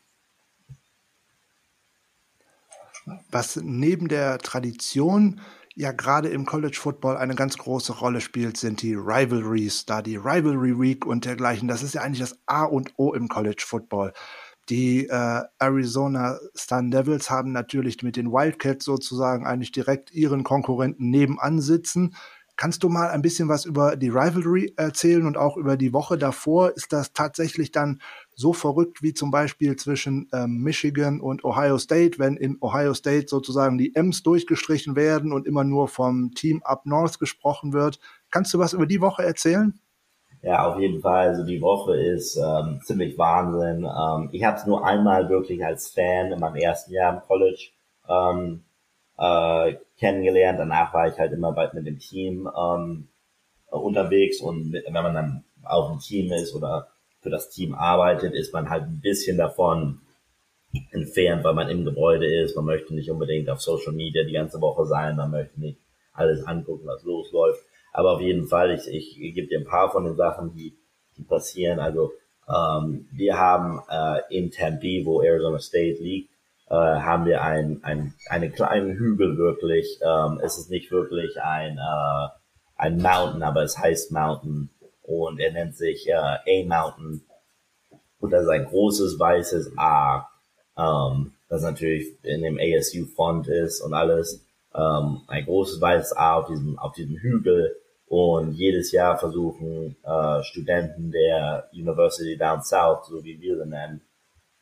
Was 3.30 3.58
neben 3.58 4.08
der 4.08 4.38
Tradition 4.40 5.42
ja 5.76 5.92
gerade 5.92 6.30
im 6.30 6.46
College 6.46 6.78
Football 6.80 7.18
eine 7.18 7.36
ganz 7.36 7.58
große 7.58 7.94
Rolle 7.94 8.22
spielt, 8.22 8.58
sind 8.58 8.82
die 8.82 8.94
Rivalries, 8.94 9.86
da 9.86 10.02
die 10.02 10.16
Rivalry 10.16 10.80
Week 10.80 11.06
und 11.06 11.26
dergleichen. 11.26 11.68
Das 11.68 11.84
ist 11.84 11.96
ja 11.96 12.02
eigentlich 12.02 12.20
das 12.20 12.40
A 12.46 12.64
und 12.64 12.94
O 12.98 13.14
im 13.14 13.28
College 13.28 13.64
Football. 13.66 14.14
Die 14.70 15.08
äh, 15.08 15.42
Arizona 15.58 16.40
Sun 16.54 16.92
Devils 16.92 17.30
haben 17.30 17.52
natürlich 17.52 18.02
mit 18.04 18.16
den 18.16 18.32
Wildcats 18.32 18.86
sozusagen 18.86 19.46
eigentlich 19.48 19.72
direkt 19.72 20.12
ihren 20.12 20.44
Konkurrenten 20.44 21.10
nebenan 21.10 21.60
sitzen. 21.60 22.16
Kannst 22.60 22.84
du 22.84 22.90
mal 22.90 23.10
ein 23.10 23.22
bisschen 23.22 23.48
was 23.48 23.64
über 23.64 23.96
die 23.96 24.10
Rivalry 24.10 24.74
erzählen 24.76 25.26
und 25.26 25.38
auch 25.38 25.56
über 25.56 25.78
die 25.78 25.94
Woche 25.94 26.18
davor? 26.18 26.76
Ist 26.76 26.92
das 26.92 27.14
tatsächlich 27.14 27.72
dann 27.72 28.02
so 28.36 28.52
verrückt 28.52 29.02
wie 29.02 29.14
zum 29.14 29.32
Beispiel 29.32 29.78
zwischen 29.78 30.28
ähm, 30.34 30.58
Michigan 30.62 31.22
und 31.22 31.46
Ohio 31.46 31.78
State, 31.78 32.20
wenn 32.20 32.36
in 32.36 32.58
Ohio 32.60 32.94
State 32.94 33.30
sozusagen 33.30 33.78
die 33.78 33.96
M's 33.96 34.24
durchgestrichen 34.24 34.98
werden 34.98 35.32
und 35.32 35.48
immer 35.48 35.64
nur 35.64 35.88
vom 35.88 36.34
Team 36.36 36.62
Up 36.66 36.86
North 36.86 37.18
gesprochen 37.18 37.72
wird? 37.72 37.98
Kannst 38.30 38.54
du 38.54 38.60
was 38.60 38.74
über 38.74 38.86
die 38.86 39.00
Woche 39.00 39.24
erzählen? 39.24 39.80
Ja, 40.42 40.66
auf 40.68 40.82
jeden 40.82 41.00
Fall. 41.00 41.30
Also 41.30 41.46
die 41.46 41.62
Woche 41.62 41.96
ist 41.96 42.36
ähm, 42.36 42.82
ziemlich 42.84 43.18
Wahnsinn. 43.18 43.86
Ähm, 43.86 44.30
ich 44.34 44.44
habe 44.44 44.58
es 44.58 44.66
nur 44.66 44.86
einmal 44.86 45.30
wirklich 45.30 45.66
als 45.66 45.88
Fan 45.88 46.34
in 46.34 46.40
meinem 46.42 46.58
ersten 46.58 46.92
Jahr 46.92 47.14
im 47.14 47.22
College 47.26 47.70
ähm, 48.10 48.66
äh, 49.20 49.76
kennengelernt. 50.00 50.60
Danach 50.60 50.94
war 50.94 51.08
ich 51.08 51.20
halt 51.20 51.34
immer 51.34 51.52
bald 51.52 51.74
mit 51.74 51.86
dem 51.86 52.00
Team 52.00 52.50
ähm, 52.58 53.10
unterwegs 53.70 54.42
und 54.42 54.74
wenn 54.74 54.94
man 54.94 55.14
dann 55.14 55.44
auch 55.64 55.92
ein 55.92 56.00
Team 56.00 56.32
ist 56.32 56.56
oder 56.56 56.88
für 57.22 57.30
das 57.30 57.50
Team 57.50 57.76
arbeitet, 57.76 58.34
ist 58.34 58.54
man 58.54 58.70
halt 58.70 58.84
ein 58.84 59.02
bisschen 59.02 59.38
davon 59.38 60.02
entfernt, 60.92 61.44
weil 61.44 61.54
man 61.54 61.70
im 61.70 61.84
Gebäude 61.84 62.26
ist. 62.26 62.56
Man 62.56 62.66
möchte 62.66 62.96
nicht 62.96 63.12
unbedingt 63.12 63.50
auf 63.50 63.62
Social 63.62 63.94
Media 63.94 64.24
die 64.24 64.34
ganze 64.34 64.62
Woche 64.62 64.86
sein, 64.86 65.18
man 65.18 65.32
möchte 65.32 65.60
nicht 65.60 65.80
alles 66.14 66.46
angucken, 66.46 66.88
was 66.88 67.04
losläuft. 67.04 67.62
Aber 67.92 68.14
auf 68.14 68.22
jeden 68.22 68.48
Fall, 68.48 68.72
ich, 68.72 68.88
ich, 68.88 69.22
ich 69.22 69.34
gebe 69.34 69.48
dir 69.48 69.60
ein 69.60 69.66
paar 69.66 69.92
von 69.92 70.06
den 70.06 70.16
Sachen, 70.16 70.54
die, 70.54 70.78
die 71.18 71.24
passieren. 71.24 71.80
Also 71.80 72.12
ähm, 72.48 73.08
wir 73.12 73.38
haben 73.38 73.82
äh, 73.90 74.22
in 74.30 74.52
Tempe, 74.52 75.06
wo 75.06 75.22
Arizona 75.22 75.60
State 75.60 76.02
liegt, 76.02 76.29
äh, 76.70 76.74
haben 76.74 77.26
wir 77.26 77.42
ein, 77.44 77.84
ein, 77.84 78.14
einen 78.30 78.52
kleinen 78.52 78.96
Hügel 78.96 79.38
wirklich. 79.38 80.00
Ähm, 80.02 80.40
es 80.44 80.58
ist 80.58 80.70
nicht 80.70 80.92
wirklich 80.92 81.42
ein, 81.42 81.78
äh, 81.78 82.28
ein 82.76 82.98
Mountain, 82.98 83.44
aber 83.44 83.64
es 83.64 83.78
heißt 83.78 84.12
Mountain 84.12 84.70
und 85.02 85.40
er 85.40 85.52
nennt 85.52 85.76
sich 85.76 86.08
äh, 86.08 86.14
A-Mountain 86.14 87.24
und 88.20 88.32
das 88.32 88.44
ist 88.44 88.50
ein 88.50 88.66
großes 88.66 89.20
weißes 89.20 89.78
A, 89.78 90.30
ähm, 90.78 91.34
das 91.48 91.64
natürlich 91.64 92.24
in 92.24 92.42
dem 92.44 92.60
ASU-Font 92.60 93.48
ist 93.48 93.82
und 93.82 93.94
alles. 93.94 94.46
Ähm, 94.76 95.22
ein 95.28 95.46
großes 95.46 95.82
weißes 95.82 96.16
A 96.16 96.36
auf 96.36 96.48
diesem, 96.48 96.78
auf 96.78 96.94
diesem 96.94 97.18
Hügel 97.18 97.76
und 98.06 98.54
jedes 98.54 98.92
Jahr 98.92 99.18
versuchen 99.18 99.96
äh, 100.04 100.44
Studenten 100.44 101.12
der 101.12 101.70
University 101.74 102.38
Down 102.38 102.62
South, 102.62 103.08
so 103.08 103.24
wie 103.24 103.40
wir 103.42 103.58
sie 103.58 103.68
nennen, 103.68 104.02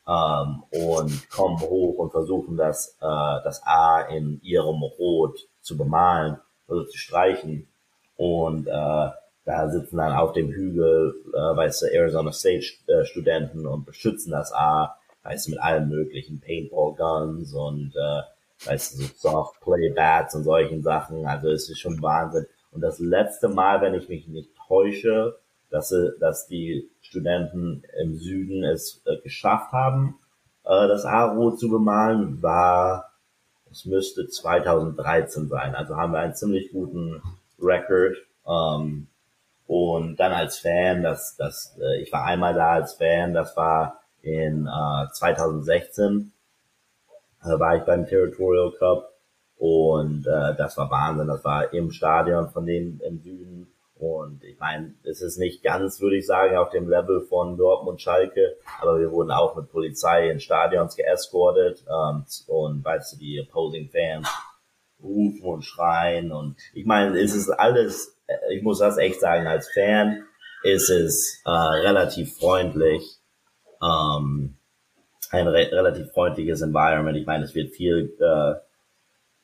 ähm, 0.08 0.62
und 0.70 1.30
kommen 1.30 1.60
hoch 1.60 1.98
und 1.98 2.10
versuchen 2.10 2.56
das, 2.56 2.96
äh, 3.00 3.42
das 3.44 3.62
A 3.64 4.00
in 4.00 4.40
ihrem 4.42 4.82
Rot 4.82 5.46
zu 5.60 5.76
bemalen 5.76 6.38
oder 6.66 6.86
zu 6.86 6.96
streichen. 6.96 7.68
Und 8.16 8.66
äh, 8.66 9.10
da 9.44 9.70
sitzen 9.70 9.98
dann 9.98 10.14
auf 10.14 10.32
dem 10.32 10.50
Hügel, 10.50 11.14
äh, 11.32 11.56
weißt 11.56 11.82
du, 11.82 11.86
Arizona 11.86 12.32
State 12.32 12.64
äh, 12.86 13.04
Studenten 13.04 13.66
und 13.66 13.84
beschützen 13.84 14.32
das 14.32 14.52
A, 14.52 14.96
weißt 15.22 15.46
du, 15.46 15.50
mit 15.52 15.60
allen 15.60 15.88
möglichen 15.88 16.40
Paintball 16.40 16.94
Guns 16.94 17.52
und 17.52 17.94
äh, 17.94 18.66
weißt 18.66 18.94
du, 18.94 19.04
so 19.04 19.10
Soft 19.16 19.60
Play 19.60 19.90
Bats 19.90 20.34
und 20.34 20.44
solchen 20.44 20.82
Sachen. 20.82 21.26
Also 21.26 21.50
es 21.50 21.68
ist 21.68 21.80
schon 21.80 22.00
Wahnsinn. 22.02 22.46
Und 22.70 22.80
das 22.80 22.98
letzte 22.98 23.48
Mal, 23.48 23.80
wenn 23.80 23.94
ich 23.94 24.08
mich 24.08 24.26
nicht 24.26 24.50
täusche, 24.66 25.38
dass, 25.70 25.94
dass 26.20 26.46
die 26.46 26.90
Studenten 27.00 27.82
im 28.00 28.16
Süden 28.16 28.64
es 28.64 29.02
äh, 29.06 29.16
geschafft 29.18 29.72
haben, 29.72 30.18
äh, 30.64 30.88
das 30.88 31.04
Aro 31.04 31.52
zu 31.52 31.68
bemalen, 31.68 32.42
war, 32.42 33.12
es 33.70 33.84
müsste 33.84 34.28
2013 34.28 35.48
sein. 35.48 35.74
Also 35.74 35.96
haben 35.96 36.12
wir 36.12 36.20
einen 36.20 36.34
ziemlich 36.34 36.72
guten 36.72 37.22
Record. 37.60 38.16
Ähm, 38.46 39.08
und 39.66 40.16
dann 40.16 40.32
als 40.32 40.58
Fan, 40.58 41.02
das, 41.02 41.36
das, 41.36 41.76
äh, 41.80 42.00
ich 42.02 42.12
war 42.12 42.24
einmal 42.24 42.54
da 42.54 42.72
als 42.72 42.94
Fan, 42.94 43.34
das 43.34 43.56
war 43.56 44.00
in 44.22 44.66
äh, 44.66 45.12
2016, 45.12 46.32
äh, 47.44 47.58
war 47.58 47.76
ich 47.76 47.82
beim 47.82 48.06
Territorial 48.06 48.72
Cup 48.78 49.12
und 49.58 50.26
äh, 50.26 50.54
das 50.56 50.76
war 50.76 50.90
Wahnsinn. 50.90 51.28
Das 51.28 51.44
war 51.44 51.72
im 51.72 51.90
Stadion 51.90 52.48
von 52.50 52.64
denen 52.64 53.00
im 53.00 53.20
Süden 53.20 53.68
und 53.98 54.44
ich 54.44 54.58
meine, 54.58 54.94
es 55.02 55.20
ist 55.22 55.38
nicht 55.38 55.62
ganz, 55.62 56.00
würde 56.00 56.16
ich 56.16 56.26
sagen, 56.26 56.56
auf 56.56 56.70
dem 56.70 56.88
Level 56.88 57.20
von 57.22 57.56
Dortmund 57.56 58.00
Schalke, 58.00 58.56
aber 58.80 59.00
wir 59.00 59.10
wurden 59.10 59.30
auch 59.30 59.56
mit 59.56 59.70
Polizei 59.70 60.30
in 60.30 60.40
Stadions 60.40 60.96
geescortet 60.96 61.84
ähm, 61.88 62.24
und 62.46 62.84
weißt 62.84 63.14
du, 63.14 63.18
die 63.18 63.40
opposing 63.40 63.90
Fans 63.90 64.28
rufen 65.02 65.44
und 65.44 65.62
schreien 65.62 66.32
und 66.32 66.56
ich 66.74 66.86
meine, 66.86 67.18
es 67.18 67.34
ist 67.34 67.50
alles, 67.50 68.16
ich 68.50 68.62
muss 68.62 68.78
das 68.78 68.98
echt 68.98 69.20
sagen, 69.20 69.46
als 69.46 69.70
Fan 69.72 70.24
ist 70.62 70.90
es 70.90 71.42
äh, 71.44 71.50
relativ 71.50 72.36
freundlich, 72.36 73.18
ähm, 73.82 74.56
ein 75.30 75.46
re 75.46 75.70
relativ 75.70 76.10
freundliches 76.12 76.62
Environment. 76.62 77.16
Ich 77.16 77.26
meine, 77.26 77.44
es 77.44 77.54
wird 77.54 77.74
viel 77.74 78.16
äh, 78.18 78.54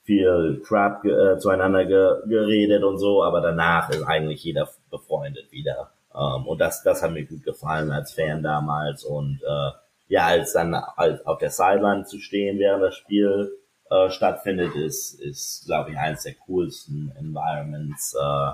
viel 0.05 0.63
Crap 0.65 1.05
äh, 1.05 1.39
zueinander 1.39 1.87
ge 1.87 2.29
geredet 2.29 2.85
und 2.85 2.99
so, 2.99 3.23
aber 3.25 3.41
danach 3.41 3.91
ist 3.91 4.03
eigentlich 4.03 4.45
jeder 4.45 4.69
befreundet 4.91 5.51
wieder. 5.51 5.93
Ähm, 6.15 6.47
und 6.47 6.61
das, 6.61 6.83
das 6.83 7.03
hat 7.03 7.13
mir 7.13 7.25
gut 7.25 7.43
gefallen 7.43 7.91
als 7.91 8.13
Fan 8.13 8.43
damals 8.43 9.05
und 9.05 9.41
äh, 9.43 9.71
ja, 10.09 10.27
als 10.27 10.53
dann 10.53 10.75
als 10.75 11.25
auf 11.27 11.39
der 11.39 11.51
Sideline 11.51 12.05
zu 12.05 12.19
stehen, 12.19 12.59
während 12.59 12.83
das 12.83 12.95
Spiel 12.95 13.51
äh, 13.91 14.11
stattfindet, 14.11 14.75
ist, 14.75 15.21
ist 15.21 15.65
glaube 15.67 15.91
ich, 15.91 15.99
eines 15.99 16.23
der 16.25 16.35
coolsten 16.47 17.13
Environments, 17.19 18.15
äh, 18.15 18.53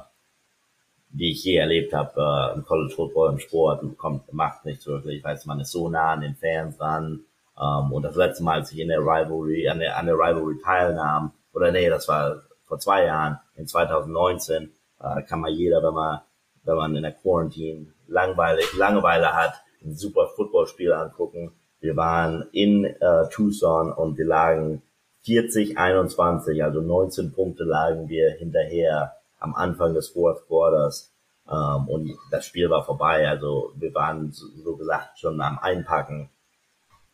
die 1.11 1.33
ich 1.33 1.45
je 1.45 1.57
erlebt 1.57 1.93
habe 1.93 2.53
äh, 2.53 2.57
im 2.57 2.65
College 2.65 2.95
Football, 2.95 3.33
im 3.33 3.39
Sport. 3.41 3.83
Kommt, 3.99 4.33
macht 4.33 4.65
nichts 4.65 4.87
wirklich. 4.87 5.19
Ich 5.19 5.25
weiß, 5.25 5.47
man 5.47 5.61
ist 5.61 5.73
so 5.73 5.89
nah 5.89 6.13
an 6.13 6.21
den 6.21 6.37
Fans 6.37 6.77
dran. 6.77 7.25
Ähm, 7.61 7.93
und 7.93 8.03
das 8.05 8.15
letzte 8.15 8.45
Mal, 8.45 8.61
als 8.61 8.73
ich 8.73 8.79
in 8.79 8.89
der 8.89 9.01
Rivalry, 9.01 9.69
an 9.69 9.81
der, 9.81 9.97
an 9.97 10.07
der 10.07 10.15
Rivalry 10.15 10.57
teilnahm, 10.63 11.33
oder 11.53 11.73
nee, 11.73 11.89
das 11.89 12.09
war 12.09 12.43
vor 12.65 12.79
zwei 12.79 13.05
Jahren, 13.05 13.39
in 13.57 13.67
2019, 13.67 14.73
äh, 15.01 15.23
kann 15.23 15.41
man 15.41 15.53
jeder, 15.53 15.83
wenn 15.83 15.95
man, 15.95 16.21
wenn 16.65 16.77
man 16.77 16.97
in 16.97 17.03
der 17.03 17.13
Quarantine 17.13 17.93
langweilig, 18.07 18.73
Langeweile 18.77 19.35
hat, 19.35 19.55
ein 19.83 19.97
super 19.97 20.29
Footballspiel 20.37 20.93
angucken. 20.93 21.53
Wir 21.81 21.97
waren 21.97 22.49
in 22.53 22.85
äh, 22.85 23.29
Tucson 23.31 23.93
und 23.93 24.19
wir 24.19 24.27
lagen 24.27 24.83
40, 25.23 25.79
21, 25.79 26.63
also 26.63 26.81
19 26.81 27.33
Punkte 27.33 27.65
lagen 27.65 28.09
wir 28.09 28.31
hinterher 28.33 29.17
am 29.39 29.55
Anfang 29.55 29.95
des 29.95 30.09
Fourth 30.09 30.47
Quarters. 30.47 31.13
Ähm, 31.51 31.89
und 31.89 32.17
das 32.31 32.47
Spiel 32.47 32.71
war 32.71 32.85
vorbei. 32.85 33.29
Also 33.29 33.73
wir 33.77 33.93
waren 33.95 34.33
so, 34.33 34.47
so 34.63 34.77
gesagt 34.77 35.19
schon 35.19 35.41
am 35.41 35.59
Einpacken. 35.59 36.31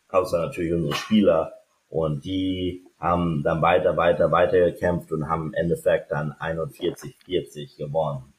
Außer 0.08 0.38
natürlich 0.38 0.72
unsere 0.72 0.94
Spieler. 0.94 1.52
Und 1.88 2.24
die 2.24 2.84
haben 2.98 3.42
dann 3.42 3.62
weiter, 3.62 3.96
weiter, 3.96 4.30
weiter 4.30 4.58
gekämpft 4.58 5.12
und 5.12 5.28
haben 5.28 5.48
im 5.48 5.54
Endeffekt 5.54 6.10
dann 6.10 6.32
41-40 6.32 7.76
gewonnen. 7.76 8.32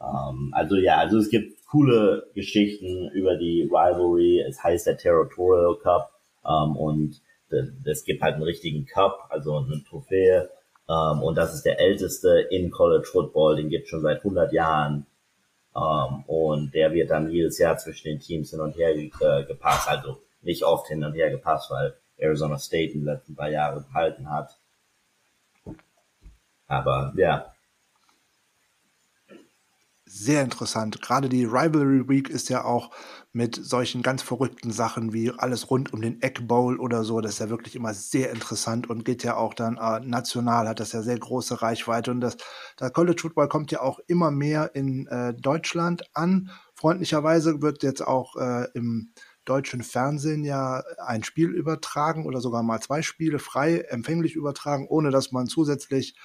Ähm, 0.00 0.50
also 0.52 0.76
ja, 0.76 0.96
also 0.96 1.18
es 1.18 1.28
gibt 1.30 1.66
coole 1.66 2.26
Geschichten 2.34 3.10
über 3.10 3.36
die 3.36 3.62
Rivalry. 3.62 4.40
Es 4.40 4.62
heißt 4.62 4.86
der 4.86 4.96
Territorial 4.96 5.76
Cup 5.76 6.10
ähm, 6.44 6.76
und 6.76 7.20
es 7.84 8.04
gibt 8.04 8.22
halt 8.22 8.34
einen 8.34 8.44
richtigen 8.44 8.86
Cup, 8.86 9.26
also 9.28 9.56
eine 9.56 9.82
Trophäe. 9.88 10.48
Ähm, 10.88 11.22
und 11.22 11.36
das 11.36 11.54
ist 11.54 11.64
der 11.64 11.80
älteste 11.80 12.46
in 12.50 12.70
College 12.70 13.06
Football, 13.10 13.56
den 13.56 13.68
gibt 13.68 13.88
schon 13.88 14.02
seit 14.02 14.18
100 14.18 14.52
Jahren. 14.52 15.06
Ähm, 15.76 16.24
und 16.26 16.74
der 16.74 16.92
wird 16.92 17.10
dann 17.10 17.30
jedes 17.30 17.58
Jahr 17.58 17.76
zwischen 17.76 18.08
den 18.08 18.20
Teams 18.20 18.50
hin 18.50 18.60
und 18.60 18.76
her 18.76 18.96
äh, 18.96 19.44
gepasst, 19.44 19.88
also 19.88 20.18
nicht 20.42 20.64
oft 20.64 20.88
hin 20.88 21.04
und 21.04 21.14
her 21.14 21.30
gepasst, 21.30 21.70
weil 21.70 21.94
Arizona 22.20 22.58
State 22.58 22.92
in 22.92 23.00
den 23.00 23.06
letzten 23.06 23.34
paar 23.34 23.50
Jahren 23.50 23.84
behalten 23.84 24.30
hat. 24.30 24.58
Aber 26.66 27.12
ja, 27.16 27.52
sehr 30.12 30.42
interessant. 30.42 31.00
Gerade 31.00 31.28
die 31.28 31.44
Rivalry 31.44 32.08
Week 32.08 32.28
ist 32.28 32.48
ja 32.48 32.64
auch 32.64 32.90
mit 33.32 33.54
solchen 33.54 34.02
ganz 34.02 34.22
verrückten 34.22 34.72
Sachen 34.72 35.12
wie 35.12 35.30
alles 35.30 35.70
rund 35.70 35.92
um 35.92 36.02
den 36.02 36.20
Egg 36.20 36.42
Bowl 36.42 36.80
oder 36.80 37.04
so. 37.04 37.20
Das 37.20 37.34
ist 37.34 37.38
ja 37.38 37.48
wirklich 37.48 37.76
immer 37.76 37.94
sehr 37.94 38.32
interessant 38.32 38.90
und 38.90 39.04
geht 39.04 39.22
ja 39.22 39.36
auch 39.36 39.54
dann 39.54 39.76
äh, 39.76 40.00
national, 40.00 40.66
hat 40.66 40.80
das 40.80 40.90
ja 40.90 41.02
sehr 41.02 41.18
große 41.18 41.62
Reichweite. 41.62 42.10
Und 42.10 42.22
das, 42.22 42.38
das 42.76 42.92
College 42.92 43.20
Football 43.22 43.48
kommt 43.48 43.70
ja 43.70 43.82
auch 43.82 44.00
immer 44.08 44.32
mehr 44.32 44.74
in 44.74 45.06
äh, 45.06 45.32
Deutschland 45.32 46.02
an. 46.12 46.50
Freundlicherweise 46.74 47.62
wird 47.62 47.84
jetzt 47.84 48.04
auch 48.04 48.34
äh, 48.34 48.66
im 48.74 49.12
deutschen 49.44 49.82
Fernsehen 49.82 50.44
ja 50.44 50.82
ein 51.04 51.24
Spiel 51.24 51.50
übertragen 51.50 52.26
oder 52.26 52.40
sogar 52.40 52.62
mal 52.62 52.80
zwei 52.80 53.02
Spiele 53.02 53.38
frei 53.38 53.80
empfänglich 53.88 54.34
übertragen, 54.34 54.86
ohne 54.88 55.10
dass 55.10 55.32
man 55.32 55.46
zusätzlich 55.46 56.16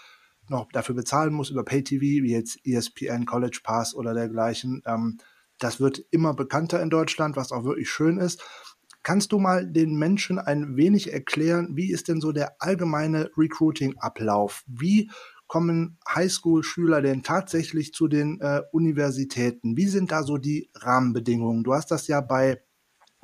noch 0.49 0.67
dafür 0.71 0.95
bezahlen 0.95 1.33
muss 1.33 1.49
über 1.49 1.63
Pay-TV, 1.63 2.01
wie 2.01 2.31
jetzt 2.31 2.59
ESPN, 2.65 3.25
College 3.25 3.61
Pass 3.63 3.95
oder 3.95 4.13
dergleichen. 4.13 4.83
Ähm, 4.85 5.17
das 5.59 5.79
wird 5.79 6.03
immer 6.11 6.33
bekannter 6.33 6.81
in 6.81 6.89
Deutschland, 6.89 7.35
was 7.35 7.51
auch 7.51 7.63
wirklich 7.63 7.89
schön 7.89 8.17
ist. 8.17 8.43
Kannst 9.03 9.31
du 9.31 9.39
mal 9.39 9.65
den 9.65 9.95
Menschen 9.95 10.39
ein 10.39 10.77
wenig 10.77 11.13
erklären, 11.13 11.75
wie 11.75 11.91
ist 11.91 12.07
denn 12.07 12.21
so 12.21 12.31
der 12.31 12.55
allgemeine 12.59 13.29
Recruiting-Ablauf? 13.37 14.63
Wie 14.67 15.11
kommen 15.47 15.99
Highschool-Schüler 16.09 17.01
denn 17.01 17.21
tatsächlich 17.21 17.93
zu 17.93 18.07
den 18.07 18.41
äh, 18.41 18.61
Universitäten? 18.71 19.77
Wie 19.77 19.85
sind 19.85 20.11
da 20.11 20.23
so 20.23 20.37
die 20.37 20.71
Rahmenbedingungen? 20.73 21.63
Du 21.63 21.73
hast 21.73 21.91
das 21.91 22.07
ja 22.07 22.19
bei 22.19 22.63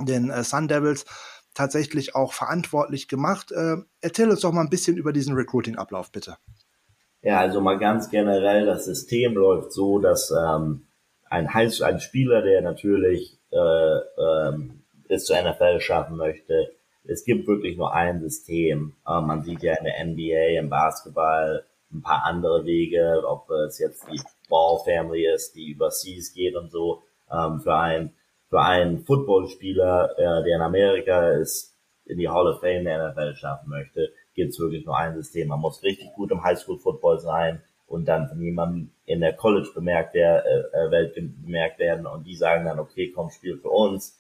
den 0.06 0.30
äh, 0.30 0.44
Sun 0.44 0.68
Devils 0.68 1.06
tatsächlich 1.54 2.16
auch 2.16 2.34
verantwortlich 2.34 3.08
gemacht. 3.08 3.52
Äh, 3.52 3.78
erzähl 4.02 4.30
uns 4.30 4.42
doch 4.42 4.52
mal 4.52 4.62
ein 4.62 4.70
bisschen 4.70 4.98
über 4.98 5.14
diesen 5.14 5.36
Recruiting-Ablauf, 5.36 6.12
bitte. 6.12 6.38
Ja, 7.22 7.40
also 7.40 7.62
mal 7.62 7.78
ganz 7.78 8.10
generell, 8.10 8.66
das 8.66 8.86
System 8.86 9.36
läuft 9.36 9.74
so, 9.74 10.00
dass 10.00 10.32
ähm, 10.32 10.88
ein, 11.30 11.48
ein 11.48 12.00
Spieler, 12.00 12.42
der 12.42 12.62
natürlich 12.62 13.38
äh, 13.52 13.58
ähm, 13.58 14.84
es 15.08 15.26
zur 15.26 15.42
NFL 15.42 15.80
schaffen 15.82 16.18
möchte, 16.18 16.72
es 17.04 17.24
gibt 17.26 17.48
wirklich 17.48 17.78
nur 17.78 17.94
ein 17.94 18.22
System. 18.22 18.94
Äh, 19.08 19.22
man 19.22 19.44
sieht 19.44 19.62
ja 19.62 19.76
in 19.76 19.86
der 19.86 20.06
NBA, 20.06 20.60
im 20.60 20.70
Basketball 20.70 21.66
ein 21.92 22.02
paar 22.02 22.24
andere 22.24 22.66
Wege, 22.66 23.24
ob 23.28 23.50
es 23.50 23.80
jetzt 23.80 24.08
die 24.10 24.22
Ball 24.50 24.80
Family 24.84 25.28
ist, 25.28 25.56
die 25.56 25.72
überseas 25.72 26.34
geht 26.34 26.56
und 26.56 26.72
so. 26.72 27.04
Ähm, 27.32 27.60
für 27.60 27.76
einen 27.76 28.14
für 28.52 28.62
einen 28.62 29.00
Footballspieler, 29.00 30.12
äh, 30.18 30.44
der 30.44 30.58
in 30.58 30.62
Amerika 30.62 31.30
ist, 31.30 31.74
in 32.06 32.18
die 32.18 32.28
Hall 32.28 32.48
of 32.48 32.60
Fame 32.60 32.84
der 32.84 33.10
NFL 33.10 33.36
schaffen 33.36 33.70
möchte, 33.70 34.12
gibt 34.36 34.52
es 34.52 34.60
wirklich 34.60 34.86
nur 34.86 34.98
ein 34.98 35.16
System. 35.16 35.48
Man 35.48 35.62
muss 35.62 35.82
richtig 35.84 36.12
gut 36.14 36.32
im 36.32 36.44
Highschool-Football 36.44 37.20
sein 37.20 37.64
und 37.88 38.10
dann 38.10 38.28
von 38.28 38.42
jemandem 38.42 38.92
in 39.06 39.22
der 39.22 39.34
College 39.34 39.70
bemerkt 39.74 40.16
der 40.16 40.46
äh, 40.46 40.60
äh, 40.86 40.92
Welt 40.92 41.16
bemerkt 41.16 41.80
werden 41.80 42.06
und 42.06 42.26
die 42.26 42.36
sagen 42.36 42.66
dann, 42.66 42.80
okay, 42.80 43.12
komm, 43.16 43.30
spiel 43.30 43.58
für 43.58 43.70
uns. 43.70 44.20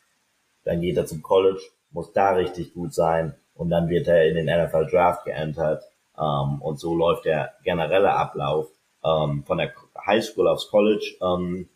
Dann 0.63 0.79
geht 0.79 0.95
er 0.95 1.05
zum 1.05 1.21
College, 1.21 1.61
muss 1.89 2.13
da 2.13 2.31
richtig 2.31 2.73
gut 2.73 2.93
sein 2.93 3.35
und 3.53 3.69
dann 3.69 3.89
wird 3.89 4.07
er 4.07 4.25
in 4.29 4.35
den 4.35 4.45
NFL 4.45 4.87
Draft 4.89 5.25
geentert. 5.25 5.83
Ähm, 6.17 6.61
und 6.61 6.79
so 6.79 6.95
läuft 6.95 7.25
der 7.25 7.51
generelle 7.65 8.13
Ablauf 8.13 8.69
ähm, 9.03 9.43
von 9.45 9.57
der 9.57 9.73
Highschool 10.05 10.47
aufs 10.47 10.69
College. 10.69 11.17
Ähm, 11.21 11.67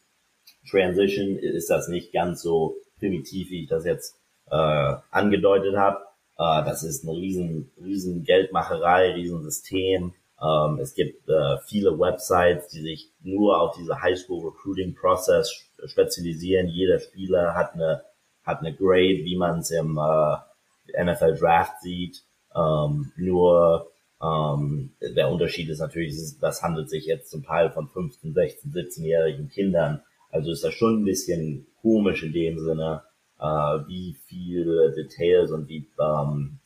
Transition 0.70 1.38
ist 1.38 1.70
das 1.70 1.88
nicht 1.88 2.12
ganz 2.12 2.42
so 2.42 2.76
primitiv, 3.00 3.50
wie 3.50 3.64
ich 3.64 3.70
das 3.70 3.86
jetzt 3.86 4.16
äh, 4.50 4.96
angedeutet 5.12 5.76
habe. 5.76 6.00
Äh, 6.38 6.66
das 6.66 6.84
ist 6.84 7.08
eine 7.08 7.18
riesen, 7.18 7.72
riesen 7.82 8.24
Geldmacherei, 8.24 9.14
riesen 9.14 9.44
System. 9.44 10.14
Ähm, 10.42 10.80
es 10.80 10.94
gibt 10.94 11.30
äh, 11.30 11.58
viele 11.66 11.98
Websites, 11.98 12.68
die 12.68 12.82
sich 12.82 13.12
nur 13.22 13.60
auf 13.60 13.76
diese 13.78 14.02
Highschool 14.02 14.48
Recruiting 14.48 14.96
Process 14.96 15.52
spezialisieren. 15.86 16.68
Jeder 16.68 17.00
Spieler 17.00 17.54
hat 17.54 17.74
eine, 17.74 18.04
hat 18.44 18.60
eine 18.60 18.74
Grade, 18.74 19.24
wie 19.24 19.38
man 19.38 19.60
es 19.60 19.72
im 19.72 19.98
äh, 19.98 21.04
NFL 21.04 21.36
Draft 21.36 21.82
sieht. 21.82 22.24
Ähm, 22.56 23.12
nur 23.16 23.92
ähm, 24.22 24.94
der 25.02 25.30
Unterschied 25.30 25.70
ist 25.70 25.80
natürlich, 25.80 26.16
das 26.40 26.62
handelt 26.62 26.90
sich 26.90 27.06
jetzt 27.06 27.30
zum 27.30 27.44
Teil 27.44 27.72
von 27.72 27.88
15, 27.90 28.34
16, 28.34 28.72
17-jährigen 28.72 29.50
Kindern. 29.50 30.02
Also 30.36 30.52
ist 30.52 30.66
das 30.66 30.74
schon 30.74 31.00
ein 31.00 31.06
bisschen 31.06 31.66
komisch 31.82 32.22
in 32.22 32.34
dem 32.34 32.60
Sinne, 32.60 33.04
äh, 33.40 33.46
wie 33.88 34.18
viele 34.28 34.92
Details 34.92 35.50
und 35.52 35.70
wie, 35.70 35.90
ähm, 35.98 36.60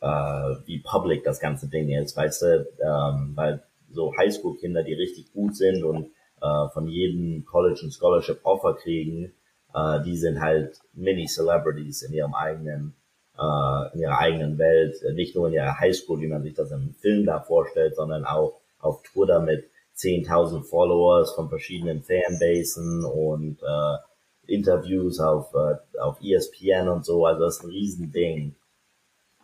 äh, 0.00 0.54
wie 0.66 0.78
public 0.78 1.24
das 1.24 1.40
ganze 1.40 1.68
Ding 1.68 1.88
ist, 1.90 2.16
weißt 2.16 2.42
du, 2.42 2.68
ähm, 2.80 3.32
weil 3.34 3.64
so 3.90 4.16
Highschool-Kinder, 4.16 4.84
die 4.84 4.94
richtig 4.94 5.32
gut 5.32 5.56
sind 5.56 5.82
und 5.82 6.12
äh, 6.40 6.68
von 6.72 6.86
jedem 6.86 7.44
College 7.44 7.80
und 7.82 7.92
Scholarship 7.92 8.38
Offer 8.44 8.74
kriegen, 8.74 9.32
äh, 9.74 10.00
die 10.04 10.16
sind 10.16 10.40
halt 10.40 10.78
Mini-Celebrities 10.92 12.02
in 12.02 12.14
ihrem 12.14 12.34
eigenen, 12.34 12.94
äh, 13.36 13.94
in 13.94 14.00
ihrer 14.00 14.18
eigenen 14.18 14.58
Welt, 14.58 14.94
nicht 15.14 15.34
nur 15.34 15.48
in 15.48 15.54
ihrer 15.54 15.80
Highschool, 15.80 16.20
wie 16.20 16.28
man 16.28 16.44
sich 16.44 16.54
das 16.54 16.70
im 16.70 16.94
Film 17.00 17.26
da 17.26 17.40
vorstellt, 17.40 17.96
sondern 17.96 18.24
auch 18.24 18.60
auf 18.78 19.02
Twitter 19.02 19.40
mit 19.40 19.71
10.000 19.96 20.64
Followers 20.64 21.32
von 21.32 21.48
verschiedenen 21.48 22.02
Fanbasen 22.02 23.04
und 23.04 23.58
äh, 23.62 24.52
Interviews 24.52 25.20
auf, 25.20 25.54
äh, 25.54 25.98
auf 25.98 26.18
ESPN 26.22 26.88
und 26.88 27.04
so, 27.04 27.26
also 27.26 27.44
das 27.44 27.58
ist 27.58 27.64
ein 27.64 27.70
Riesending. 27.70 28.54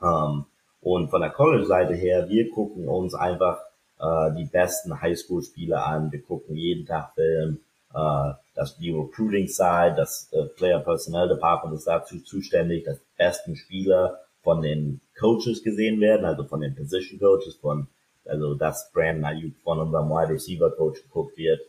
Ähm, 0.02 0.44
und 0.80 1.10
von 1.10 1.20
der 1.20 1.30
College-Seite 1.30 1.94
her, 1.94 2.28
wir 2.28 2.50
gucken 2.50 2.88
uns 2.88 3.14
einfach 3.14 3.60
äh, 4.00 4.34
die 4.36 4.44
besten 4.44 5.00
Highschool-Spieler 5.00 5.86
an, 5.86 6.12
wir 6.12 6.22
gucken 6.22 6.56
jeden 6.56 6.86
Tag 6.86 7.14
Film, 7.14 7.60
äh, 7.94 8.32
das 8.54 8.76
die 8.78 8.90
Recruiting-Side, 8.90 9.94
das 9.96 10.28
äh, 10.32 10.44
Player 10.44 10.80
Personnel 10.80 11.28
Department 11.28 11.74
ist 11.74 11.86
dazu 11.86 12.20
zuständig, 12.20 12.84
dass 12.84 12.98
die 12.98 13.16
besten 13.16 13.56
Spieler 13.56 14.18
von 14.42 14.62
den 14.62 15.00
Coaches 15.18 15.62
gesehen 15.62 16.00
werden, 16.00 16.24
also 16.24 16.44
von 16.44 16.60
den 16.60 16.74
Position 16.74 17.18
Coaches, 17.18 17.56
von 17.56 17.88
also 18.28 18.54
dass 18.54 18.90
Brandon 18.92 19.24
Ayuk 19.24 19.56
von 19.62 19.78
unserem 19.78 20.08
Wide 20.08 20.32
Receiver 20.32 20.70
Coach 20.70 21.02
geguckt 21.02 21.36
wird 21.36 21.60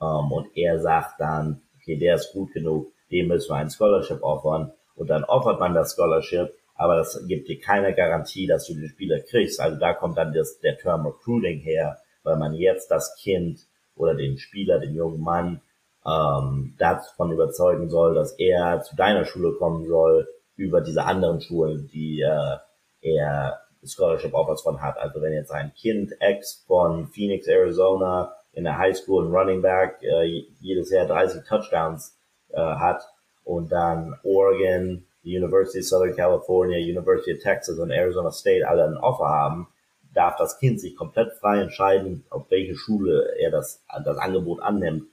ähm, 0.00 0.32
und 0.32 0.56
er 0.56 0.80
sagt 0.80 1.20
dann, 1.20 1.62
okay, 1.76 1.96
der 1.96 2.16
ist 2.16 2.32
gut 2.32 2.52
genug, 2.52 2.92
dem 3.10 3.28
müssen 3.28 3.50
wir 3.50 3.56
ein 3.56 3.70
Scholarship 3.70 4.22
offern 4.22 4.72
und 4.94 5.10
dann 5.10 5.24
offert 5.24 5.60
man 5.60 5.74
das 5.74 5.94
Scholarship, 5.94 6.52
aber 6.74 6.96
das 6.96 7.26
gibt 7.26 7.48
dir 7.48 7.60
keine 7.60 7.94
Garantie, 7.94 8.46
dass 8.46 8.66
du 8.66 8.74
den 8.74 8.88
Spieler 8.88 9.20
kriegst. 9.20 9.60
Also 9.60 9.78
da 9.78 9.94
kommt 9.94 10.18
dann 10.18 10.32
das, 10.32 10.58
der 10.60 10.78
Term 10.78 11.06
Recruiting 11.06 11.60
her, 11.60 11.98
weil 12.22 12.36
man 12.36 12.54
jetzt 12.54 12.90
das 12.90 13.14
Kind 13.16 13.60
oder 13.94 14.14
den 14.14 14.38
Spieler, 14.38 14.78
den 14.78 14.94
jungen 14.94 15.20
Mann 15.20 15.60
ähm, 16.06 16.74
davon 16.78 17.30
überzeugen 17.30 17.88
soll, 17.88 18.14
dass 18.14 18.32
er 18.32 18.82
zu 18.82 18.96
deiner 18.96 19.24
Schule 19.24 19.52
kommen 19.52 19.86
soll 19.86 20.26
über 20.56 20.80
diese 20.80 21.04
anderen 21.04 21.40
Schulen, 21.40 21.88
die 21.92 22.20
äh, 22.20 22.56
er 23.00 23.61
Scholarship 23.84 24.34
Offers 24.34 24.62
von 24.62 24.80
hat. 24.80 24.98
Also 24.98 25.20
wenn 25.20 25.32
jetzt 25.32 25.50
ein 25.50 25.72
Kind 25.74 26.12
Ex 26.20 26.64
von 26.66 27.06
Phoenix, 27.08 27.46
Arizona 27.46 28.34
in 28.52 28.64
der 28.64 28.78
High 28.78 28.96
School 28.96 29.26
ein 29.26 29.34
Running 29.34 29.62
Back 29.62 30.02
äh, 30.02 30.44
jedes 30.60 30.90
Jahr 30.90 31.06
30 31.06 31.44
Touchdowns 31.44 32.16
äh, 32.50 32.60
hat 32.60 33.02
und 33.44 33.72
dann 33.72 34.18
Oregon, 34.22 35.04
die 35.24 35.36
University 35.36 35.80
of 35.80 35.84
Southern 35.86 36.16
California, 36.16 36.78
University 36.78 37.34
of 37.34 37.42
Texas 37.42 37.78
und 37.78 37.90
Arizona 37.90 38.30
State 38.30 38.68
alle 38.68 38.84
ein 38.84 38.96
Offer 38.96 39.28
haben, 39.28 39.68
darf 40.14 40.36
das 40.36 40.58
Kind 40.58 40.80
sich 40.80 40.96
komplett 40.96 41.32
frei 41.34 41.60
entscheiden, 41.60 42.24
auf 42.30 42.50
welche 42.50 42.74
Schule 42.74 43.34
er 43.38 43.50
das, 43.50 43.82
das 44.04 44.18
Angebot 44.18 44.60
annimmt. 44.60 45.04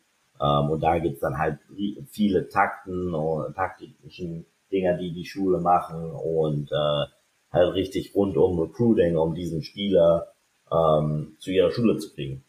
Ähm, 0.42 0.70
und 0.70 0.82
da 0.82 1.00
gibt's 1.00 1.22
dann 1.22 1.38
halt 1.38 1.60
viele 2.12 2.50
Takten 2.50 3.14
und 3.14 3.56
taktischen 3.56 4.46
Dinger, 4.72 4.98
die 4.98 5.12
die 5.12 5.26
Schule 5.26 5.60
machen 5.60 6.12
und 6.12 6.72
äh, 6.72 7.06
halt 7.52 7.74
richtig 7.74 8.14
rund 8.16 8.38
um 8.38 8.60
Recruiting, 8.60 9.18
um 9.18 9.34
diesen 9.36 9.64
Spieler 9.64 10.34
ähm, 10.72 11.36
zu 11.40 11.52
ihrer 11.52 11.72
Schule 11.72 11.98
zu 11.98 12.14
kriegen. 12.14 12.44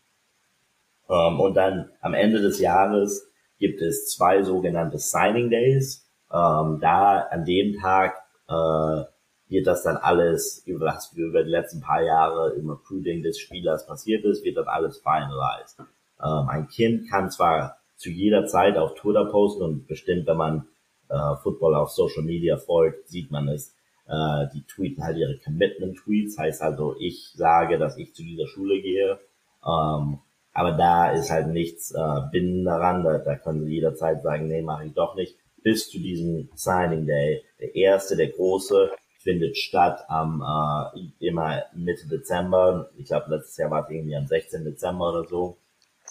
Ähm, 1.08 1.40
und 1.40 1.54
dann 1.54 1.90
am 2.00 2.14
Ende 2.14 2.40
des 2.40 2.60
Jahres 2.60 3.28
gibt 3.58 3.82
es 3.82 4.08
zwei 4.08 4.42
sogenannte 4.42 4.98
Signing 4.98 5.50
Days. 5.50 6.06
Ähm, 6.32 6.78
da 6.80 7.20
an 7.30 7.44
dem 7.44 7.78
Tag 7.80 8.22
äh, 8.48 9.04
wird 9.48 9.66
das 9.66 9.82
dann 9.82 9.96
alles, 9.96 10.62
über 10.66 10.86
das 10.86 11.12
über 11.12 11.42
die 11.42 11.50
letzten 11.50 11.80
paar 11.80 12.02
Jahre 12.02 12.54
im 12.54 12.70
Recruiting 12.70 13.22
des 13.22 13.38
Spielers 13.38 13.86
passiert 13.86 14.24
ist, 14.24 14.44
wird 14.44 14.56
dann 14.56 14.68
alles 14.68 14.98
finalized. 14.98 15.80
Ähm, 16.22 16.48
ein 16.48 16.68
Kind 16.68 17.10
kann 17.10 17.30
zwar 17.30 17.78
zu 17.96 18.10
jeder 18.10 18.46
Zeit 18.46 18.76
auf 18.76 18.94
Twitter 18.94 19.26
posten 19.26 19.62
und 19.62 19.86
bestimmt, 19.86 20.26
wenn 20.26 20.36
man 20.36 20.68
äh, 21.08 21.36
Football 21.42 21.74
auf 21.74 21.90
Social 21.90 22.22
Media 22.22 22.56
folgt, 22.56 23.08
sieht 23.08 23.30
man 23.30 23.48
es. 23.48 23.74
Äh, 24.10 24.48
die 24.52 24.64
tweeten 24.66 25.04
halt 25.04 25.16
ihre 25.16 25.38
Commitment-Tweets, 25.38 26.36
heißt 26.36 26.62
also, 26.62 26.96
ich 26.98 27.32
sage, 27.36 27.78
dass 27.78 27.96
ich 27.96 28.12
zu 28.14 28.24
dieser 28.24 28.48
Schule 28.48 28.80
gehe. 28.80 29.20
Ähm, 29.64 30.18
aber 30.52 30.72
da 30.72 31.12
ist 31.12 31.30
halt 31.30 31.48
nichts 31.48 31.92
äh, 31.92 32.20
bindend 32.32 32.66
daran. 32.66 33.04
Da, 33.04 33.18
da 33.18 33.36
können 33.36 33.64
sie 33.64 33.74
jederzeit 33.74 34.20
sagen, 34.22 34.48
nee, 34.48 34.62
mache 34.62 34.86
ich 34.86 34.94
doch 34.94 35.14
nicht. 35.14 35.36
Bis 35.62 35.88
zu 35.88 35.98
diesem 35.98 36.48
Signing 36.54 37.06
Day. 37.06 37.44
Der 37.60 37.74
erste, 37.76 38.16
der 38.16 38.28
große, 38.28 38.90
findet 39.20 39.56
statt 39.56 40.02
am 40.08 40.42
äh, 40.42 41.26
immer 41.26 41.62
Mitte 41.74 42.08
Dezember. 42.08 42.90
Ich 42.96 43.06
glaube, 43.06 43.30
letztes 43.30 43.58
Jahr 43.58 43.70
war 43.70 43.84
es 43.84 43.90
irgendwie 43.90 44.16
am 44.16 44.26
16. 44.26 44.64
Dezember 44.64 45.10
oder 45.10 45.28
so. 45.28 45.58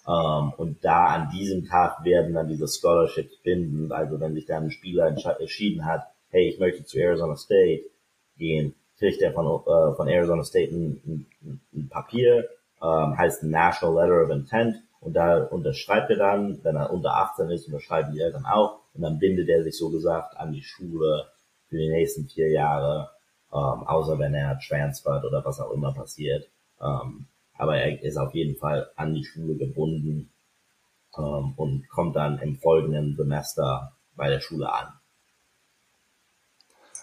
Ähm, 0.07 0.53
und 0.57 0.85
da 0.85 1.07
an 1.07 1.29
diesem 1.31 1.65
Tag 1.65 2.05
werden 2.05 2.33
dann 2.33 2.47
diese 2.47 2.67
Scholarships 2.67 3.35
bindend. 3.43 3.91
Also 3.91 4.19
wenn 4.19 4.35
sich 4.35 4.45
dann 4.45 4.65
ein 4.65 4.71
Spieler 4.71 5.07
entschieden 5.07 5.85
hat, 5.85 6.03
hey, 6.29 6.49
ich 6.49 6.59
möchte 6.59 6.83
zu 6.83 6.99
Arizona 6.99 7.35
State 7.35 7.83
gehen, 8.37 8.75
kriegt 8.97 9.21
er 9.21 9.33
von, 9.33 9.45
äh, 9.45 9.95
von 9.95 10.07
Arizona 10.07 10.43
State 10.43 10.73
ein, 10.73 11.01
ein, 11.05 11.61
ein 11.73 11.89
Papier, 11.89 12.49
ähm, 12.81 13.17
heißt 13.17 13.43
National 13.43 13.95
Letter 13.95 14.23
of 14.23 14.29
Intent 14.29 14.77
und 14.99 15.13
da 15.13 15.43
unterschreibt 15.43 16.09
er 16.11 16.17
dann, 16.17 16.63
wenn 16.63 16.75
er 16.75 16.91
unter 16.91 17.15
18 17.15 17.49
ist, 17.49 17.67
unterschreiben 17.67 18.13
die 18.13 18.19
Eltern 18.19 18.45
auch 18.45 18.79
und 18.93 19.01
dann 19.01 19.19
bindet 19.19 19.49
er 19.49 19.63
sich 19.63 19.77
so 19.77 19.89
gesagt 19.89 20.37
an 20.37 20.51
die 20.51 20.63
Schule 20.63 21.25
für 21.67 21.77
die 21.77 21.89
nächsten 21.89 22.27
vier 22.27 22.49
Jahre, 22.49 23.09
ähm, 23.53 23.83
außer 23.87 24.19
wenn 24.19 24.33
er 24.33 24.59
transfert 24.59 25.23
oder 25.23 25.43
was 25.45 25.59
auch 25.59 25.71
immer 25.71 25.93
passiert. 25.93 26.49
Ähm, 26.81 27.27
aber 27.57 27.77
er 27.77 28.01
ist 28.01 28.17
auf 28.17 28.33
jeden 28.33 28.55
Fall 28.55 28.89
an 28.95 29.13
die 29.13 29.25
Schule 29.25 29.55
gebunden 29.55 30.29
ähm, 31.17 31.53
und 31.55 31.87
kommt 31.89 32.15
dann 32.15 32.39
im 32.39 32.55
folgenden 32.57 33.15
Semester 33.15 33.93
bei 34.15 34.29
der 34.29 34.39
Schule 34.39 34.71
an. 34.71 34.98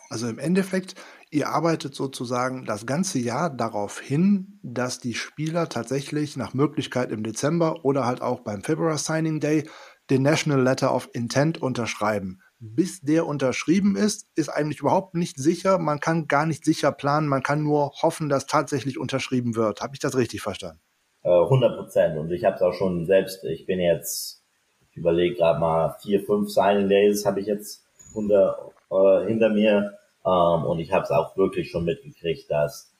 Also 0.09 0.28
im 0.28 0.38
Endeffekt, 0.38 0.94
ihr 1.30 1.48
arbeitet 1.48 1.94
sozusagen 1.94 2.64
das 2.64 2.86
ganze 2.86 3.18
Jahr 3.18 3.50
darauf 3.50 4.00
hin, 4.00 4.59
dass 4.62 4.98
die 5.00 5.14
Spieler 5.14 5.68
tatsächlich 5.68 6.36
nach 6.36 6.54
Möglichkeit 6.54 7.11
im 7.11 7.22
Dezember 7.22 7.84
oder 7.84 8.07
halt 8.07 8.22
auch 8.22 8.40
beim 8.40 8.62
February 8.62 8.98
Signing 8.98 9.40
Day 9.40 9.68
den 10.11 10.22
National 10.22 10.62
Letter 10.62 10.94
of 10.94 11.09
Intent 11.12 11.61
unterschreiben. 11.61 12.40
Bis 12.59 13.00
der 13.00 13.26
unterschrieben 13.26 13.96
ist, 13.96 14.28
ist 14.34 14.48
eigentlich 14.48 14.80
überhaupt 14.80 15.14
nicht 15.14 15.36
sicher. 15.38 15.78
Man 15.78 16.00
kann 16.00 16.26
gar 16.26 16.46
nicht 16.46 16.64
sicher 16.64 16.90
planen. 16.90 17.28
Man 17.28 17.42
kann 17.42 17.62
nur 17.62 17.90
hoffen, 18.02 18.28
dass 18.28 18.46
tatsächlich 18.46 18.98
unterschrieben 18.98 19.57
wird. 19.57 19.82
Habe 19.82 19.94
ich 19.94 20.00
das 20.00 20.16
richtig 20.16 20.40
verstanden? 20.40 20.80
100 21.26 21.72
äh, 21.72 21.76
Prozent. 21.76 22.18
Und 22.18 22.30
ich 22.32 22.44
habe 22.44 22.57
es 22.57 22.62
auch 22.62 22.72
schon 22.72 23.04
selbst, 23.07 23.44
ich 23.44 23.66
bin 23.66 23.80
jetzt, 23.80 24.42
ich 24.90 24.96
überlege 24.96 25.34
gerade 25.34 25.61
mal, 25.61 25.96
vier, 26.00 26.24
fünf 26.24 26.50
Signing 26.50 26.88
Days 26.88 27.26
habe 27.26 27.40
ich 27.40 27.46
jetzt 27.46 27.86
unter, 28.16 28.72
äh, 28.90 29.26
hinter 29.26 29.50
mir. 29.50 29.98
Ähm, 30.24 30.64
und 30.64 30.80
ich 30.80 30.92
habe 30.92 31.04
es 31.04 31.10
auch 31.10 31.36
wirklich 31.36 31.70
schon 31.70 31.84
mitgekriegt, 31.84 32.50
dass, 32.50 32.92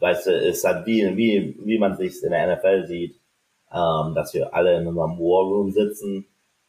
weißt 0.00 0.26
du, 0.26 0.36
es 0.36 0.64
hat 0.64 0.86
wie, 0.86 1.16
wie, 1.16 1.58
wie 1.64 1.78
man 1.78 1.96
sich 1.96 2.22
in 2.22 2.30
der 2.30 2.56
NFL 2.56 2.86
sieht, 2.86 3.20
ähm, 3.72 4.14
dass 4.14 4.34
wir 4.34 4.54
alle 4.54 4.78
in 4.78 4.86
unserem 4.86 5.18
War 5.18 5.44
Room 5.44 5.70
sitzen 5.72 6.26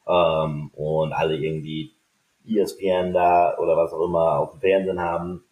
ähm, 0.07 0.71
und 0.73 1.13
alle 1.13 1.35
irgendwie 1.35 1.91
ESPN 2.45 3.13
da 3.13 3.57
oder 3.57 3.75
was 3.77 3.93
auch 3.93 4.05
immer 4.05 4.39
auf 4.39 4.51
dem 4.51 4.61
Fernsehen 4.61 4.99
haben 4.99 5.43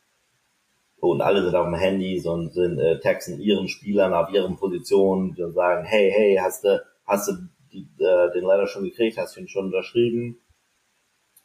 und 1.00 1.22
alle 1.22 1.44
sind 1.44 1.56
auf 1.56 1.66
dem 1.66 1.76
Handys 1.76 2.26
und 2.26 2.54
sind 2.54 2.80
äh, 2.80 3.00
texten 3.00 3.40
ihren 3.40 3.68
Spielern 3.68 4.14
auf 4.14 4.32
ihren 4.34 4.58
Positionen 4.58 5.36
und 5.38 5.54
sagen, 5.54 5.86
hey, 5.86 6.12
hey, 6.12 6.40
hast 6.42 6.64
du, 6.64 6.84
hast 7.06 7.28
du 7.28 7.34
die, 7.72 7.88
äh, 8.04 8.32
den 8.34 8.46
Letter 8.46 8.68
schon 8.68 8.84
gekriegt, 8.84 9.18
hast 9.18 9.36
du 9.36 9.42
ihn 9.42 9.48
schon 9.48 9.66
unterschrieben? 9.66 10.40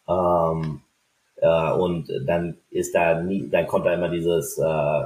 Ähm, 0.08 0.82
äh, 1.36 1.72
und 1.72 2.08
dann 2.26 2.58
ist 2.70 2.94
da 2.94 3.20
nie, 3.20 3.48
dann 3.48 3.66
kommt 3.66 3.86
da 3.86 3.94
immer 3.94 4.08
dieses, 4.08 4.58
äh, 4.58 5.04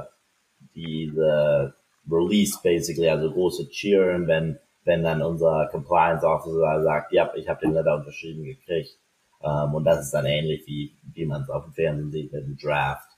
diese 0.75 1.73
Release 2.09 2.59
basically, 2.63 3.09
also 3.09 3.31
große 3.31 3.69
Cheeren, 3.69 4.27
wenn, 4.27 4.59
wenn 4.85 5.03
dann 5.03 5.21
unser 5.21 5.67
Compliance 5.71 6.25
Officer 6.25 6.81
sagt, 6.81 7.11
ja, 7.11 7.31
ich 7.35 7.49
habe 7.49 7.61
den 7.61 7.73
Letter 7.73 7.95
unterschrieben 7.95 8.43
gekriegt. 8.43 8.97
Ähm, 9.43 9.73
und 9.73 9.83
das 9.83 10.05
ist 10.05 10.13
dann 10.13 10.25
ähnlich 10.25 10.65
wie, 10.65 10.95
wie 11.13 11.25
man 11.25 11.41
es 11.41 11.49
auf 11.49 11.65
dem 11.65 11.73
Fernsehen 11.73 12.11
sieht 12.11 12.31
mit 12.31 12.45
dem 12.45 12.57
Draft, 12.57 13.09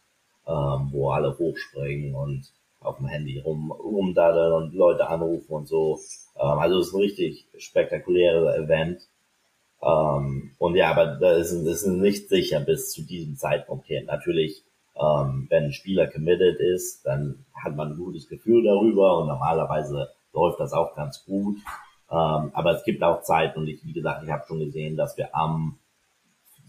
ähm, 0.47 0.89
wo 0.91 1.11
alle 1.11 1.37
hochspringen 1.37 2.15
und 2.15 2.51
auf 2.81 2.97
dem 2.97 3.07
Handy 3.07 3.39
rum, 3.39 3.71
rumdaddeln 3.71 4.53
und 4.53 4.73
Leute 4.73 5.07
anrufen 5.07 5.51
und 5.51 5.67
so. 5.67 5.99
Ähm, 6.37 6.59
also 6.59 6.79
es 6.79 6.87
ist 6.87 6.93
ein 6.93 7.01
richtig 7.01 7.47
spektakuläres 7.57 8.55
Event. 8.57 9.01
Ähm, 9.81 10.51
und 10.57 10.75
ja, 10.75 10.91
aber 10.91 11.05
das 11.05 11.51
ist, 11.51 11.65
das 11.65 11.83
ist 11.83 11.87
nicht 11.87 12.29
sicher 12.29 12.59
bis 12.59 12.91
zu 12.91 13.03
diesem 13.03 13.37
Zeitpunkt 13.37 13.87
hier. 13.87 14.03
Natürlich, 14.03 14.63
ähm, 14.95 15.47
wenn 15.49 15.65
ein 15.65 15.73
Spieler 15.73 16.07
committed 16.07 16.59
ist, 16.59 17.05
dann 17.05 17.45
hat 17.53 17.75
man 17.75 17.91
ein 17.93 17.97
gutes 17.97 18.27
Gefühl 18.27 18.63
darüber 18.63 19.19
und 19.19 19.27
normalerweise 19.27 20.09
läuft 20.33 20.59
das 20.59 20.73
auch 20.73 20.95
ganz 20.95 21.23
gut. 21.25 21.57
Ähm, 22.11 22.51
aber 22.53 22.75
es 22.75 22.83
gibt 22.83 23.03
auch 23.03 23.21
Zeit 23.21 23.55
und 23.55 23.67
ich, 23.67 23.83
wie 23.85 23.93
gesagt, 23.93 24.23
ich 24.23 24.31
habe 24.31 24.43
schon 24.47 24.59
gesehen, 24.59 24.97
dass 24.97 25.17
wir 25.17 25.35
am 25.35 25.77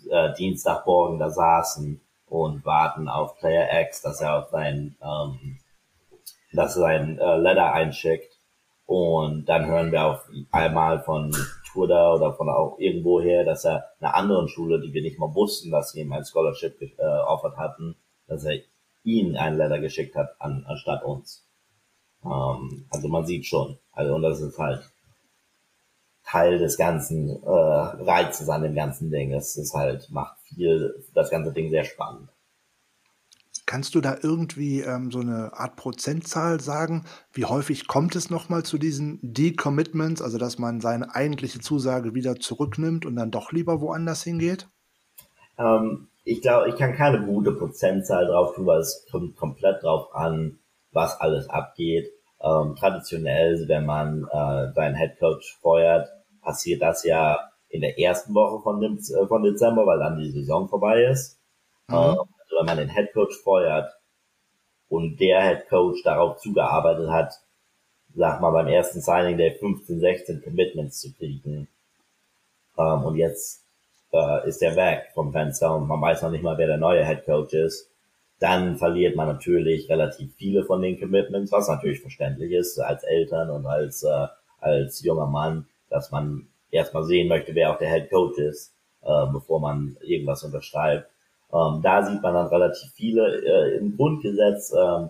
äh, 0.08 0.32
Dienstagmorgen 0.34 1.18
da 1.18 1.30
saßen 1.30 2.00
und 2.26 2.64
warten 2.64 3.08
auf 3.08 3.38
Player 3.38 3.68
X, 3.82 4.02
dass 4.02 4.20
er 4.20 4.38
auf 4.38 4.50
sein, 4.50 4.96
ähm, 5.02 5.58
dass 6.52 6.76
er 6.76 6.80
sein 6.80 7.18
äh, 7.18 7.36
Letter 7.36 7.72
einschickt. 7.72 8.36
Und 8.86 9.46
dann 9.46 9.66
hören 9.66 9.92
wir 9.92 10.04
auf 10.04 10.28
einmal 10.50 11.00
von 11.00 11.34
Twitter 11.72 12.14
oder 12.14 12.34
von 12.34 12.48
auch 12.48 12.78
irgendwoher, 12.78 13.44
dass 13.44 13.64
er 13.64 13.90
einer 14.00 14.14
anderen 14.14 14.48
Schule, 14.48 14.80
die 14.80 14.92
wir 14.92 15.02
nicht 15.02 15.18
mal 15.18 15.34
wussten, 15.34 15.70
dass 15.70 15.92
sie 15.92 16.00
ihm 16.00 16.12
ein 16.12 16.24
Scholarship 16.24 16.80
äh, 16.80 17.02
offert 17.04 17.56
hatten, 17.56 17.96
dass 18.26 18.44
er 18.44 18.60
ihnen 19.04 19.36
ein 19.36 19.56
Letter 19.56 19.78
geschickt 19.78 20.14
hat 20.16 20.34
an, 20.38 20.64
anstatt 20.66 21.04
uns. 21.04 21.46
Ähm, 22.24 22.86
also 22.90 23.08
man 23.08 23.26
sieht 23.26 23.46
schon. 23.46 23.78
Also 23.92 24.14
und 24.14 24.22
das 24.22 24.40
ist 24.40 24.58
halt 24.58 24.82
Teil 26.24 26.58
des 26.58 26.76
ganzen 26.76 27.42
äh, 27.42 27.50
Reizes 27.50 28.48
an 28.48 28.62
dem 28.62 28.74
ganzen 28.74 29.10
Ding. 29.10 29.32
Es 29.32 29.56
ist 29.56 29.74
halt, 29.74 30.10
macht 30.10 30.38
viel, 30.40 31.04
das 31.14 31.30
ganze 31.30 31.52
Ding 31.52 31.70
sehr 31.70 31.84
spannend. 31.84 32.28
Kannst 33.70 33.94
du 33.94 34.00
da 34.00 34.16
irgendwie 34.20 34.80
ähm, 34.80 35.12
so 35.12 35.20
eine 35.20 35.52
Art 35.52 35.76
Prozentzahl 35.76 36.58
sagen? 36.58 37.04
Wie 37.32 37.44
häufig 37.44 37.86
kommt 37.86 38.16
es 38.16 38.28
nochmal 38.28 38.64
zu 38.64 38.78
diesen 38.78 39.20
Decommitments, 39.22 40.22
also 40.22 40.38
dass 40.38 40.58
man 40.58 40.80
seine 40.80 41.14
eigentliche 41.14 41.60
Zusage 41.60 42.12
wieder 42.12 42.34
zurücknimmt 42.34 43.06
und 43.06 43.14
dann 43.14 43.30
doch 43.30 43.52
lieber 43.52 43.80
woanders 43.80 44.24
hingeht? 44.24 44.66
Ähm, 45.56 46.08
ich 46.24 46.42
glaube, 46.42 46.68
ich 46.68 46.74
kann 46.74 46.96
keine 46.96 47.24
gute 47.24 47.52
Prozentzahl 47.52 48.26
drauf 48.26 48.56
tun, 48.56 48.66
weil 48.66 48.80
es 48.80 49.06
kommt 49.08 49.36
komplett 49.36 49.84
drauf 49.84 50.12
an, 50.16 50.58
was 50.90 51.20
alles 51.20 51.48
abgeht. 51.48 52.10
Ähm, 52.42 52.74
traditionell, 52.74 53.68
wenn 53.68 53.86
man 53.86 54.24
äh, 54.32 54.72
seinen 54.74 54.96
Headcoach 54.96 55.58
feuert, 55.62 56.08
passiert 56.42 56.82
das 56.82 57.04
ja 57.04 57.38
in 57.68 57.82
der 57.82 58.00
ersten 58.00 58.34
Woche 58.34 58.64
von, 58.64 58.80
dem, 58.80 58.98
äh, 58.98 59.26
von 59.28 59.44
Dezember, 59.44 59.86
weil 59.86 60.00
dann 60.00 60.18
die 60.18 60.32
Saison 60.32 60.68
vorbei 60.68 61.04
ist. 61.04 61.38
Mhm. 61.86 61.94
Ähm, 61.94 62.16
wenn 62.58 62.66
man 62.66 62.78
den 62.78 62.90
Head 62.90 63.12
Coach 63.12 63.36
feuert 63.42 63.92
und 64.88 65.20
der 65.20 65.42
Head 65.42 65.68
Coach 65.68 66.02
darauf 66.02 66.38
zugearbeitet 66.38 67.10
hat, 67.10 67.34
sag 68.14 68.40
mal 68.40 68.50
beim 68.50 68.66
ersten 68.66 69.00
Signing 69.00 69.36
Day 69.36 69.52
15, 69.52 70.00
16 70.00 70.42
Commitments 70.42 71.00
zu 71.00 71.12
kriegen, 71.14 71.68
ähm, 72.78 73.04
und 73.04 73.16
jetzt 73.16 73.64
äh, 74.12 74.48
ist 74.48 74.62
er 74.62 74.76
weg 74.76 75.10
vom 75.14 75.32
Fenster 75.32 75.74
und 75.76 75.86
man 75.86 76.00
weiß 76.00 76.22
noch 76.22 76.30
nicht 76.30 76.42
mal, 76.42 76.58
wer 76.58 76.66
der 76.66 76.78
neue 76.78 77.06
Head 77.06 77.24
Coach 77.24 77.54
ist, 77.54 77.88
dann 78.38 78.78
verliert 78.78 79.16
man 79.16 79.28
natürlich 79.28 79.88
relativ 79.90 80.34
viele 80.36 80.64
von 80.64 80.80
den 80.80 80.98
Commitments, 80.98 81.52
was 81.52 81.68
natürlich 81.68 82.00
verständlich 82.00 82.52
ist 82.52 82.78
als 82.78 83.04
Eltern 83.04 83.50
und 83.50 83.66
als 83.66 84.02
äh, 84.02 84.26
als 84.60 85.02
junger 85.02 85.26
Mann, 85.26 85.66
dass 85.88 86.10
man 86.10 86.46
erstmal 86.70 87.04
sehen 87.04 87.28
möchte, 87.28 87.54
wer 87.54 87.72
auch 87.72 87.78
der 87.78 87.90
Head 87.90 88.10
Coach 88.10 88.38
ist, 88.38 88.74
äh, 89.02 89.26
bevor 89.32 89.60
man 89.60 89.96
irgendwas 90.02 90.44
unterschreibt. 90.44 91.10
Ähm, 91.52 91.80
da 91.82 92.02
sieht 92.04 92.22
man 92.22 92.34
dann 92.34 92.46
relativ 92.46 92.92
viele 92.92 93.42
äh, 93.44 93.76
im 93.78 93.96
Grundgesetz. 93.96 94.72
Äh, 94.72 95.08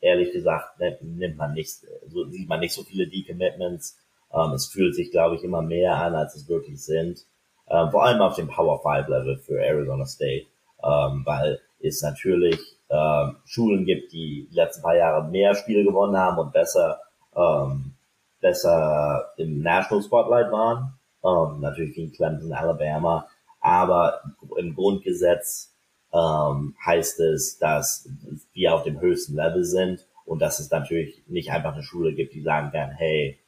ehrlich 0.00 0.32
gesagt 0.32 0.78
ne, 0.78 0.96
nimmt 1.00 1.36
man 1.36 1.52
nicht, 1.54 1.70
so 2.08 2.24
sieht 2.26 2.48
man 2.48 2.60
nicht 2.60 2.74
so 2.74 2.82
viele 2.82 3.06
Decommitments. 3.06 3.98
Ähm, 4.32 4.52
es 4.52 4.66
fühlt 4.66 4.94
sich, 4.94 5.10
glaube 5.10 5.36
ich, 5.36 5.44
immer 5.44 5.62
mehr 5.62 5.96
an, 5.96 6.14
als 6.14 6.34
es 6.34 6.48
wirklich 6.48 6.82
sind. 6.82 7.24
Ähm, 7.68 7.90
vor 7.90 8.04
allem 8.04 8.20
auf 8.20 8.36
dem 8.36 8.48
Power 8.48 8.80
5 8.82 9.08
Level 9.08 9.36
für 9.38 9.62
Arizona 9.62 10.06
State, 10.06 10.46
ähm, 10.82 11.22
weil 11.24 11.60
es 11.80 12.02
natürlich 12.02 12.58
ähm, 12.90 13.36
Schulen 13.44 13.84
gibt, 13.84 14.12
die 14.12 14.48
die 14.50 14.54
letzten 14.54 14.82
paar 14.82 14.96
Jahre 14.96 15.28
mehr 15.28 15.54
Spiele 15.54 15.84
gewonnen 15.84 16.16
haben 16.16 16.38
und 16.38 16.52
besser 16.52 17.00
ähm, 17.36 17.94
besser 18.42 19.32
im 19.38 19.62
National 19.62 20.02
Spotlight 20.02 20.52
waren. 20.52 20.98
Ähm, 21.24 21.60
natürlich 21.60 21.94
gegen 21.94 22.12
Clemson, 22.12 22.52
Alabama. 22.52 23.26
Aber 23.60 24.20
im 24.58 24.74
Grundgesetz 24.74 25.71
ähm, 26.12 26.74
heißt 26.84 27.20
es, 27.20 27.58
dass 27.58 28.08
wir 28.52 28.74
auf 28.74 28.84
dem 28.84 29.00
höchsten 29.00 29.34
Level 29.34 29.64
sind 29.64 30.06
und 30.24 30.40
dass 30.40 30.60
es 30.60 30.70
natürlich 30.70 31.22
nicht 31.26 31.50
einfach 31.50 31.74
eine 31.74 31.82
Schule 31.82 32.14
gibt, 32.14 32.34
die 32.34 32.42
sagen 32.42 32.70
kann, 32.70 32.90
hey, 32.90 33.38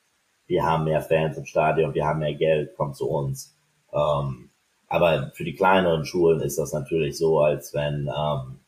wir 0.46 0.64
haben 0.64 0.84
mehr 0.84 1.00
Fans 1.00 1.36
im 1.36 1.46
Stadion, 1.46 1.94
wir 1.94 2.04
haben 2.04 2.20
mehr 2.20 2.34
Geld, 2.34 2.76
kommt 2.76 2.96
zu 2.96 3.08
uns. 3.08 3.56
Ähm, 3.92 4.50
aber 4.88 5.30
für 5.34 5.44
die 5.44 5.54
kleineren 5.54 6.04
Schulen 6.04 6.40
ist 6.40 6.58
das 6.58 6.72
natürlich 6.72 7.16
so, 7.16 7.40
als 7.40 7.72
wenn 7.74 8.08
ähm, 8.08 8.60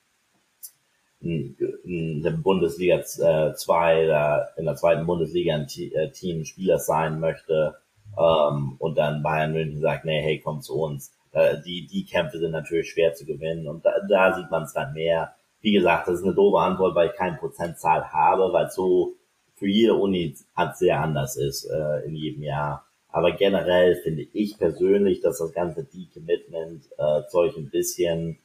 der 1.20 2.30
Bundesliga 2.30 3.02
2 3.02 3.54
äh, 4.02 4.60
in 4.60 4.66
der 4.66 4.76
zweiten 4.76 5.06
Bundesliga 5.06 5.54
ein 5.54 5.66
äh, 5.68 6.10
Team 6.10 6.44
Spieler 6.44 6.78
sein 6.78 7.20
möchte 7.20 7.76
ähm, 8.18 8.76
und 8.78 8.96
dann 8.96 9.22
Bayern 9.22 9.52
München 9.52 9.80
sagt, 9.80 10.04
nee, 10.04 10.22
hey, 10.22 10.40
komm 10.42 10.60
zu 10.62 10.74
uns. 10.80 11.12
Äh, 11.32 11.56
die, 11.64 11.86
die 11.86 12.04
Kämpfe 12.04 12.38
sind 12.38 12.52
natürlich 12.52 12.90
schwer 12.90 13.14
zu 13.14 13.24
gewinnen 13.24 13.68
und 13.68 13.84
da, 13.84 13.92
da 14.08 14.34
sieht 14.34 14.50
man 14.50 14.64
es 14.64 14.72
dann 14.72 14.92
mehr. 14.92 15.34
Wie 15.60 15.72
gesagt, 15.72 16.08
das 16.08 16.20
ist 16.20 16.24
eine 16.24 16.34
doofe 16.34 16.58
Antwort, 16.58 16.94
weil 16.94 17.08
ich 17.08 17.16
keine 17.16 17.36
Prozentzahl 17.36 18.12
habe, 18.12 18.52
weil 18.52 18.70
so 18.70 19.14
für 19.54 19.66
jede 19.66 19.94
Uni 19.94 20.36
sehr 20.74 21.00
anders 21.00 21.36
ist 21.36 21.64
äh, 21.64 22.06
in 22.06 22.14
jedem 22.14 22.42
Jahr. 22.42 22.86
Aber 23.08 23.32
generell 23.32 23.96
finde 23.96 24.26
ich 24.32 24.58
persönlich, 24.58 25.20
dass 25.22 25.38
das 25.38 25.52
ganze 25.52 25.84
Decommitment-Zeug 25.84 27.56
äh, 27.56 27.58
ein 27.58 27.70
bisschen 27.70 28.38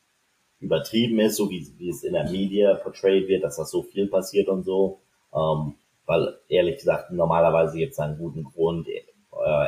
übertrieben 0.62 1.20
ist, 1.20 1.36
so 1.36 1.50
wie, 1.50 1.68
wie 1.78 1.90
es 1.90 2.04
in 2.04 2.14
der 2.14 2.30
Media 2.30 2.76
portrayed 2.76 3.28
wird, 3.28 3.44
dass 3.44 3.58
das 3.58 3.70
so 3.70 3.84
viel 3.84 4.08
passiert 4.08 4.48
und 4.48 4.64
so. 4.64 5.02
Ähm, 5.36 5.76
weil 6.06 6.38
ehrlich 6.48 6.78
gesagt, 6.78 7.12
normalerweise 7.12 7.78
gibt 7.78 7.94
es 7.94 8.00
einen 8.00 8.18
guten 8.18 8.44
Grund. 8.44 8.88
Äh, 8.88 9.02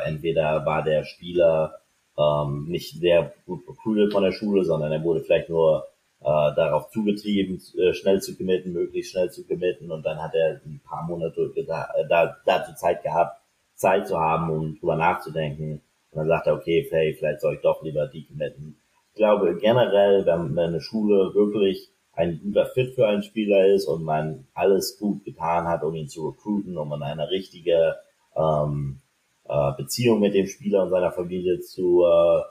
entweder 0.06 0.64
war 0.64 0.82
der 0.82 1.04
Spieler 1.04 1.80
ähm, 2.18 2.66
nicht 2.68 2.98
sehr 2.98 3.32
gut 3.46 3.68
recruited 3.68 4.12
von 4.12 4.22
der 4.22 4.32
Schule, 4.32 4.64
sondern 4.64 4.92
er 4.92 5.02
wurde 5.02 5.20
vielleicht 5.20 5.48
nur 5.48 5.86
äh, 6.20 6.24
darauf 6.24 6.90
zugetrieben, 6.90 7.60
äh, 7.78 7.92
schnell 7.92 8.20
zu 8.20 8.36
committen, 8.36 8.72
möglichst 8.72 9.12
schnell 9.12 9.30
zu 9.30 9.46
committen 9.46 9.90
und 9.90 10.04
dann 10.04 10.22
hat 10.22 10.34
er 10.34 10.60
ein 10.64 10.80
paar 10.84 11.04
Monate 11.06 11.52
da, 11.66 11.88
da, 12.08 12.36
dazu 12.46 12.74
Zeit 12.74 13.02
gehabt, 13.02 13.40
Zeit 13.74 14.06
zu 14.06 14.18
haben, 14.18 14.50
um 14.50 14.78
drüber 14.78 14.96
nachzudenken. 14.96 15.82
Und 16.10 16.18
dann 16.18 16.28
sagt 16.28 16.46
er, 16.46 16.54
okay, 16.54 16.86
hey, 16.90 17.14
vielleicht 17.14 17.40
soll 17.40 17.54
ich 17.54 17.60
doch 17.60 17.82
lieber 17.82 18.06
decommitten 18.06 18.76
ich 19.14 19.18
glaube 19.18 19.56
generell, 19.60 20.26
wenn, 20.26 20.56
wenn 20.56 20.70
eine 20.70 20.80
Schule 20.80 21.32
wirklich 21.34 21.88
ein 22.14 22.40
guter 22.42 22.66
Fit 22.66 22.96
für 22.96 23.06
einen 23.06 23.22
Spieler 23.22 23.64
ist 23.66 23.86
und 23.86 24.02
man 24.02 24.48
alles 24.54 24.98
gut 24.98 25.24
getan 25.24 25.68
hat, 25.68 25.84
um 25.84 25.94
ihn 25.94 26.08
zu 26.08 26.28
recruiten, 26.28 26.76
um 26.76 26.92
eine 26.92 27.30
richtige 27.30 27.94
ähm, 28.36 29.00
äh, 29.44 29.72
Beziehung 29.76 30.20
mit 30.20 30.34
dem 30.34 30.46
Spieler 30.46 30.82
und 30.82 30.90
seiner 30.90 31.12
Familie 31.12 31.60
zu, 31.60 32.04
äh, 32.04 32.42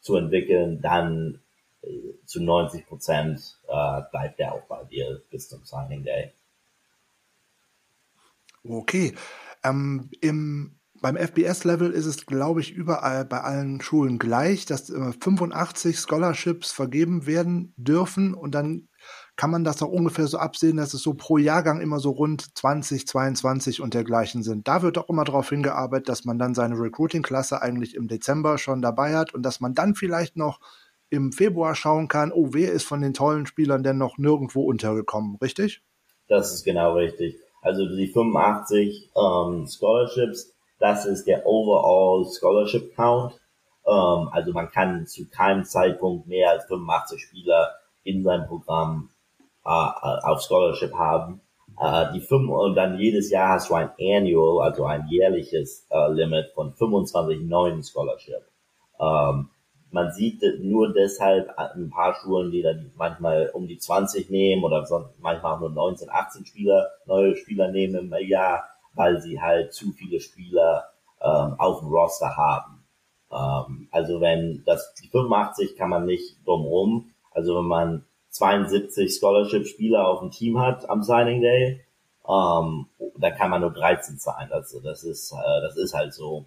zu 0.00 0.16
entwickeln, 0.16 0.80
dann 0.80 1.40
äh, 1.82 2.14
zu 2.24 2.42
90 2.42 2.86
Prozent 2.86 3.58
äh, 3.68 4.02
bleibt 4.10 4.40
er 4.40 4.54
auch 4.54 4.66
bei 4.68 4.84
dir 4.84 5.22
bis 5.30 5.48
zum 5.48 5.64
Signing 5.64 6.04
Day. 6.04 6.32
Okay. 8.64 9.14
Ähm, 9.64 10.10
Im 10.20 10.78
beim 11.00 11.16
FBS-Level 11.16 11.92
ist 11.92 12.06
es, 12.06 12.26
glaube 12.26 12.60
ich, 12.60 12.72
überall 12.72 13.24
bei 13.24 13.40
allen 13.40 13.80
Schulen 13.80 14.18
gleich, 14.18 14.66
dass 14.66 14.88
85 14.90 15.96
Scholarships 15.98 16.72
vergeben 16.72 17.26
werden 17.26 17.72
dürfen 17.76 18.34
und 18.34 18.52
dann 18.52 18.88
kann 19.38 19.52
man 19.52 19.62
das 19.62 19.80
auch 19.82 19.88
ungefähr 19.88 20.26
so 20.26 20.36
absehen, 20.36 20.78
dass 20.78 20.94
es 20.94 21.02
so 21.02 21.14
pro 21.14 21.38
Jahrgang 21.38 21.80
immer 21.80 22.00
so 22.00 22.10
rund 22.10 22.58
20, 22.58 23.06
22 23.06 23.80
und 23.80 23.94
dergleichen 23.94 24.42
sind. 24.42 24.66
Da 24.66 24.82
wird 24.82 24.98
auch 24.98 25.08
immer 25.08 25.22
darauf 25.22 25.48
hingearbeitet, 25.48 26.08
dass 26.08 26.24
man 26.24 26.40
dann 26.40 26.54
seine 26.54 26.74
Recruiting-Klasse 26.74 27.62
eigentlich 27.62 27.94
im 27.94 28.08
Dezember 28.08 28.58
schon 28.58 28.82
dabei 28.82 29.16
hat 29.16 29.32
und 29.34 29.44
dass 29.44 29.60
man 29.60 29.74
dann 29.74 29.94
vielleicht 29.94 30.36
noch 30.36 30.58
im 31.08 31.30
Februar 31.30 31.76
schauen 31.76 32.08
kann, 32.08 32.32
oh, 32.32 32.48
wer 32.50 32.72
ist 32.72 32.82
von 32.82 33.00
den 33.00 33.14
tollen 33.14 33.46
Spielern 33.46 33.84
denn 33.84 33.96
noch 33.96 34.18
nirgendwo 34.18 34.64
untergekommen, 34.64 35.38
richtig? 35.40 35.82
Das 36.26 36.52
ist 36.52 36.64
genau 36.64 36.94
richtig. 36.94 37.38
Also 37.62 37.86
die 37.86 38.08
85 38.08 39.12
ähm, 39.16 39.68
Scholarships, 39.68 40.52
das 40.80 41.06
ist 41.06 41.28
der 41.28 41.46
Overall 41.46 42.26
Scholarship 42.26 42.96
Count. 42.96 43.34
Ähm, 43.86 44.28
also 44.32 44.52
man 44.52 44.68
kann 44.68 45.06
zu 45.06 45.28
keinem 45.28 45.64
Zeitpunkt 45.64 46.26
mehr 46.26 46.50
als 46.50 46.64
85 46.64 47.22
Spieler 47.22 47.70
in 48.02 48.24
seinem 48.24 48.48
Programm 48.48 49.10
auf 49.68 50.42
Scholarship 50.42 50.94
haben. 50.94 51.40
Äh, 51.80 52.12
die 52.12 52.20
fünf, 52.20 52.50
und 52.50 52.74
dann 52.74 52.98
jedes 52.98 53.30
Jahr 53.30 53.50
hast 53.50 53.70
du 53.70 53.74
ein 53.74 53.90
Annual, 54.00 54.64
also 54.64 54.84
ein 54.84 55.06
jährliches 55.08 55.86
äh, 55.90 56.12
Limit 56.12 56.50
von 56.54 56.72
25 56.72 57.42
neuen 57.42 57.82
Scholarship. 57.82 58.42
Ähm, 59.00 59.50
man 59.90 60.12
sieht 60.12 60.42
nur 60.60 60.92
deshalb 60.92 61.56
ein 61.56 61.88
paar 61.90 62.14
Schulen, 62.14 62.50
die 62.50 62.62
dann 62.62 62.90
manchmal 62.96 63.50
um 63.54 63.66
die 63.68 63.78
20 63.78 64.28
nehmen 64.28 64.64
oder 64.64 64.86
manchmal 65.20 65.54
auch 65.54 65.60
nur 65.60 65.70
19, 65.70 66.10
18 66.10 66.46
Spieler, 66.46 66.88
neue 67.06 67.36
Spieler 67.36 67.70
nehmen 67.70 67.94
im 67.94 68.28
Jahr 68.28 68.64
weil 68.98 69.20
sie 69.20 69.40
halt 69.40 69.72
zu 69.72 69.92
viele 69.92 70.20
Spieler 70.20 70.90
ähm, 71.22 71.54
auf 71.58 71.80
dem 71.80 71.88
Roster 71.88 72.36
haben. 72.36 72.84
Ähm, 73.30 73.88
also 73.92 74.20
wenn 74.20 74.64
das 74.66 74.92
die 74.94 75.08
85 75.08 75.76
kann 75.76 75.88
man 75.88 76.04
nicht 76.04 76.36
drumrum. 76.44 77.10
Also 77.30 77.56
wenn 77.56 77.66
man 77.66 78.04
72 78.38 79.14
Scholarship-Spieler 79.14 80.06
auf 80.06 80.20
dem 80.20 80.30
Team 80.30 80.58
hat 80.60 80.88
am 80.88 81.02
Signing 81.02 81.42
Day, 81.42 81.84
ähm, 82.28 82.86
dann 83.16 83.34
kann 83.36 83.50
man 83.50 83.60
nur 83.60 83.72
13 83.72 84.18
sein. 84.18 84.50
Also 84.50 84.80
das 84.80 85.04
ist 85.04 85.32
äh, 85.32 85.60
das 85.62 85.76
ist 85.76 85.94
halt 85.94 86.14
so. 86.14 86.46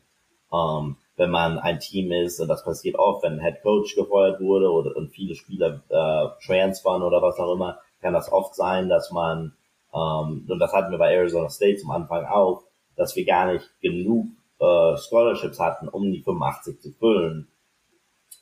Ähm, 0.53 0.97
wenn 1.17 1.29
man 1.29 1.59
ein 1.59 1.79
Team 1.79 2.11
ist, 2.11 2.39
und 2.39 2.47
das 2.47 2.63
passiert 2.63 2.97
oft, 2.97 3.23
wenn 3.23 3.33
ein 3.33 3.45
Head 3.45 3.61
Coach 3.61 3.95
gefeuert 3.95 4.41
wurde 4.41 4.69
oder 4.71 4.95
und 4.95 5.11
viele 5.11 5.35
Spieler 5.35 5.81
äh, 5.89 6.45
transfern 6.45 7.03
oder 7.03 7.21
was 7.21 7.37
auch 7.37 7.53
immer, 7.53 7.79
kann 8.01 8.13
das 8.13 8.31
oft 8.31 8.55
sein, 8.55 8.89
dass 8.89 9.11
man 9.11 9.53
ähm, 9.93 10.45
und 10.49 10.59
das 10.59 10.73
hatten 10.73 10.91
wir 10.91 10.97
bei 10.97 11.13
Arizona 11.13 11.49
State 11.49 11.77
zum 11.77 11.91
Anfang 11.91 12.25
auch, 12.25 12.63
dass 12.95 13.15
wir 13.15 13.25
gar 13.25 13.51
nicht 13.51 13.69
genug 13.81 14.27
äh, 14.59 14.97
Scholarships 14.97 15.59
hatten, 15.59 15.87
um 15.87 16.11
die 16.11 16.21
85 16.21 16.79
zu 16.81 16.91
füllen. 16.93 17.47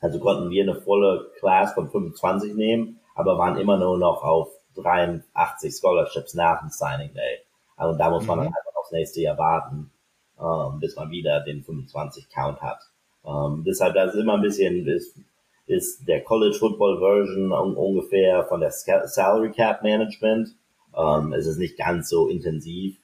Also 0.01 0.19
konnten 0.19 0.49
wir 0.49 0.63
eine 0.63 0.75
volle 0.75 1.31
Class 1.39 1.73
von 1.73 1.89
25 1.89 2.53
nehmen, 2.55 2.99
aber 3.19 3.37
waren 3.37 3.57
immer 3.57 3.77
nur 3.77 3.97
noch 3.97 4.23
auf 4.23 4.49
83 4.75 5.75
Scholarships 5.75 6.33
nach 6.33 6.61
dem 6.61 6.69
Signing 6.69 7.13
Day. 7.13 7.39
Also 7.75 7.97
da 7.97 8.09
muss 8.09 8.25
man 8.25 8.39
mhm. 8.39 8.43
dann 8.43 8.53
einfach 8.53 8.75
aufs 8.79 8.91
nächste 8.91 9.21
Jahr 9.21 9.37
warten, 9.37 9.91
ähm, 10.39 10.79
bis 10.79 10.95
man 10.95 11.11
wieder 11.11 11.41
den 11.41 11.63
25 11.63 12.29
Count 12.29 12.61
hat. 12.61 12.79
Ähm, 13.25 13.63
deshalb, 13.65 13.95
das 13.95 14.15
ist 14.15 14.21
immer 14.21 14.35
ein 14.35 14.41
bisschen, 14.41 14.87
ist, 14.87 15.19
ist 15.65 16.07
der 16.07 16.23
College 16.23 16.55
Football 16.57 16.99
Version 16.99 17.51
ungefähr 17.51 18.45
von 18.45 18.61
der 18.61 18.71
Salary 18.71 19.51
Cap 19.51 19.83
Management. 19.83 20.55
Ähm, 20.95 21.33
es 21.33 21.45
ist 21.45 21.57
nicht 21.57 21.77
ganz 21.77 22.09
so 22.09 22.29
intensiv, 22.29 22.97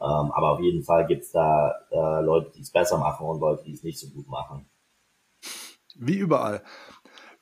ähm, 0.00 0.32
aber 0.32 0.52
auf 0.52 0.60
jeden 0.60 0.82
Fall 0.82 1.06
gibt's 1.06 1.32
da 1.32 1.74
äh, 1.90 2.22
Leute, 2.22 2.50
die 2.56 2.62
es 2.62 2.70
besser 2.70 2.96
machen 2.96 3.26
und 3.26 3.40
Leute, 3.40 3.64
die 3.64 3.74
es 3.74 3.82
nicht 3.82 3.98
so 3.98 4.08
gut 4.08 4.28
machen. 4.28 4.66
Wie 5.96 6.16
überall. 6.16 6.62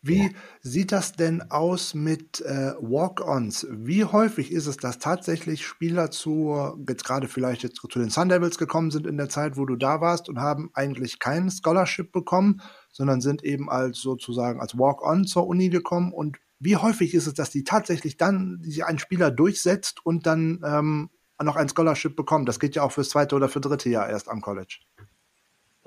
Wie 0.01 0.24
ja. 0.24 0.30
sieht 0.61 0.92
das 0.92 1.12
denn 1.12 1.51
aus 1.51 1.94
mit 1.94 2.40
äh, 2.42 2.74
Walk-ons? 2.80 3.66
Wie 3.70 4.05
häufig 4.05 4.53
ist 4.53 4.66
es, 4.66 4.76
dass 4.76 4.99
tatsächlich 4.99 5.66
Spieler 5.66 6.11
zu, 6.11 6.76
jetzt 6.88 7.05
gerade 7.05 7.26
vielleicht 7.26 7.64
jetzt 7.64 7.76
zu 7.76 7.99
den 7.99 8.11
Sun 8.11 8.28
Devils 8.28 8.59
gekommen 8.59 8.90
sind 8.92 9.07
in 9.07 9.16
der 9.16 9.28
Zeit, 9.28 9.57
wo 9.57 9.66
du 9.66 9.74
da 9.74 10.01
warst 10.01 10.28
und 10.28 10.40
haben 10.40 10.70
eigentlich 10.74 11.18
kein 11.18 11.51
Scholarship 11.51 12.12
bekommen, 12.12 12.61
sondern 12.92 13.20
sind 13.20 13.42
eben 13.42 13.68
als 13.68 13.99
sozusagen 13.99 14.61
als 14.61 14.78
Walk-on 14.78 15.26
zur 15.26 15.46
Uni 15.49 15.68
gekommen 15.68 16.12
und 16.12 16.38
wie 16.61 16.76
häufig 16.76 17.14
ist 17.14 17.26
es, 17.26 17.34
dass 17.34 17.51
die 17.51 17.64
tatsächlich 17.64 18.16
dann 18.16 18.61
sich 18.62 18.84
ein 18.84 18.99
Spieler 18.99 19.30
durchsetzt 19.30 20.05
und 20.05 20.26
dann 20.26 20.61
ähm, 20.64 21.11
noch 21.40 21.57
ein 21.57 21.68
Scholarship 21.68 22.16
bekommt? 22.16 22.49
Das 22.49 22.59
geht 22.59 22.74
ja 22.74 22.82
auch 22.82 22.92
fürs 22.92 23.11
zweite 23.11 23.36
oder 23.36 23.49
für 23.49 23.61
dritte 23.61 23.88
Jahr 23.88 24.09
erst 24.09 24.28
am 24.28 24.40
College. 24.40 24.80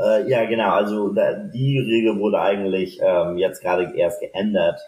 Äh, 0.02 0.30
ja, 0.30 0.45
genau. 0.45 0.72
Also 0.72 1.10
da, 1.10 1.34
die 1.34 1.80
Regel 1.80 2.20
wurde 2.20 2.39
eigentlich 2.39 2.99
ähm, 3.02 3.38
jetzt 3.38 3.62
gerade 3.62 3.95
erst 3.95 4.20
geändert, 4.20 4.80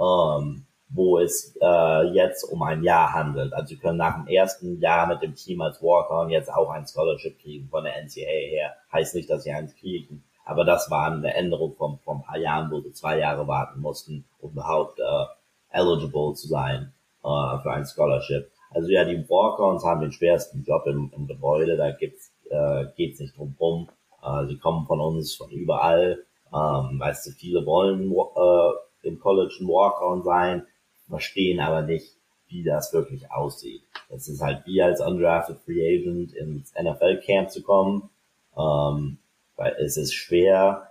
ähm, 0.00 0.66
wo 0.88 1.18
es 1.18 1.56
äh, 1.60 2.02
jetzt 2.12 2.44
um 2.44 2.62
ein 2.62 2.82
Jahr 2.82 3.12
handelt. 3.12 3.52
Also 3.52 3.68
sie 3.68 3.76
können 3.76 3.98
nach 3.98 4.16
dem 4.16 4.26
ersten 4.26 4.80
Jahr 4.80 5.06
mit 5.06 5.22
dem 5.22 5.34
Team 5.34 5.60
als 5.60 5.82
Walker 5.82 6.28
jetzt 6.30 6.52
auch 6.52 6.70
ein 6.70 6.86
Scholarship 6.86 7.38
kriegen 7.40 7.68
von 7.68 7.84
der 7.84 7.94
NCAA 8.02 8.48
her. 8.50 8.74
Heißt 8.92 9.14
nicht, 9.14 9.30
dass 9.30 9.44
sie 9.44 9.52
eins 9.52 9.76
kriegen. 9.76 10.24
Aber 10.44 10.64
das 10.64 10.90
war 10.90 11.12
eine 11.12 11.34
Änderung 11.34 11.74
von, 11.74 11.98
von 12.04 12.18
ein 12.18 12.22
paar 12.22 12.38
Jahren, 12.38 12.70
wo 12.70 12.80
sie 12.80 12.92
zwei 12.92 13.18
Jahre 13.18 13.46
warten 13.46 13.80
mussten, 13.80 14.24
um 14.40 14.52
überhaupt 14.52 14.98
äh, 14.98 15.76
eligible 15.76 16.34
zu 16.34 16.48
sein 16.48 16.92
äh, 17.24 17.58
für 17.62 17.72
ein 17.72 17.84
Scholarship. 17.84 18.50
Also 18.70 18.88
ja, 18.88 19.04
die 19.04 19.28
Walk-Ons 19.28 19.84
haben 19.84 20.00
den 20.00 20.12
schwersten 20.12 20.62
Job 20.64 20.86
im, 20.86 21.12
im 21.16 21.26
Gebäude, 21.26 21.76
da 21.76 21.90
gibt's, 21.92 22.32
äh, 22.50 22.86
geht's 22.96 23.20
nicht 23.20 23.36
drum 23.36 23.56
rum. 23.58 23.88
Äh, 24.26 24.46
sie 24.48 24.58
kommen 24.58 24.86
von 24.86 25.00
uns 25.00 25.34
von 25.34 25.50
überall. 25.50 26.24
Ähm, 26.52 26.98
weißt 26.98 27.26
du, 27.26 27.30
viele 27.32 27.64
wollen 27.66 28.12
äh, 28.12 29.08
im 29.08 29.20
College 29.20 29.56
ein 29.60 29.68
Walk-On 29.68 30.22
sein, 30.22 30.66
verstehen 31.08 31.60
aber 31.60 31.82
nicht, 31.82 32.16
wie 32.48 32.62
das 32.62 32.92
wirklich 32.92 33.30
aussieht. 33.30 33.82
es 34.08 34.28
ist 34.28 34.40
halt 34.40 34.66
wie 34.66 34.80
als 34.82 35.00
undrafted 35.00 35.58
Free 35.64 35.98
Agent 35.98 36.32
ins 36.32 36.72
NFL 36.80 37.20
Camp 37.24 37.50
zu 37.50 37.62
kommen, 37.62 38.08
ähm, 38.56 39.18
weil 39.56 39.76
es 39.80 39.96
ist 39.96 40.14
schwer, 40.14 40.90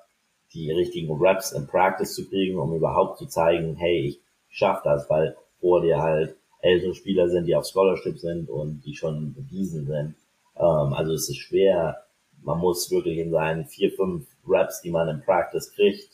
die 0.53 0.71
richtigen 0.71 1.13
Reps 1.17 1.51
in 1.51 1.67
Practice 1.67 2.13
zu 2.13 2.27
kriegen, 2.27 2.59
um 2.59 2.73
überhaupt 2.73 3.17
zu 3.17 3.25
zeigen, 3.25 3.75
hey, 3.75 4.07
ich 4.07 4.19
schaff 4.49 4.81
das, 4.83 5.09
weil 5.09 5.35
vor 5.59 5.81
dir 5.81 6.01
halt 6.01 6.35
ältere 6.61 6.95
Spieler 6.95 7.29
sind, 7.29 7.45
die 7.45 7.55
auf 7.55 7.65
Scholarship 7.65 8.17
sind 8.17 8.49
und 8.49 8.81
die 8.85 8.95
schon 8.95 9.33
bewiesen 9.33 9.85
sind. 9.85 10.15
Ähm, 10.57 10.93
also 10.93 11.13
es 11.13 11.29
ist 11.29 11.37
schwer. 11.37 12.04
Man 12.45 12.59
muss 12.59 12.91
wirklich 12.91 13.17
in 13.17 13.31
seinen 13.31 13.65
vier, 13.65 13.91
fünf 13.91 14.27
Reps, 14.47 14.81
die 14.81 14.91
man 14.91 15.09
in 15.09 15.21
Practice 15.21 15.73
kriegt, 15.73 16.09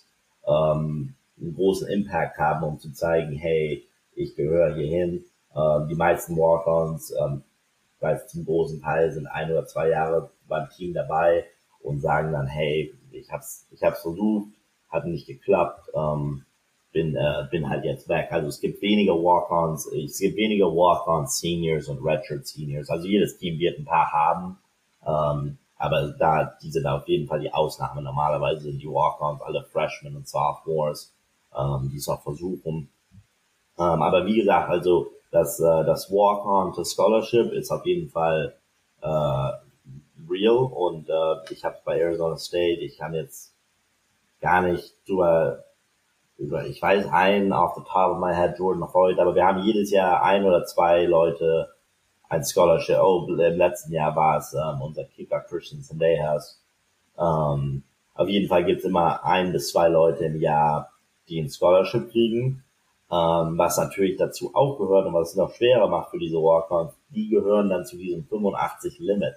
ähm, 0.47 1.15
einen 1.39 1.55
großen 1.55 1.89
Impact 1.89 2.37
haben, 2.37 2.63
um 2.63 2.79
zu 2.79 2.91
zeigen, 2.93 3.33
hey, 3.33 3.85
ich 4.15 4.35
gehöre 4.35 4.73
hierhin. 4.75 5.25
Ähm, 5.55 5.87
die 5.89 5.95
meisten 5.95 6.37
Walk-Ons, 6.37 7.13
ähm, 7.21 7.43
weiß 7.99 8.27
zum 8.27 8.45
großen 8.45 8.81
Teil 8.81 9.11
sind 9.11 9.27
ein 9.27 9.51
oder 9.51 9.65
zwei 9.65 9.89
Jahre 9.89 10.31
beim 10.47 10.69
Team 10.69 10.93
dabei 10.93 11.45
und 11.81 11.99
sagen 11.99 12.31
dann, 12.31 12.47
hey, 12.47 12.93
ich 13.11 13.29
hab's, 13.29 13.67
ich 13.71 13.83
hab's 13.83 14.01
versucht, 14.01 14.53
hat 14.89 15.05
nicht 15.05 15.27
geklappt, 15.27 15.89
ähm, 15.93 16.45
bin, 16.93 17.15
äh, 17.15 17.47
bin 17.51 17.69
halt 17.69 17.83
jetzt 17.83 18.07
weg. 18.07 18.29
Also 18.31 18.47
es 18.47 18.61
gibt 18.61 18.81
weniger 18.81 19.13
Walk-Ons, 19.13 19.87
es 19.87 20.19
gibt 20.19 20.37
weniger 20.37 20.67
Walk-On 20.67 21.27
Seniors 21.27 21.89
und 21.89 22.03
Redshirt 22.05 22.47
Seniors. 22.47 22.89
Also 22.89 23.07
jedes 23.07 23.37
Team 23.37 23.59
wird 23.59 23.79
ein 23.79 23.85
paar 23.85 24.11
haben. 24.11 24.57
Ähm, 25.05 25.57
aber 25.81 26.09
da, 26.09 26.57
die 26.61 26.69
sind 26.69 26.85
auf 26.85 27.07
jeden 27.07 27.27
Fall 27.27 27.39
die 27.39 27.53
Ausnahme. 27.53 28.01
Normalerweise 28.01 28.61
sind 28.61 28.81
die 28.81 28.87
Walk-Ons 28.87 29.41
alle 29.41 29.63
Freshmen 29.63 30.15
und 30.15 30.27
Sophomores, 30.27 31.13
ähm, 31.57 31.89
die 31.91 31.97
es 31.97 32.07
auch 32.07 32.21
versuchen. 32.21 32.89
Ähm, 33.79 34.01
aber 34.01 34.25
wie 34.25 34.35
gesagt, 34.35 34.69
also 34.69 35.11
das, 35.31 35.59
äh, 35.59 35.83
das 35.83 36.11
Walk-On 36.11 36.73
to 36.73 36.83
Scholarship 36.83 37.51
ist 37.51 37.71
auf 37.71 37.85
jeden 37.85 38.09
Fall 38.09 38.55
äh, 39.01 39.07
real 40.29 40.69
und 40.71 41.09
äh, 41.09 41.51
ich 41.53 41.65
habe 41.65 41.77
bei 41.83 41.99
Arizona 41.99 42.37
State, 42.37 42.81
ich 42.81 42.97
kann 42.97 43.15
jetzt 43.15 43.55
gar 44.39 44.61
nicht 44.61 44.93
drüber 45.07 45.63
ich 46.67 46.81
weiß 46.81 47.07
einen 47.11 47.53
auf 47.53 47.75
the 47.75 47.81
top 47.81 48.13
of 48.13 48.17
my 48.17 48.33
head, 48.33 48.57
Jordan 48.57 48.91
Hoyt, 48.91 49.19
aber 49.19 49.35
wir 49.35 49.45
haben 49.45 49.61
jedes 49.61 49.91
Jahr 49.91 50.23
ein 50.23 50.43
oder 50.43 50.65
zwei 50.65 51.05
Leute 51.05 51.69
ein 52.31 52.45
Scholarship. 52.45 52.97
Oh, 53.01 53.27
im 53.27 53.57
letzten 53.57 53.91
Jahr 53.91 54.15
war 54.15 54.37
es 54.37 54.53
ähm, 54.53 54.81
unser 54.81 55.03
Kicker 55.03 55.41
Christian 55.41 55.81
Sandejas. 55.81 56.59
Ähm, 57.19 57.83
auf 58.13 58.29
jeden 58.29 58.47
Fall 58.47 58.63
gibt 58.63 58.79
es 58.79 58.85
immer 58.85 59.23
ein 59.25 59.51
bis 59.51 59.71
zwei 59.71 59.89
Leute 59.89 60.25
im 60.25 60.39
Jahr, 60.39 60.91
die 61.27 61.41
ein 61.41 61.49
Scholarship 61.49 62.09
kriegen. 62.09 62.63
Ähm, 63.11 63.57
was 63.57 63.77
natürlich 63.77 64.15
dazu 64.17 64.51
auch 64.53 64.77
gehört 64.77 65.05
und 65.05 65.13
was 65.13 65.31
es 65.31 65.35
noch 65.35 65.53
schwerer 65.53 65.89
macht 65.89 66.11
für 66.11 66.19
diese 66.19 66.37
Walk-Ons, 66.37 66.93
die 67.09 67.27
gehören 67.27 67.69
dann 67.69 67.85
zu 67.85 67.97
diesem 67.97 68.23
85 68.23 68.99
Limit. 68.99 69.35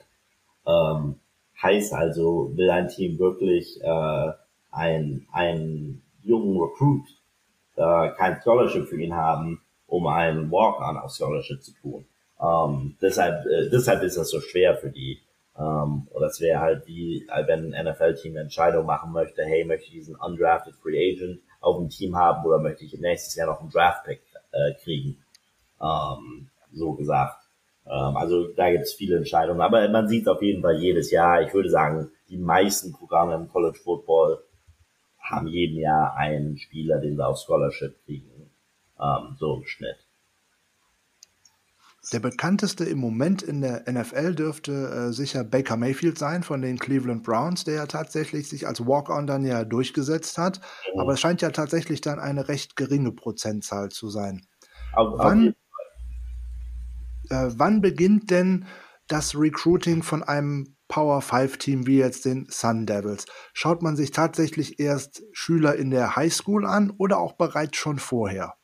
Ähm, 0.64 1.16
heißt 1.60 1.92
also, 1.92 2.52
will 2.54 2.70
ein 2.70 2.88
Team 2.88 3.18
wirklich 3.18 3.82
äh, 3.82 4.32
ein, 4.70 5.26
ein 5.32 6.00
jungen 6.22 6.60
Recruit 6.60 7.02
äh, 7.74 8.10
kein 8.10 8.40
Scholarship 8.40 8.86
für 8.86 9.00
ihn 9.02 9.16
haben, 9.16 9.60
um 9.88 10.06
einen 10.06 10.52
Walk-on 10.52 10.96
auf 10.96 11.10
Scholarship 11.10 11.60
zu 11.60 11.72
tun. 11.72 12.06
Ähm, 12.40 12.96
deshalb, 13.00 13.46
äh, 13.46 13.70
deshalb 13.70 14.02
ist 14.02 14.16
das 14.16 14.30
so 14.30 14.40
schwer 14.40 14.76
für 14.76 14.90
die. 14.90 15.20
Ähm, 15.56 16.08
oder 16.10 16.26
es 16.26 16.40
wäre 16.40 16.60
halt 16.60 16.86
wie, 16.86 17.26
wenn 17.46 17.72
ein 17.72 17.86
NFL-Team 17.86 18.32
eine 18.32 18.42
Entscheidung 18.42 18.86
machen 18.86 19.12
möchte, 19.12 19.44
hey, 19.44 19.64
möchte 19.64 19.86
ich 19.86 19.92
diesen 19.92 20.16
undrafted 20.16 20.74
Free 20.76 21.12
Agent 21.12 21.40
auf 21.60 21.76
dem 21.78 21.88
Team 21.90 22.16
haben 22.16 22.44
oder 22.44 22.58
möchte 22.58 22.84
ich 22.84 22.98
nächstes 22.98 23.36
Jahr 23.36 23.46
noch 23.46 23.60
einen 23.60 23.70
Draft-Pick 23.70 24.20
äh, 24.52 24.74
kriegen? 24.82 25.18
Ähm, 25.80 26.48
so 26.72 26.92
gesagt. 26.92 27.44
Ähm, 27.86 28.16
also 28.16 28.48
da 28.48 28.70
gibt 28.70 28.84
es 28.84 28.94
viele 28.94 29.16
Entscheidungen. 29.16 29.60
Aber 29.60 29.88
man 29.88 30.08
sieht 30.08 30.28
auf 30.28 30.42
jeden 30.42 30.62
Fall 30.62 30.78
jedes 30.80 31.10
Jahr. 31.10 31.42
Ich 31.42 31.54
würde 31.54 31.70
sagen, 31.70 32.10
die 32.28 32.38
meisten 32.38 32.92
Programme 32.92 33.34
im 33.34 33.48
College 33.48 33.78
Football 33.78 34.42
haben 35.20 35.46
jeden 35.46 35.78
Jahr 35.78 36.16
einen 36.16 36.58
Spieler, 36.58 36.98
den 36.98 37.16
sie 37.16 37.26
auf 37.26 37.38
Scholarship 37.38 38.04
kriegen, 38.04 38.50
ähm, 39.00 39.36
so 39.38 39.54
im 39.54 39.64
Schnitt. 39.64 40.03
Der 42.12 42.20
bekannteste 42.20 42.84
im 42.84 42.98
Moment 42.98 43.42
in 43.42 43.60
der 43.60 43.90
NFL 43.90 44.34
dürfte 44.34 44.72
äh, 44.72 45.12
sicher 45.12 45.42
Baker 45.42 45.76
Mayfield 45.76 46.18
sein 46.18 46.42
von 46.42 46.60
den 46.60 46.78
Cleveland 46.78 47.22
Browns, 47.22 47.64
der 47.64 47.74
ja 47.74 47.86
tatsächlich 47.86 48.48
sich 48.48 48.66
als 48.66 48.86
Walk-on 48.86 49.26
dann 49.26 49.44
ja 49.44 49.64
durchgesetzt 49.64 50.36
hat. 50.36 50.60
Mhm. 50.94 51.00
Aber 51.00 51.14
es 51.14 51.20
scheint 51.20 51.40
ja 51.40 51.50
tatsächlich 51.50 52.00
dann 52.00 52.18
eine 52.18 52.48
recht 52.48 52.76
geringe 52.76 53.12
Prozentzahl 53.12 53.88
zu 53.88 54.10
sein. 54.10 54.46
Auf, 54.92 55.18
wann, 55.18 55.54
äh, 57.30 57.50
wann 57.56 57.80
beginnt 57.80 58.30
denn 58.30 58.66
das 59.08 59.34
Recruiting 59.34 60.02
von 60.02 60.22
einem 60.22 60.76
Power 60.88 61.22
5 61.22 61.56
Team 61.58 61.86
wie 61.86 61.98
jetzt 61.98 62.26
den 62.26 62.46
Sun 62.50 62.84
Devils? 62.86 63.24
Schaut 63.54 63.82
man 63.82 63.96
sich 63.96 64.10
tatsächlich 64.10 64.78
erst 64.78 65.22
Schüler 65.32 65.76
in 65.76 65.90
der 65.90 66.16
Highschool 66.16 66.66
an 66.66 66.92
oder 66.98 67.18
auch 67.18 67.32
bereits 67.32 67.78
schon 67.78 67.98
vorher? 67.98 68.54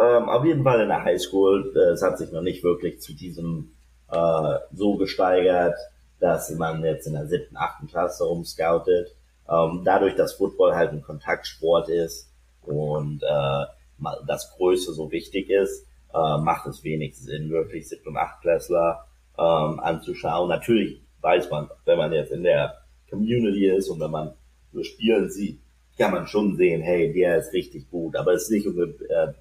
Ähm, 0.00 0.28
auf 0.30 0.44
jeden 0.44 0.62
Fall 0.62 0.80
in 0.80 0.88
der 0.88 1.04
Highschool. 1.04 1.76
Es 1.92 2.02
hat 2.02 2.16
sich 2.16 2.32
noch 2.32 2.40
nicht 2.40 2.64
wirklich 2.64 3.00
zu 3.00 3.12
diesem 3.12 3.72
äh, 4.10 4.58
so 4.72 4.96
gesteigert, 4.96 5.76
dass 6.20 6.50
man 6.50 6.82
jetzt 6.84 7.06
in 7.06 7.12
der 7.12 7.26
siebten, 7.26 7.56
achten 7.56 7.86
Klasse 7.86 8.24
rumscoutet. 8.24 9.14
Ähm, 9.48 9.82
dadurch, 9.84 10.16
dass 10.16 10.34
Football 10.34 10.74
halt 10.74 10.92
ein 10.92 11.02
Kontaktsport 11.02 11.88
ist 11.88 12.32
und 12.62 13.22
äh, 13.22 13.64
das 14.26 14.54
Größe 14.56 14.94
so 14.94 15.10
wichtig 15.10 15.50
ist, 15.50 15.86
äh, 16.14 16.38
macht 16.38 16.66
es 16.66 16.82
wenig 16.82 17.18
Sinn, 17.18 17.50
wirklich 17.50 17.88
siebten 17.88 18.10
und 18.10 18.16
achtklässler 18.16 19.04
ähm, 19.38 19.80
anzuschauen. 19.80 20.48
Natürlich 20.48 21.02
weiß 21.20 21.50
man, 21.50 21.68
wenn 21.84 21.98
man 21.98 22.12
jetzt 22.12 22.32
in 22.32 22.42
der 22.42 22.78
Community 23.10 23.66
ist 23.66 23.90
und 23.90 24.00
wenn 24.00 24.10
man 24.10 24.32
so 24.72 24.82
Spielen 24.82 25.30
sieht, 25.30 25.60
kann 25.98 26.12
man 26.12 26.26
schon 26.26 26.56
sehen, 26.56 26.80
hey, 26.80 27.12
der 27.12 27.38
ist 27.38 27.52
richtig 27.52 27.90
gut. 27.90 28.16
Aber 28.16 28.32
es 28.32 28.44
ist 28.44 28.50
nicht 28.50 28.66
äh, 28.66 29.32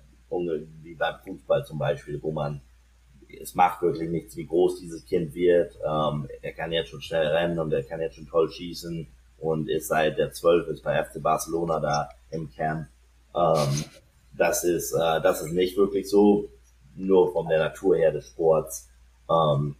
wie 0.84 0.96
beim 0.96 1.16
Fußball 1.24 1.66
zum 1.66 1.80
Beispiel, 1.80 2.22
wo 2.22 2.32
man 2.32 2.62
es 3.42 3.54
macht 3.56 3.82
wirklich 3.82 4.10
nichts, 4.10 4.36
wie 4.36 4.46
groß 4.46 4.80
dieses 4.80 5.06
Kind 5.06 5.34
wird. 5.36 5.78
Ähm, 5.86 6.28
er 6.42 6.54
kann 6.54 6.72
jetzt 6.72 6.90
schon 6.90 7.02
schnell 7.02 7.28
rennen 7.28 7.60
und 7.60 7.72
er 7.72 7.84
kann 7.84 8.02
jetzt 8.02 8.16
schon 8.16 8.28
toll 8.28 8.50
schießen 8.50 9.08
und 9.40 9.70
ist 9.70 9.88
seit 9.88 10.18
der 10.18 10.32
12 10.32 10.68
ist 10.70 10.84
bei 10.84 11.04
FC 11.04 11.22
Barcelona 11.22 11.80
da 11.80 12.10
im 12.32 12.52
Camp. 12.52 12.88
Ähm, 13.36 13.84
das 14.36 14.64
ist, 14.64 14.94
äh, 14.94 15.22
das 15.22 15.42
ist 15.42 15.52
nicht 15.52 15.78
wirklich 15.78 16.10
so, 16.10 16.50
nur 16.96 17.32
von 17.32 17.48
der 17.48 17.60
Natur 17.60 17.96
her 17.96 18.12
des 18.12 18.28
Sports. 18.28 18.90
Ähm, 19.30 19.76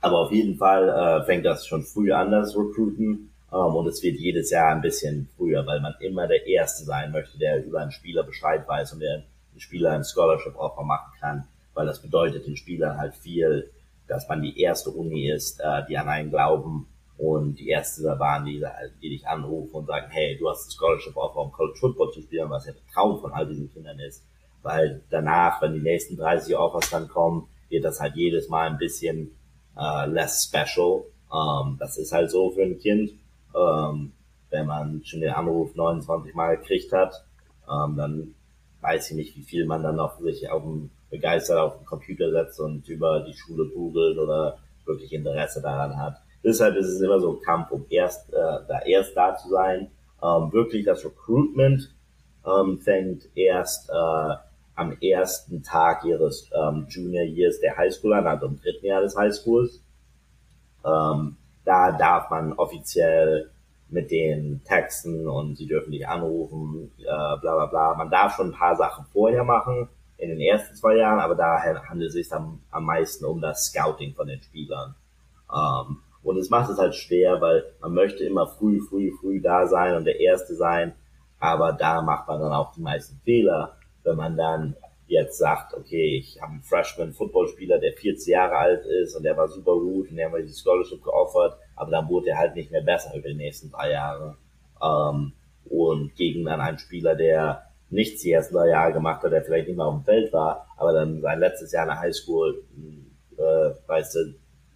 aber 0.00 0.20
auf 0.20 0.32
jeden 0.32 0.56
Fall 0.56 0.88
äh, 0.88 1.24
fängt 1.24 1.44
das 1.44 1.66
schon 1.66 1.82
früh 1.82 2.12
an, 2.12 2.30
das 2.30 2.56
Recruiten. 2.56 3.30
Ähm, 3.52 3.74
und 3.74 3.86
es 3.88 4.02
wird 4.02 4.16
jedes 4.16 4.50
Jahr 4.50 4.74
ein 4.74 4.80
bisschen 4.80 5.28
früher, 5.36 5.66
weil 5.66 5.80
man 5.80 5.94
immer 6.00 6.26
der 6.26 6.46
Erste 6.46 6.84
sein 6.84 7.12
möchte, 7.12 7.38
der 7.38 7.64
über 7.64 7.80
einen 7.80 7.92
Spieler 7.92 8.22
Bescheid 8.22 8.66
weiß 8.66 8.92
und 8.92 9.00
der 9.00 9.24
den 9.56 9.60
Spieler 9.60 9.92
ein 9.92 10.04
Scholarship 10.04 10.56
Offer 10.56 10.82
machen 10.82 11.12
kann. 11.18 11.48
Weil 11.74 11.86
das 11.86 12.00
bedeutet 12.00 12.46
den 12.46 12.56
Spielern 12.56 12.98
halt 12.98 13.14
viel, 13.14 13.70
dass 14.06 14.28
man 14.28 14.42
die 14.42 14.60
erste 14.60 14.90
Uni 14.90 15.30
ist, 15.30 15.60
äh, 15.60 15.84
die 15.88 15.96
an 15.96 16.08
einen 16.08 16.30
glauben 16.30 16.86
und 17.18 17.58
die 17.58 17.68
erste 17.68 18.04
waren, 18.18 18.44
die, 18.44 18.62
die 19.02 19.08
dich 19.08 19.26
anrufen 19.26 19.74
und 19.74 19.86
sagen, 19.86 20.06
hey, 20.10 20.36
du 20.38 20.48
hast 20.48 20.68
ein 20.68 20.70
Scholarship 20.72 21.16
Offer, 21.16 21.40
um 21.40 21.52
College 21.52 21.78
Football 21.78 22.12
zu 22.12 22.22
spielen, 22.22 22.50
was 22.50 22.66
ja 22.66 22.72
der 22.72 22.82
Traum 22.92 23.20
von 23.20 23.32
all 23.32 23.46
diesen 23.46 23.72
Kindern 23.72 23.98
ist. 23.98 24.22
Weil 24.62 25.02
danach, 25.10 25.62
wenn 25.62 25.74
die 25.74 25.80
nächsten 25.80 26.16
30 26.16 26.56
Offers 26.56 26.90
dann 26.90 27.08
kommen, 27.08 27.48
wird 27.68 27.84
das 27.84 28.00
halt 28.00 28.16
jedes 28.16 28.48
Mal 28.48 28.68
ein 28.68 28.78
bisschen 28.78 29.34
uh, 29.76 30.06
less 30.06 30.44
special. 30.44 31.04
Um, 31.30 31.76
das 31.78 31.96
ist 31.98 32.12
halt 32.12 32.30
so 32.30 32.50
für 32.50 32.62
ein 32.62 32.78
Kind. 32.78 33.12
Um, 33.52 34.12
wenn 34.50 34.66
man 34.66 35.02
schon 35.04 35.20
den 35.20 35.30
Anruf 35.30 35.74
29 35.74 36.34
Mal 36.34 36.58
gekriegt 36.58 36.92
hat, 36.92 37.24
um, 37.66 37.96
dann 37.96 38.34
weiß 38.86 39.10
ich 39.10 39.16
nicht, 39.16 39.36
wie 39.36 39.42
viel 39.42 39.66
man 39.66 39.82
dann 39.82 39.96
noch 39.96 40.20
sich 40.20 40.48
auf 40.48 40.62
dem 40.62 40.90
begeistert 41.10 41.58
auf 41.58 41.76
den 41.76 41.86
Computer 41.86 42.30
setzt 42.30 42.60
und 42.60 42.88
über 42.88 43.20
die 43.20 43.34
Schule 43.34 43.68
googelt 43.68 44.18
oder 44.18 44.58
wirklich 44.84 45.12
Interesse 45.12 45.60
daran 45.60 45.96
hat. 45.96 46.16
Deshalb 46.44 46.76
ist 46.76 46.88
es 46.88 47.00
immer 47.00 47.18
so 47.18 47.32
ein 47.32 47.42
Kampf, 47.42 47.70
um 47.70 47.86
erst 47.90 48.32
äh, 48.32 48.58
da 48.68 48.80
erst 48.86 49.16
da 49.16 49.36
zu 49.36 49.48
sein. 49.48 49.90
Ähm, 50.22 50.52
wirklich 50.52 50.84
das 50.84 51.04
Recruitment 51.04 51.92
ähm, 52.46 52.78
fängt 52.78 53.28
erst 53.36 53.90
äh, 53.90 54.34
am 54.76 54.96
ersten 55.00 55.62
Tag 55.62 56.04
ihres 56.04 56.48
ähm, 56.54 56.86
Junior 56.88 57.24
Years 57.24 57.58
der 57.60 57.76
Highschool 57.76 58.14
an, 58.14 58.26
also 58.26 58.46
im 58.46 58.60
dritten 58.60 58.86
Jahr 58.86 59.02
des 59.02 59.16
Highschools. 59.16 59.80
Ähm, 60.84 61.36
da 61.64 61.92
darf 61.92 62.30
man 62.30 62.52
offiziell 62.52 63.50
mit 63.88 64.10
den 64.10 64.62
Texten 64.64 65.28
und 65.28 65.56
sie 65.56 65.66
dürfen 65.66 65.92
dich 65.92 66.06
anrufen, 66.08 66.90
äh, 66.98 67.04
bla 67.04 67.38
bla 67.40 67.66
bla. 67.66 67.94
Man 67.94 68.10
darf 68.10 68.34
schon 68.36 68.48
ein 68.48 68.58
paar 68.58 68.76
Sachen 68.76 69.04
vorher 69.12 69.44
machen, 69.44 69.88
in 70.18 70.30
den 70.30 70.40
ersten 70.40 70.74
zwei 70.74 70.96
Jahren, 70.96 71.20
aber 71.20 71.34
da 71.34 71.62
handelt 71.88 72.08
es 72.08 72.14
sich 72.14 72.32
am, 72.32 72.60
am 72.70 72.84
meisten 72.84 73.24
um 73.24 73.40
das 73.40 73.66
Scouting 73.66 74.14
von 74.14 74.26
den 74.26 74.40
Spielern. 74.40 74.94
Ähm, 75.52 75.98
und 76.22 76.38
es 76.38 76.50
macht 76.50 76.70
es 76.70 76.78
halt 76.78 76.94
schwer, 76.94 77.40
weil 77.40 77.64
man 77.80 77.94
möchte 77.94 78.24
immer 78.24 78.46
früh, 78.46 78.80
früh, 78.80 79.12
früh 79.20 79.40
da 79.40 79.66
sein 79.66 79.94
und 79.94 80.04
der 80.04 80.18
Erste 80.18 80.54
sein, 80.56 80.94
aber 81.38 81.72
da 81.72 82.02
macht 82.02 82.26
man 82.26 82.40
dann 82.40 82.52
auch 82.52 82.72
die 82.72 82.80
meisten 82.80 83.20
Fehler, 83.24 83.76
wenn 84.02 84.16
man 84.16 84.36
dann 84.36 84.74
jetzt 85.06 85.38
sagt, 85.38 85.74
okay, 85.74 86.16
ich 86.16 86.40
habe 86.40 86.52
einen 86.52 86.62
Freshman-Footballspieler, 86.62 87.78
der 87.78 87.92
40 87.92 88.26
Jahre 88.26 88.56
alt 88.56 88.84
ist 88.86 89.14
und 89.14 89.22
der 89.22 89.36
war 89.36 89.48
super 89.48 89.74
gut 89.74 90.10
und 90.10 90.16
der 90.16 90.26
haben 90.26 90.34
wir 90.34 90.42
die 90.42 90.52
Scholarship 90.52 91.02
geoffert, 91.04 91.58
aber 91.76 91.90
dann 91.90 92.08
wurde 92.08 92.30
er 92.30 92.38
halt 92.38 92.54
nicht 92.54 92.70
mehr 92.70 92.82
besser 92.82 93.14
über 93.14 93.28
die 93.28 93.34
nächsten 93.34 93.70
drei 93.70 93.92
Jahre. 93.92 94.36
Ähm, 94.82 95.32
und 95.68 96.14
gegen 96.16 96.44
dann 96.44 96.60
einen 96.60 96.78
Spieler, 96.78 97.14
der 97.14 97.66
nichts 97.90 98.22
die 98.22 98.32
ersten 98.32 98.54
drei 98.54 98.68
Jahre 98.68 98.92
gemacht 98.92 99.22
hat, 99.22 99.32
der 99.32 99.44
vielleicht 99.44 99.68
nicht 99.68 99.76
mal 99.76 99.86
auf 99.86 99.94
dem 99.94 100.04
Feld 100.04 100.32
war, 100.32 100.66
aber 100.76 100.92
dann 100.92 101.20
sein 101.20 101.38
letztes 101.38 101.72
Jahr 101.72 101.84
in 101.84 101.90
der 101.90 102.00
Highschool, 102.00 102.62
äh, 103.36 103.70
weißt 103.86 104.14
du, 104.16 104.34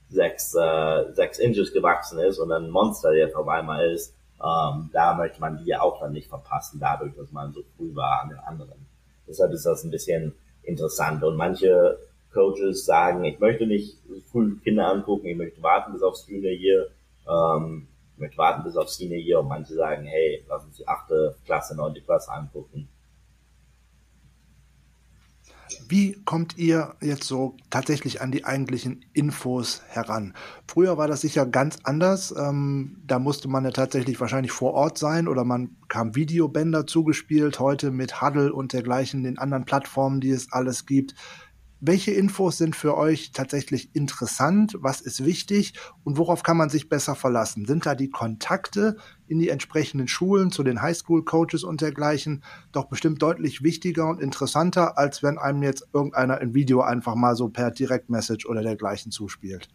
sechs, 0.09 0.55
äh, 0.55 1.13
sechs 1.13 1.39
Inches 1.39 1.73
gewachsen 1.73 2.19
ist 2.21 2.39
und 2.39 2.53
ein 2.53 2.71
Monster 2.71 3.13
jetzt 3.13 3.37
auf 3.37 3.49
einmal 3.49 3.91
ist, 3.91 4.15
ähm, 4.43 4.91
da 4.93 5.15
möchte 5.15 5.41
man 5.41 5.59
die 5.59 5.67
ja 5.67 5.83
auch 5.83 6.01
dann 6.01 6.13
nicht 6.13 6.29
verpassen, 6.29 6.81
dadurch, 6.81 7.15
dass 7.15 7.31
man 7.31 7.53
so 7.53 7.63
früh 7.77 7.95
war 7.95 8.23
an 8.23 8.31
den 8.31 8.39
anderen. 8.39 8.87
Deshalb 9.29 9.53
ist 9.53 9.67
das 9.67 9.85
ein 9.85 9.91
bisschen 9.91 10.35
interessant. 10.63 11.23
Und 11.23 11.37
manche 11.37 11.99
Coaches 12.33 12.85
sagen, 12.85 13.25
ich 13.25 13.39
möchte 13.39 13.67
nicht 13.67 13.99
früh 14.31 14.57
Kinder 14.61 14.89
angucken, 14.89 15.27
ich 15.27 15.37
möchte 15.37 15.63
warten 15.63 15.93
bis 15.93 16.03
aufs 16.03 16.27
Junior 16.29 16.53
Year, 16.53 16.87
ähm, 17.29 17.89
ich 18.15 18.21
möchte 18.21 18.39
warten 18.39 18.65
bis 18.65 18.77
aufs 18.77 18.97
Senior 18.97 19.19
Year. 19.19 19.41
Und 19.41 19.49
manche 19.49 19.75
sagen, 19.75 20.05
hey, 20.05 20.45
lass 20.49 20.65
uns 20.65 20.77
die 20.77 20.87
achte 20.87 21.37
Klasse, 21.45 21.77
neunte 21.77 22.03
Klasse 22.03 22.31
angucken. 22.33 22.89
Wie 25.89 26.13
kommt 26.25 26.57
ihr 26.57 26.95
jetzt 27.01 27.25
so 27.25 27.57
tatsächlich 27.71 28.21
an 28.21 28.31
die 28.31 28.45
eigentlichen 28.45 29.05
Infos 29.13 29.83
heran? 29.89 30.35
Früher 30.69 30.99
war 30.99 31.09
das 31.09 31.21
sicher 31.23 31.47
ganz 31.47 31.79
anders. 31.85 32.35
Ähm, 32.37 33.03
da 33.07 33.19
musste 33.19 33.49
man 33.49 33.65
ja 33.65 33.71
tatsächlich 33.71 34.21
wahrscheinlich 34.21 34.53
vor 34.53 34.75
Ort 34.75 34.99
sein 34.99 35.27
oder 35.27 35.45
man 35.45 35.77
kam 35.89 36.15
Videobänder 36.15 36.87
zugespielt. 36.87 37.59
Heute 37.59 37.91
mit 37.91 38.21
Huddle 38.21 38.53
und 38.53 38.73
dergleichen, 38.73 39.25
den 39.25 39.39
anderen 39.39 39.65
Plattformen, 39.65 40.21
die 40.21 40.31
es 40.31 40.53
alles 40.53 40.87
gibt. 40.87 41.15
Welche 41.83 42.11
Infos 42.11 42.59
sind 42.59 42.77
für 42.77 42.99
euch 42.99 43.33
tatsächlich 43.33 43.97
interessant? 43.97 44.77
Was 44.81 45.01
ist 45.01 45.25
wichtig? 45.25 45.73
Und 46.05 46.19
worauf 46.19 46.43
kann 46.43 46.59
man 46.59 46.69
sich 46.69 46.91
besser 46.91 47.15
verlassen? 47.15 47.65
Sind 47.65 47.87
da 47.87 47.95
die 47.95 48.11
Kontakte 48.11 48.97
in 49.29 49.39
die 49.39 49.49
entsprechenden 49.49 50.07
Schulen 50.07 50.51
zu 50.51 50.63
den 50.63 50.83
Highschool-Coaches 50.83 51.65
und 51.65 51.81
dergleichen 51.81 52.45
doch 52.73 52.85
bestimmt 52.85 53.23
deutlich 53.23 53.63
wichtiger 53.63 54.11
und 54.11 54.21
interessanter, 54.21 54.99
als 54.99 55.23
wenn 55.23 55.39
einem 55.39 55.63
jetzt 55.63 55.89
irgendeiner 55.95 56.37
ein 56.37 56.53
Video 56.53 56.83
einfach 56.83 57.15
mal 57.15 57.35
so 57.35 57.49
per 57.49 57.71
Direktmessage 57.71 58.47
oder 58.47 58.61
dergleichen 58.61 59.11
zuspielt? 59.11 59.69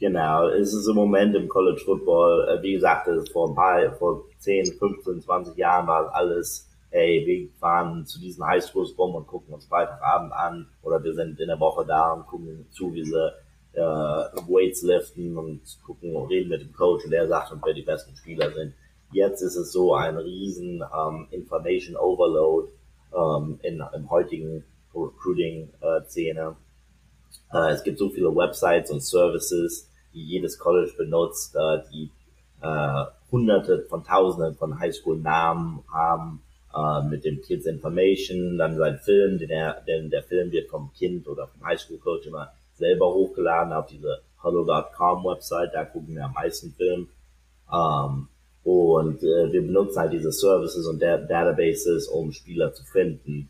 Genau, 0.00 0.48
es 0.48 0.74
ist 0.74 0.88
im 0.88 0.96
Moment 0.96 1.36
im 1.36 1.48
College 1.48 1.80
Football, 1.84 2.48
äh, 2.48 2.62
wie 2.62 2.72
gesagt, 2.72 3.08
vor 3.32 3.50
ein 3.50 3.54
paar, 3.54 3.92
vor 3.92 4.24
10, 4.40 4.76
15, 4.78 5.22
20 5.22 5.56
Jahren 5.56 5.86
war 5.86 6.12
alles 6.12 6.65
hey, 6.90 7.24
wir 7.26 7.48
fahren 7.58 8.06
zu 8.06 8.20
diesen 8.20 8.46
Highschools 8.46 8.96
rum 8.96 9.14
und 9.14 9.26
gucken 9.26 9.54
uns 9.54 9.66
Freitagabend 9.66 10.32
an 10.32 10.68
oder 10.82 11.02
wir 11.02 11.14
sind 11.14 11.38
in 11.40 11.48
der 11.48 11.60
Woche 11.60 11.84
da 11.86 12.12
und 12.12 12.26
gucken 12.26 12.66
zu, 12.70 12.92
wie 12.94 13.04
sie 13.04 13.32
äh, 13.72 13.80
Weights 13.80 14.82
liften 14.82 15.36
und 15.36 15.60
gucken 15.84 16.14
und 16.14 16.28
reden 16.28 16.48
mit 16.48 16.62
dem 16.62 16.72
Coach 16.72 17.04
und 17.04 17.10
der 17.10 17.28
sagt 17.28 17.52
uns, 17.52 17.62
wer 17.64 17.74
die 17.74 17.82
besten 17.82 18.16
Spieler 18.16 18.52
sind. 18.52 18.74
Jetzt 19.12 19.42
ist 19.42 19.56
es 19.56 19.72
so 19.72 19.94
ein 19.94 20.16
riesen 20.16 20.82
ähm, 20.96 21.28
Information 21.30 21.96
Overload 21.96 22.68
ähm, 23.14 23.58
in, 23.62 23.82
im 23.94 24.10
heutigen 24.10 24.64
Recruiting-Szene. 24.94 26.56
Äh, 27.52 27.72
es 27.72 27.82
gibt 27.82 27.98
so 27.98 28.08
viele 28.08 28.34
Websites 28.34 28.90
und 28.90 29.02
Services, 29.02 29.90
die 30.12 30.24
jedes 30.24 30.58
College 30.58 30.92
benutzt, 30.96 31.54
äh, 31.54 31.82
die 31.92 32.10
äh, 32.62 33.04
hunderte 33.30 33.82
von 33.88 34.02
tausenden 34.02 34.54
von 34.54 34.78
Highschool-Namen 34.78 35.84
haben 35.92 36.42
äh, 36.76 37.02
mit 37.08 37.24
dem 37.24 37.40
Kids 37.40 37.66
Information, 37.66 38.58
dann 38.58 38.76
sein 38.76 38.98
Film, 38.98 39.38
den 39.38 39.50
er, 39.50 39.82
denn 39.86 40.10
der 40.10 40.22
Film 40.22 40.52
wird 40.52 40.68
vom 40.68 40.92
Kind 40.92 41.26
oder 41.26 41.46
vom 41.46 41.64
Highschool-Coach 41.64 42.26
immer 42.26 42.52
selber 42.74 43.12
hochgeladen 43.12 43.72
auf 43.72 43.86
diese 43.86 44.20
hello.com 44.42 45.24
Website, 45.24 45.72
da 45.72 45.84
gucken 45.84 46.14
wir 46.14 46.24
am 46.24 46.32
meisten 46.32 46.72
Film. 46.72 47.08
Ähm, 47.72 48.28
und 48.62 49.22
äh, 49.22 49.52
wir 49.52 49.62
benutzen 49.62 50.00
halt 50.00 50.12
diese 50.12 50.32
Services 50.32 50.86
und 50.86 51.00
der 51.00 51.18
Databases, 51.18 52.08
um 52.08 52.32
Spieler 52.32 52.72
zu 52.72 52.84
finden. 52.84 53.48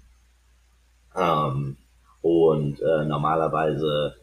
Ähm, 1.16 1.77
und 2.22 2.81
äh, 2.81 3.05
normalerweise 3.05 4.14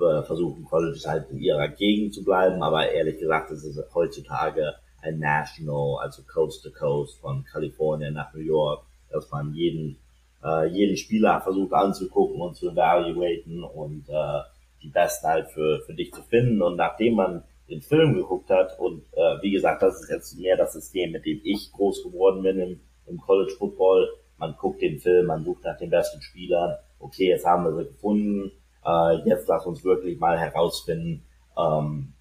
äh, 0.00 0.22
versuchen 0.22 0.64
Colleges 0.64 1.06
halt 1.06 1.30
in 1.30 1.40
ihrer 1.40 1.68
Gegend 1.68 2.14
zu 2.14 2.24
bleiben, 2.24 2.62
aber 2.62 2.90
ehrlich 2.90 3.18
gesagt 3.18 3.50
ist 3.50 3.64
es 3.64 3.82
heutzutage 3.94 4.74
ein 5.02 5.18
National, 5.18 5.98
also 6.00 6.22
Coast 6.22 6.62
to 6.62 6.70
Coast 6.70 7.20
von 7.20 7.44
Kalifornien 7.44 8.14
nach 8.14 8.32
New 8.34 8.40
York, 8.40 8.84
dass 9.10 9.30
man 9.30 9.54
jeden, 9.54 9.98
äh, 10.44 10.66
jeden 10.68 10.96
Spieler 10.96 11.40
versucht 11.40 11.72
anzugucken 11.72 12.40
und 12.40 12.56
zu 12.56 12.70
evaluaten 12.70 13.64
und 13.64 14.08
äh, 14.08 14.40
die 14.82 14.88
Besten 14.88 15.26
halt 15.26 15.50
für, 15.50 15.80
für 15.86 15.94
dich 15.94 16.12
zu 16.12 16.22
finden. 16.22 16.62
Und 16.62 16.76
nachdem 16.76 17.14
man 17.14 17.44
den 17.68 17.80
Film 17.80 18.14
geguckt 18.14 18.50
hat 18.50 18.78
und 18.78 19.02
äh, 19.12 19.42
wie 19.42 19.52
gesagt, 19.52 19.82
das 19.82 20.02
ist 20.02 20.10
jetzt 20.10 20.38
mehr 20.38 20.56
das 20.56 20.72
System, 20.72 21.12
mit 21.12 21.24
dem 21.24 21.40
ich 21.44 21.70
groß 21.72 22.02
geworden 22.02 22.42
bin 22.42 22.58
im, 22.58 22.80
im 23.06 23.20
College 23.20 23.52
Football. 23.58 24.08
Man 24.38 24.56
guckt 24.58 24.82
den 24.82 24.98
Film, 24.98 25.26
man 25.26 25.44
sucht 25.44 25.64
nach 25.64 25.78
den 25.78 25.90
besten 25.90 26.20
Spielern. 26.20 26.76
Okay, 26.98 27.28
jetzt 27.28 27.46
haben 27.46 27.64
wir 27.64 27.74
sie 27.74 27.84
gefunden. 27.84 28.50
Äh, 28.84 29.28
jetzt 29.28 29.48
lass 29.48 29.66
uns 29.66 29.84
wirklich 29.84 30.18
mal 30.18 30.38
herausfinden, 30.38 31.24
ähm, 31.56 32.12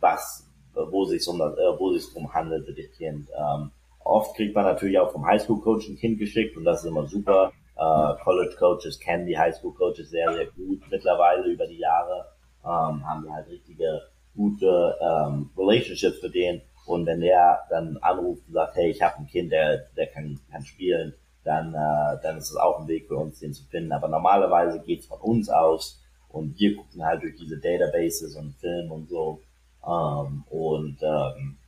was 0.00 0.45
wo 0.90 1.04
sich 1.04 1.26
um 1.28 1.38
das, 1.38 1.54
äh, 1.56 1.78
wo 1.78 1.92
sich 1.92 2.12
drum 2.12 2.32
handelt 2.32 2.66
mit 2.66 2.78
dem 2.78 2.90
Kind. 2.92 3.28
Ähm, 3.36 3.70
oft 4.04 4.36
kriegt 4.36 4.54
man 4.54 4.64
natürlich 4.64 4.98
auch 4.98 5.12
vom 5.12 5.26
Highschool-Coach 5.26 5.88
ein 5.88 5.96
Kind 5.96 6.18
geschickt 6.18 6.56
und 6.56 6.64
das 6.64 6.80
ist 6.80 6.90
immer 6.90 7.06
super. 7.06 7.52
Äh, 7.76 8.22
College-Coaches 8.24 8.98
kennen 9.00 9.26
die 9.26 9.38
Highschool-Coaches 9.38 10.10
sehr, 10.10 10.32
sehr 10.32 10.46
gut 10.46 10.80
mittlerweile 10.90 11.46
über 11.48 11.66
die 11.66 11.78
Jahre, 11.78 12.26
ähm, 12.64 13.06
haben 13.06 13.32
halt 13.32 13.48
richtige 13.48 14.02
gute 14.34 14.96
ähm, 15.00 15.50
Relationships 15.56 16.18
für 16.18 16.30
den 16.30 16.62
und 16.86 17.04
wenn 17.04 17.20
der 17.20 17.64
dann 17.68 17.96
anruft 17.98 18.46
und 18.46 18.54
sagt, 18.54 18.76
hey, 18.76 18.90
ich 18.90 19.02
habe 19.02 19.18
ein 19.18 19.26
Kind, 19.26 19.50
der, 19.50 19.86
der 19.96 20.06
kann, 20.06 20.38
kann 20.50 20.64
spielen, 20.64 21.14
dann, 21.44 21.74
äh, 21.74 22.22
dann 22.22 22.38
ist 22.38 22.50
es 22.50 22.56
auch 22.56 22.80
ein 22.80 22.88
Weg 22.88 23.08
für 23.08 23.16
uns, 23.16 23.40
den 23.40 23.52
zu 23.52 23.64
finden. 23.64 23.92
Aber 23.92 24.08
normalerweise 24.08 24.80
geht's 24.80 25.06
von 25.06 25.20
uns 25.20 25.48
aus 25.48 26.00
und 26.28 26.58
wir 26.58 26.76
gucken 26.76 27.04
halt 27.04 27.22
durch 27.22 27.36
diese 27.36 27.58
Databases 27.58 28.36
und 28.36 28.54
Film 28.54 28.92
und 28.92 29.08
so 29.08 29.40
ähm, 29.86 30.44
und 30.50 30.98
ähm, 31.02 31.58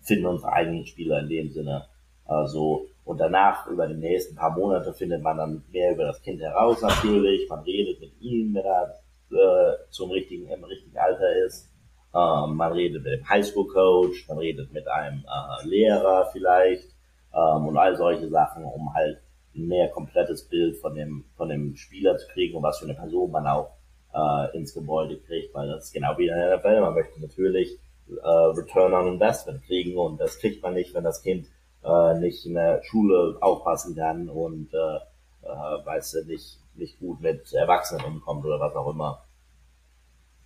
finden 0.00 0.26
unsere 0.26 0.52
eigenen 0.52 0.86
Spieler 0.86 1.20
in 1.20 1.28
dem 1.28 1.50
Sinne 1.50 1.86
äh, 2.28 2.46
so. 2.46 2.86
Und 3.04 3.18
danach, 3.18 3.66
über 3.66 3.86
die 3.86 3.94
nächsten 3.94 4.36
paar 4.36 4.56
Monate, 4.56 4.92
findet 4.92 5.22
man 5.22 5.36
dann 5.36 5.64
mehr 5.72 5.92
über 5.92 6.04
das 6.04 6.22
Kind 6.22 6.40
heraus 6.40 6.80
natürlich. 6.80 7.48
Man 7.48 7.60
redet 7.60 8.00
mit 8.00 8.20
ihm, 8.20 8.54
wenn 8.54 8.64
er 8.64 8.94
äh, 9.30 9.76
zum 9.90 10.10
richtigen, 10.10 10.48
im 10.48 10.64
richtigen 10.64 10.96
Alter 10.96 11.36
ist. 11.46 11.68
Ähm, 12.14 12.56
man 12.56 12.72
redet 12.72 13.02
mit 13.02 13.12
dem 13.12 13.28
Highschool-Coach, 13.28 14.28
man 14.28 14.38
redet 14.38 14.72
mit 14.72 14.86
einem 14.88 15.24
äh, 15.24 15.66
Lehrer 15.66 16.28
vielleicht 16.32 16.88
ähm, 17.32 17.66
und 17.66 17.76
all 17.76 17.96
solche 17.96 18.28
Sachen, 18.28 18.64
um 18.64 18.92
halt 18.94 19.18
ein 19.54 19.66
mehr 19.66 19.88
komplettes 19.88 20.48
Bild 20.48 20.76
von 20.76 20.94
dem, 20.94 21.24
von 21.36 21.48
dem 21.48 21.76
Spieler 21.76 22.16
zu 22.16 22.26
kriegen 22.28 22.56
und 22.56 22.62
was 22.62 22.78
für 22.78 22.84
eine 22.84 22.94
Person 22.94 23.30
man 23.30 23.46
auch 23.46 23.70
äh, 24.14 24.56
ins 24.56 24.74
Gebäude 24.74 25.18
kriegt, 25.18 25.54
weil 25.54 25.68
das 25.68 25.86
ist 25.86 25.92
genau 25.92 26.16
wie 26.18 26.28
in 26.28 26.34
der 26.34 26.58
NFL. 26.58 26.80
Man 26.80 26.94
möchte 26.94 27.20
natürlich 27.20 27.78
äh, 28.08 28.28
Return 28.28 28.92
on 28.92 29.14
Investment 29.14 29.62
kriegen 29.64 29.96
und 29.96 30.20
das 30.20 30.38
kriegt 30.38 30.62
man 30.62 30.74
nicht, 30.74 30.94
wenn 30.94 31.04
das 31.04 31.22
Kind 31.22 31.46
äh, 31.84 32.18
nicht 32.18 32.44
in 32.46 32.54
der 32.54 32.82
Schule 32.82 33.38
aufpassen 33.40 33.94
kann 33.96 34.28
und 34.28 34.72
äh, 34.74 34.96
äh, 35.42 35.86
weißt 35.86 36.14
du, 36.14 36.24
nicht, 36.26 36.60
nicht 36.74 36.98
gut 36.98 37.20
mit 37.20 37.52
Erwachsenen 37.52 38.04
umkommt 38.04 38.44
oder 38.44 38.60
was 38.60 38.74
auch 38.74 38.90
immer. 38.90 39.24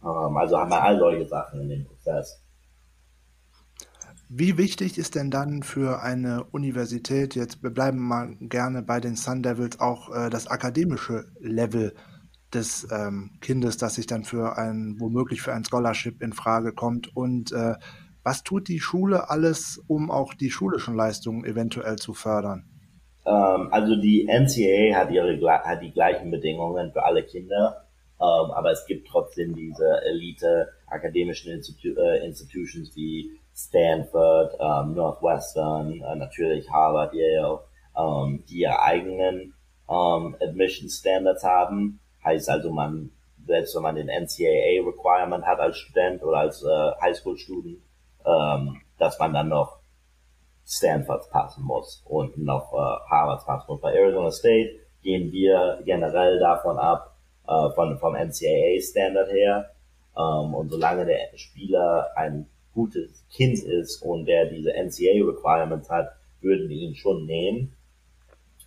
Ähm, 0.03 0.37
also 0.37 0.59
haben 0.59 0.71
wir 0.71 0.83
all 0.83 0.99
solche 0.99 1.27
Sachen 1.27 1.61
in 1.62 1.69
dem 1.69 1.85
Prozess. 1.87 2.41
Wie 4.29 4.57
wichtig 4.59 4.99
ist 4.99 5.15
denn 5.15 5.31
dann 5.31 5.62
für 5.62 6.03
eine 6.03 6.45
Universität, 6.45 7.35
jetzt 7.35 7.62
wir 7.62 7.71
bleiben 7.71 7.99
mal 7.99 8.35
gerne 8.41 8.83
bei 8.83 8.99
den 8.99 9.17
Sun 9.17 9.43
Devils, 9.43 9.81
auch 9.81 10.15
äh, 10.15 10.31
das 10.31 10.47
akademische 10.47 11.27
Level 11.41 11.95
des 12.55 12.87
ähm, 12.91 13.33
Kindes, 13.41 13.77
das 13.77 13.97
sich 13.97 14.07
dann 14.07 14.25
für 14.25 14.57
ein, 14.57 14.97
womöglich 14.99 15.43
für 15.43 15.53
ein 15.53 15.65
Scholarship 15.65 16.23
in 16.23 16.33
Frage 16.33 16.73
kommt. 16.73 17.15
Und 17.17 17.53
äh, 17.53 17.75
was 18.23 18.43
tut 18.43 18.69
die 18.69 18.81
Schule 18.81 19.29
alles, 19.31 19.83
um 19.87 20.11
auch 20.11 20.35
die 20.35 20.51
schulischen 20.51 20.95
Leistungen 20.95 21.45
eventuell 21.45 21.97
zu 21.97 22.15
fördern? 22.15 22.65
Ähm, 23.27 23.69
also 23.71 23.97
die 23.97 24.27
NCAA 24.27 24.97
hat 24.97 25.11
ihre 25.11 25.39
hat 25.65 25.83
die 25.83 25.93
gleichen 25.93 26.31
Bedingungen 26.31 26.93
für 26.93 27.05
alle 27.05 27.23
Kinder, 27.23 27.85
ähm, 28.21 28.51
aber 28.53 28.71
es 28.71 28.87
gibt 28.87 29.09
trotzdem 29.09 29.55
diese 29.55 30.03
Elite 30.07 30.69
akademischen 30.87 31.53
Institu 31.53 31.89
äh, 31.99 32.25
Institutions 32.25 32.95
wie 32.95 33.39
Stanford, 33.55 34.55
ähm, 34.61 34.95
Northwestern, 34.95 35.93
äh, 35.93 36.17
natürlich 36.17 36.71
Harvard, 36.71 37.15
Yale, 37.15 37.61
die 38.49 38.63
ihre 38.63 38.83
eigenen 38.83 39.55
Admission 39.87 40.89
Standards 40.89 41.45
haben 41.45 42.01
Heißt 42.25 42.49
also, 42.49 42.70
man, 42.70 43.11
selbst 43.47 43.75
wenn 43.75 43.83
man 43.83 43.97
den 43.97 44.09
NCAA 44.09 44.87
Requirement 44.87 45.45
hat 45.45 45.61
als 45.61 45.79
Student 45.79 46.22
oder 46.22 46.39
als 46.39 46.62
äh, 46.62 46.93
Highschool-Student, 47.01 47.79
ähm, 48.25 48.81
dass 48.99 49.18
man 49.18 49.33
dann 49.33 49.49
noch 49.49 49.79
Stanfords 50.66 51.29
passen 51.29 51.64
muss 51.64 52.03
und 52.07 52.39
noch 52.39 52.72
äh, 52.72 53.11
Harvards 53.11 53.45
passen 53.45 53.66
muss. 53.68 53.81
Bei 53.81 53.93
Arizona 53.93 54.31
State 54.31 54.81
gehen 55.03 55.31
wir 55.31 55.81
generell 55.85 56.39
davon 56.41 56.79
ab, 56.79 57.14
äh, 57.47 57.70
von, 57.75 57.99
vom 57.99 58.14
NCAA-Standard 58.14 59.31
her. 59.31 59.70
Ähm, 60.16 60.55
und 60.55 60.70
solange 60.70 61.05
der 61.05 61.37
Spieler 61.37 62.11
ein 62.16 62.47
gutes 62.72 63.25
Kind 63.31 63.62
ist 63.62 64.03
und 64.03 64.27
der 64.27 64.47
diese 64.47 64.72
NCAA-Requirements 64.72 65.91
hat, 65.91 66.09
würden 66.41 66.68
wir 66.68 66.77
ihn 66.77 66.95
schon 66.95 67.27
nehmen 67.27 67.77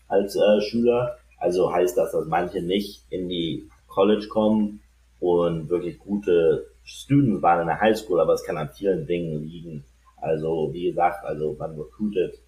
als 0.07 0.35
äh, 0.35 0.61
Schüler. 0.61 1.17
Also 1.37 1.71
heißt 1.71 1.97
das, 1.97 2.11
dass 2.11 2.25
manche 2.27 2.61
nicht 2.61 3.03
in 3.09 3.29
die 3.29 3.69
College 3.87 4.27
kommen 4.27 4.81
und 5.19 5.69
wirklich 5.69 5.99
gute 5.99 6.67
Students 6.83 7.41
waren 7.41 7.61
in 7.61 7.67
der 7.67 7.81
Highschool, 7.81 8.19
aber 8.19 8.33
es 8.33 8.43
kann 8.43 8.57
an 8.57 8.69
vielen 8.69 9.05
Dingen 9.05 9.43
liegen. 9.43 9.83
Also 10.19 10.69
wie 10.73 10.89
gesagt, 10.89 11.23
also 11.25 11.55
man 11.59 11.77
recruitet 11.79 12.39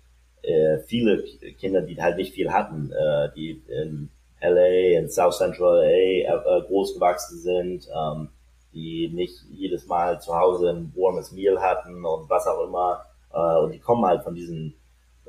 äh, 0.42 0.80
viele 0.88 1.24
Kinder, 1.60 1.82
die 1.82 2.02
halt 2.02 2.18
nicht 2.18 2.34
viel 2.34 2.52
hatten, 2.52 2.92
äh, 2.92 3.30
die 3.36 3.62
in 3.68 4.10
LA, 4.42 5.00
in 5.00 5.10
South 5.10 5.38
Central 5.38 5.78
LA 5.78 6.58
äh, 6.58 6.62
groß 6.68 6.96
gewachsen 6.96 7.40
sind, 7.40 7.88
ähm, 7.94 8.30
die 8.74 9.10
nicht 9.10 9.44
jedes 9.52 9.88
Mal 9.88 10.22
zu 10.22 10.34
Hause 10.34 10.70
ein 10.70 10.94
warmes 10.96 11.32
Meal 11.32 11.60
hatten 11.60 12.06
und 12.06 12.30
was 12.30 12.48
auch 12.48 12.66
immer. 12.66 13.04
Äh, 13.34 13.64
und 13.64 13.74
die 13.74 13.80
kommen 13.80 14.06
halt 14.06 14.24
von 14.24 14.36
diesen 14.36 14.76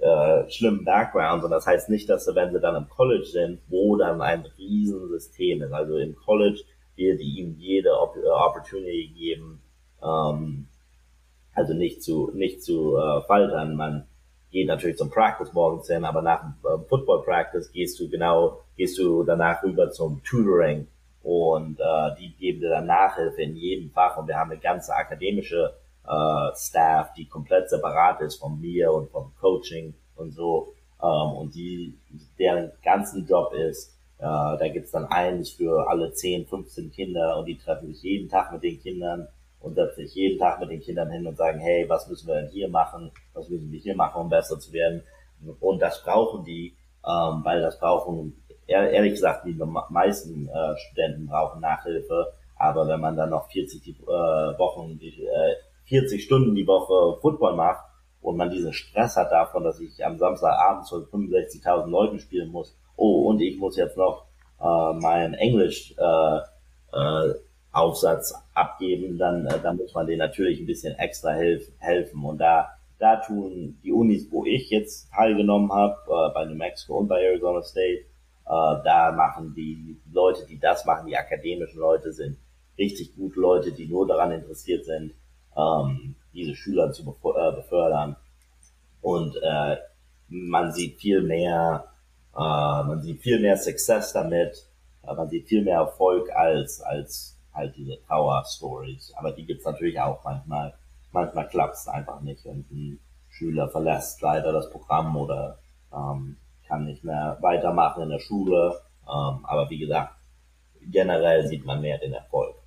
äh, 0.01 0.51
schlimmen 0.51 0.85
Backgrounds. 0.85 1.45
Und 1.45 1.51
das 1.51 1.67
heißt 1.67 1.91
nicht, 1.91 2.09
dass 2.09 2.25
sie, 2.25 2.35
wenn 2.35 2.53
sie 2.53 2.61
dann 2.61 2.77
im 2.77 2.89
College 2.89 3.27
sind, 3.27 3.61
wo 3.69 3.97
dann 3.97 4.21
ein 4.21 4.47
Riesensystem 4.59 5.63
ist. 5.63 5.73
Also 5.73 5.97
im 5.97 6.17
College 6.17 6.63
wird 6.97 7.21
ihnen 7.21 7.57
jede 7.59 7.91
Opportunity 7.99 9.13
geben, 9.17 9.63
ähm, 10.03 10.69
also 11.55 11.75
nicht 11.75 12.03
zu, 12.03 12.31
nicht 12.35 12.63
zu 12.63 12.97
äh, 12.97 13.23
faltern. 13.23 13.77
Man 13.77 14.07
geht 14.51 14.69
natürlich 14.69 14.97
zum 14.97 15.11
Practice 15.11 15.53
morgens 15.53 15.87
hin, 15.87 16.05
aber 16.05 16.23
nach 16.23 16.41
dem 16.41 16.55
äh, 16.65 16.79
Football 16.89 17.23
Practice 17.23 17.73
gehst 17.73 17.99
du 18.01 18.09
genau, 18.09 18.61
gehst 18.77 18.99
du 18.99 19.23
danach 19.23 19.63
rüber 19.63 19.91
zum 19.91 20.23
Tutoring 20.25 20.87
und 21.23 21.79
äh, 21.79 22.15
die 22.19 22.35
geben 22.37 22.61
dir 22.61 22.71
dann 22.71 22.87
Nachhilfe 22.87 23.43
in 23.43 23.57
jedem 23.57 23.91
Fach 23.91 24.17
und 24.17 24.27
wir 24.29 24.37
haben 24.37 24.51
eine 24.51 24.61
ganze 24.61 24.95
akademische 24.95 25.75
äh, 26.11 26.57
Staff, 26.57 27.13
die 27.15 27.27
komplett 27.27 27.71
separat 27.71 28.21
ist 28.21 28.37
von 28.37 28.61
mir 28.61 28.93
und 28.93 29.11
vom 29.11 29.33
Coaching 29.41 29.95
und 30.17 30.33
so 30.33 30.75
ähm, 31.03 31.33
und 31.37 31.55
die 31.55 31.95
deren 32.39 32.73
ganzen 32.83 33.27
Job 33.27 33.53
ist, 33.53 33.97
äh, 34.19 34.23
da 34.23 34.69
gibt's 34.69 34.91
dann 34.91 35.07
eins 35.07 35.51
für 35.51 35.89
alle 35.89 36.13
10, 36.13 36.47
15 36.47 36.93
Kinder 36.93 37.39
und 37.39 37.47
die 37.47 37.57
treffen 37.57 37.93
sich 37.93 38.03
jeden 38.03 38.29
Tag 38.29 38.53
mit 38.53 38.63
den 38.63 38.81
Kindern 38.81 39.29
und 39.61 39.75
setzt 39.75 39.97
sich 39.97 40.15
jeden 40.15 40.39
Tag 40.39 40.61
mit 40.61 40.71
den 40.71 40.81
Kindern 40.81 41.11
hin 41.11 41.27
und 41.27 41.37
sagen, 41.37 41.61
hey, 41.61 41.89
was 41.89 42.09
müssen 42.09 42.29
wir 42.29 42.37
denn 42.37 42.51
hier 42.51 42.69
machen, 42.69 43.11
was 43.35 43.49
müssen 43.49 43.71
wir 43.71 43.81
hier 43.81 43.97
machen, 43.97 44.23
um 44.23 44.29
besser 44.29 44.59
zu 44.59 44.73
werden. 44.73 45.03
Und 45.61 45.81
das 45.81 46.03
brauchen 46.03 46.45
die, 46.45 46.75
ähm, 47.07 47.41
weil 47.45 47.63
das 47.63 47.79
brauchen, 47.79 48.43
ehrlich 48.67 49.13
gesagt, 49.13 49.47
die 49.47 49.59
meisten 49.89 50.49
äh, 50.49 50.77
Studenten 50.77 51.27
brauchen 51.27 51.61
Nachhilfe. 51.61 52.33
Aber 52.57 52.87
wenn 52.89 53.01
man 53.01 53.17
dann 53.17 53.31
noch 53.31 53.51
40 53.51 53.83
die, 53.83 53.97
äh, 54.03 54.59
Wochen, 54.59 55.01
äh, 55.01 55.55
40 55.91 56.25
Stunden 56.25 56.55
die 56.55 56.67
Woche 56.67 57.21
Football 57.21 57.57
macht 57.57 57.85
und 58.23 58.37
man 58.37 58.51
diesen 58.51 58.73
Stress 58.73 59.17
hat 59.17 59.33
davon, 59.33 59.65
dass 59.65 59.81
ich 59.81 60.05
am 60.05 60.19
Samstagabend 60.19 60.87
zu 60.87 60.97
65.000 60.97 61.87
Leuten 61.89 62.19
spielen 62.21 62.51
muss, 62.51 62.77
oh, 62.97 63.29
und 63.29 63.41
ich 63.41 63.59
muss 63.59 63.77
jetzt 63.77 63.97
noch 63.97 64.27
äh, 64.61 64.93
mein 65.01 65.35
Englisch 65.35 65.95
äh, 65.99 66.39
äh, 66.93 67.35
Aufsatz 67.73 68.35
abgeben, 68.55 69.19
dann, 69.19 69.47
äh, 69.47 69.59
dann 69.63 69.77
muss 69.77 69.95
man 69.95 70.07
denen 70.07 70.19
natürlich 70.19 70.61
ein 70.61 70.67
bisschen 70.67 70.97
extra 70.99 71.31
helf, 71.31 71.71
helfen. 71.79 72.25
Und 72.25 72.39
da, 72.39 72.69
da 72.99 73.17
tun 73.17 73.79
die 73.83 73.93
Unis, 73.93 74.31
wo 74.31 74.45
ich 74.45 74.71
jetzt 74.71 75.11
teilgenommen 75.13 75.73
habe, 75.73 75.97
äh, 76.07 76.35
bei 76.35 76.45
New 76.45 76.57
Mexico 76.57 76.99
und 76.99 77.09
bei 77.09 77.23
Arizona 77.23 77.63
State, 77.63 78.01
äh, 78.03 78.05
da 78.47 79.13
machen 79.17 79.55
die 79.57 79.97
Leute, 80.13 80.47
die 80.47 80.59
das 80.59 80.85
machen, 80.85 81.07
die 81.07 81.17
akademischen 81.17 81.81
Leute, 81.81 82.13
sind 82.13 82.37
richtig 82.79 83.15
gute 83.17 83.41
Leute, 83.41 83.73
die 83.73 83.87
nur 83.87 84.07
daran 84.07 84.33
interessiert 84.33 84.85
sind, 84.85 85.15
ähm, 85.61 86.15
diese 86.33 86.55
Schüler 86.55 86.93
zu 86.93 87.03
äh, 87.03 87.53
befördern. 87.53 88.17
Und 89.03 89.37
äh, 89.43 89.77
man 90.29 90.73
sieht 90.73 91.01
viel 91.01 91.23
mehr, 91.23 91.87
äh, 92.35 92.39
man 92.39 93.01
sieht 93.03 93.21
viel 93.23 93.41
mehr 93.41 93.57
Success 93.57 94.13
damit, 94.13 94.67
äh, 95.03 95.15
man 95.15 95.29
sieht 95.29 95.49
viel 95.49 95.65
mehr 95.65 95.79
Erfolg 95.79 96.31
als 96.31 96.81
als 96.81 97.37
halt 97.53 97.77
diese 97.77 97.97
Power-Stories. 98.09 99.13
Aber 99.17 99.33
die 99.33 99.45
gibt's 99.45 99.65
natürlich 99.65 100.01
auch 100.01 100.23
manchmal. 100.25 100.75
Manchmal 101.13 101.49
klappt's 101.49 101.89
einfach 101.89 102.21
nicht 102.21 102.47
und 102.47 102.71
ein 102.71 103.01
Schüler 103.29 103.69
verlässt 103.69 104.23
leider 104.23 104.53
das 104.53 104.71
Programm 104.71 105.17
oder 105.17 105.59
ähm, 105.93 106.37
kann 106.69 106.85
nicht 106.85 107.03
mehr 107.03 107.37
weitermachen 107.41 108.05
in 108.05 108.11
der 108.11 108.21
Schule. 108.21 108.81
Ähm, 109.03 109.45
aber 109.45 109.69
wie 109.71 109.79
gesagt, 109.79 110.15
generell 110.81 111.47
sieht 111.49 111.65
man 111.65 111.81
mehr 111.81 111.99
den 111.99 112.13
Erfolg. 112.13 112.60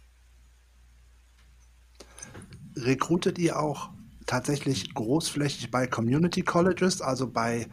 Rekrutet 2.75 3.37
ihr 3.39 3.59
auch 3.59 3.89
tatsächlich 4.25 4.93
großflächig 4.93 5.71
bei 5.71 5.87
Community 5.87 6.41
Colleges, 6.41 7.01
also 7.01 7.29
bei 7.29 7.67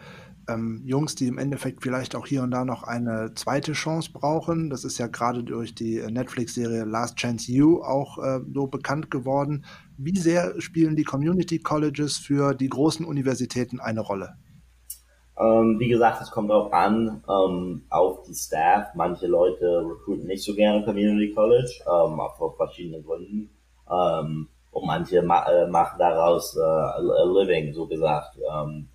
ähm, 0.49 0.83
Jungs, 0.85 1.15
die 1.15 1.27
im 1.27 1.39
Endeffekt 1.39 1.83
vielleicht 1.83 2.15
auch 2.17 2.27
hier 2.27 2.43
und 2.43 2.51
da 2.51 2.65
noch 2.65 2.83
eine 2.83 3.35
zweite 3.35 3.73
Chance 3.73 4.11
brauchen. 4.13 4.71
Das 4.71 4.85
ist 4.85 4.99
ja 4.99 5.07
gerade 5.07 5.45
durch 5.45 5.75
die 5.75 6.01
Netflix-Serie 6.01 6.85
Last 6.85 7.17
Chance 7.17 7.53
You 7.53 7.83
auch 7.83 8.19
äh, 8.19 8.41
so 8.53 8.67
bekannt 8.67 9.11
geworden. 9.11 9.65
Wie 9.97 10.19
sehr 10.19 10.61
spielen 10.61 10.97
die 10.97 11.05
Community 11.05 11.59
Colleges 11.59 12.17
für 12.17 12.55
die 12.55 12.69
großen 12.69 13.05
Universitäten 13.05 13.81
eine 13.81 14.01
Rolle? 14.01 14.35
Ähm, 15.39 15.79
wie 15.79 15.89
gesagt, 15.89 16.21
es 16.21 16.31
kommt 16.31 16.51
auch 16.51 16.71
an 16.73 17.23
ähm, 17.29 17.83
auf 17.89 18.23
die 18.25 18.35
Staff. 18.35 18.89
Manche 18.95 19.27
Leute 19.27 19.85
recruiten 19.89 20.27
nicht 20.27 20.45
so 20.45 20.55
gerne 20.55 20.85
Community 20.85 21.33
College, 21.33 21.83
ähm, 21.87 22.21
aus 22.21 22.57
verschiedenen 22.57 23.03
Gründen. 23.05 23.51
Ähm, 23.91 24.49
und 24.71 24.87
manche 24.87 25.23
ma 25.23 25.45
äh, 25.51 25.67
machen 25.67 25.99
daraus 25.99 26.57
äh, 26.57 26.61
a 26.61 27.25
living, 27.25 27.73
so 27.73 27.87
gesagt. 27.87 28.37
Ähm, 28.37 28.89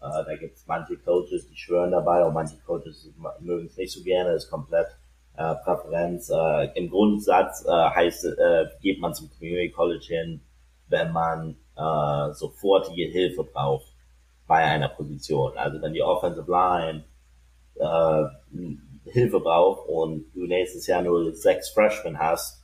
äh, 0.00 0.24
da 0.24 0.36
gibt 0.36 0.56
es 0.56 0.66
manche 0.66 0.96
Coaches, 0.96 1.48
die 1.48 1.56
schwören 1.56 1.90
dabei 1.90 2.24
und 2.24 2.34
manche 2.34 2.56
Coaches 2.66 3.10
mögen 3.40 3.66
es 3.66 3.76
nicht 3.76 3.92
so 3.92 4.02
gerne, 4.02 4.32
ist 4.32 4.50
komplett 4.50 4.88
äh, 5.36 5.54
Präferenz. 5.64 6.30
Äh, 6.30 6.70
Im 6.74 6.90
Grundsatz 6.90 7.64
äh, 7.66 7.70
heißt, 7.70 8.24
äh, 8.24 8.66
geht 8.80 9.00
man 9.00 9.14
zum 9.14 9.30
Community 9.30 9.70
College 9.70 10.06
hin, 10.06 10.40
wenn 10.88 11.12
man 11.12 11.56
äh, 11.76 12.32
sofortige 12.32 13.10
Hilfe 13.10 13.44
braucht 13.44 13.92
bei 14.46 14.64
einer 14.64 14.88
Position. 14.88 15.56
Also 15.56 15.80
wenn 15.82 15.92
die 15.92 16.02
Offensive 16.02 16.50
Line 16.50 17.04
äh, 17.76 18.24
Hilfe 19.10 19.40
braucht 19.40 19.88
und 19.88 20.30
du 20.34 20.46
nächstes 20.46 20.86
Jahr 20.86 21.02
nur 21.02 21.34
sechs 21.34 21.70
Freshmen 21.70 22.18
hast, 22.18 22.57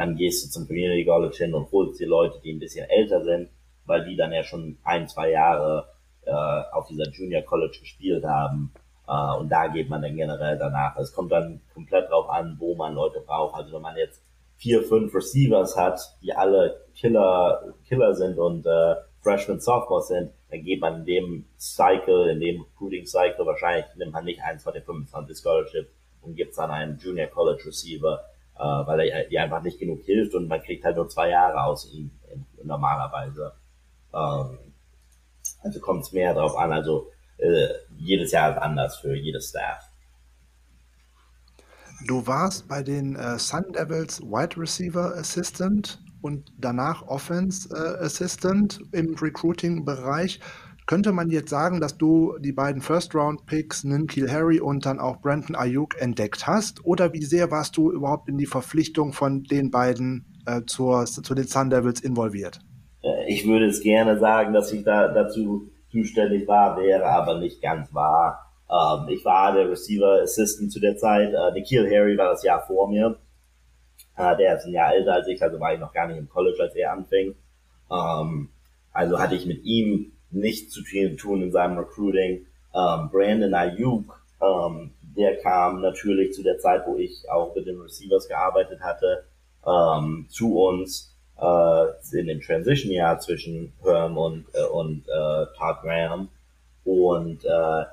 dann 0.00 0.16
gehst 0.16 0.42
du 0.46 0.50
zum 0.50 0.66
College 0.66 1.36
hin 1.36 1.52
und 1.52 1.70
holst 1.72 2.00
die 2.00 2.06
Leute, 2.06 2.40
die 2.42 2.54
ein 2.54 2.58
bisschen 2.58 2.88
älter 2.88 3.22
sind, 3.22 3.50
weil 3.84 4.02
die 4.06 4.16
dann 4.16 4.32
ja 4.32 4.42
schon 4.42 4.78
ein, 4.82 5.06
zwei 5.06 5.30
Jahre 5.30 5.88
äh, 6.24 6.32
auf 6.32 6.86
dieser 6.86 7.10
Junior 7.10 7.42
College 7.42 7.76
gespielt 7.80 8.24
haben. 8.24 8.72
Äh, 9.06 9.36
und 9.38 9.50
da 9.50 9.66
geht 9.66 9.90
man 9.90 10.00
dann 10.00 10.16
generell 10.16 10.56
danach. 10.56 10.96
Es 10.96 11.12
kommt 11.12 11.32
dann 11.32 11.60
komplett 11.74 12.08
drauf 12.08 12.30
an, 12.30 12.56
wo 12.58 12.74
man 12.74 12.94
Leute 12.94 13.20
braucht. 13.20 13.54
Also 13.54 13.74
wenn 13.74 13.82
man 13.82 13.94
jetzt 13.98 14.22
vier, 14.56 14.82
fünf 14.82 15.14
Receivers 15.14 15.76
hat, 15.76 16.00
die 16.22 16.32
alle 16.32 16.80
Killer, 16.94 17.74
Killer 17.86 18.14
sind 18.14 18.38
und 18.38 18.64
äh, 18.64 18.94
Freshman, 19.20 19.60
Sophomore 19.60 20.02
sind, 20.02 20.30
dann 20.50 20.62
geht 20.62 20.80
man 20.80 21.00
in 21.00 21.04
dem 21.04 21.44
Cycle, 21.58 22.30
in 22.30 22.40
dem 22.40 22.62
Recruiting 22.62 23.04
Cycle 23.04 23.44
wahrscheinlich 23.44 23.84
nimmt 23.96 24.12
man 24.12 24.24
nicht 24.24 24.40
eins 24.40 24.62
von 24.62 24.72
den 24.72 24.82
25 24.82 25.36
Scholarship 25.36 25.90
und 26.22 26.36
gibt 26.36 26.56
dann 26.56 26.70
einen 26.70 26.98
Junior 26.98 27.26
College 27.26 27.66
Receiver, 27.66 28.24
äh, 28.60 28.86
weil 28.86 29.00
er 29.00 29.30
ihr 29.30 29.42
einfach 29.42 29.62
nicht 29.62 29.78
genug 29.78 30.02
hilft 30.02 30.34
und 30.34 30.48
man 30.48 30.60
kriegt 30.60 30.84
halt 30.84 30.96
nur 30.96 31.08
zwei 31.08 31.30
Jahre 31.30 31.64
aus 31.64 31.90
ihm 31.92 32.10
normalerweise. 32.62 33.52
Ähm, 34.12 34.58
also 35.62 35.80
kommt 35.80 36.02
es 36.02 36.12
mehr 36.12 36.34
darauf 36.34 36.56
an. 36.56 36.72
Also 36.72 37.10
äh, 37.38 37.68
jedes 37.96 38.32
Jahr 38.32 38.52
ist 38.52 38.58
anders 38.58 38.96
für 38.98 39.14
jedes 39.14 39.48
Staff. 39.48 39.90
Du 42.06 42.26
warst 42.26 42.68
bei 42.68 42.82
den 42.82 43.16
äh, 43.16 43.38
Sun 43.38 43.72
Devils 43.72 44.20
Wide 44.22 44.56
Receiver 44.56 45.14
Assistant 45.16 46.02
und 46.22 46.52
danach 46.58 47.02
Offense 47.08 47.68
äh, 47.74 48.04
Assistant 48.04 48.80
im 48.92 49.14
Recruiting-Bereich. 49.14 50.40
Könnte 50.90 51.12
man 51.12 51.30
jetzt 51.30 51.50
sagen, 51.50 51.80
dass 51.80 51.96
du 51.96 52.36
die 52.40 52.50
beiden 52.50 52.82
First-Round-Picks, 52.82 53.84
Ninkil 53.84 54.28
Harry 54.28 54.58
und 54.58 54.84
dann 54.86 54.98
auch 54.98 55.20
Brandon 55.20 55.54
Ayuk 55.54 55.94
entdeckt 56.02 56.48
hast? 56.48 56.84
Oder 56.84 57.12
wie 57.12 57.22
sehr 57.22 57.52
warst 57.52 57.76
du 57.76 57.92
überhaupt 57.92 58.28
in 58.28 58.38
die 58.38 58.46
Verpflichtung 58.46 59.12
von 59.12 59.44
den 59.44 59.70
beiden 59.70 60.42
äh, 60.46 60.62
zur, 60.66 61.04
zu 61.06 61.32
den 61.32 61.46
Sun 61.46 61.70
Devils 61.70 62.00
involviert? 62.00 62.58
Äh, 63.04 63.32
ich 63.32 63.46
würde 63.46 63.66
es 63.66 63.82
gerne 63.82 64.18
sagen, 64.18 64.52
dass 64.52 64.72
ich 64.72 64.82
da 64.82 65.06
dazu 65.06 65.70
zuständig 65.92 66.48
war, 66.48 66.76
wäre 66.76 67.04
aber 67.04 67.38
nicht 67.38 67.62
ganz 67.62 67.94
wahr. 67.94 68.52
Ähm, 68.68 69.10
ich 69.10 69.24
war 69.24 69.54
der 69.54 69.70
Receiver 69.70 70.20
Assistant 70.20 70.72
zu 70.72 70.80
der 70.80 70.96
Zeit. 70.96 71.32
Äh, 71.32 71.52
Nikhil 71.52 71.88
Harry 71.88 72.18
war 72.18 72.32
das 72.32 72.42
Jahr 72.42 72.66
vor 72.66 72.90
mir. 72.90 73.16
Äh, 74.16 74.36
der 74.38 74.56
ist 74.56 74.64
ein 74.64 74.72
Jahr 74.72 74.92
älter 74.92 75.12
als 75.12 75.28
ich, 75.28 75.40
also 75.40 75.60
war 75.60 75.72
ich 75.72 75.78
noch 75.78 75.92
gar 75.92 76.08
nicht 76.08 76.18
im 76.18 76.28
College, 76.28 76.60
als 76.60 76.74
er 76.74 76.94
anfing. 76.94 77.36
Ähm, 77.92 78.48
also 78.92 79.20
hatte 79.20 79.36
ich 79.36 79.46
mit 79.46 79.62
ihm 79.62 80.14
nicht 80.30 80.70
zu 80.70 80.82
tun 80.82 81.42
in 81.42 81.52
seinem 81.52 81.78
Recruiting. 81.78 82.46
Ähm, 82.74 83.10
Brandon 83.10 83.54
Ayuk 83.54 84.20
ähm, 84.40 84.92
der 85.16 85.36
kam 85.36 85.80
natürlich 85.80 86.32
zu 86.32 86.42
der 86.42 86.58
Zeit, 86.58 86.86
wo 86.86 86.96
ich 86.96 87.28
auch 87.30 87.54
mit 87.54 87.66
den 87.66 87.80
Receivers 87.80 88.28
gearbeitet 88.28 88.80
hatte, 88.80 89.24
ähm, 89.66 90.26
zu 90.30 90.58
uns 90.58 91.14
äh, 91.38 92.18
in 92.18 92.26
dem 92.26 92.40
Transition-Jahr 92.40 93.18
zwischen 93.20 93.72
Herm 93.82 94.16
und, 94.16 94.46
äh, 94.54 94.64
und 94.64 95.02
äh, 95.08 95.46
Todd 95.58 95.82
Graham. 95.82 96.28
Und 96.84 97.44
äh, 97.44 97.84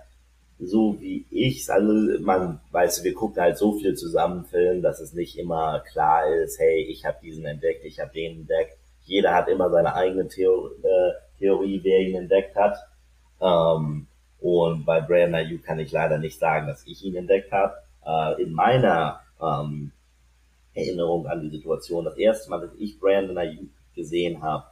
so 0.59 0.99
wie 0.99 1.25
ich's, 1.29 1.69
also 1.69 1.91
man 2.21 2.59
weiß, 2.71 3.03
wir 3.03 3.13
gucken 3.13 3.41
halt 3.41 3.57
so 3.57 3.73
viel 3.73 3.95
zusammen 3.95 4.45
Film, 4.45 4.81
dass 4.81 4.99
es 4.99 5.13
nicht 5.13 5.37
immer 5.37 5.81
klar 5.91 6.27
ist, 6.33 6.59
hey, 6.59 6.83
ich 6.83 7.05
habe 7.05 7.17
diesen 7.21 7.45
entdeckt, 7.45 7.83
ich 7.83 7.99
habe 7.99 8.13
den 8.13 8.39
entdeckt. 8.41 8.77
Jeder 9.03 9.33
hat 9.33 9.47
immer 9.47 9.69
seine 9.69 9.93
eigene 9.95 10.27
Theor 10.27 10.71
äh, 10.83 11.26
Theorie, 11.39 11.79
wer 11.83 11.99
ihn 12.01 12.15
entdeckt 12.15 12.55
hat. 12.55 12.77
Ähm, 13.41 14.07
und 14.39 14.85
bei 14.85 15.01
Brandon 15.01 15.35
Ayuk 15.35 15.63
kann 15.63 15.79
ich 15.79 15.91
leider 15.91 16.17
nicht 16.17 16.39
sagen, 16.39 16.67
dass 16.67 16.85
ich 16.85 17.03
ihn 17.03 17.15
entdeckt 17.15 17.51
habe. 17.51 17.73
Äh, 18.05 18.43
in 18.43 18.53
meiner 18.53 19.21
ähm, 19.41 19.91
Erinnerung 20.73 21.27
an 21.27 21.41
die 21.41 21.49
Situation, 21.49 22.05
das 22.05 22.17
erste 22.17 22.49
Mal, 22.49 22.61
dass 22.61 22.75
ich 22.77 22.99
Brandon 22.99 23.37
Ayuk 23.37 23.69
gesehen 23.95 24.41
habe, 24.41 24.65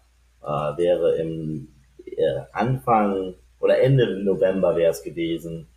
äh, 0.44 0.78
wäre 0.78 1.16
im 1.16 1.68
äh, 2.06 2.42
Anfang 2.52 3.36
oder 3.60 3.80
Ende 3.80 4.24
November 4.24 4.76
wäre 4.76 4.92
es 4.92 5.02
gewesen, 5.02 5.68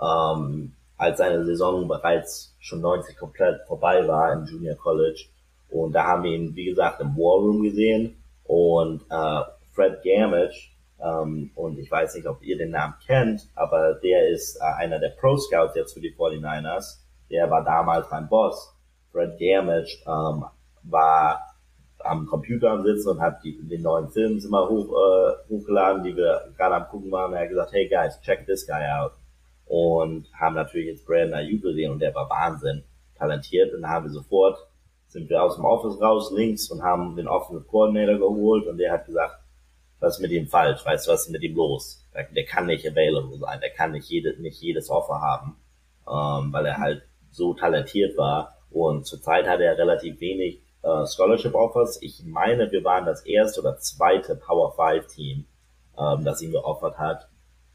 ähm, 0.00 0.72
als 0.96 1.18
seine 1.18 1.44
Saison 1.44 1.86
bereits 1.86 2.54
schon 2.60 2.80
90 2.80 3.16
komplett 3.16 3.60
vorbei 3.66 4.06
war 4.06 4.32
im 4.32 4.46
Junior 4.46 4.76
College. 4.76 5.26
Und 5.68 5.92
da 5.92 6.04
haben 6.04 6.22
wir 6.22 6.32
ihn, 6.32 6.54
wie 6.54 6.66
gesagt, 6.66 7.00
im 7.00 7.16
War 7.16 7.40
Room 7.40 7.62
gesehen. 7.62 8.16
Und 8.44 9.02
äh, 9.10 9.40
Fred 9.74 10.02
Gamage, 10.02 10.74
ähm, 11.04 11.50
und 11.54 11.78
ich 11.78 11.90
weiß 11.90 12.14
nicht, 12.14 12.26
ob 12.26 12.42
ihr 12.42 12.56
den 12.56 12.70
Namen 12.70 12.94
kennt, 13.04 13.48
aber 13.54 13.94
der 13.94 14.28
ist 14.28 14.56
äh, 14.56 14.82
einer 14.82 14.98
der 14.98 15.10
Pro 15.10 15.36
Scouts 15.36 15.74
jetzt 15.74 15.94
für 15.94 16.00
die 16.00 16.14
49ers. 16.14 17.00
Der 17.30 17.50
war 17.50 17.64
damals 17.64 18.06
mein 18.10 18.28
Boss. 18.28 18.74
Fred 19.12 19.38
Gamage 19.38 19.98
ähm, 20.06 20.44
war 20.82 21.40
am 22.00 22.26
Computer 22.26 22.70
am 22.70 22.84
Sitzen 22.84 23.10
und 23.10 23.20
hat 23.20 23.42
die, 23.42 23.58
den 23.66 23.82
neuen 23.82 24.08
Film 24.08 24.38
immer 24.38 24.68
hoch, 24.68 24.92
äh, 24.92 25.48
hochgeladen, 25.48 26.02
die 26.02 26.16
wir 26.16 26.52
gerade 26.56 26.74
am 26.76 26.88
gucken 26.88 27.10
waren. 27.10 27.30
Und 27.30 27.36
er 27.36 27.42
hat 27.42 27.48
gesagt, 27.48 27.72
hey 27.72 27.88
guys, 27.88 28.20
check 28.20 28.46
this 28.46 28.66
guy 28.66 28.84
out. 28.86 29.12
Und 29.66 30.26
haben 30.38 30.54
natürlich 30.54 30.88
jetzt 30.88 31.06
Brandon 31.06 31.34
Ayuk 31.34 31.62
gesehen 31.62 31.92
und 31.92 32.00
der 32.00 32.14
war 32.14 32.28
Wahnsinn 32.28 32.84
talentiert. 33.16 33.72
Und 33.74 33.82
dann 33.82 33.90
haben 33.90 34.04
wir 34.04 34.12
sofort, 34.12 34.58
sind 35.08 35.30
wir 35.30 35.42
aus 35.42 35.56
dem 35.56 35.64
Office 35.64 36.00
raus, 36.00 36.32
links 36.34 36.70
und 36.70 36.82
haben 36.82 37.16
den 37.16 37.28
Offensive 37.28 37.66
Coordinator 37.66 38.18
geholt 38.18 38.66
und 38.66 38.76
der 38.78 38.92
hat 38.92 39.06
gesagt, 39.06 39.43
was 40.00 40.16
ist 40.16 40.20
mit 40.20 40.32
ihm 40.32 40.48
falsch? 40.48 40.84
Weißt 40.84 41.06
du, 41.06 41.12
was 41.12 41.26
ist 41.26 41.32
mit 41.32 41.42
ihm 41.42 41.56
los? 41.56 42.04
Der, 42.14 42.44
kann 42.44 42.66
nicht 42.66 42.86
available 42.86 43.38
sein, 43.38 43.60
der 43.60 43.70
kann 43.70 43.92
nicht, 43.92 44.08
jede, 44.08 44.40
nicht 44.40 44.60
jedes 44.60 44.88
Offer 44.88 45.20
haben, 45.20 45.56
ähm, 46.06 46.52
weil 46.52 46.66
er 46.66 46.78
halt 46.78 47.02
so 47.30 47.54
talentiert 47.54 48.16
war. 48.16 48.56
Und 48.70 49.06
zurzeit 49.06 49.48
hat 49.48 49.60
er 49.60 49.76
relativ 49.76 50.20
wenig 50.20 50.60
äh, 50.82 51.06
Scholarship 51.06 51.54
Offers. 51.54 52.00
Ich 52.02 52.22
meine, 52.24 52.70
wir 52.70 52.84
waren 52.84 53.06
das 53.06 53.24
erste 53.26 53.60
oder 53.60 53.78
zweite 53.78 54.36
Power 54.36 54.72
5 54.74 55.06
Team, 55.08 55.46
ähm, 55.98 56.24
das 56.24 56.42
ihm 56.42 56.52
geoffert 56.52 56.98
hat. 56.98 57.28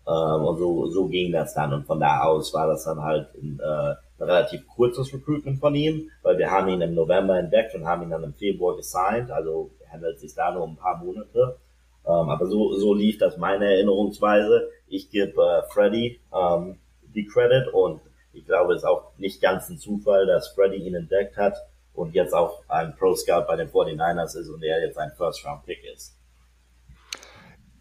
Ähm, 0.07 0.45
und 0.45 0.57
so, 0.57 0.87
so 0.87 1.07
ging 1.07 1.31
das 1.31 1.53
dann. 1.53 1.73
Und 1.73 1.85
von 1.85 1.99
da 1.99 2.21
aus 2.21 2.53
war 2.53 2.67
das 2.67 2.85
dann 2.85 3.01
halt 3.01 3.33
ein, 3.35 3.59
äh, 3.59 3.95
ein 4.19 4.29
relativ 4.29 4.67
kurzes 4.67 5.13
Recruitment 5.13 5.59
von 5.59 5.75
ihm, 5.75 6.09
weil 6.23 6.37
wir 6.37 6.49
haben 6.49 6.67
ihn 6.69 6.81
im 6.81 6.95
November 6.95 7.37
entdeckt 7.37 7.75
und 7.75 7.85
haben 7.85 8.03
ihn 8.03 8.09
dann 8.09 8.23
im 8.23 8.33
Februar 8.33 8.75
gesigned. 8.75 9.31
Also 9.31 9.71
handelt 9.91 10.19
sich 10.19 10.33
da 10.33 10.51
nur 10.51 10.63
um 10.63 10.71
ein 10.71 10.77
paar 10.77 10.97
Monate. 10.97 11.57
Ähm, 12.05 12.29
aber 12.29 12.47
so, 12.47 12.77
so 12.77 12.93
lief 12.93 13.17
das 13.17 13.37
meine 13.37 13.65
Erinnerungsweise. 13.65 14.69
Ich 14.87 15.09
gebe 15.09 15.41
äh, 15.41 15.61
Freddy 15.71 16.19
ähm, 16.33 16.79
die 17.13 17.25
Credit 17.25 17.67
und 17.73 18.01
ich 18.33 18.45
glaube, 18.45 18.73
es 18.73 18.81
ist 18.81 18.87
auch 18.87 19.11
nicht 19.17 19.41
ganz 19.41 19.69
ein 19.69 19.77
Zufall, 19.77 20.25
dass 20.25 20.49
Freddy 20.49 20.77
ihn 20.77 20.95
entdeckt 20.95 21.37
hat 21.37 21.55
und 21.93 22.13
jetzt 22.13 22.33
auch 22.33 22.63
ein 22.67 22.95
Pro 22.95 23.15
Scout 23.15 23.45
bei 23.47 23.55
den 23.55 23.69
49ers 23.69 24.37
ist 24.37 24.49
und 24.49 24.63
er 24.63 24.81
jetzt 24.85 24.97
ein 24.97 25.11
First 25.17 25.45
Round 25.45 25.65
Pick 25.65 25.79
ist. 25.93 26.15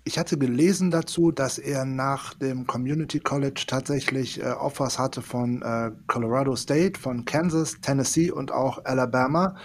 Ich 0.05 0.19
hatte 0.19 0.39
gelesen 0.39 0.91
dazu, 0.91 1.33
dass 1.33 1.59
er 1.59 1.85
nach 1.85 2.33
dem 2.33 2.67
Community 2.67 3.21
College 3.21 3.65
tatsächlich 3.67 4.41
äh, 4.41 4.47
Offers 4.47 4.99
hatte 4.99 5.21
von 5.21 5.61
äh, 5.61 5.91
Colorado 6.07 6.57
State, 6.57 6.99
von 6.99 7.27
Kansas, 7.27 7.83
Tennessee 7.83 8.31
und 8.31 8.51
auch 8.51 8.87
Alabama. 8.87 9.57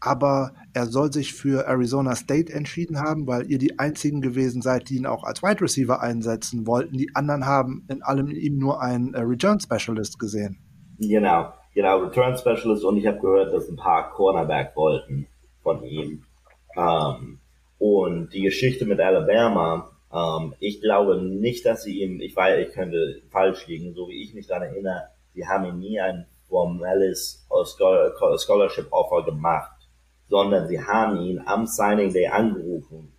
Aber 0.00 0.52
er 0.72 0.86
soll 0.86 1.12
sich 1.12 1.34
für 1.34 1.66
Arizona 1.66 2.16
State 2.16 2.52
entschieden 2.52 3.00
haben, 3.00 3.26
weil 3.26 3.50
ihr 3.50 3.58
die 3.58 3.78
einzigen 3.78 4.22
gewesen 4.22 4.62
seid, 4.62 4.88
die 4.88 4.96
ihn 4.96 5.06
auch 5.06 5.24
als 5.24 5.42
Wide 5.42 5.60
Receiver 5.60 6.00
einsetzen 6.00 6.66
wollten. 6.66 6.96
Die 6.96 7.14
anderen 7.14 7.44
haben 7.44 7.84
in 7.88 8.02
allem 8.02 8.30
ihm 8.30 8.58
nur 8.58 8.80
einen 8.80 9.14
äh, 9.14 9.20
Return 9.20 9.60
Specialist 9.60 10.18
gesehen. 10.18 10.58
Genau, 10.98 11.52
genau, 11.74 11.98
Return 11.98 12.36
Specialist 12.36 12.84
und 12.84 12.96
ich 12.96 13.06
habe 13.06 13.18
gehört, 13.18 13.52
dass 13.52 13.68
ein 13.68 13.76
paar 13.76 14.10
Cornerback 14.10 14.74
wollten 14.74 15.26
von 15.62 15.82
ihm. 15.84 16.24
Ähm, 16.76 17.38
und 17.78 18.32
die 18.32 18.42
Geschichte 18.42 18.84
mit 18.84 19.00
Alabama, 19.00 19.90
ähm, 20.12 20.54
ich 20.60 20.80
glaube 20.80 21.20
nicht, 21.22 21.64
dass 21.64 21.82
sie 21.82 22.00
ihm, 22.00 22.20
ich 22.20 22.36
weiß, 22.36 22.66
ich 22.66 22.74
könnte 22.74 23.22
falsch 23.30 23.66
liegen, 23.66 23.94
so 23.94 24.08
wie 24.08 24.22
ich 24.22 24.34
mich 24.34 24.46
daran 24.46 24.64
erinnere, 24.68 25.08
sie 25.34 25.46
haben 25.46 25.64
ihm 25.64 25.78
nie 25.78 26.00
ein 26.00 26.26
formelles 26.48 27.46
Scholarship 28.38 28.88
Offer 28.90 29.24
gemacht, 29.24 29.79
sondern 30.30 30.68
sie 30.68 30.80
haben 30.80 31.20
ihn 31.20 31.42
am 31.44 31.66
Signing 31.66 32.12
Day 32.12 32.28
angerufen 32.28 33.12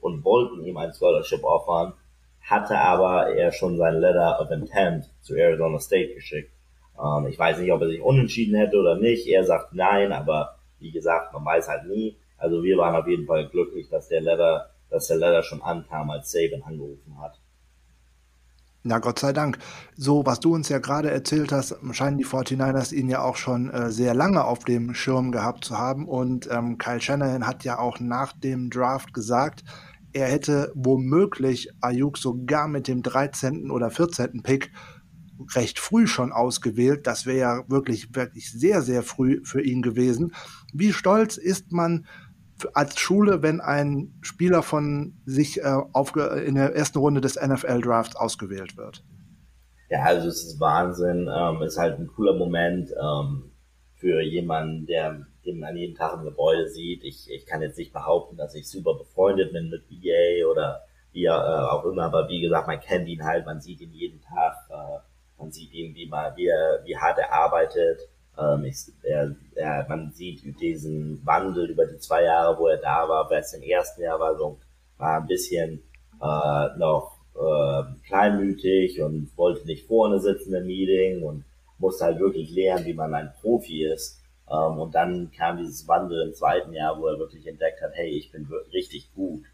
und 0.00 0.24
wollten 0.24 0.64
ihm 0.64 0.76
ein 0.76 0.92
Scholarship 0.92 1.44
offern, 1.44 1.94
hatte 2.40 2.78
aber 2.78 3.34
er 3.34 3.52
schon 3.52 3.76
sein 3.78 3.94
Letter 3.94 4.40
of 4.40 4.50
Intent 4.50 5.10
zu 5.20 5.34
Arizona 5.36 5.78
State 5.78 6.14
geschickt. 6.14 6.52
Ähm, 6.98 7.28
ich 7.28 7.38
weiß 7.38 7.58
nicht, 7.58 7.72
ob 7.72 7.80
er 7.82 7.88
sich 7.88 8.02
unentschieden 8.02 8.56
hätte 8.56 8.78
oder 8.78 8.96
nicht. 8.96 9.26
Er 9.28 9.44
sagt 9.44 9.72
nein, 9.74 10.12
aber 10.12 10.56
wie 10.78 10.90
gesagt, 10.90 11.32
man 11.32 11.44
weiß 11.44 11.68
halt 11.68 11.86
nie. 11.86 12.16
Also 12.36 12.62
wir 12.62 12.76
waren 12.76 12.96
auf 12.96 13.06
jeden 13.06 13.26
Fall 13.26 13.48
glücklich, 13.48 13.88
dass 13.88 14.08
der 14.08 14.20
Letter, 14.20 14.70
dass 14.90 15.06
der 15.06 15.16
Letter 15.16 15.42
schon 15.42 15.62
ankam, 15.62 16.10
als 16.10 16.30
Saban 16.32 16.62
angerufen 16.62 17.16
hat. 17.20 17.40
Na 18.86 19.00
Gott 19.00 19.18
sei 19.18 19.32
Dank. 19.32 19.58
So, 19.96 20.24
was 20.26 20.38
du 20.38 20.54
uns 20.54 20.68
ja 20.68 20.78
gerade 20.78 21.10
erzählt 21.10 21.50
hast, 21.50 21.74
scheinen 21.90 22.18
die 22.18 22.24
49ers 22.24 22.92
ihn 22.92 23.08
ja 23.08 23.20
auch 23.20 23.34
schon 23.34 23.68
äh, 23.68 23.90
sehr 23.90 24.14
lange 24.14 24.44
auf 24.44 24.60
dem 24.60 24.94
Schirm 24.94 25.32
gehabt 25.32 25.64
zu 25.64 25.76
haben. 25.76 26.06
Und 26.06 26.48
ähm, 26.52 26.78
Kyle 26.78 27.00
Shanahan 27.00 27.48
hat 27.48 27.64
ja 27.64 27.80
auch 27.80 27.98
nach 27.98 28.32
dem 28.32 28.70
Draft 28.70 29.12
gesagt, 29.12 29.64
er 30.12 30.28
hätte 30.28 30.70
womöglich 30.76 31.72
Ayuk 31.80 32.16
sogar 32.16 32.68
mit 32.68 32.86
dem 32.86 33.02
13. 33.02 33.72
oder 33.72 33.90
14. 33.90 34.44
Pick 34.44 34.70
recht 35.56 35.80
früh 35.80 36.06
schon 36.06 36.30
ausgewählt. 36.30 37.08
Das 37.08 37.26
wäre 37.26 37.38
ja 37.38 37.64
wirklich, 37.68 38.14
wirklich 38.14 38.52
sehr, 38.52 38.82
sehr 38.82 39.02
früh 39.02 39.40
für 39.42 39.62
ihn 39.62 39.82
gewesen. 39.82 40.32
Wie 40.72 40.92
stolz 40.92 41.38
ist 41.38 41.72
man 41.72 42.06
als 42.74 42.98
Schule, 42.98 43.42
wenn 43.42 43.60
ein 43.60 44.18
Spieler 44.22 44.62
von 44.62 45.20
sich 45.24 45.62
äh, 45.62 46.44
in 46.44 46.54
der 46.54 46.74
ersten 46.74 46.98
Runde 46.98 47.20
des 47.20 47.36
NFL-Drafts 47.36 48.16
ausgewählt 48.16 48.76
wird? 48.76 49.04
Ja, 49.90 50.02
also 50.02 50.28
es 50.28 50.44
ist 50.44 50.60
Wahnsinn. 50.60 51.30
Ähm, 51.32 51.62
es 51.62 51.74
ist 51.74 51.78
halt 51.78 51.98
ein 51.98 52.08
cooler 52.08 52.34
Moment 52.34 52.90
ähm, 53.00 53.52
für 53.94 54.20
jemanden, 54.20 54.86
der 54.86 55.26
den 55.44 55.62
an 55.62 55.76
jedem 55.76 55.96
Tag 55.96 56.14
im 56.14 56.24
Gebäude 56.24 56.68
sieht. 56.68 57.04
Ich, 57.04 57.30
ich 57.30 57.46
kann 57.46 57.62
jetzt 57.62 57.78
nicht 57.78 57.92
behaupten, 57.92 58.36
dass 58.36 58.54
ich 58.54 58.68
super 58.68 58.94
befreundet 58.94 59.52
bin 59.52 59.70
mit 59.70 59.88
BA 59.88 60.50
oder 60.50 60.82
wie 61.12 61.26
äh, 61.26 61.30
auch 61.30 61.84
immer, 61.84 62.04
aber 62.04 62.28
wie 62.28 62.40
gesagt, 62.40 62.66
man 62.66 62.80
kennt 62.80 63.08
ihn 63.08 63.24
halt, 63.24 63.46
man 63.46 63.60
sieht 63.60 63.80
ihn 63.80 63.92
jeden 63.92 64.20
Tag. 64.20 64.54
Äh, 64.70 64.98
man 65.38 65.52
sieht 65.52 65.72
ihn, 65.72 65.94
wie, 65.94 66.06
mal, 66.06 66.34
wie, 66.36 66.46
er, 66.46 66.82
wie 66.84 66.96
hart 66.96 67.18
er 67.18 67.32
arbeitet. 67.32 68.00
Ähm, 68.38 68.64
ich, 68.64 68.76
er, 69.02 69.34
er, 69.54 69.86
man 69.88 70.12
sieht 70.12 70.42
diesen 70.60 71.24
Wandel 71.24 71.70
über 71.70 71.86
die 71.86 71.98
zwei 71.98 72.24
Jahre, 72.24 72.58
wo 72.58 72.68
er 72.68 72.78
da 72.78 73.08
war. 73.08 73.28
Bereits 73.28 73.54
im 73.54 73.62
ersten 73.62 74.02
Jahr 74.02 74.20
war 74.20 74.36
so 74.36 74.58
war 74.98 75.20
ein 75.20 75.26
bisschen 75.26 75.82
äh, 76.20 76.78
noch 76.78 77.18
äh, 77.34 77.82
kleinmütig 78.06 79.02
und 79.02 79.30
wollte 79.36 79.66
nicht 79.66 79.86
vorne 79.86 80.20
sitzen 80.20 80.54
im 80.54 80.66
Meeting 80.66 81.22
und 81.22 81.44
musste 81.78 82.06
halt 82.06 82.18
wirklich 82.18 82.50
lernen, 82.50 82.86
wie 82.86 82.94
man 82.94 83.14
ein 83.14 83.32
Profi 83.40 83.84
ist. 83.84 84.22
Ähm, 84.50 84.78
und 84.78 84.94
dann 84.94 85.30
kam 85.36 85.58
dieses 85.58 85.86
Wandel 85.88 86.28
im 86.28 86.34
zweiten 86.34 86.72
Jahr, 86.72 86.98
wo 86.98 87.06
er 87.06 87.18
wirklich 87.18 87.46
entdeckt 87.46 87.82
hat, 87.82 87.92
hey, 87.94 88.08
ich 88.08 88.32
bin 88.32 88.48
richtig 88.72 89.12
gut, 89.14 89.44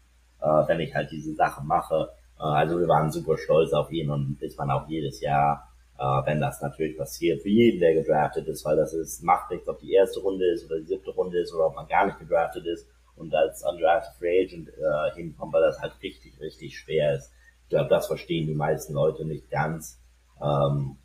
äh, 0.41 0.67
wenn 0.67 0.79
ich 0.79 0.93
halt 0.93 1.11
diese 1.11 1.33
Sachen 1.33 1.67
mache. 1.67 2.09
Äh, 2.39 2.43
also 2.43 2.79
wir 2.79 2.87
waren 2.87 3.11
super 3.11 3.37
stolz 3.37 3.73
auf 3.73 3.91
ihn 3.91 4.09
und 4.09 4.41
ist 4.41 4.57
man 4.57 4.71
auch 4.71 4.87
jedes 4.87 5.19
Jahr 5.19 5.72
äh, 5.97 6.03
wenn 6.25 6.41
das 6.41 6.61
natürlich 6.61 6.97
passiert, 6.97 7.41
für 7.41 7.49
jeden, 7.49 7.79
der 7.79 7.93
gedraftet 7.93 8.47
ist, 8.47 8.65
weil 8.65 8.75
das 8.75 8.93
ist, 8.93 9.23
macht 9.23 9.51
nichts, 9.51 9.67
ob 9.67 9.79
die 9.79 9.93
erste 9.93 10.19
Runde 10.19 10.45
ist 10.51 10.65
oder 10.65 10.79
die 10.79 10.87
siebte 10.87 11.11
Runde 11.11 11.39
ist 11.39 11.53
oder 11.53 11.67
ob 11.67 11.75
man 11.75 11.87
gar 11.87 12.05
nicht 12.05 12.19
gedraftet 12.19 12.65
ist 12.65 12.87
und 13.15 13.33
als 13.33 13.63
undrafted 13.63 14.15
Free 14.15 14.43
Agent 14.43 14.69
äh, 14.69 15.15
hinkommt, 15.15 15.53
weil 15.53 15.61
das 15.61 15.79
halt 15.79 15.93
richtig, 16.01 16.39
richtig 16.39 16.77
schwer 16.77 17.15
ist. 17.15 17.31
Ich 17.63 17.69
glaube, 17.69 17.89
das 17.89 18.07
verstehen 18.07 18.47
die 18.47 18.55
meisten 18.55 18.93
Leute 18.93 19.25
nicht 19.25 19.49
ganz, 19.49 19.99
ähm, 20.41 20.97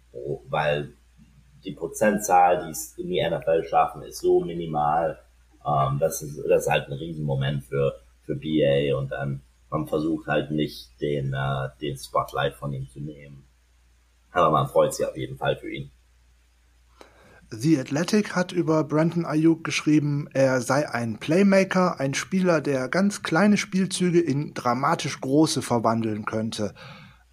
weil 0.48 0.93
die 1.65 1.73
Prozentzahl, 1.73 2.65
die 2.65 2.70
es 2.70 2.97
in 2.98 3.09
die 3.09 3.23
NFL 3.23 3.65
schaffen, 3.65 4.02
ist 4.02 4.20
so 4.20 4.40
minimal. 4.40 5.19
Ähm, 5.66 5.98
das, 5.98 6.23
ist, 6.23 6.39
das 6.48 6.66
ist 6.66 6.70
halt 6.70 6.89
ein 6.89 6.94
Riesenmoment 6.94 7.65
für, 7.65 7.94
für 8.23 8.36
BA 8.36 8.97
und 8.97 9.12
dann 9.12 9.43
man 9.70 9.86
versucht 9.86 10.27
halt 10.27 10.51
nicht 10.51 11.01
den, 11.01 11.35
äh, 11.35 11.69
den 11.81 11.97
Spotlight 11.97 12.55
von 12.55 12.73
ihm 12.73 12.89
zu 12.89 13.01
nehmen. 13.01 13.44
Aber 14.39 14.52
man 14.52 14.69
freut 14.69 14.94
sich 14.94 15.06
auf 15.06 15.16
jeden 15.16 15.36
Fall 15.36 15.56
für 15.56 15.70
ihn. 15.70 15.90
The 17.51 17.78
Athletic 17.78 18.36
hat 18.36 18.52
über 18.52 18.85
Brandon 18.85 19.24
Ayuk 19.24 19.65
geschrieben, 19.65 20.28
er 20.35 20.60
sei 20.60 20.86
ein 20.86 21.16
Playmaker, 21.19 21.98
ein 21.98 22.12
Spieler, 22.12 22.60
der 22.60 22.90
ganz 22.90 23.23
kleine 23.23 23.56
Spielzüge 23.56 24.20
in 24.20 24.52
dramatisch 24.52 25.19
große 25.23 25.62
verwandeln 25.62 26.27
könnte. 26.27 26.74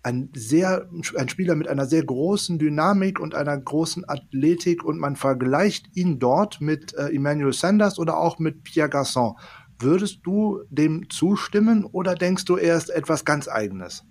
Ein 0.04 0.30
sehr, 0.34 0.88
ein 1.18 1.28
Spieler 1.28 1.56
mit 1.56 1.68
einer 1.68 1.86
sehr 1.86 2.06
großen 2.06 2.60
Dynamik 2.60 3.20
und 3.20 3.36
einer 3.36 3.58
großen 3.58 4.08
Athletik 4.08 4.86
und 4.86 5.00
man 5.00 5.18
vergleicht 5.18 5.98
ihn 5.98 6.18
dort 6.18 6.62
mit 6.62 6.94
äh, 6.94 7.10
Emmanuel 7.14 7.52
Sanders 7.52 8.00
oder 8.00 8.18
auch 8.18 8.40
mit 8.40 8.64
Pierre 8.64 8.90
Garçon. 8.90 9.36
Würdest 9.80 10.20
du 10.24 10.62
dem 10.70 11.10
zustimmen 11.10 11.84
oder 11.84 12.16
denkst 12.16 12.46
du, 12.46 12.56
er 12.56 12.78
ist 12.78 12.90
etwas 12.90 13.26
ganz 13.26 13.50
Eigenes? 13.50 14.06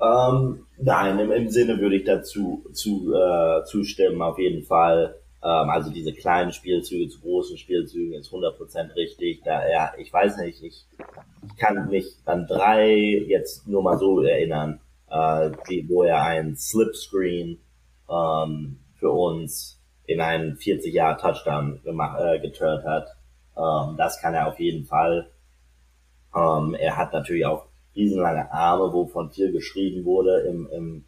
Ähm, 0.00 0.66
nein, 0.78 1.18
im, 1.18 1.32
im, 1.32 1.48
Sinne 1.48 1.78
würde 1.78 1.96
ich 1.96 2.04
dazu 2.04 2.64
zu, 2.72 3.14
äh, 3.14 3.64
zustimmen, 3.64 4.20
auf 4.20 4.38
jeden 4.38 4.62
Fall. 4.62 5.16
Ähm, 5.42 5.70
also 5.70 5.90
diese 5.90 6.12
kleinen 6.12 6.52
Spielzüge 6.52 7.08
zu 7.08 7.20
großen 7.20 7.56
Spielzügen 7.56 8.14
ist 8.14 8.30
100% 8.30 8.94
richtig. 8.94 9.42
Da, 9.44 9.66
ja, 9.68 9.92
ich 9.96 10.12
weiß 10.12 10.36
nicht, 10.38 10.62
ich, 10.62 10.84
ich 11.46 11.56
kann 11.56 11.88
mich 11.88 12.14
an 12.26 12.46
drei 12.46 12.94
jetzt 13.26 13.66
nur 13.66 13.82
mal 13.82 13.98
so 13.98 14.20
erinnern, 14.20 14.80
äh, 15.10 15.50
die, 15.70 15.88
wo 15.88 16.02
er 16.02 16.22
einen 16.22 16.56
Slipscreen 16.56 17.58
ähm, 18.10 18.78
für 18.98 19.10
uns 19.10 19.80
in 20.06 20.20
einen 20.20 20.56
40 20.56 20.92
Jahre 20.92 21.20
Touchdown 21.20 21.80
gemacht, 21.82 22.20
äh, 22.20 22.38
geturnt 22.38 22.84
hat. 22.84 23.08
Ähm, 23.56 23.96
das 23.96 24.20
kann 24.20 24.34
er 24.34 24.48
auf 24.48 24.60
jeden 24.60 24.84
Fall. 24.84 25.30
Ähm, 26.34 26.74
er 26.74 26.96
hat 26.96 27.12
natürlich 27.12 27.46
auch 27.46 27.65
riesenlange 27.96 28.52
Arme, 28.52 28.92
wovon 28.92 29.30
viel 29.30 29.52
geschrieben 29.52 30.04
wurde 30.04 30.42
im, 30.42 30.68
im, 30.70 31.04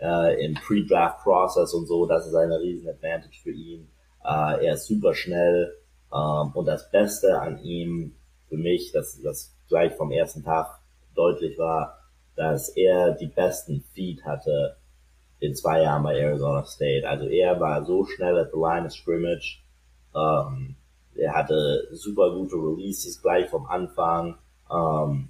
äh, 0.00 0.44
im 0.44 0.54
Pre-Draft-Process 0.54 1.74
und 1.74 1.86
so. 1.86 2.06
Das 2.06 2.26
ist 2.26 2.34
eine 2.34 2.60
riesen 2.60 2.88
Advantage 2.88 3.40
für 3.42 3.50
ihn. 3.50 3.88
Äh, 4.24 4.66
er 4.66 4.74
ist 4.74 4.86
super 4.86 5.14
schnell 5.14 5.74
ähm, 6.12 6.52
und 6.54 6.66
das 6.66 6.90
Beste 6.90 7.40
an 7.40 7.58
ihm 7.62 8.14
für 8.48 8.56
mich, 8.56 8.92
dass 8.92 9.20
das 9.20 9.54
gleich 9.68 9.94
vom 9.94 10.10
ersten 10.10 10.42
Tag 10.42 10.80
deutlich 11.14 11.58
war, 11.58 11.98
dass 12.36 12.68
er 12.70 13.12
die 13.12 13.26
besten 13.26 13.82
Feet 13.94 14.24
hatte 14.24 14.76
in 15.40 15.54
zwei 15.54 15.82
Jahren 15.82 16.02
bei 16.02 16.18
Arizona 16.18 16.64
State. 16.64 17.08
Also 17.08 17.26
er 17.26 17.60
war 17.60 17.84
so 17.84 18.04
schnell 18.04 18.38
at 18.38 18.50
the 18.52 18.58
line 18.58 18.86
of 18.86 18.92
scrimmage. 18.92 19.62
Ähm, 20.14 20.76
er 21.14 21.34
hatte 21.34 21.88
super 21.92 22.32
gute 22.32 22.56
Releases 22.56 23.20
gleich 23.20 23.50
vom 23.50 23.66
Anfang. 23.66 24.38
Ähm, 24.70 25.28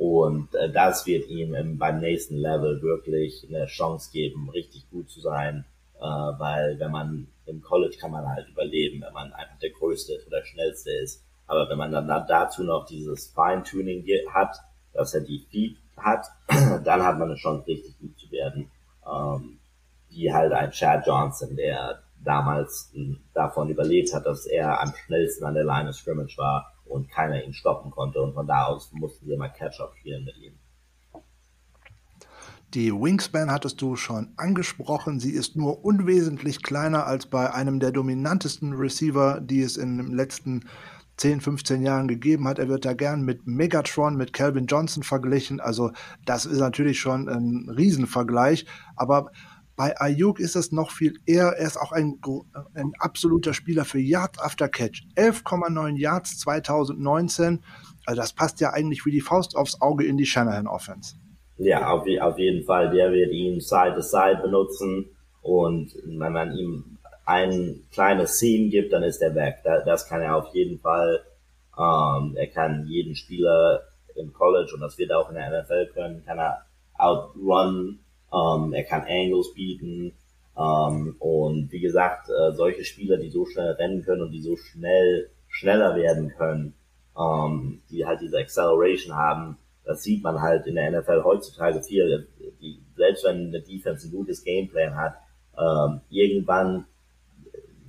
und 0.00 0.54
äh, 0.54 0.72
das 0.72 1.04
wird 1.04 1.28
ihm 1.28 1.54
im, 1.54 1.76
beim 1.76 2.00
nächsten 2.00 2.38
Level 2.38 2.80
wirklich 2.80 3.46
eine 3.46 3.66
Chance 3.66 4.10
geben, 4.10 4.48
richtig 4.48 4.88
gut 4.90 5.10
zu 5.10 5.20
sein. 5.20 5.66
Äh, 5.98 6.00
weil 6.02 6.80
wenn 6.80 6.90
man 6.90 7.28
im 7.44 7.60
College 7.60 7.98
kann 8.00 8.10
man 8.10 8.26
halt 8.26 8.48
überleben, 8.48 9.02
wenn 9.02 9.12
man 9.12 9.30
einfach 9.34 9.58
der 9.58 9.68
Größte 9.68 10.14
ist 10.14 10.26
oder 10.26 10.42
Schnellste 10.42 10.90
ist. 10.90 11.22
Aber 11.46 11.68
wenn 11.68 11.76
man 11.76 11.92
dann 11.92 12.08
dazu 12.26 12.64
noch 12.64 12.86
dieses 12.86 13.26
Feintuning 13.26 14.02
hat, 14.32 14.56
dass 14.94 15.12
er 15.12 15.20
die 15.20 15.44
Feed 15.50 15.76
hat, 15.98 16.28
dann 16.48 17.02
hat 17.02 17.18
man 17.18 17.28
eine 17.28 17.36
Chance, 17.36 17.66
richtig 17.66 17.98
gut 17.98 18.18
zu 18.18 18.30
werden. 18.30 18.70
Ähm, 19.06 19.58
wie 20.08 20.32
halt 20.32 20.54
ein 20.54 20.70
Chad 20.70 21.06
Johnson, 21.06 21.56
der 21.56 22.02
damals 22.24 22.90
davon 23.34 23.68
überlebt 23.68 24.14
hat, 24.14 24.24
dass 24.24 24.46
er 24.46 24.80
am 24.80 24.94
schnellsten 24.94 25.44
an 25.44 25.52
der 25.52 25.64
Line 25.64 25.90
of 25.90 25.94
Scrimmage 25.94 26.38
war 26.38 26.72
und 26.90 27.10
keiner 27.10 27.42
ihn 27.42 27.54
stoppen 27.54 27.90
konnte. 27.90 28.20
Und 28.20 28.34
von 28.34 28.46
da 28.46 28.66
aus 28.66 28.92
mussten 28.92 29.26
sie 29.26 29.32
immer 29.32 29.48
Catch-up 29.48 29.94
spielen 29.98 30.24
mit 30.24 30.36
ihm. 30.38 30.58
Die 32.74 32.92
Wingspan 32.92 33.50
hattest 33.50 33.82
du 33.82 33.96
schon 33.96 34.32
angesprochen. 34.36 35.18
Sie 35.18 35.32
ist 35.32 35.56
nur 35.56 35.84
unwesentlich 35.84 36.62
kleiner 36.62 37.04
als 37.04 37.26
bei 37.26 37.52
einem 37.52 37.80
der 37.80 37.90
dominantesten 37.90 38.74
Receiver, 38.74 39.40
die 39.40 39.62
es 39.62 39.76
in 39.76 39.96
den 39.98 40.12
letzten 40.12 40.68
10, 41.16 41.40
15 41.40 41.82
Jahren 41.82 42.06
gegeben 42.06 42.46
hat. 42.46 42.60
Er 42.60 42.68
wird 42.68 42.84
da 42.84 42.94
gern 42.94 43.22
mit 43.22 43.46
Megatron, 43.46 44.16
mit 44.16 44.32
Calvin 44.32 44.66
Johnson 44.66 45.02
verglichen. 45.02 45.58
Also 45.60 45.90
das 46.24 46.46
ist 46.46 46.60
natürlich 46.60 47.00
schon 47.00 47.28
ein 47.28 47.68
Riesenvergleich. 47.68 48.66
Aber 48.94 49.32
bei 49.80 49.98
Ayuk 49.98 50.40
ist 50.40 50.56
es 50.56 50.72
noch 50.72 50.90
viel 50.90 51.14
eher, 51.24 51.54
er 51.56 51.66
ist 51.66 51.78
auch 51.78 51.90
ein, 51.90 52.20
ein 52.74 52.92
absoluter 52.98 53.54
Spieler 53.54 53.86
für 53.86 53.98
Yards 53.98 54.38
after 54.38 54.68
Catch. 54.68 55.04
11,9 55.16 55.96
Yards 55.96 56.38
2019. 56.40 57.64
Also 58.04 58.20
das 58.20 58.34
passt 58.34 58.60
ja 58.60 58.74
eigentlich 58.74 59.06
wie 59.06 59.10
die 59.10 59.22
Faust 59.22 59.56
aufs 59.56 59.80
Auge 59.80 60.04
in 60.04 60.18
die 60.18 60.26
Shanahan 60.26 60.66
Offense. 60.66 61.14
Ja, 61.56 61.88
auf, 61.88 62.04
auf 62.20 62.38
jeden 62.38 62.62
Fall. 62.66 62.90
Der 62.90 63.10
wird 63.10 63.32
ihn 63.32 63.58
Side 63.62 63.94
to 63.94 64.02
Side 64.02 64.40
benutzen 64.42 65.06
und 65.40 65.94
wenn 66.04 66.34
man 66.34 66.52
ihm 66.52 66.98
ein 67.24 67.80
kleines 67.90 68.38
Scene 68.38 68.68
gibt, 68.68 68.92
dann 68.92 69.02
ist 69.02 69.22
er 69.22 69.34
weg. 69.34 69.60
Das 69.64 70.06
kann 70.06 70.20
er 70.20 70.36
auf 70.36 70.52
jeden 70.52 70.78
Fall. 70.78 71.22
Ähm, 71.78 72.36
er 72.36 72.48
kann 72.48 72.84
jeden 72.86 73.14
Spieler 73.14 73.80
im 74.14 74.30
College 74.34 74.72
und 74.74 74.82
das 74.82 74.98
wird 74.98 75.08
er 75.08 75.20
auch 75.20 75.30
in 75.30 75.36
der 75.36 75.62
NFL 75.62 75.86
können, 75.94 76.22
kann 76.26 76.38
er 76.38 76.66
outrun 76.98 78.00
ähm, 78.32 78.72
er 78.72 78.84
kann 78.84 79.02
Angles 79.08 79.52
bieten. 79.54 80.12
Ähm, 80.56 81.16
und 81.18 81.72
wie 81.72 81.80
gesagt, 81.80 82.28
äh, 82.28 82.52
solche 82.52 82.84
Spieler, 82.84 83.16
die 83.16 83.30
so 83.30 83.46
schnell 83.46 83.72
rennen 83.72 84.02
können 84.02 84.22
und 84.22 84.32
die 84.32 84.42
so 84.42 84.56
schnell 84.56 85.30
schneller 85.48 85.96
werden 85.96 86.32
können, 86.36 86.74
ähm, 87.18 87.80
die 87.90 88.06
halt 88.06 88.20
diese 88.20 88.38
Acceleration 88.38 89.16
haben, 89.16 89.56
das 89.84 90.02
sieht 90.02 90.22
man 90.22 90.40
halt 90.40 90.66
in 90.66 90.76
der 90.76 90.90
NFL 90.90 91.22
heutzutage 91.24 91.82
viel. 91.82 92.28
Die, 92.60 92.80
selbst 92.96 93.24
wenn 93.24 93.48
eine 93.48 93.60
Defense 93.60 94.06
ein 94.06 94.12
gutes 94.12 94.44
Gameplan 94.44 94.94
hat, 94.94 95.14
ähm, 95.58 96.00
irgendwann 96.10 96.84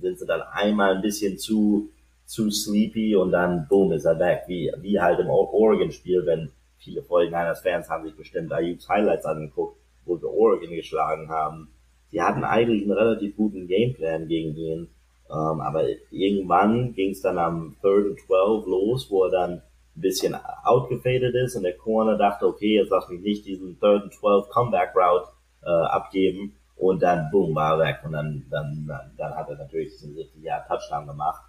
sind 0.00 0.18
sie 0.18 0.26
dann 0.26 0.42
einmal 0.42 0.96
ein 0.96 1.02
bisschen 1.02 1.38
zu 1.38 1.90
zu 2.24 2.50
sleepy 2.50 3.14
und 3.14 3.30
dann 3.32 3.66
boom 3.68 3.92
ist 3.92 4.04
er 4.04 4.18
weg, 4.18 4.44
wie 4.46 4.72
wie 4.78 4.98
halt 4.98 5.20
im 5.20 5.28
Oregon-Spiel, 5.28 6.24
wenn 6.24 6.50
viele 6.78 7.02
49ers-Fans 7.02 7.90
haben 7.90 8.04
sich 8.04 8.16
bestimmt 8.16 8.52
Ayuks 8.52 8.88
Highlights 8.88 9.26
angeguckt 9.26 9.76
wo 10.04 10.20
wir 10.20 10.30
Oregon 10.30 10.70
geschlagen 10.70 11.28
haben, 11.28 11.68
die 12.12 12.20
hatten 12.20 12.44
eigentlich 12.44 12.82
einen 12.82 12.92
relativ 12.92 13.36
guten 13.36 13.66
Gameplan 13.66 14.28
gegen 14.28 14.54
ihn. 14.56 14.88
Ähm, 15.30 15.60
aber 15.60 15.84
irgendwann 16.10 16.94
ging 16.94 17.10
es 17.10 17.22
dann 17.22 17.38
am 17.38 17.76
Third 17.80 18.06
and 18.06 18.20
12 18.20 18.66
los, 18.66 19.10
wo 19.10 19.24
er 19.24 19.30
dann 19.30 19.52
ein 19.52 20.00
bisschen 20.00 20.36
outgefadet 20.64 21.34
ist 21.34 21.56
und 21.56 21.62
der 21.62 21.76
Corner 21.76 22.16
dachte, 22.16 22.46
okay, 22.46 22.76
jetzt 22.76 22.90
lass 22.90 23.08
mich 23.08 23.20
nicht 23.20 23.46
diesen 23.46 23.78
Third 23.80 24.04
and 24.04 24.14
12 24.14 24.48
Comeback 24.50 24.94
Route 24.94 25.28
äh, 25.64 25.70
abgeben 25.70 26.54
und 26.76 27.02
dann 27.02 27.30
boom, 27.30 27.54
war 27.54 27.78
er 27.78 27.86
weg 27.86 28.00
und 28.04 28.12
dann, 28.12 28.44
dann, 28.50 28.84
dann, 28.86 29.12
dann 29.16 29.34
hat 29.34 29.48
er 29.48 29.56
natürlich 29.56 29.92
diesen 29.92 30.14
70 30.14 30.42
Jahr 30.42 30.66
Touchdown 30.66 31.06
gemacht. 31.06 31.42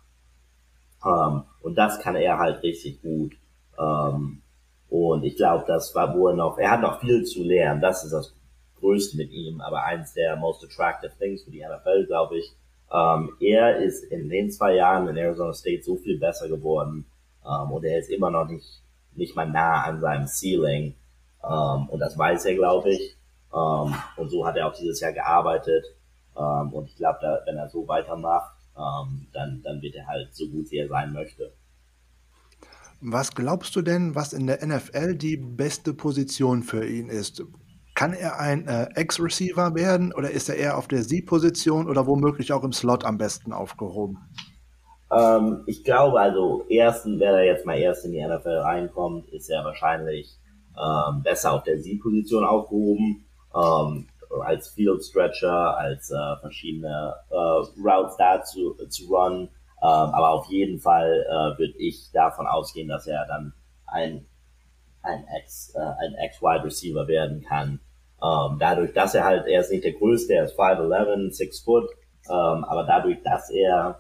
Ähm, 1.05 1.43
und 1.61 1.75
das 1.75 1.99
kann 1.99 2.15
er 2.15 2.37
halt 2.37 2.63
richtig 2.63 3.01
gut. 3.01 3.33
Ähm, 3.77 4.41
und 4.89 5.23
ich 5.23 5.35
glaube, 5.35 5.65
das 5.67 5.93
war, 5.95 6.15
wo 6.15 6.29
er 6.29 6.35
noch, 6.35 6.57
er 6.57 6.71
hat 6.71 6.81
noch 6.81 6.99
viel 7.01 7.23
zu 7.23 7.43
lernen. 7.43 7.81
Das 7.81 8.03
ist 8.03 8.13
das 8.13 8.35
Größte 8.83 9.15
mit 9.15 9.31
ihm, 9.31 9.61
aber 9.61 9.83
eins 9.85 10.13
der 10.13 10.35
most 10.35 10.63
attractive 10.63 11.13
things 11.17 11.43
für 11.43 11.51
die 11.51 11.63
NFL, 11.63 12.05
glaube 12.05 12.37
ich. 12.37 12.53
Ähm, 12.91 13.31
er 13.39 13.77
ist 13.77 14.03
in 14.03 14.29
den 14.29 14.51
zwei 14.51 14.75
Jahren 14.75 15.07
in 15.07 15.15
Arizona 15.15 15.53
State 15.53 15.83
so 15.83 15.95
viel 15.95 16.19
besser 16.19 16.49
geworden 16.49 17.05
ähm, 17.45 17.71
und 17.71 17.85
er 17.85 17.97
ist 17.97 18.09
immer 18.09 18.29
noch 18.29 18.47
nicht, 18.47 18.83
nicht 19.15 19.35
mal 19.35 19.49
nah 19.49 19.83
an 19.83 20.01
seinem 20.01 20.27
Ceiling. 20.27 20.95
Ähm, 21.43 21.89
und 21.89 21.99
das 21.99 22.17
weiß 22.17 22.45
er, 22.45 22.55
glaube 22.55 22.91
ich. 22.91 23.17
Ähm, 23.53 23.95
und 24.17 24.29
so 24.29 24.45
hat 24.45 24.57
er 24.57 24.67
auch 24.67 24.75
dieses 24.75 24.99
Jahr 24.99 25.13
gearbeitet. 25.13 25.85
Ähm, 26.37 26.73
und 26.73 26.87
ich 26.87 26.95
glaube, 26.97 27.41
wenn 27.45 27.57
er 27.57 27.69
so 27.69 27.87
weitermacht, 27.87 28.53
ähm, 28.77 29.27
dann, 29.31 29.61
dann 29.63 29.81
wird 29.81 29.95
er 29.95 30.07
halt 30.07 30.35
so 30.35 30.47
gut, 30.49 30.69
wie 30.71 30.77
er 30.77 30.89
sein 30.89 31.13
möchte. 31.13 31.53
Was 33.01 33.35
glaubst 33.35 33.75
du 33.75 33.81
denn, 33.81 34.15
was 34.15 34.33
in 34.33 34.47
der 34.47 34.65
NFL 34.65 35.15
die 35.15 35.37
beste 35.37 35.93
Position 35.93 36.63
für 36.63 36.87
ihn 36.87 37.09
ist? 37.09 37.43
Kann 37.95 38.13
er 38.13 38.39
ein 38.39 38.67
äh, 38.67 38.87
Ex-Receiver 38.95 39.75
werden 39.75 40.13
oder 40.13 40.31
ist 40.31 40.49
er 40.49 40.55
eher 40.55 40.77
auf 40.77 40.87
der 40.87 41.03
Sie-Position 41.03 41.87
oder 41.87 42.07
womöglich 42.07 42.51
auch 42.51 42.63
im 42.63 42.73
Slot 42.73 43.05
am 43.05 43.17
besten 43.17 43.53
aufgehoben? 43.53 44.17
Ähm, 45.11 45.63
ich 45.67 45.83
glaube 45.83 46.19
also, 46.19 46.65
ersten, 46.69 47.19
wenn 47.19 47.33
er 47.33 47.43
jetzt 47.43 47.65
mal 47.65 47.77
erst 47.77 48.05
in 48.05 48.13
die 48.13 48.25
NFL 48.25 48.59
reinkommt, 48.63 49.29
ist 49.29 49.49
er 49.49 49.63
wahrscheinlich 49.63 50.39
ähm, 50.75 51.21
besser 51.21 51.53
auf 51.53 51.63
der 51.63 51.77
Sie-Position 51.77 52.43
aufgehoben, 52.43 53.25
ähm, 53.55 54.07
als 54.43 54.69
Field 54.69 55.03
Stretcher, 55.03 55.77
als 55.77 56.09
äh, 56.09 56.37
verschiedene 56.41 57.13
äh, 57.29 57.35
Routes 57.35 58.17
da 58.17 58.41
zu, 58.43 58.73
zu 58.89 59.05
run. 59.05 59.41
Ähm, 59.43 59.49
aber 59.81 60.29
auf 60.29 60.47
jeden 60.47 60.79
Fall 60.79 61.25
äh, 61.29 61.59
würde 61.59 61.77
ich 61.77 62.09
davon 62.11 62.47
ausgehen, 62.47 62.87
dass 62.87 63.05
er 63.05 63.27
dann 63.27 63.53
ein 63.85 64.25
ein 65.03 65.25
Ex, 65.39 65.73
äh, 65.75 65.79
ein 65.79 66.15
Ex-Wide 66.15 66.63
Receiver 66.63 67.07
werden 67.07 67.43
kann. 67.43 67.79
Ähm, 68.21 68.57
dadurch, 68.59 68.93
dass 68.93 69.15
er 69.15 69.25
halt, 69.25 69.47
er 69.47 69.61
ist 69.61 69.71
nicht 69.71 69.83
der 69.83 69.93
größte, 69.93 70.33
er 70.33 70.45
ist 70.45 70.57
5'11, 70.57 71.31
6 71.31 71.59
foot, 71.59 71.89
ähm, 72.29 72.63
aber 72.63 72.85
dadurch, 72.85 73.21
dass 73.23 73.49
er, 73.49 73.99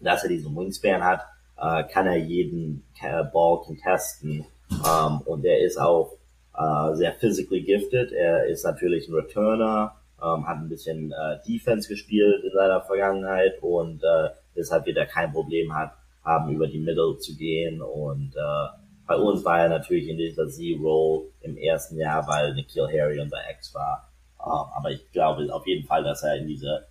dass 0.00 0.22
er 0.22 0.30
diesen 0.30 0.56
Wingspan 0.56 1.04
hat, 1.04 1.20
äh, 1.58 1.84
kann 1.84 2.06
er 2.06 2.16
jeden 2.16 2.84
Ball 3.32 3.60
contesten. 3.60 4.46
Ähm, 4.70 5.20
und 5.26 5.44
er 5.44 5.60
ist 5.60 5.78
auch 5.78 6.12
äh, 6.56 6.94
sehr 6.94 7.12
physically 7.12 7.62
gifted. 7.62 8.12
Er 8.12 8.46
ist 8.46 8.64
natürlich 8.64 9.08
ein 9.08 9.14
Returner, 9.14 9.96
ähm, 10.22 10.46
hat 10.46 10.58
ein 10.58 10.68
bisschen 10.68 11.12
äh, 11.12 11.38
Defense 11.46 11.88
gespielt 11.88 12.42
in 12.44 12.52
seiner 12.52 12.80
Vergangenheit 12.80 13.62
und 13.62 14.02
äh, 14.02 14.30
deshalb 14.56 14.86
wird 14.86 14.96
er 14.96 15.06
kein 15.06 15.32
Problem 15.32 15.74
hat, 15.74 15.92
haben, 16.24 16.50
über 16.50 16.66
die 16.66 16.80
Middle 16.80 17.18
zu 17.18 17.36
gehen. 17.36 17.82
Und 17.82 18.34
äh, 18.34 18.85
bei 19.06 19.16
uns 19.16 19.44
war 19.44 19.60
er 19.60 19.68
natürlich 19.68 20.08
in 20.08 20.16
dieser 20.16 20.48
Z-Roll 20.48 21.30
im 21.40 21.56
ersten 21.56 21.96
Jahr, 21.98 22.26
weil 22.26 22.54
Nikhil 22.54 22.88
Harry 22.88 23.20
unser 23.20 23.38
Ex 23.48 23.74
war. 23.74 24.10
Ähm, 24.40 24.72
aber 24.74 24.90
ich 24.90 25.10
glaube 25.12 25.52
auf 25.52 25.66
jeden 25.66 25.86
Fall, 25.86 26.04
dass 26.04 26.22
er 26.22 26.36
in 26.36 26.46
diese 26.46 26.86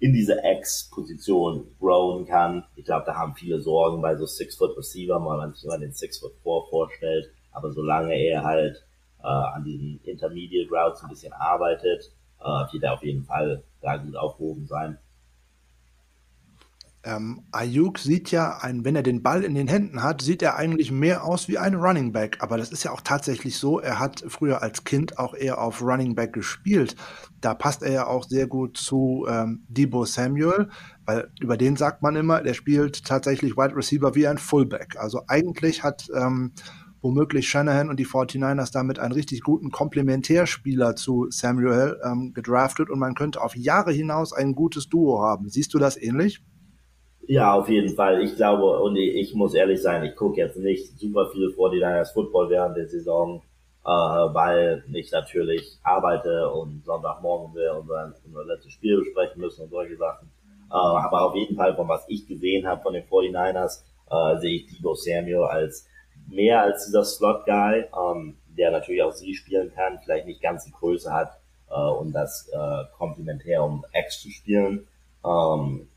in 0.00 0.12
diese 0.12 0.42
Ex-Position 0.44 1.74
growen 1.80 2.24
kann. 2.24 2.64
Ich 2.76 2.84
glaube, 2.84 3.04
da 3.04 3.16
haben 3.16 3.34
viele 3.34 3.60
Sorgen 3.60 4.00
bei 4.00 4.14
so 4.16 4.26
Six-Foot-Receiver, 4.26 5.14
weil 5.14 5.38
man 5.38 5.52
sich 5.52 5.64
immer 5.64 5.78
den 5.78 5.92
Six-Foot-Four 5.92 6.68
vorstellt. 6.70 7.32
Aber 7.50 7.72
solange 7.72 8.14
er 8.14 8.44
halt 8.44 8.84
äh, 9.20 9.26
an 9.26 9.64
diesen 9.64 10.00
Intermediate 10.04 10.70
Routes 10.70 11.02
ein 11.02 11.08
bisschen 11.08 11.32
arbeitet, 11.32 12.12
äh, 12.40 12.72
wird 12.72 12.84
er 12.84 12.94
auf 12.94 13.02
jeden 13.02 13.24
Fall 13.24 13.64
da 13.80 13.96
gut 13.96 14.14
aufgehoben 14.16 14.66
sein. 14.66 14.98
Ähm, 17.04 17.44
Ayuk 17.52 17.98
sieht 17.98 18.32
ja, 18.32 18.58
ein, 18.60 18.84
wenn 18.84 18.96
er 18.96 19.04
den 19.04 19.22
Ball 19.22 19.44
in 19.44 19.54
den 19.54 19.68
Händen 19.68 20.02
hat, 20.02 20.20
sieht 20.20 20.42
er 20.42 20.56
eigentlich 20.56 20.90
mehr 20.90 21.24
aus 21.24 21.46
wie 21.46 21.56
ein 21.56 21.74
Running 21.74 22.12
Back. 22.12 22.38
Aber 22.40 22.58
das 22.58 22.72
ist 22.72 22.82
ja 22.82 22.90
auch 22.90 23.00
tatsächlich 23.00 23.56
so. 23.56 23.78
Er 23.78 24.00
hat 24.00 24.24
früher 24.26 24.62
als 24.62 24.84
Kind 24.84 25.18
auch 25.18 25.34
eher 25.34 25.60
auf 25.60 25.80
Running 25.80 26.14
Back 26.16 26.32
gespielt. 26.32 26.96
Da 27.40 27.54
passt 27.54 27.82
er 27.82 27.92
ja 27.92 28.06
auch 28.06 28.24
sehr 28.24 28.48
gut 28.48 28.76
zu 28.76 29.26
ähm, 29.28 29.64
Debo 29.68 30.04
Samuel, 30.04 30.70
weil 31.06 31.30
über 31.40 31.56
den 31.56 31.76
sagt 31.76 32.02
man 32.02 32.16
immer, 32.16 32.42
der 32.42 32.54
spielt 32.54 33.04
tatsächlich 33.04 33.56
Wide 33.56 33.76
Receiver 33.76 34.14
wie 34.16 34.26
ein 34.26 34.38
Fullback. 34.38 34.96
Also 34.98 35.22
eigentlich 35.28 35.84
hat 35.84 36.08
ähm, 36.14 36.52
womöglich 37.00 37.48
Shanahan 37.48 37.90
und 37.90 38.00
die 38.00 38.06
49ers 38.06 38.72
damit 38.72 38.98
einen 38.98 39.12
richtig 39.12 39.42
guten 39.42 39.70
Komplementärspieler 39.70 40.96
zu 40.96 41.28
Samuel 41.30 42.00
ähm, 42.04 42.32
gedraftet 42.34 42.90
und 42.90 42.98
man 42.98 43.14
könnte 43.14 43.40
auf 43.40 43.56
Jahre 43.56 43.92
hinaus 43.92 44.32
ein 44.32 44.54
gutes 44.54 44.88
Duo 44.88 45.22
haben. 45.22 45.48
Siehst 45.48 45.74
du 45.74 45.78
das 45.78 45.96
ähnlich? 45.96 46.42
Ja, 47.28 47.52
auf 47.52 47.68
jeden 47.68 47.94
Fall. 47.94 48.22
Ich 48.22 48.36
glaube, 48.36 48.80
und 48.80 48.96
ich 48.96 49.34
muss 49.34 49.52
ehrlich 49.52 49.82
sein, 49.82 50.02
ich 50.02 50.16
gucke 50.16 50.38
jetzt 50.38 50.56
nicht 50.56 50.98
super 50.98 51.28
viel 51.30 51.50
vor 51.52 51.70
die 51.70 51.76
Niners 51.76 52.12
Football 52.12 52.48
während 52.48 52.74
der 52.74 52.88
Saison, 52.88 53.42
äh, 53.84 53.88
weil 53.90 54.82
ich 54.94 55.12
natürlich 55.12 55.78
arbeite 55.82 56.50
und 56.50 56.86
Sonntagmorgen 56.86 57.54
wir 57.54 57.76
unser, 57.78 58.14
unser 58.24 58.44
letztes 58.46 58.72
Spiel 58.72 59.00
besprechen 59.00 59.42
müssen 59.42 59.64
und 59.64 59.70
solche 59.70 59.98
Sachen. 59.98 60.30
Äh, 60.70 60.74
aber 60.74 61.26
auf 61.26 61.34
jeden 61.34 61.54
Fall, 61.54 61.76
von 61.76 61.86
was 61.86 62.06
ich 62.08 62.26
gesehen 62.26 62.66
habe 62.66 62.80
von 62.80 62.94
den 62.94 63.04
49ers, 63.04 63.82
äh, 64.10 64.40
sehe 64.40 64.56
ich 64.56 64.66
Debo 64.68 64.94
Samuel 64.94 65.44
als 65.44 65.86
mehr 66.30 66.62
als 66.62 66.86
dieser 66.86 67.04
Slot-Guy, 67.04 67.84
ähm, 67.94 68.38
der 68.56 68.70
natürlich 68.70 69.02
auch 69.02 69.12
sie 69.12 69.34
spielen 69.34 69.70
kann, 69.74 69.98
vielleicht 70.02 70.24
nicht 70.24 70.40
ganz 70.40 70.64
die 70.64 70.72
Größe 70.72 71.12
hat, 71.12 71.38
äh, 71.68 71.74
um 71.74 72.10
das 72.10 72.48
äh, 72.48 72.84
komplementär 72.96 73.62
um 73.62 73.84
X 73.92 74.22
zu 74.22 74.30
spielen. 74.30 74.88
Ähm, 75.22 75.88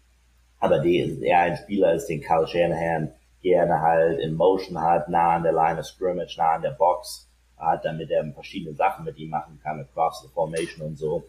aber 0.61 0.79
die 0.79 0.99
ist 0.99 1.21
eher 1.21 1.39
ein 1.39 1.57
Spieler 1.57 1.93
ist, 1.93 2.07
den 2.07 2.21
Kyle 2.21 2.47
Shanahan 2.47 3.11
gerne 3.41 3.81
halt 3.81 4.19
in 4.19 4.35
Motion 4.35 4.79
hat, 4.79 5.09
nah 5.09 5.35
an 5.35 5.43
der 5.43 5.51
Line 5.51 5.79
of 5.79 5.85
Scrimmage, 5.85 6.37
nah 6.37 6.53
an 6.53 6.61
der 6.61 6.71
Box 6.71 7.27
hat, 7.57 7.83
damit 7.83 8.09
er 8.11 8.23
verschiedene 8.31 8.75
Sachen 8.75 9.03
mit 9.03 9.17
ihm 9.17 9.31
machen 9.31 9.59
kann, 9.61 9.79
across 9.79 10.21
the 10.21 10.29
formation 10.29 10.85
und 10.85 10.97
so. 10.97 11.23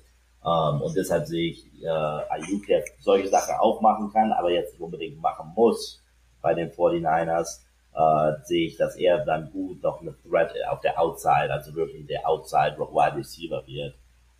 Um, 0.45 0.77
ähm, 0.77 0.83
und 0.83 0.97
deshalb 0.97 1.27
sehe 1.27 1.53
ich 1.53 1.65
äh, 1.83 1.89
Ayuk, 1.89 2.67
der 2.67 2.85
solche 2.99 3.29
Sachen 3.29 3.55
auch 3.61 3.81
machen 3.81 4.13
kann, 4.13 4.33
aber 4.33 4.51
jetzt 4.51 4.73
nicht 4.73 4.83
unbedingt 4.83 5.21
machen 5.21 5.53
muss 5.55 6.03
bei 6.43 6.53
den 6.53 6.71
49ers, 6.71 7.61
äh, 7.95 8.33
sehe 8.45 8.67
ich, 8.67 8.77
dass 8.77 8.97
er 8.97 9.25
dann 9.25 9.51
gut 9.53 9.83
noch 9.83 10.01
eine 10.01 10.15
Threat 10.23 10.53
auf 10.69 10.81
der 10.81 11.01
Outside, 11.01 11.51
also 11.51 11.75
wirklich 11.75 12.07
der 12.07 12.29
Outside 12.29 12.77
Wide 12.77 13.17
Receiver 13.17 13.63
wird. 13.67 13.95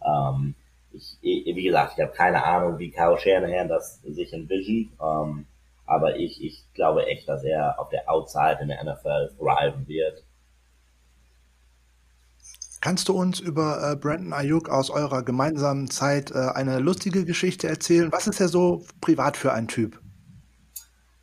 Ähm, 0.05 0.55
ich, 0.95 1.19
wie 1.23 1.63
gesagt, 1.63 1.95
ich 1.97 2.03
habe 2.03 2.13
keine 2.13 2.45
Ahnung, 2.45 2.79
wie 2.79 2.91
Kyle 2.91 3.19
Shanahan 3.19 3.69
das 3.69 4.01
sich 4.03 4.33
envision, 4.33 4.93
ähm, 5.01 5.47
aber 5.87 6.17
ich, 6.17 6.43
ich 6.43 6.65
glaube 6.75 7.07
echt, 7.07 7.29
dass 7.29 7.45
er 7.45 7.79
auf 7.79 7.89
der 7.89 8.11
Outside 8.11 8.59
in 8.63 8.69
der 8.69 8.83
NFL 8.83 9.35
thriven 9.39 9.87
wird. 9.89 10.25
Kannst 12.81 13.09
du 13.09 13.13
uns 13.13 13.39
über 13.39 13.93
äh, 13.93 13.97
Brandon 13.97 14.33
Ayuk 14.33 14.69
aus 14.69 14.91
eurer 14.91 15.23
gemeinsamen 15.23 15.89
Zeit 15.89 16.33
äh, 16.33 16.49
eine 16.53 16.81
lustige 16.81 17.25
Geschichte 17.25 17.69
erzählen? 17.69 18.11
Was 18.11 18.27
ist 18.27 18.41
er 18.41 18.49
so 18.49 18.85
privat 19.01 19.37
für 19.37 19.53
ein 19.53 19.69
Typ? 19.69 20.01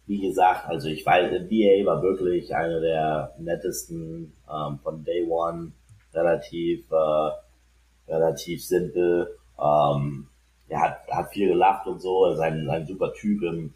Wie 0.06 0.22
gesagt, 0.22 0.70
also 0.70 0.88
ich 0.88 1.06
weiß, 1.06 1.30
DA 1.30 1.86
war 1.86 2.02
wirklich 2.02 2.56
einer 2.56 2.80
der 2.80 3.36
nettesten 3.40 4.34
ähm, 4.50 4.80
von 4.82 5.04
Day 5.04 5.28
One, 5.30 5.74
relativ, 6.14 6.90
äh, 6.92 8.12
relativ 8.12 8.66
simpel. 8.66 9.39
Ähm, 9.62 10.28
er 10.68 10.82
hat, 10.82 11.08
hat 11.10 11.32
viel 11.32 11.50
gelacht 11.50 11.88
und 11.88 12.00
so, 12.00 12.26
er 12.26 12.34
ist 12.34 12.40
ein, 12.40 12.70
ein 12.70 12.86
super 12.86 13.12
Typ 13.14 13.42
im, 13.42 13.74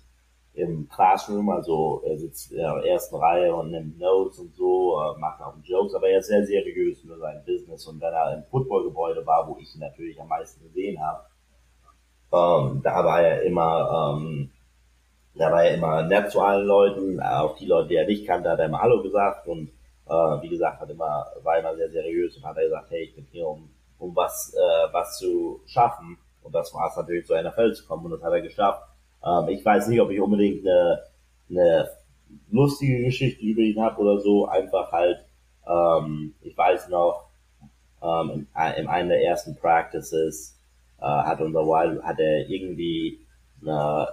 im 0.54 0.88
Classroom, 0.90 1.50
also 1.50 2.04
er 2.06 2.18
sitzt 2.18 2.52
in 2.52 2.60
der 2.60 2.86
ersten 2.86 3.16
Reihe 3.16 3.54
und 3.56 3.72
nimmt 3.72 4.00
Notes 4.00 4.40
und 4.40 4.56
so, 4.56 5.00
äh, 5.02 5.20
macht 5.20 5.42
auch 5.42 5.56
Jokes, 5.64 5.96
aber 5.96 6.10
er 6.10 6.20
ist 6.20 6.28
sehr 6.28 6.46
seriös 6.46 7.02
für 7.02 7.18
sein 7.18 7.44
Business 7.46 7.88
und 7.88 8.00
wenn 8.00 8.14
er 8.14 8.36
im 8.36 8.44
Footballgebäude 8.44 9.26
war, 9.26 9.48
wo 9.48 9.58
ich 9.60 9.74
ihn 9.74 9.82
natürlich 9.82 10.22
am 10.22 10.28
meisten 10.28 10.64
gesehen 10.64 11.00
habe, 11.02 11.24
ähm, 12.32 12.82
da 12.84 13.04
war 13.04 13.22
er 13.22 13.42
immer, 13.44 14.16
ähm, 14.18 14.52
da 15.36 15.52
war 15.52 15.64
er 15.64 15.76
immer 15.76 16.04
nett 16.04 16.32
zu 16.32 16.42
allen 16.42 16.68
Leuten, 16.68 17.20
auch 17.20 17.56
die 17.58 17.66
Leute, 17.66 17.90
die 17.90 17.96
er 17.96 18.06
nicht 18.06 18.28
kannte, 18.28 18.50
hat 18.50 18.60
er 18.60 18.66
immer 18.66 18.82
Hallo 18.82 19.02
gesagt 19.02 19.48
und 19.48 19.70
äh, 20.08 20.42
wie 20.42 20.50
gesagt, 20.50 20.80
hat 20.80 20.90
immer, 20.90 21.26
war 21.42 21.58
immer 21.58 21.76
sehr 21.76 21.90
seriös 21.90 22.38
und 22.38 22.46
hat 22.46 22.58
er 22.58 22.66
gesagt, 22.66 22.92
hey, 22.92 23.04
ich 23.04 23.16
bin 23.16 23.26
hier, 23.32 23.48
um 23.48 23.70
um 24.04 24.16
was, 24.16 24.54
äh, 24.54 24.94
was 24.94 25.18
zu 25.18 25.62
schaffen. 25.66 26.18
Und 26.42 26.54
das 26.54 26.74
war 26.74 26.90
es 26.90 26.98
natürlich 26.98 27.26
zur 27.26 27.42
NFL 27.42 27.74
zu 27.74 27.88
kommen 27.88 28.06
und 28.06 28.12
das 28.12 28.22
hat 28.22 28.34
er 28.34 28.42
geschafft. 28.42 28.84
Ähm, 29.26 29.48
ich 29.48 29.64
weiß 29.64 29.88
nicht, 29.88 30.02
ob 30.02 30.12
ich 30.12 30.20
unbedingt 30.20 30.68
eine, 30.68 31.02
eine 31.50 31.90
lustige 32.52 33.04
Geschichte 33.04 33.44
über 33.44 33.62
ihn 33.62 33.82
habe 33.82 34.02
oder 34.02 34.20
so. 34.20 34.46
Einfach 34.48 34.92
halt, 34.92 35.26
ähm, 35.66 36.36
ich 36.42 36.58
weiß 36.58 36.90
noch, 36.90 37.30
ähm, 38.02 38.30
in, 38.30 38.48
in 38.78 38.88
einem 38.88 39.10
der 39.10 39.24
ersten 39.24 39.56
Practices 39.56 40.60
äh, 41.00 41.06
hat 41.06 41.40
unser 41.40 41.62
Wild, 41.62 42.04
hat 42.04 42.20
er 42.20 42.50
irgendwie 42.50 43.26
eine, 43.62 44.10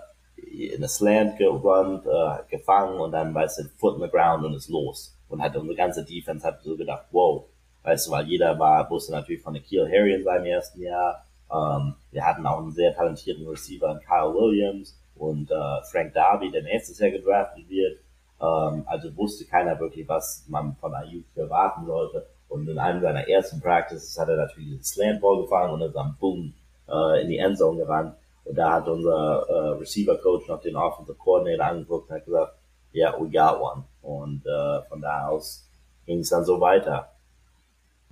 eine 0.77 0.89
Slant 0.89 1.37
gerannt, 1.37 2.07
äh, 2.07 2.49
gefangen 2.49 3.01
und 3.01 3.11
dann 3.11 3.35
weißt 3.35 3.59
du, 3.59 3.65
Foot 3.77 3.97
in 3.97 4.03
the 4.03 4.09
ground 4.09 4.45
und 4.45 4.55
ist 4.55 4.69
los. 4.69 5.17
Und 5.29 5.43
hat 5.43 5.57
unsere 5.57 5.77
ganze 5.77 6.05
Defense 6.05 6.47
hat 6.47 6.63
so 6.63 6.77
gedacht, 6.77 7.07
wow, 7.11 7.45
Weißt 7.83 8.07
du, 8.07 8.11
weil 8.13 8.27
jeder 8.27 8.59
war, 8.59 8.89
wusste 8.91 9.13
natürlich 9.13 9.43
von 9.43 9.55
Nikhil 9.55 9.87
Harry 9.87 10.15
in 10.15 10.25
seinem 10.25 10.45
ersten 10.45 10.83
Jahr. 10.83 11.25
Ähm, 11.51 11.95
wir 12.11 12.25
hatten 12.25 12.47
auch 12.47 12.59
einen 12.59 12.73
sehr 12.73 12.95
talentierten 12.95 13.47
Receiver 13.47 13.91
in 13.93 14.01
Kyle 14.01 14.35
Williams 14.35 14.99
und 15.17 15.51
äh, 15.51 15.83
Frank 15.91 16.15
Darby, 16.15 16.51
der 16.51 16.63
nächstes 16.63 16.99
Jahr 16.99 17.11
gedraftet 17.11 17.69
wird. 17.69 17.99
Ähm, 18.41 18.85
also 18.87 19.15
wusste 19.17 19.45
keiner 19.45 19.79
wirklich, 19.79 20.09
was 20.09 20.45
man 20.49 20.77
von 20.77 20.95
Ayuk 20.95 21.25
erwarten 21.35 21.87
sollte. 21.87 22.27
Und 22.49 22.69
in 22.69 22.79
einem 22.79 23.01
seiner 23.01 23.29
ersten 23.29 23.61
Practices 23.61 24.19
hat 24.19 24.29
er 24.29 24.37
natürlich 24.37 24.71
den 24.71 24.83
Slantball 24.83 25.43
gefangen 25.43 25.73
und 25.75 25.83
ist 25.83 25.97
am 25.97 26.17
Boom 26.19 26.53
äh, 26.89 27.23
in 27.23 27.29
die 27.29 27.39
Endzone 27.39 27.79
gerannt. 27.79 28.15
Und 28.45 28.57
da 28.57 28.73
hat 28.73 28.89
unser 28.89 29.47
äh, 29.49 29.69
Receiver 29.79 30.17
Coach 30.17 30.49
noch 30.49 30.61
den 30.61 30.77
Offensive 30.77 31.17
Coordinator 31.17 31.67
angeguckt 31.67 32.11
und 32.11 32.17
hat 32.17 32.25
gesagt, 32.25 32.55
yeah, 32.95 33.15
we 33.19 33.31
got 33.31 33.61
one. 33.61 33.85
Und 34.03 34.45
äh, 34.47 34.83
von 34.89 35.01
da 35.01 35.29
aus 35.29 35.69
ging 36.07 36.21
es 36.21 36.31
dann 36.31 36.45
so 36.45 36.61
weiter. 36.61 37.11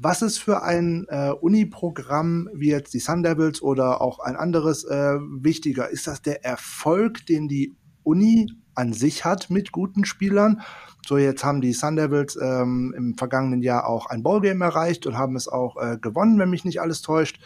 Was 0.01 0.23
ist 0.23 0.39
für 0.39 0.62
ein 0.62 1.07
äh, 1.09 1.31
Uni-Programm 1.31 2.49
wie 2.55 2.70
jetzt 2.70 2.95
die 2.95 3.01
Sun 3.01 3.25
Devils 3.25 3.61
oder 3.61 4.01
auch 4.01 4.20
ein 4.20 4.37
anderes 4.37 4.85
äh, 4.85 5.19
wichtiger? 5.19 5.91
Ist 5.91 6.07
das 6.07 6.23
der 6.23 6.45
Erfolg, 6.45 7.27
den 7.27 7.49
die 7.49 7.77
Uni 8.05 8.47
an 8.77 8.93
sich 8.93 9.25
hat 9.25 9.51
mit 9.51 9.73
guten 9.73 10.05
Spielern? 10.05 10.62
So, 11.05 11.19
jetzt 11.19 11.43
haben 11.43 11.61
die 11.61 11.73
Sun 11.73 11.97
Devils 11.97 12.39
ähm, 12.41 12.95
im 12.97 13.19
vergangenen 13.19 13.61
Jahr 13.61 13.89
auch 13.89 14.07
ein 14.07 14.23
Ballgame 14.23 14.65
erreicht 14.65 15.05
und 15.05 15.19
haben 15.19 15.35
es 15.35 15.49
auch 15.49 15.77
äh, 15.77 15.99
gewonnen, 15.99 16.39
wenn 16.39 16.51
mich 16.51 16.65
nicht 16.65 16.81
alles 16.81 17.03
täuscht. 17.03 17.41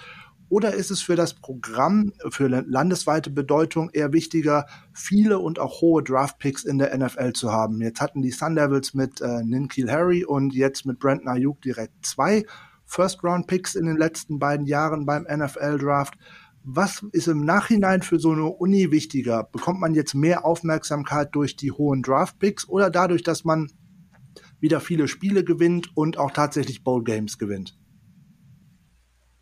Oder 0.53 0.75
ist 0.75 0.91
es 0.91 1.01
für 1.01 1.17
das 1.17 1.33
Programm, 1.33 2.13
für 2.29 2.47
landesweite 2.47 3.31
Bedeutung 3.31 3.89
eher 3.89 4.13
wichtiger, 4.13 4.67
viele 4.93 5.39
und 5.39 5.59
auch 5.59 5.81
hohe 5.81 6.03
Draftpicks 6.03 6.65
in 6.65 6.77
der 6.77 6.95
NFL 6.95 7.33
zu 7.33 7.51
haben? 7.51 7.81
Jetzt 7.81 8.03
hatten 8.03 8.21
die 8.21 8.33
Sun 8.33 8.55
Devils 8.55 8.93
mit 8.93 9.23
äh, 9.23 9.43
Ninkil 9.43 9.91
Harry 9.91 10.27
und 10.27 10.53
jetzt 10.53 10.85
mit 10.85 10.99
Brandon 10.99 11.29
Ayuk 11.29 11.63
direkt 11.63 12.05
zwei 12.05 12.45
First-Round-Picks 12.85 13.77
in 13.77 13.87
den 13.87 13.97
letzten 13.97 14.39
beiden 14.39 14.67
Jahren 14.67 15.07
beim 15.07 15.23
NFL-Draft. 15.23 16.19
Was 16.65 17.03
ist 17.13 17.29
im 17.29 17.47
Nachhinein 17.47 18.03
für 18.03 18.19
so 18.19 18.33
eine 18.33 18.45
Uni 18.45 18.91
wichtiger? 18.91 19.45
Bekommt 19.45 19.81
man 19.81 19.95
jetzt 19.95 20.13
mehr 20.13 20.45
Aufmerksamkeit 20.45 21.31
durch 21.35 21.57
die 21.57 21.73
hohen 21.73 22.03
Draft-Picks 22.03 22.69
oder 22.69 22.91
dadurch, 22.91 23.23
dass 23.23 23.45
man 23.45 23.73
wieder 24.61 24.81
viele 24.81 25.09
Spiele 25.09 25.45
gewinnt 25.45 25.97
und 25.97 26.19
auch 26.19 26.33
tatsächlich 26.33 26.85
Bowl-Games 26.85 27.39
gewinnt? 27.39 27.79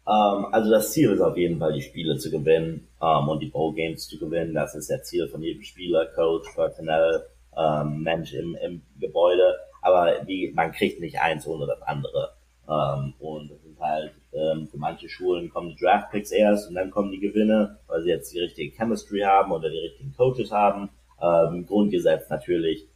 Ähm, 0.07 0.47
also 0.53 0.71
das 0.71 0.93
Ziel 0.93 1.11
ist 1.11 1.21
auf 1.21 1.37
jeden 1.37 1.59
Fall, 1.59 1.73
die 1.73 1.83
Spiele 1.83 2.17
zu 2.17 2.31
gewinnen 2.31 2.89
ähm, 3.03 3.29
und 3.29 3.41
die 3.41 3.51
Bowl 3.51 3.75
Games 3.75 4.09
zu 4.09 4.19
gewinnen. 4.19 4.55
Das 4.55 4.75
ist 4.75 4.91
der 4.91 5.03
Ziel 5.03 5.29
von 5.29 5.43
jedem 5.43 5.63
Spieler, 5.63 6.07
Coach, 6.07 6.49
Personal, 6.55 7.27
ähm, 7.57 8.03
Mensch 8.03 8.33
im, 8.35 8.57
im 8.57 8.83
Gebäude. 8.99 9.57
Aber 9.83 10.25
die, 10.25 10.53
man 10.55 10.73
kriegt 10.73 11.01
nicht 11.01 11.21
eins 11.21 11.47
ohne 11.47 11.67
das 11.67 11.83
andere. 11.83 12.33
Ähm, 12.69 13.15
und 13.19 13.51
es 13.51 13.65
ist 13.65 13.81
halt, 13.81 14.13
äh, 14.33 14.53
ähm, 14.53 14.69
für 14.69 14.79
manche 14.79 15.09
Schulen 15.09 15.51
kommen 15.51 15.71
die 15.71 15.77
Draftpicks 15.77 16.31
erst 16.31 16.69
und 16.69 16.75
dann 16.75 16.91
kommen 16.91 17.11
die 17.11 17.21
Gewinne, 17.21 17.79
weil 17.87 18.03
sie 18.03 18.11
jetzt 18.11 18.33
die 18.33 18.41
richtige 18.41 18.77
Chemistry 18.77 19.21
haben 19.21 19.53
oder 19.53 19.71
die 19.71 19.79
richtigen 19.79 20.15
Coaches 20.17 20.53
haben. 20.53 20.91
Ähm, 21.21 21.67
Grundgesetz 21.67 22.31
natürlich 22.31 22.87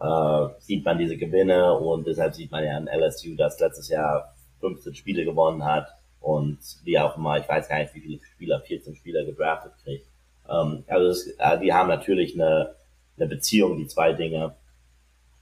äh, 0.00 0.46
sieht 0.58 0.84
man 0.84 0.98
diese 0.98 1.16
Gewinne 1.16 1.74
und 1.74 2.06
deshalb 2.06 2.34
sieht 2.34 2.50
man 2.50 2.64
ja 2.64 2.76
an 2.76 2.88
LSU, 2.88 3.34
das 3.36 3.58
letztes 3.58 3.88
Jahr 3.88 4.34
15 4.60 4.94
Spiele 4.94 5.24
gewonnen 5.24 5.64
hat 5.64 5.88
und 6.22 6.58
wie 6.84 6.98
auch 6.98 7.16
immer, 7.16 7.38
ich 7.38 7.48
weiß 7.48 7.68
gar 7.68 7.78
nicht, 7.78 7.94
wie 7.94 8.00
viele 8.00 8.20
Spieler, 8.34 8.60
14 8.60 8.94
Spieler 8.96 9.24
gedraftet 9.24 9.72
kriegt. 9.82 10.06
Ähm, 10.48 10.84
also 10.86 11.08
es, 11.08 11.26
äh, 11.38 11.58
die 11.60 11.72
haben 11.72 11.88
natürlich 11.88 12.34
eine, 12.34 12.74
eine 13.16 13.26
Beziehung, 13.28 13.76
die 13.76 13.86
zwei 13.86 14.12
Dinge, 14.12 14.54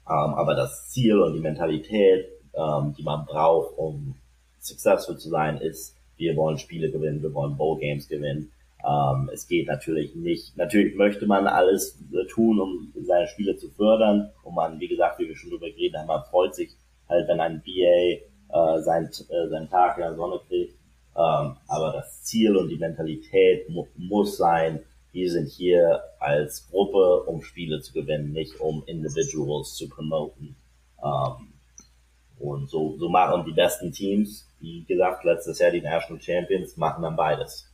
ähm, 0.09 0.35
aber 0.35 0.55
das 0.55 0.89
Ziel 0.89 1.19
und 1.21 1.35
die 1.35 1.41
Mentalität, 1.41 2.27
ähm, 2.55 2.95
die 2.97 3.03
man 3.03 3.27
braucht, 3.27 3.77
um 3.79 4.17
successful 4.59 5.19
zu 5.19 5.29
sein, 5.29 5.59
ist, 5.59 5.97
wir 6.17 6.37
wollen 6.37 6.59
Spiele 6.59 6.91
gewinnen, 6.91 7.23
wir 7.23 7.33
wollen 7.33 7.57
Bowl 7.57 7.79
Games 7.79 8.09
gewinnen. 8.09 8.53
Ähm, 8.85 9.31
es 9.33 9.47
geht 9.47 9.69
natürlich 9.69 10.15
nicht, 10.15 10.57
natürlich 10.57 10.97
möchte 10.97 11.27
man 11.27 11.47
alles 11.47 11.99
tun, 12.31 12.61
um 12.61 12.93
seine 13.03 13.29
Spiele 13.29 13.57
zu 13.57 13.71
fördern. 13.71 14.31
Und 14.43 14.55
man, 14.55 14.81
wie 14.81 14.89
gesagt, 14.89 15.19
wie 15.19 15.29
wir 15.29 15.37
schon 15.37 15.51
drüber 15.51 15.71
geredet 15.71 15.99
haben, 15.99 16.07
man 16.07 16.25
freut 16.25 16.55
sich 16.55 16.71
halt, 17.09 17.29
wenn 17.29 17.41
ein 17.41 17.63
BA 17.65 18.21
äh, 18.53 18.81
sein, 18.81 19.11
äh, 19.29 19.49
seinen 19.49 19.69
Tag 19.71 19.97
in 19.97 20.03
der 20.03 20.15
Sonne 20.15 20.41
kriegt. 20.49 20.75
Ähm, 21.17 21.57
aber 21.67 21.93
das 21.93 22.23
Ziel 22.23 22.57
und 22.57 22.69
die 22.69 22.77
Mentalität 22.79 23.69
mu 23.69 23.87
muss 23.97 24.37
sein, 24.37 24.81
wir 25.13 25.31
sind 25.31 25.49
hier 25.49 26.03
als 26.21 26.69
Gruppe, 26.71 27.25
um 27.25 27.43
Spiele 27.43 27.81
zu 27.81 27.93
gewinnen, 27.93 28.33
nicht 28.33 28.61
um 28.61 28.85
Individuals 28.87 29.75
zu 29.75 29.89
promoten. 29.89 30.55
Ähm, 31.03 31.53
und 32.39 32.71
so, 32.71 32.97
so 32.97 33.09
machen 33.09 33.45
die 33.45 33.53
besten 33.53 33.93
Teams, 33.93 34.47
wie 34.61 34.85
gesagt, 34.85 35.25
letztes 35.25 35.59
Jahr 35.59 35.71
die 35.71 35.83
National 35.83 36.23
Champions, 36.23 36.77
machen 36.77 37.03
dann 37.03 37.17
beides. 37.17 37.70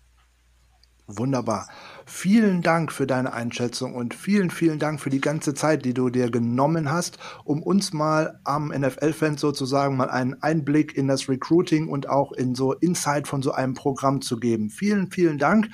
Wunderbar. 1.08 1.68
Vielen 2.04 2.62
Dank 2.62 2.90
für 2.90 3.06
deine 3.06 3.32
Einschätzung 3.32 3.94
und 3.94 4.12
vielen, 4.12 4.50
vielen 4.50 4.80
Dank 4.80 5.00
für 5.00 5.10
die 5.10 5.20
ganze 5.20 5.54
Zeit, 5.54 5.84
die 5.84 5.94
du 5.94 6.10
dir 6.10 6.32
genommen 6.32 6.90
hast, 6.90 7.18
um 7.44 7.62
uns 7.62 7.92
mal 7.92 8.40
am 8.42 8.68
NFL-Fans 8.68 9.40
sozusagen 9.40 9.96
mal 9.96 10.10
einen 10.10 10.42
Einblick 10.42 10.96
in 10.96 11.06
das 11.06 11.28
Recruiting 11.28 11.88
und 11.88 12.08
auch 12.08 12.32
in 12.32 12.56
so 12.56 12.72
Insight 12.72 13.28
von 13.28 13.40
so 13.40 13.52
einem 13.52 13.74
Programm 13.74 14.20
zu 14.20 14.40
geben. 14.40 14.68
Vielen, 14.68 15.08
vielen 15.12 15.38
Dank. 15.38 15.68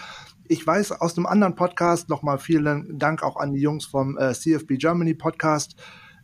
Ich 0.49 0.67
weiß 0.67 0.93
aus 0.93 1.17
einem 1.17 1.25
anderen 1.25 1.55
Podcast 1.55 2.11
nochmal 2.11 2.39
vielen 2.39 2.99
Dank 2.99 3.23
auch 3.23 3.37
an 3.37 3.55
die 3.55 3.61
Jungs 3.61 3.87
vom 3.87 4.19
äh, 4.19 4.35
CFB 4.35 4.77
Germany 4.77 5.15
Podcast, 5.15 5.77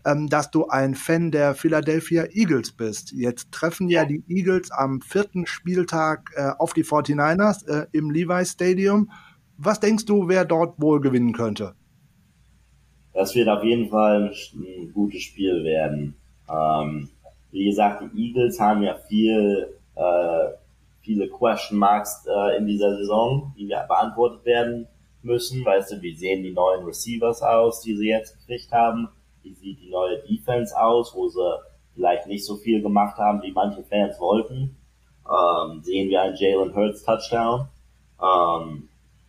ähm, 0.04 0.28
dass 0.28 0.50
du 0.50 0.68
ein 0.68 0.94
Fan 0.94 1.30
der 1.30 1.54
Philadelphia 1.54 2.24
Eagles 2.30 2.72
bist. 2.72 3.12
Jetzt 3.12 3.52
treffen 3.52 3.88
ja 3.88 4.04
die 4.04 4.22
Eagles 4.28 4.70
am 4.70 5.00
vierten 5.00 5.46
Spieltag 5.46 6.30
äh, 6.36 6.50
auf 6.58 6.72
die 6.72 6.84
49ers 6.84 7.66
äh, 7.68 7.86
im 7.92 8.10
Levi 8.10 8.44
Stadium. 8.44 9.10
Was 9.56 9.80
denkst 9.80 10.04
du, 10.04 10.28
wer 10.28 10.44
dort 10.44 10.80
wohl 10.80 11.00
gewinnen 11.00 11.32
könnte? 11.32 11.74
Das 13.12 13.34
wird 13.34 13.48
auf 13.48 13.64
jeden 13.64 13.88
Fall 13.88 14.28
ein, 14.28 14.62
ein 14.62 14.92
gutes 14.92 15.22
Spiel 15.22 15.64
werden. 15.64 16.14
Ähm, 16.48 17.08
wie 17.50 17.64
gesagt, 17.64 18.02
die 18.02 18.28
Eagles 18.28 18.60
haben 18.60 18.82
ja 18.82 18.94
viel, 19.08 19.74
äh, 19.96 20.48
viele 21.00 21.28
Question 21.28 21.78
Marks 21.78 22.24
äh, 22.26 22.56
in 22.58 22.66
dieser 22.66 22.96
Saison, 22.96 23.52
die 23.58 23.66
beantwortet 23.66 24.44
werden 24.44 24.86
müssen. 25.22 25.64
Weißt 25.64 25.92
du, 25.92 26.02
wie 26.02 26.14
sehen 26.14 26.42
die 26.42 26.52
neuen 26.52 26.84
Receivers 26.84 27.42
aus, 27.42 27.80
die 27.80 27.96
sie 27.96 28.08
jetzt 28.08 28.38
gekriegt 28.38 28.70
haben? 28.70 29.08
Wie 29.48 29.54
sieht 29.54 29.80
die 29.80 29.90
neue 29.90 30.18
Defense 30.18 30.78
aus, 30.78 31.14
wo 31.14 31.28
sie 31.28 31.58
vielleicht 31.94 32.26
nicht 32.26 32.44
so 32.44 32.56
viel 32.56 32.82
gemacht 32.82 33.16
haben, 33.16 33.42
wie 33.42 33.52
manche 33.52 33.82
Fans 33.82 34.20
wollten. 34.20 34.76
Ähm, 35.26 35.82
sehen 35.82 36.08
wir 36.08 36.22
einen 36.22 36.36
Jalen 36.36 36.74
Hurts 36.74 37.02
Touchdown. 37.02 37.68
Ähm, 38.22 38.88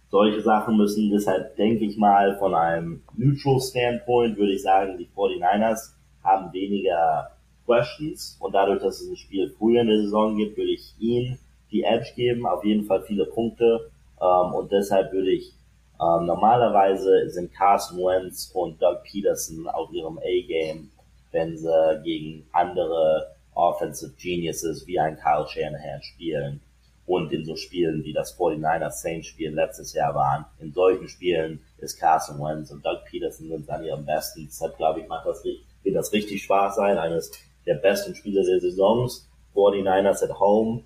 solche 0.09 0.41
Sachen 0.41 0.77
müssen 0.77 1.09
deshalb, 1.09 1.55
denke 1.55 1.85
ich 1.85 1.97
mal, 1.97 2.37
von 2.37 2.53
einem 2.53 3.01
Neutral 3.15 3.59
Standpoint 3.59 4.37
würde 4.37 4.53
ich 4.53 4.61
sagen, 4.61 4.97
die 4.97 5.07
49ers 5.15 5.93
haben 6.23 6.51
weniger 6.51 7.31
Questions 7.65 8.37
und 8.39 8.53
dadurch, 8.53 8.81
dass 8.81 8.99
es 9.01 9.09
ein 9.09 9.15
Spiel 9.15 9.49
früher 9.57 9.81
in 9.81 9.87
der 9.87 10.01
Saison 10.01 10.35
gibt, 10.35 10.57
würde 10.57 10.71
ich 10.71 10.95
ihnen 10.99 11.37
die 11.71 11.83
Edge 11.83 12.11
geben, 12.15 12.47
auf 12.47 12.65
jeden 12.65 12.85
Fall 12.85 13.03
viele 13.03 13.25
Punkte 13.25 13.91
ähm, 14.19 14.53
und 14.53 14.71
deshalb 14.71 15.13
würde 15.13 15.31
ich 15.31 15.53
ähm, 16.01 16.25
normalerweise 16.25 17.29
sind 17.29 17.53
Carson 17.53 17.97
Wentz 17.99 18.51
und 18.53 18.81
Doug 18.81 18.99
Peterson 19.03 19.67
auf 19.67 19.91
ihrem 19.91 20.17
A-Game, 20.19 20.91
wenn 21.31 21.57
sie 21.57 22.01
gegen 22.03 22.47
andere 22.53 23.35
Offensive 23.53 24.13
Geniuses 24.17 24.87
wie 24.87 24.99
ein 24.99 25.17
Kyle 25.17 25.45
Shanahan 25.47 26.01
spielen. 26.01 26.61
Und 27.05 27.33
in 27.33 27.43
so 27.43 27.55
Spielen 27.55 28.03
wie 28.03 28.13
das 28.13 28.37
49ers 28.37 29.01
Saints 29.01 29.27
Spiel 29.27 29.51
letztes 29.51 29.93
Jahr 29.93 30.13
waren. 30.13 30.45
In 30.59 30.71
solchen 30.71 31.07
Spielen 31.07 31.59
ist 31.79 31.99
Carson 31.99 32.39
Wentz 32.39 32.71
und 32.71 32.85
Doug 32.85 32.99
Peterson 33.09 33.49
sind 33.49 33.69
an 33.69 33.83
ihrem 33.83 34.05
besten. 34.05 34.45
Deshalb 34.45 34.77
glaube 34.77 35.01
ich, 35.01 35.07
macht 35.07 35.25
das, 35.25 35.43
wird 35.43 35.95
das 35.95 36.13
richtig 36.13 36.43
Spaß 36.43 36.75
sein. 36.75 36.99
Eines 36.99 37.31
der 37.65 37.75
besten 37.75 38.13
Spiele 38.15 38.45
der 38.45 38.61
Saisons. 38.61 39.27
49ers 39.55 40.23
at 40.23 40.39
home. 40.39 40.83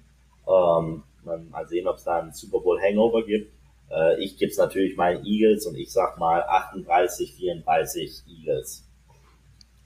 Ähm, 0.47 1.03
mal 1.23 1.67
sehen, 1.67 1.87
ob 1.87 1.97
es 1.97 2.05
da 2.05 2.19
einen 2.19 2.31
Super 2.31 2.61
Bowl 2.61 2.81
Hangover 2.81 3.23
gibt. 3.23 3.51
Äh, 3.89 4.21
ich 4.23 4.37
gebe 4.37 4.51
es 4.51 4.57
natürlich 4.57 4.97
meinen 4.97 5.25
Eagles 5.25 5.65
und 5.65 5.75
ich 5.75 5.91
sag 5.91 6.17
mal 6.17 6.43
38, 6.43 7.35
34 7.35 8.23
Eagles. 8.27 8.87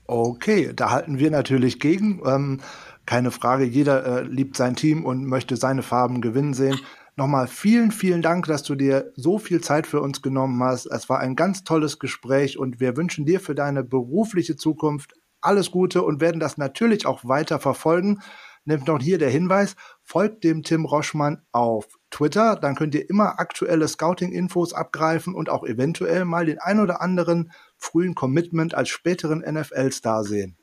Okay, 0.05 0.71
da 0.73 0.91
halten 0.91 1.19
wir 1.19 1.31
natürlich 1.31 1.79
gegen. 1.79 2.21
Ähm, 2.25 2.61
keine 3.05 3.31
Frage, 3.31 3.65
jeder 3.65 4.05
äh, 4.05 4.23
liebt 4.23 4.55
sein 4.55 4.75
Team 4.75 5.05
und 5.05 5.25
möchte 5.25 5.57
seine 5.57 5.83
Farben 5.83 6.21
gewinnen 6.21 6.53
sehen. 6.53 6.79
Nochmal 7.17 7.47
vielen, 7.47 7.91
vielen 7.91 8.21
Dank, 8.21 8.45
dass 8.45 8.63
du 8.63 8.75
dir 8.75 9.11
so 9.15 9.39
viel 9.39 9.59
Zeit 9.59 9.87
für 9.87 10.01
uns 10.01 10.21
genommen 10.21 10.61
hast. 10.63 10.85
Es 10.85 11.09
war 11.09 11.19
ein 11.19 11.35
ganz 11.35 11.63
tolles 11.63 11.99
Gespräch 11.99 12.59
und 12.59 12.79
wir 12.79 12.95
wünschen 12.95 13.25
dir 13.25 13.39
für 13.39 13.55
deine 13.55 13.83
berufliche 13.83 14.55
Zukunft 14.55 15.13
alles 15.41 15.71
Gute 15.71 16.03
und 16.03 16.21
werden 16.21 16.39
das 16.39 16.57
natürlich 16.57 17.05
auch 17.05 17.25
weiter 17.25 17.59
verfolgen. 17.59 18.19
Nimmt 18.65 18.87
noch 18.87 19.01
hier 19.01 19.17
der 19.17 19.29
Hinweis, 19.29 19.75
folgt 20.03 20.43
dem 20.43 20.61
Tim 20.61 20.85
Roschmann 20.85 21.41
auf 21.51 21.96
Twitter, 22.09 22.55
dann 22.55 22.75
könnt 22.75 22.95
ihr 22.95 23.09
immer 23.09 23.39
aktuelle 23.39 23.87
Scouting-Infos 23.87 24.73
abgreifen 24.73 25.35
und 25.35 25.49
auch 25.49 25.63
eventuell 25.65 26.25
mal 26.25 26.45
den 26.45 26.59
ein 26.59 26.79
oder 26.79 27.01
anderen 27.01 27.51
frühen 27.77 28.15
Commitment 28.15 28.73
als 28.73 28.89
späteren 28.89 29.39
NFL-Star 29.39 30.23
sehen. 30.23 30.57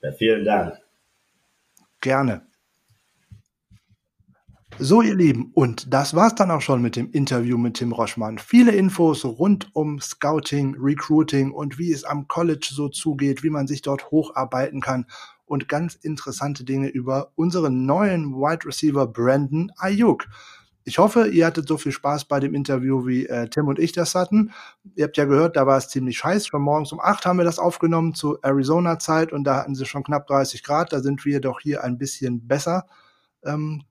Ja, 0.00 0.12
vielen 0.12 0.44
Dank. 0.44 0.78
Gerne. 2.00 2.46
So, 4.80 5.02
ihr 5.02 5.16
Lieben, 5.16 5.50
und 5.54 5.92
das 5.92 6.14
war's 6.14 6.36
dann 6.36 6.52
auch 6.52 6.60
schon 6.60 6.80
mit 6.80 6.94
dem 6.94 7.10
Interview 7.10 7.58
mit 7.58 7.78
Tim 7.78 7.90
Roschmann. 7.90 8.38
Viele 8.38 8.70
Infos 8.70 9.24
rund 9.24 9.74
um 9.74 10.00
Scouting, 10.00 10.76
Recruiting 10.78 11.50
und 11.50 11.78
wie 11.78 11.90
es 11.90 12.04
am 12.04 12.28
College 12.28 12.68
so 12.70 12.88
zugeht, 12.88 13.42
wie 13.42 13.50
man 13.50 13.66
sich 13.66 13.82
dort 13.82 14.12
hocharbeiten 14.12 14.80
kann 14.80 15.06
und 15.48 15.68
ganz 15.68 15.94
interessante 15.94 16.64
Dinge 16.64 16.88
über 16.88 17.32
unseren 17.34 17.86
neuen 17.86 18.34
Wide 18.34 18.66
Receiver 18.66 19.06
Brandon 19.06 19.72
Ayuk. 19.76 20.26
Ich 20.84 20.98
hoffe, 20.98 21.28
ihr 21.28 21.44
hattet 21.44 21.68
so 21.68 21.76
viel 21.76 21.92
Spaß 21.92 22.24
bei 22.24 22.40
dem 22.40 22.54
Interview, 22.54 23.06
wie 23.06 23.26
äh, 23.26 23.48
Tim 23.48 23.68
und 23.68 23.78
ich 23.78 23.92
das 23.92 24.14
hatten. 24.14 24.52
Ihr 24.94 25.04
habt 25.04 25.18
ja 25.18 25.26
gehört, 25.26 25.56
da 25.56 25.66
war 25.66 25.76
es 25.76 25.88
ziemlich 25.88 26.24
heiß. 26.24 26.46
Von 26.46 26.62
morgens 26.62 26.92
um 26.92 27.00
acht 27.00 27.26
haben 27.26 27.36
wir 27.36 27.44
das 27.44 27.58
aufgenommen 27.58 28.14
zu 28.14 28.38
Arizona-Zeit 28.40 29.32
und 29.32 29.44
da 29.44 29.56
hatten 29.56 29.74
sie 29.74 29.84
schon 29.84 30.02
knapp 30.02 30.26
30 30.26 30.62
Grad. 30.62 30.92
Da 30.94 31.00
sind 31.00 31.26
wir 31.26 31.40
doch 31.40 31.60
hier 31.60 31.84
ein 31.84 31.98
bisschen 31.98 32.46
besser 32.48 32.86
ähm, 33.44 33.82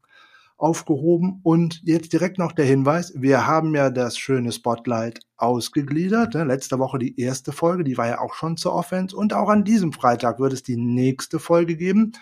aufgehoben. 0.57 1.39
Und 1.43 1.81
jetzt 1.83 2.13
direkt 2.13 2.37
noch 2.37 2.51
der 2.51 2.65
Hinweis, 2.65 3.13
wir 3.15 3.47
haben 3.47 3.75
ja 3.75 3.89
das 3.89 4.17
schöne 4.17 4.51
Spotlight 4.51 5.19
ausgegliedert. 5.37 6.33
Ne? 6.33 6.43
Letzte 6.43 6.79
Woche 6.79 6.99
die 6.99 7.19
erste 7.19 7.51
Folge, 7.51 7.83
die 7.83 7.97
war 7.97 8.07
ja 8.07 8.19
auch 8.19 8.33
schon 8.33 8.57
zur 8.57 8.73
Offense. 8.73 9.15
Und 9.15 9.33
auch 9.33 9.49
an 9.49 9.63
diesem 9.63 9.93
Freitag 9.93 10.39
wird 10.39 10.53
es 10.53 10.63
die 10.63 10.77
nächste 10.77 11.39
Folge 11.39 11.77
geben. 11.77 12.13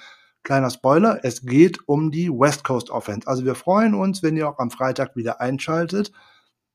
Kleiner 0.43 0.69
Spoiler, 0.69 1.21
es 1.23 1.41
geht 1.41 1.79
um 1.87 2.11
die 2.11 2.29
West 2.29 2.63
Coast 2.63 2.91
Offense. 2.91 3.27
Also 3.27 3.45
wir 3.45 3.55
freuen 3.55 3.95
uns, 3.95 4.21
wenn 4.21 4.37
ihr 4.37 4.47
auch 4.47 4.59
am 4.59 4.69
Freitag 4.69 5.15
wieder 5.15 5.41
einschaltet. 5.41 6.11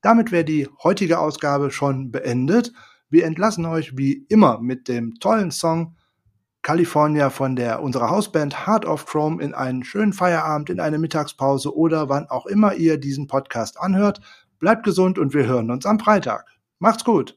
Damit 0.01 0.31
wäre 0.31 0.43
die 0.43 0.67
heutige 0.83 1.19
Ausgabe 1.19 1.71
schon 1.71 2.11
beendet. 2.11 2.73
Wir 3.09 3.25
entlassen 3.25 3.65
euch 3.65 3.95
wie 3.95 4.25
immer 4.29 4.59
mit 4.59 4.87
dem 4.87 5.15
tollen 5.19 5.51
Song 5.51 5.95
California 6.63 7.31
von 7.31 7.55
der 7.55 7.81
unserer 7.81 8.11
Hausband 8.11 8.67
Heart 8.67 8.85
of 8.85 9.05
Chrome 9.07 9.41
in 9.43 9.55
einen 9.55 9.83
schönen 9.83 10.13
Feierabend, 10.13 10.69
in 10.69 10.79
eine 10.79 10.99
Mittagspause 10.99 11.75
oder 11.75 12.07
wann 12.07 12.27
auch 12.29 12.45
immer 12.45 12.75
ihr 12.75 12.99
diesen 12.99 13.25
Podcast 13.27 13.79
anhört. 13.79 14.21
Bleibt 14.59 14.83
gesund 14.83 15.17
und 15.17 15.33
wir 15.33 15.47
hören 15.47 15.71
uns 15.71 15.87
am 15.87 15.99
Freitag. 15.99 16.45
Macht's 16.77 17.03
gut. 17.03 17.35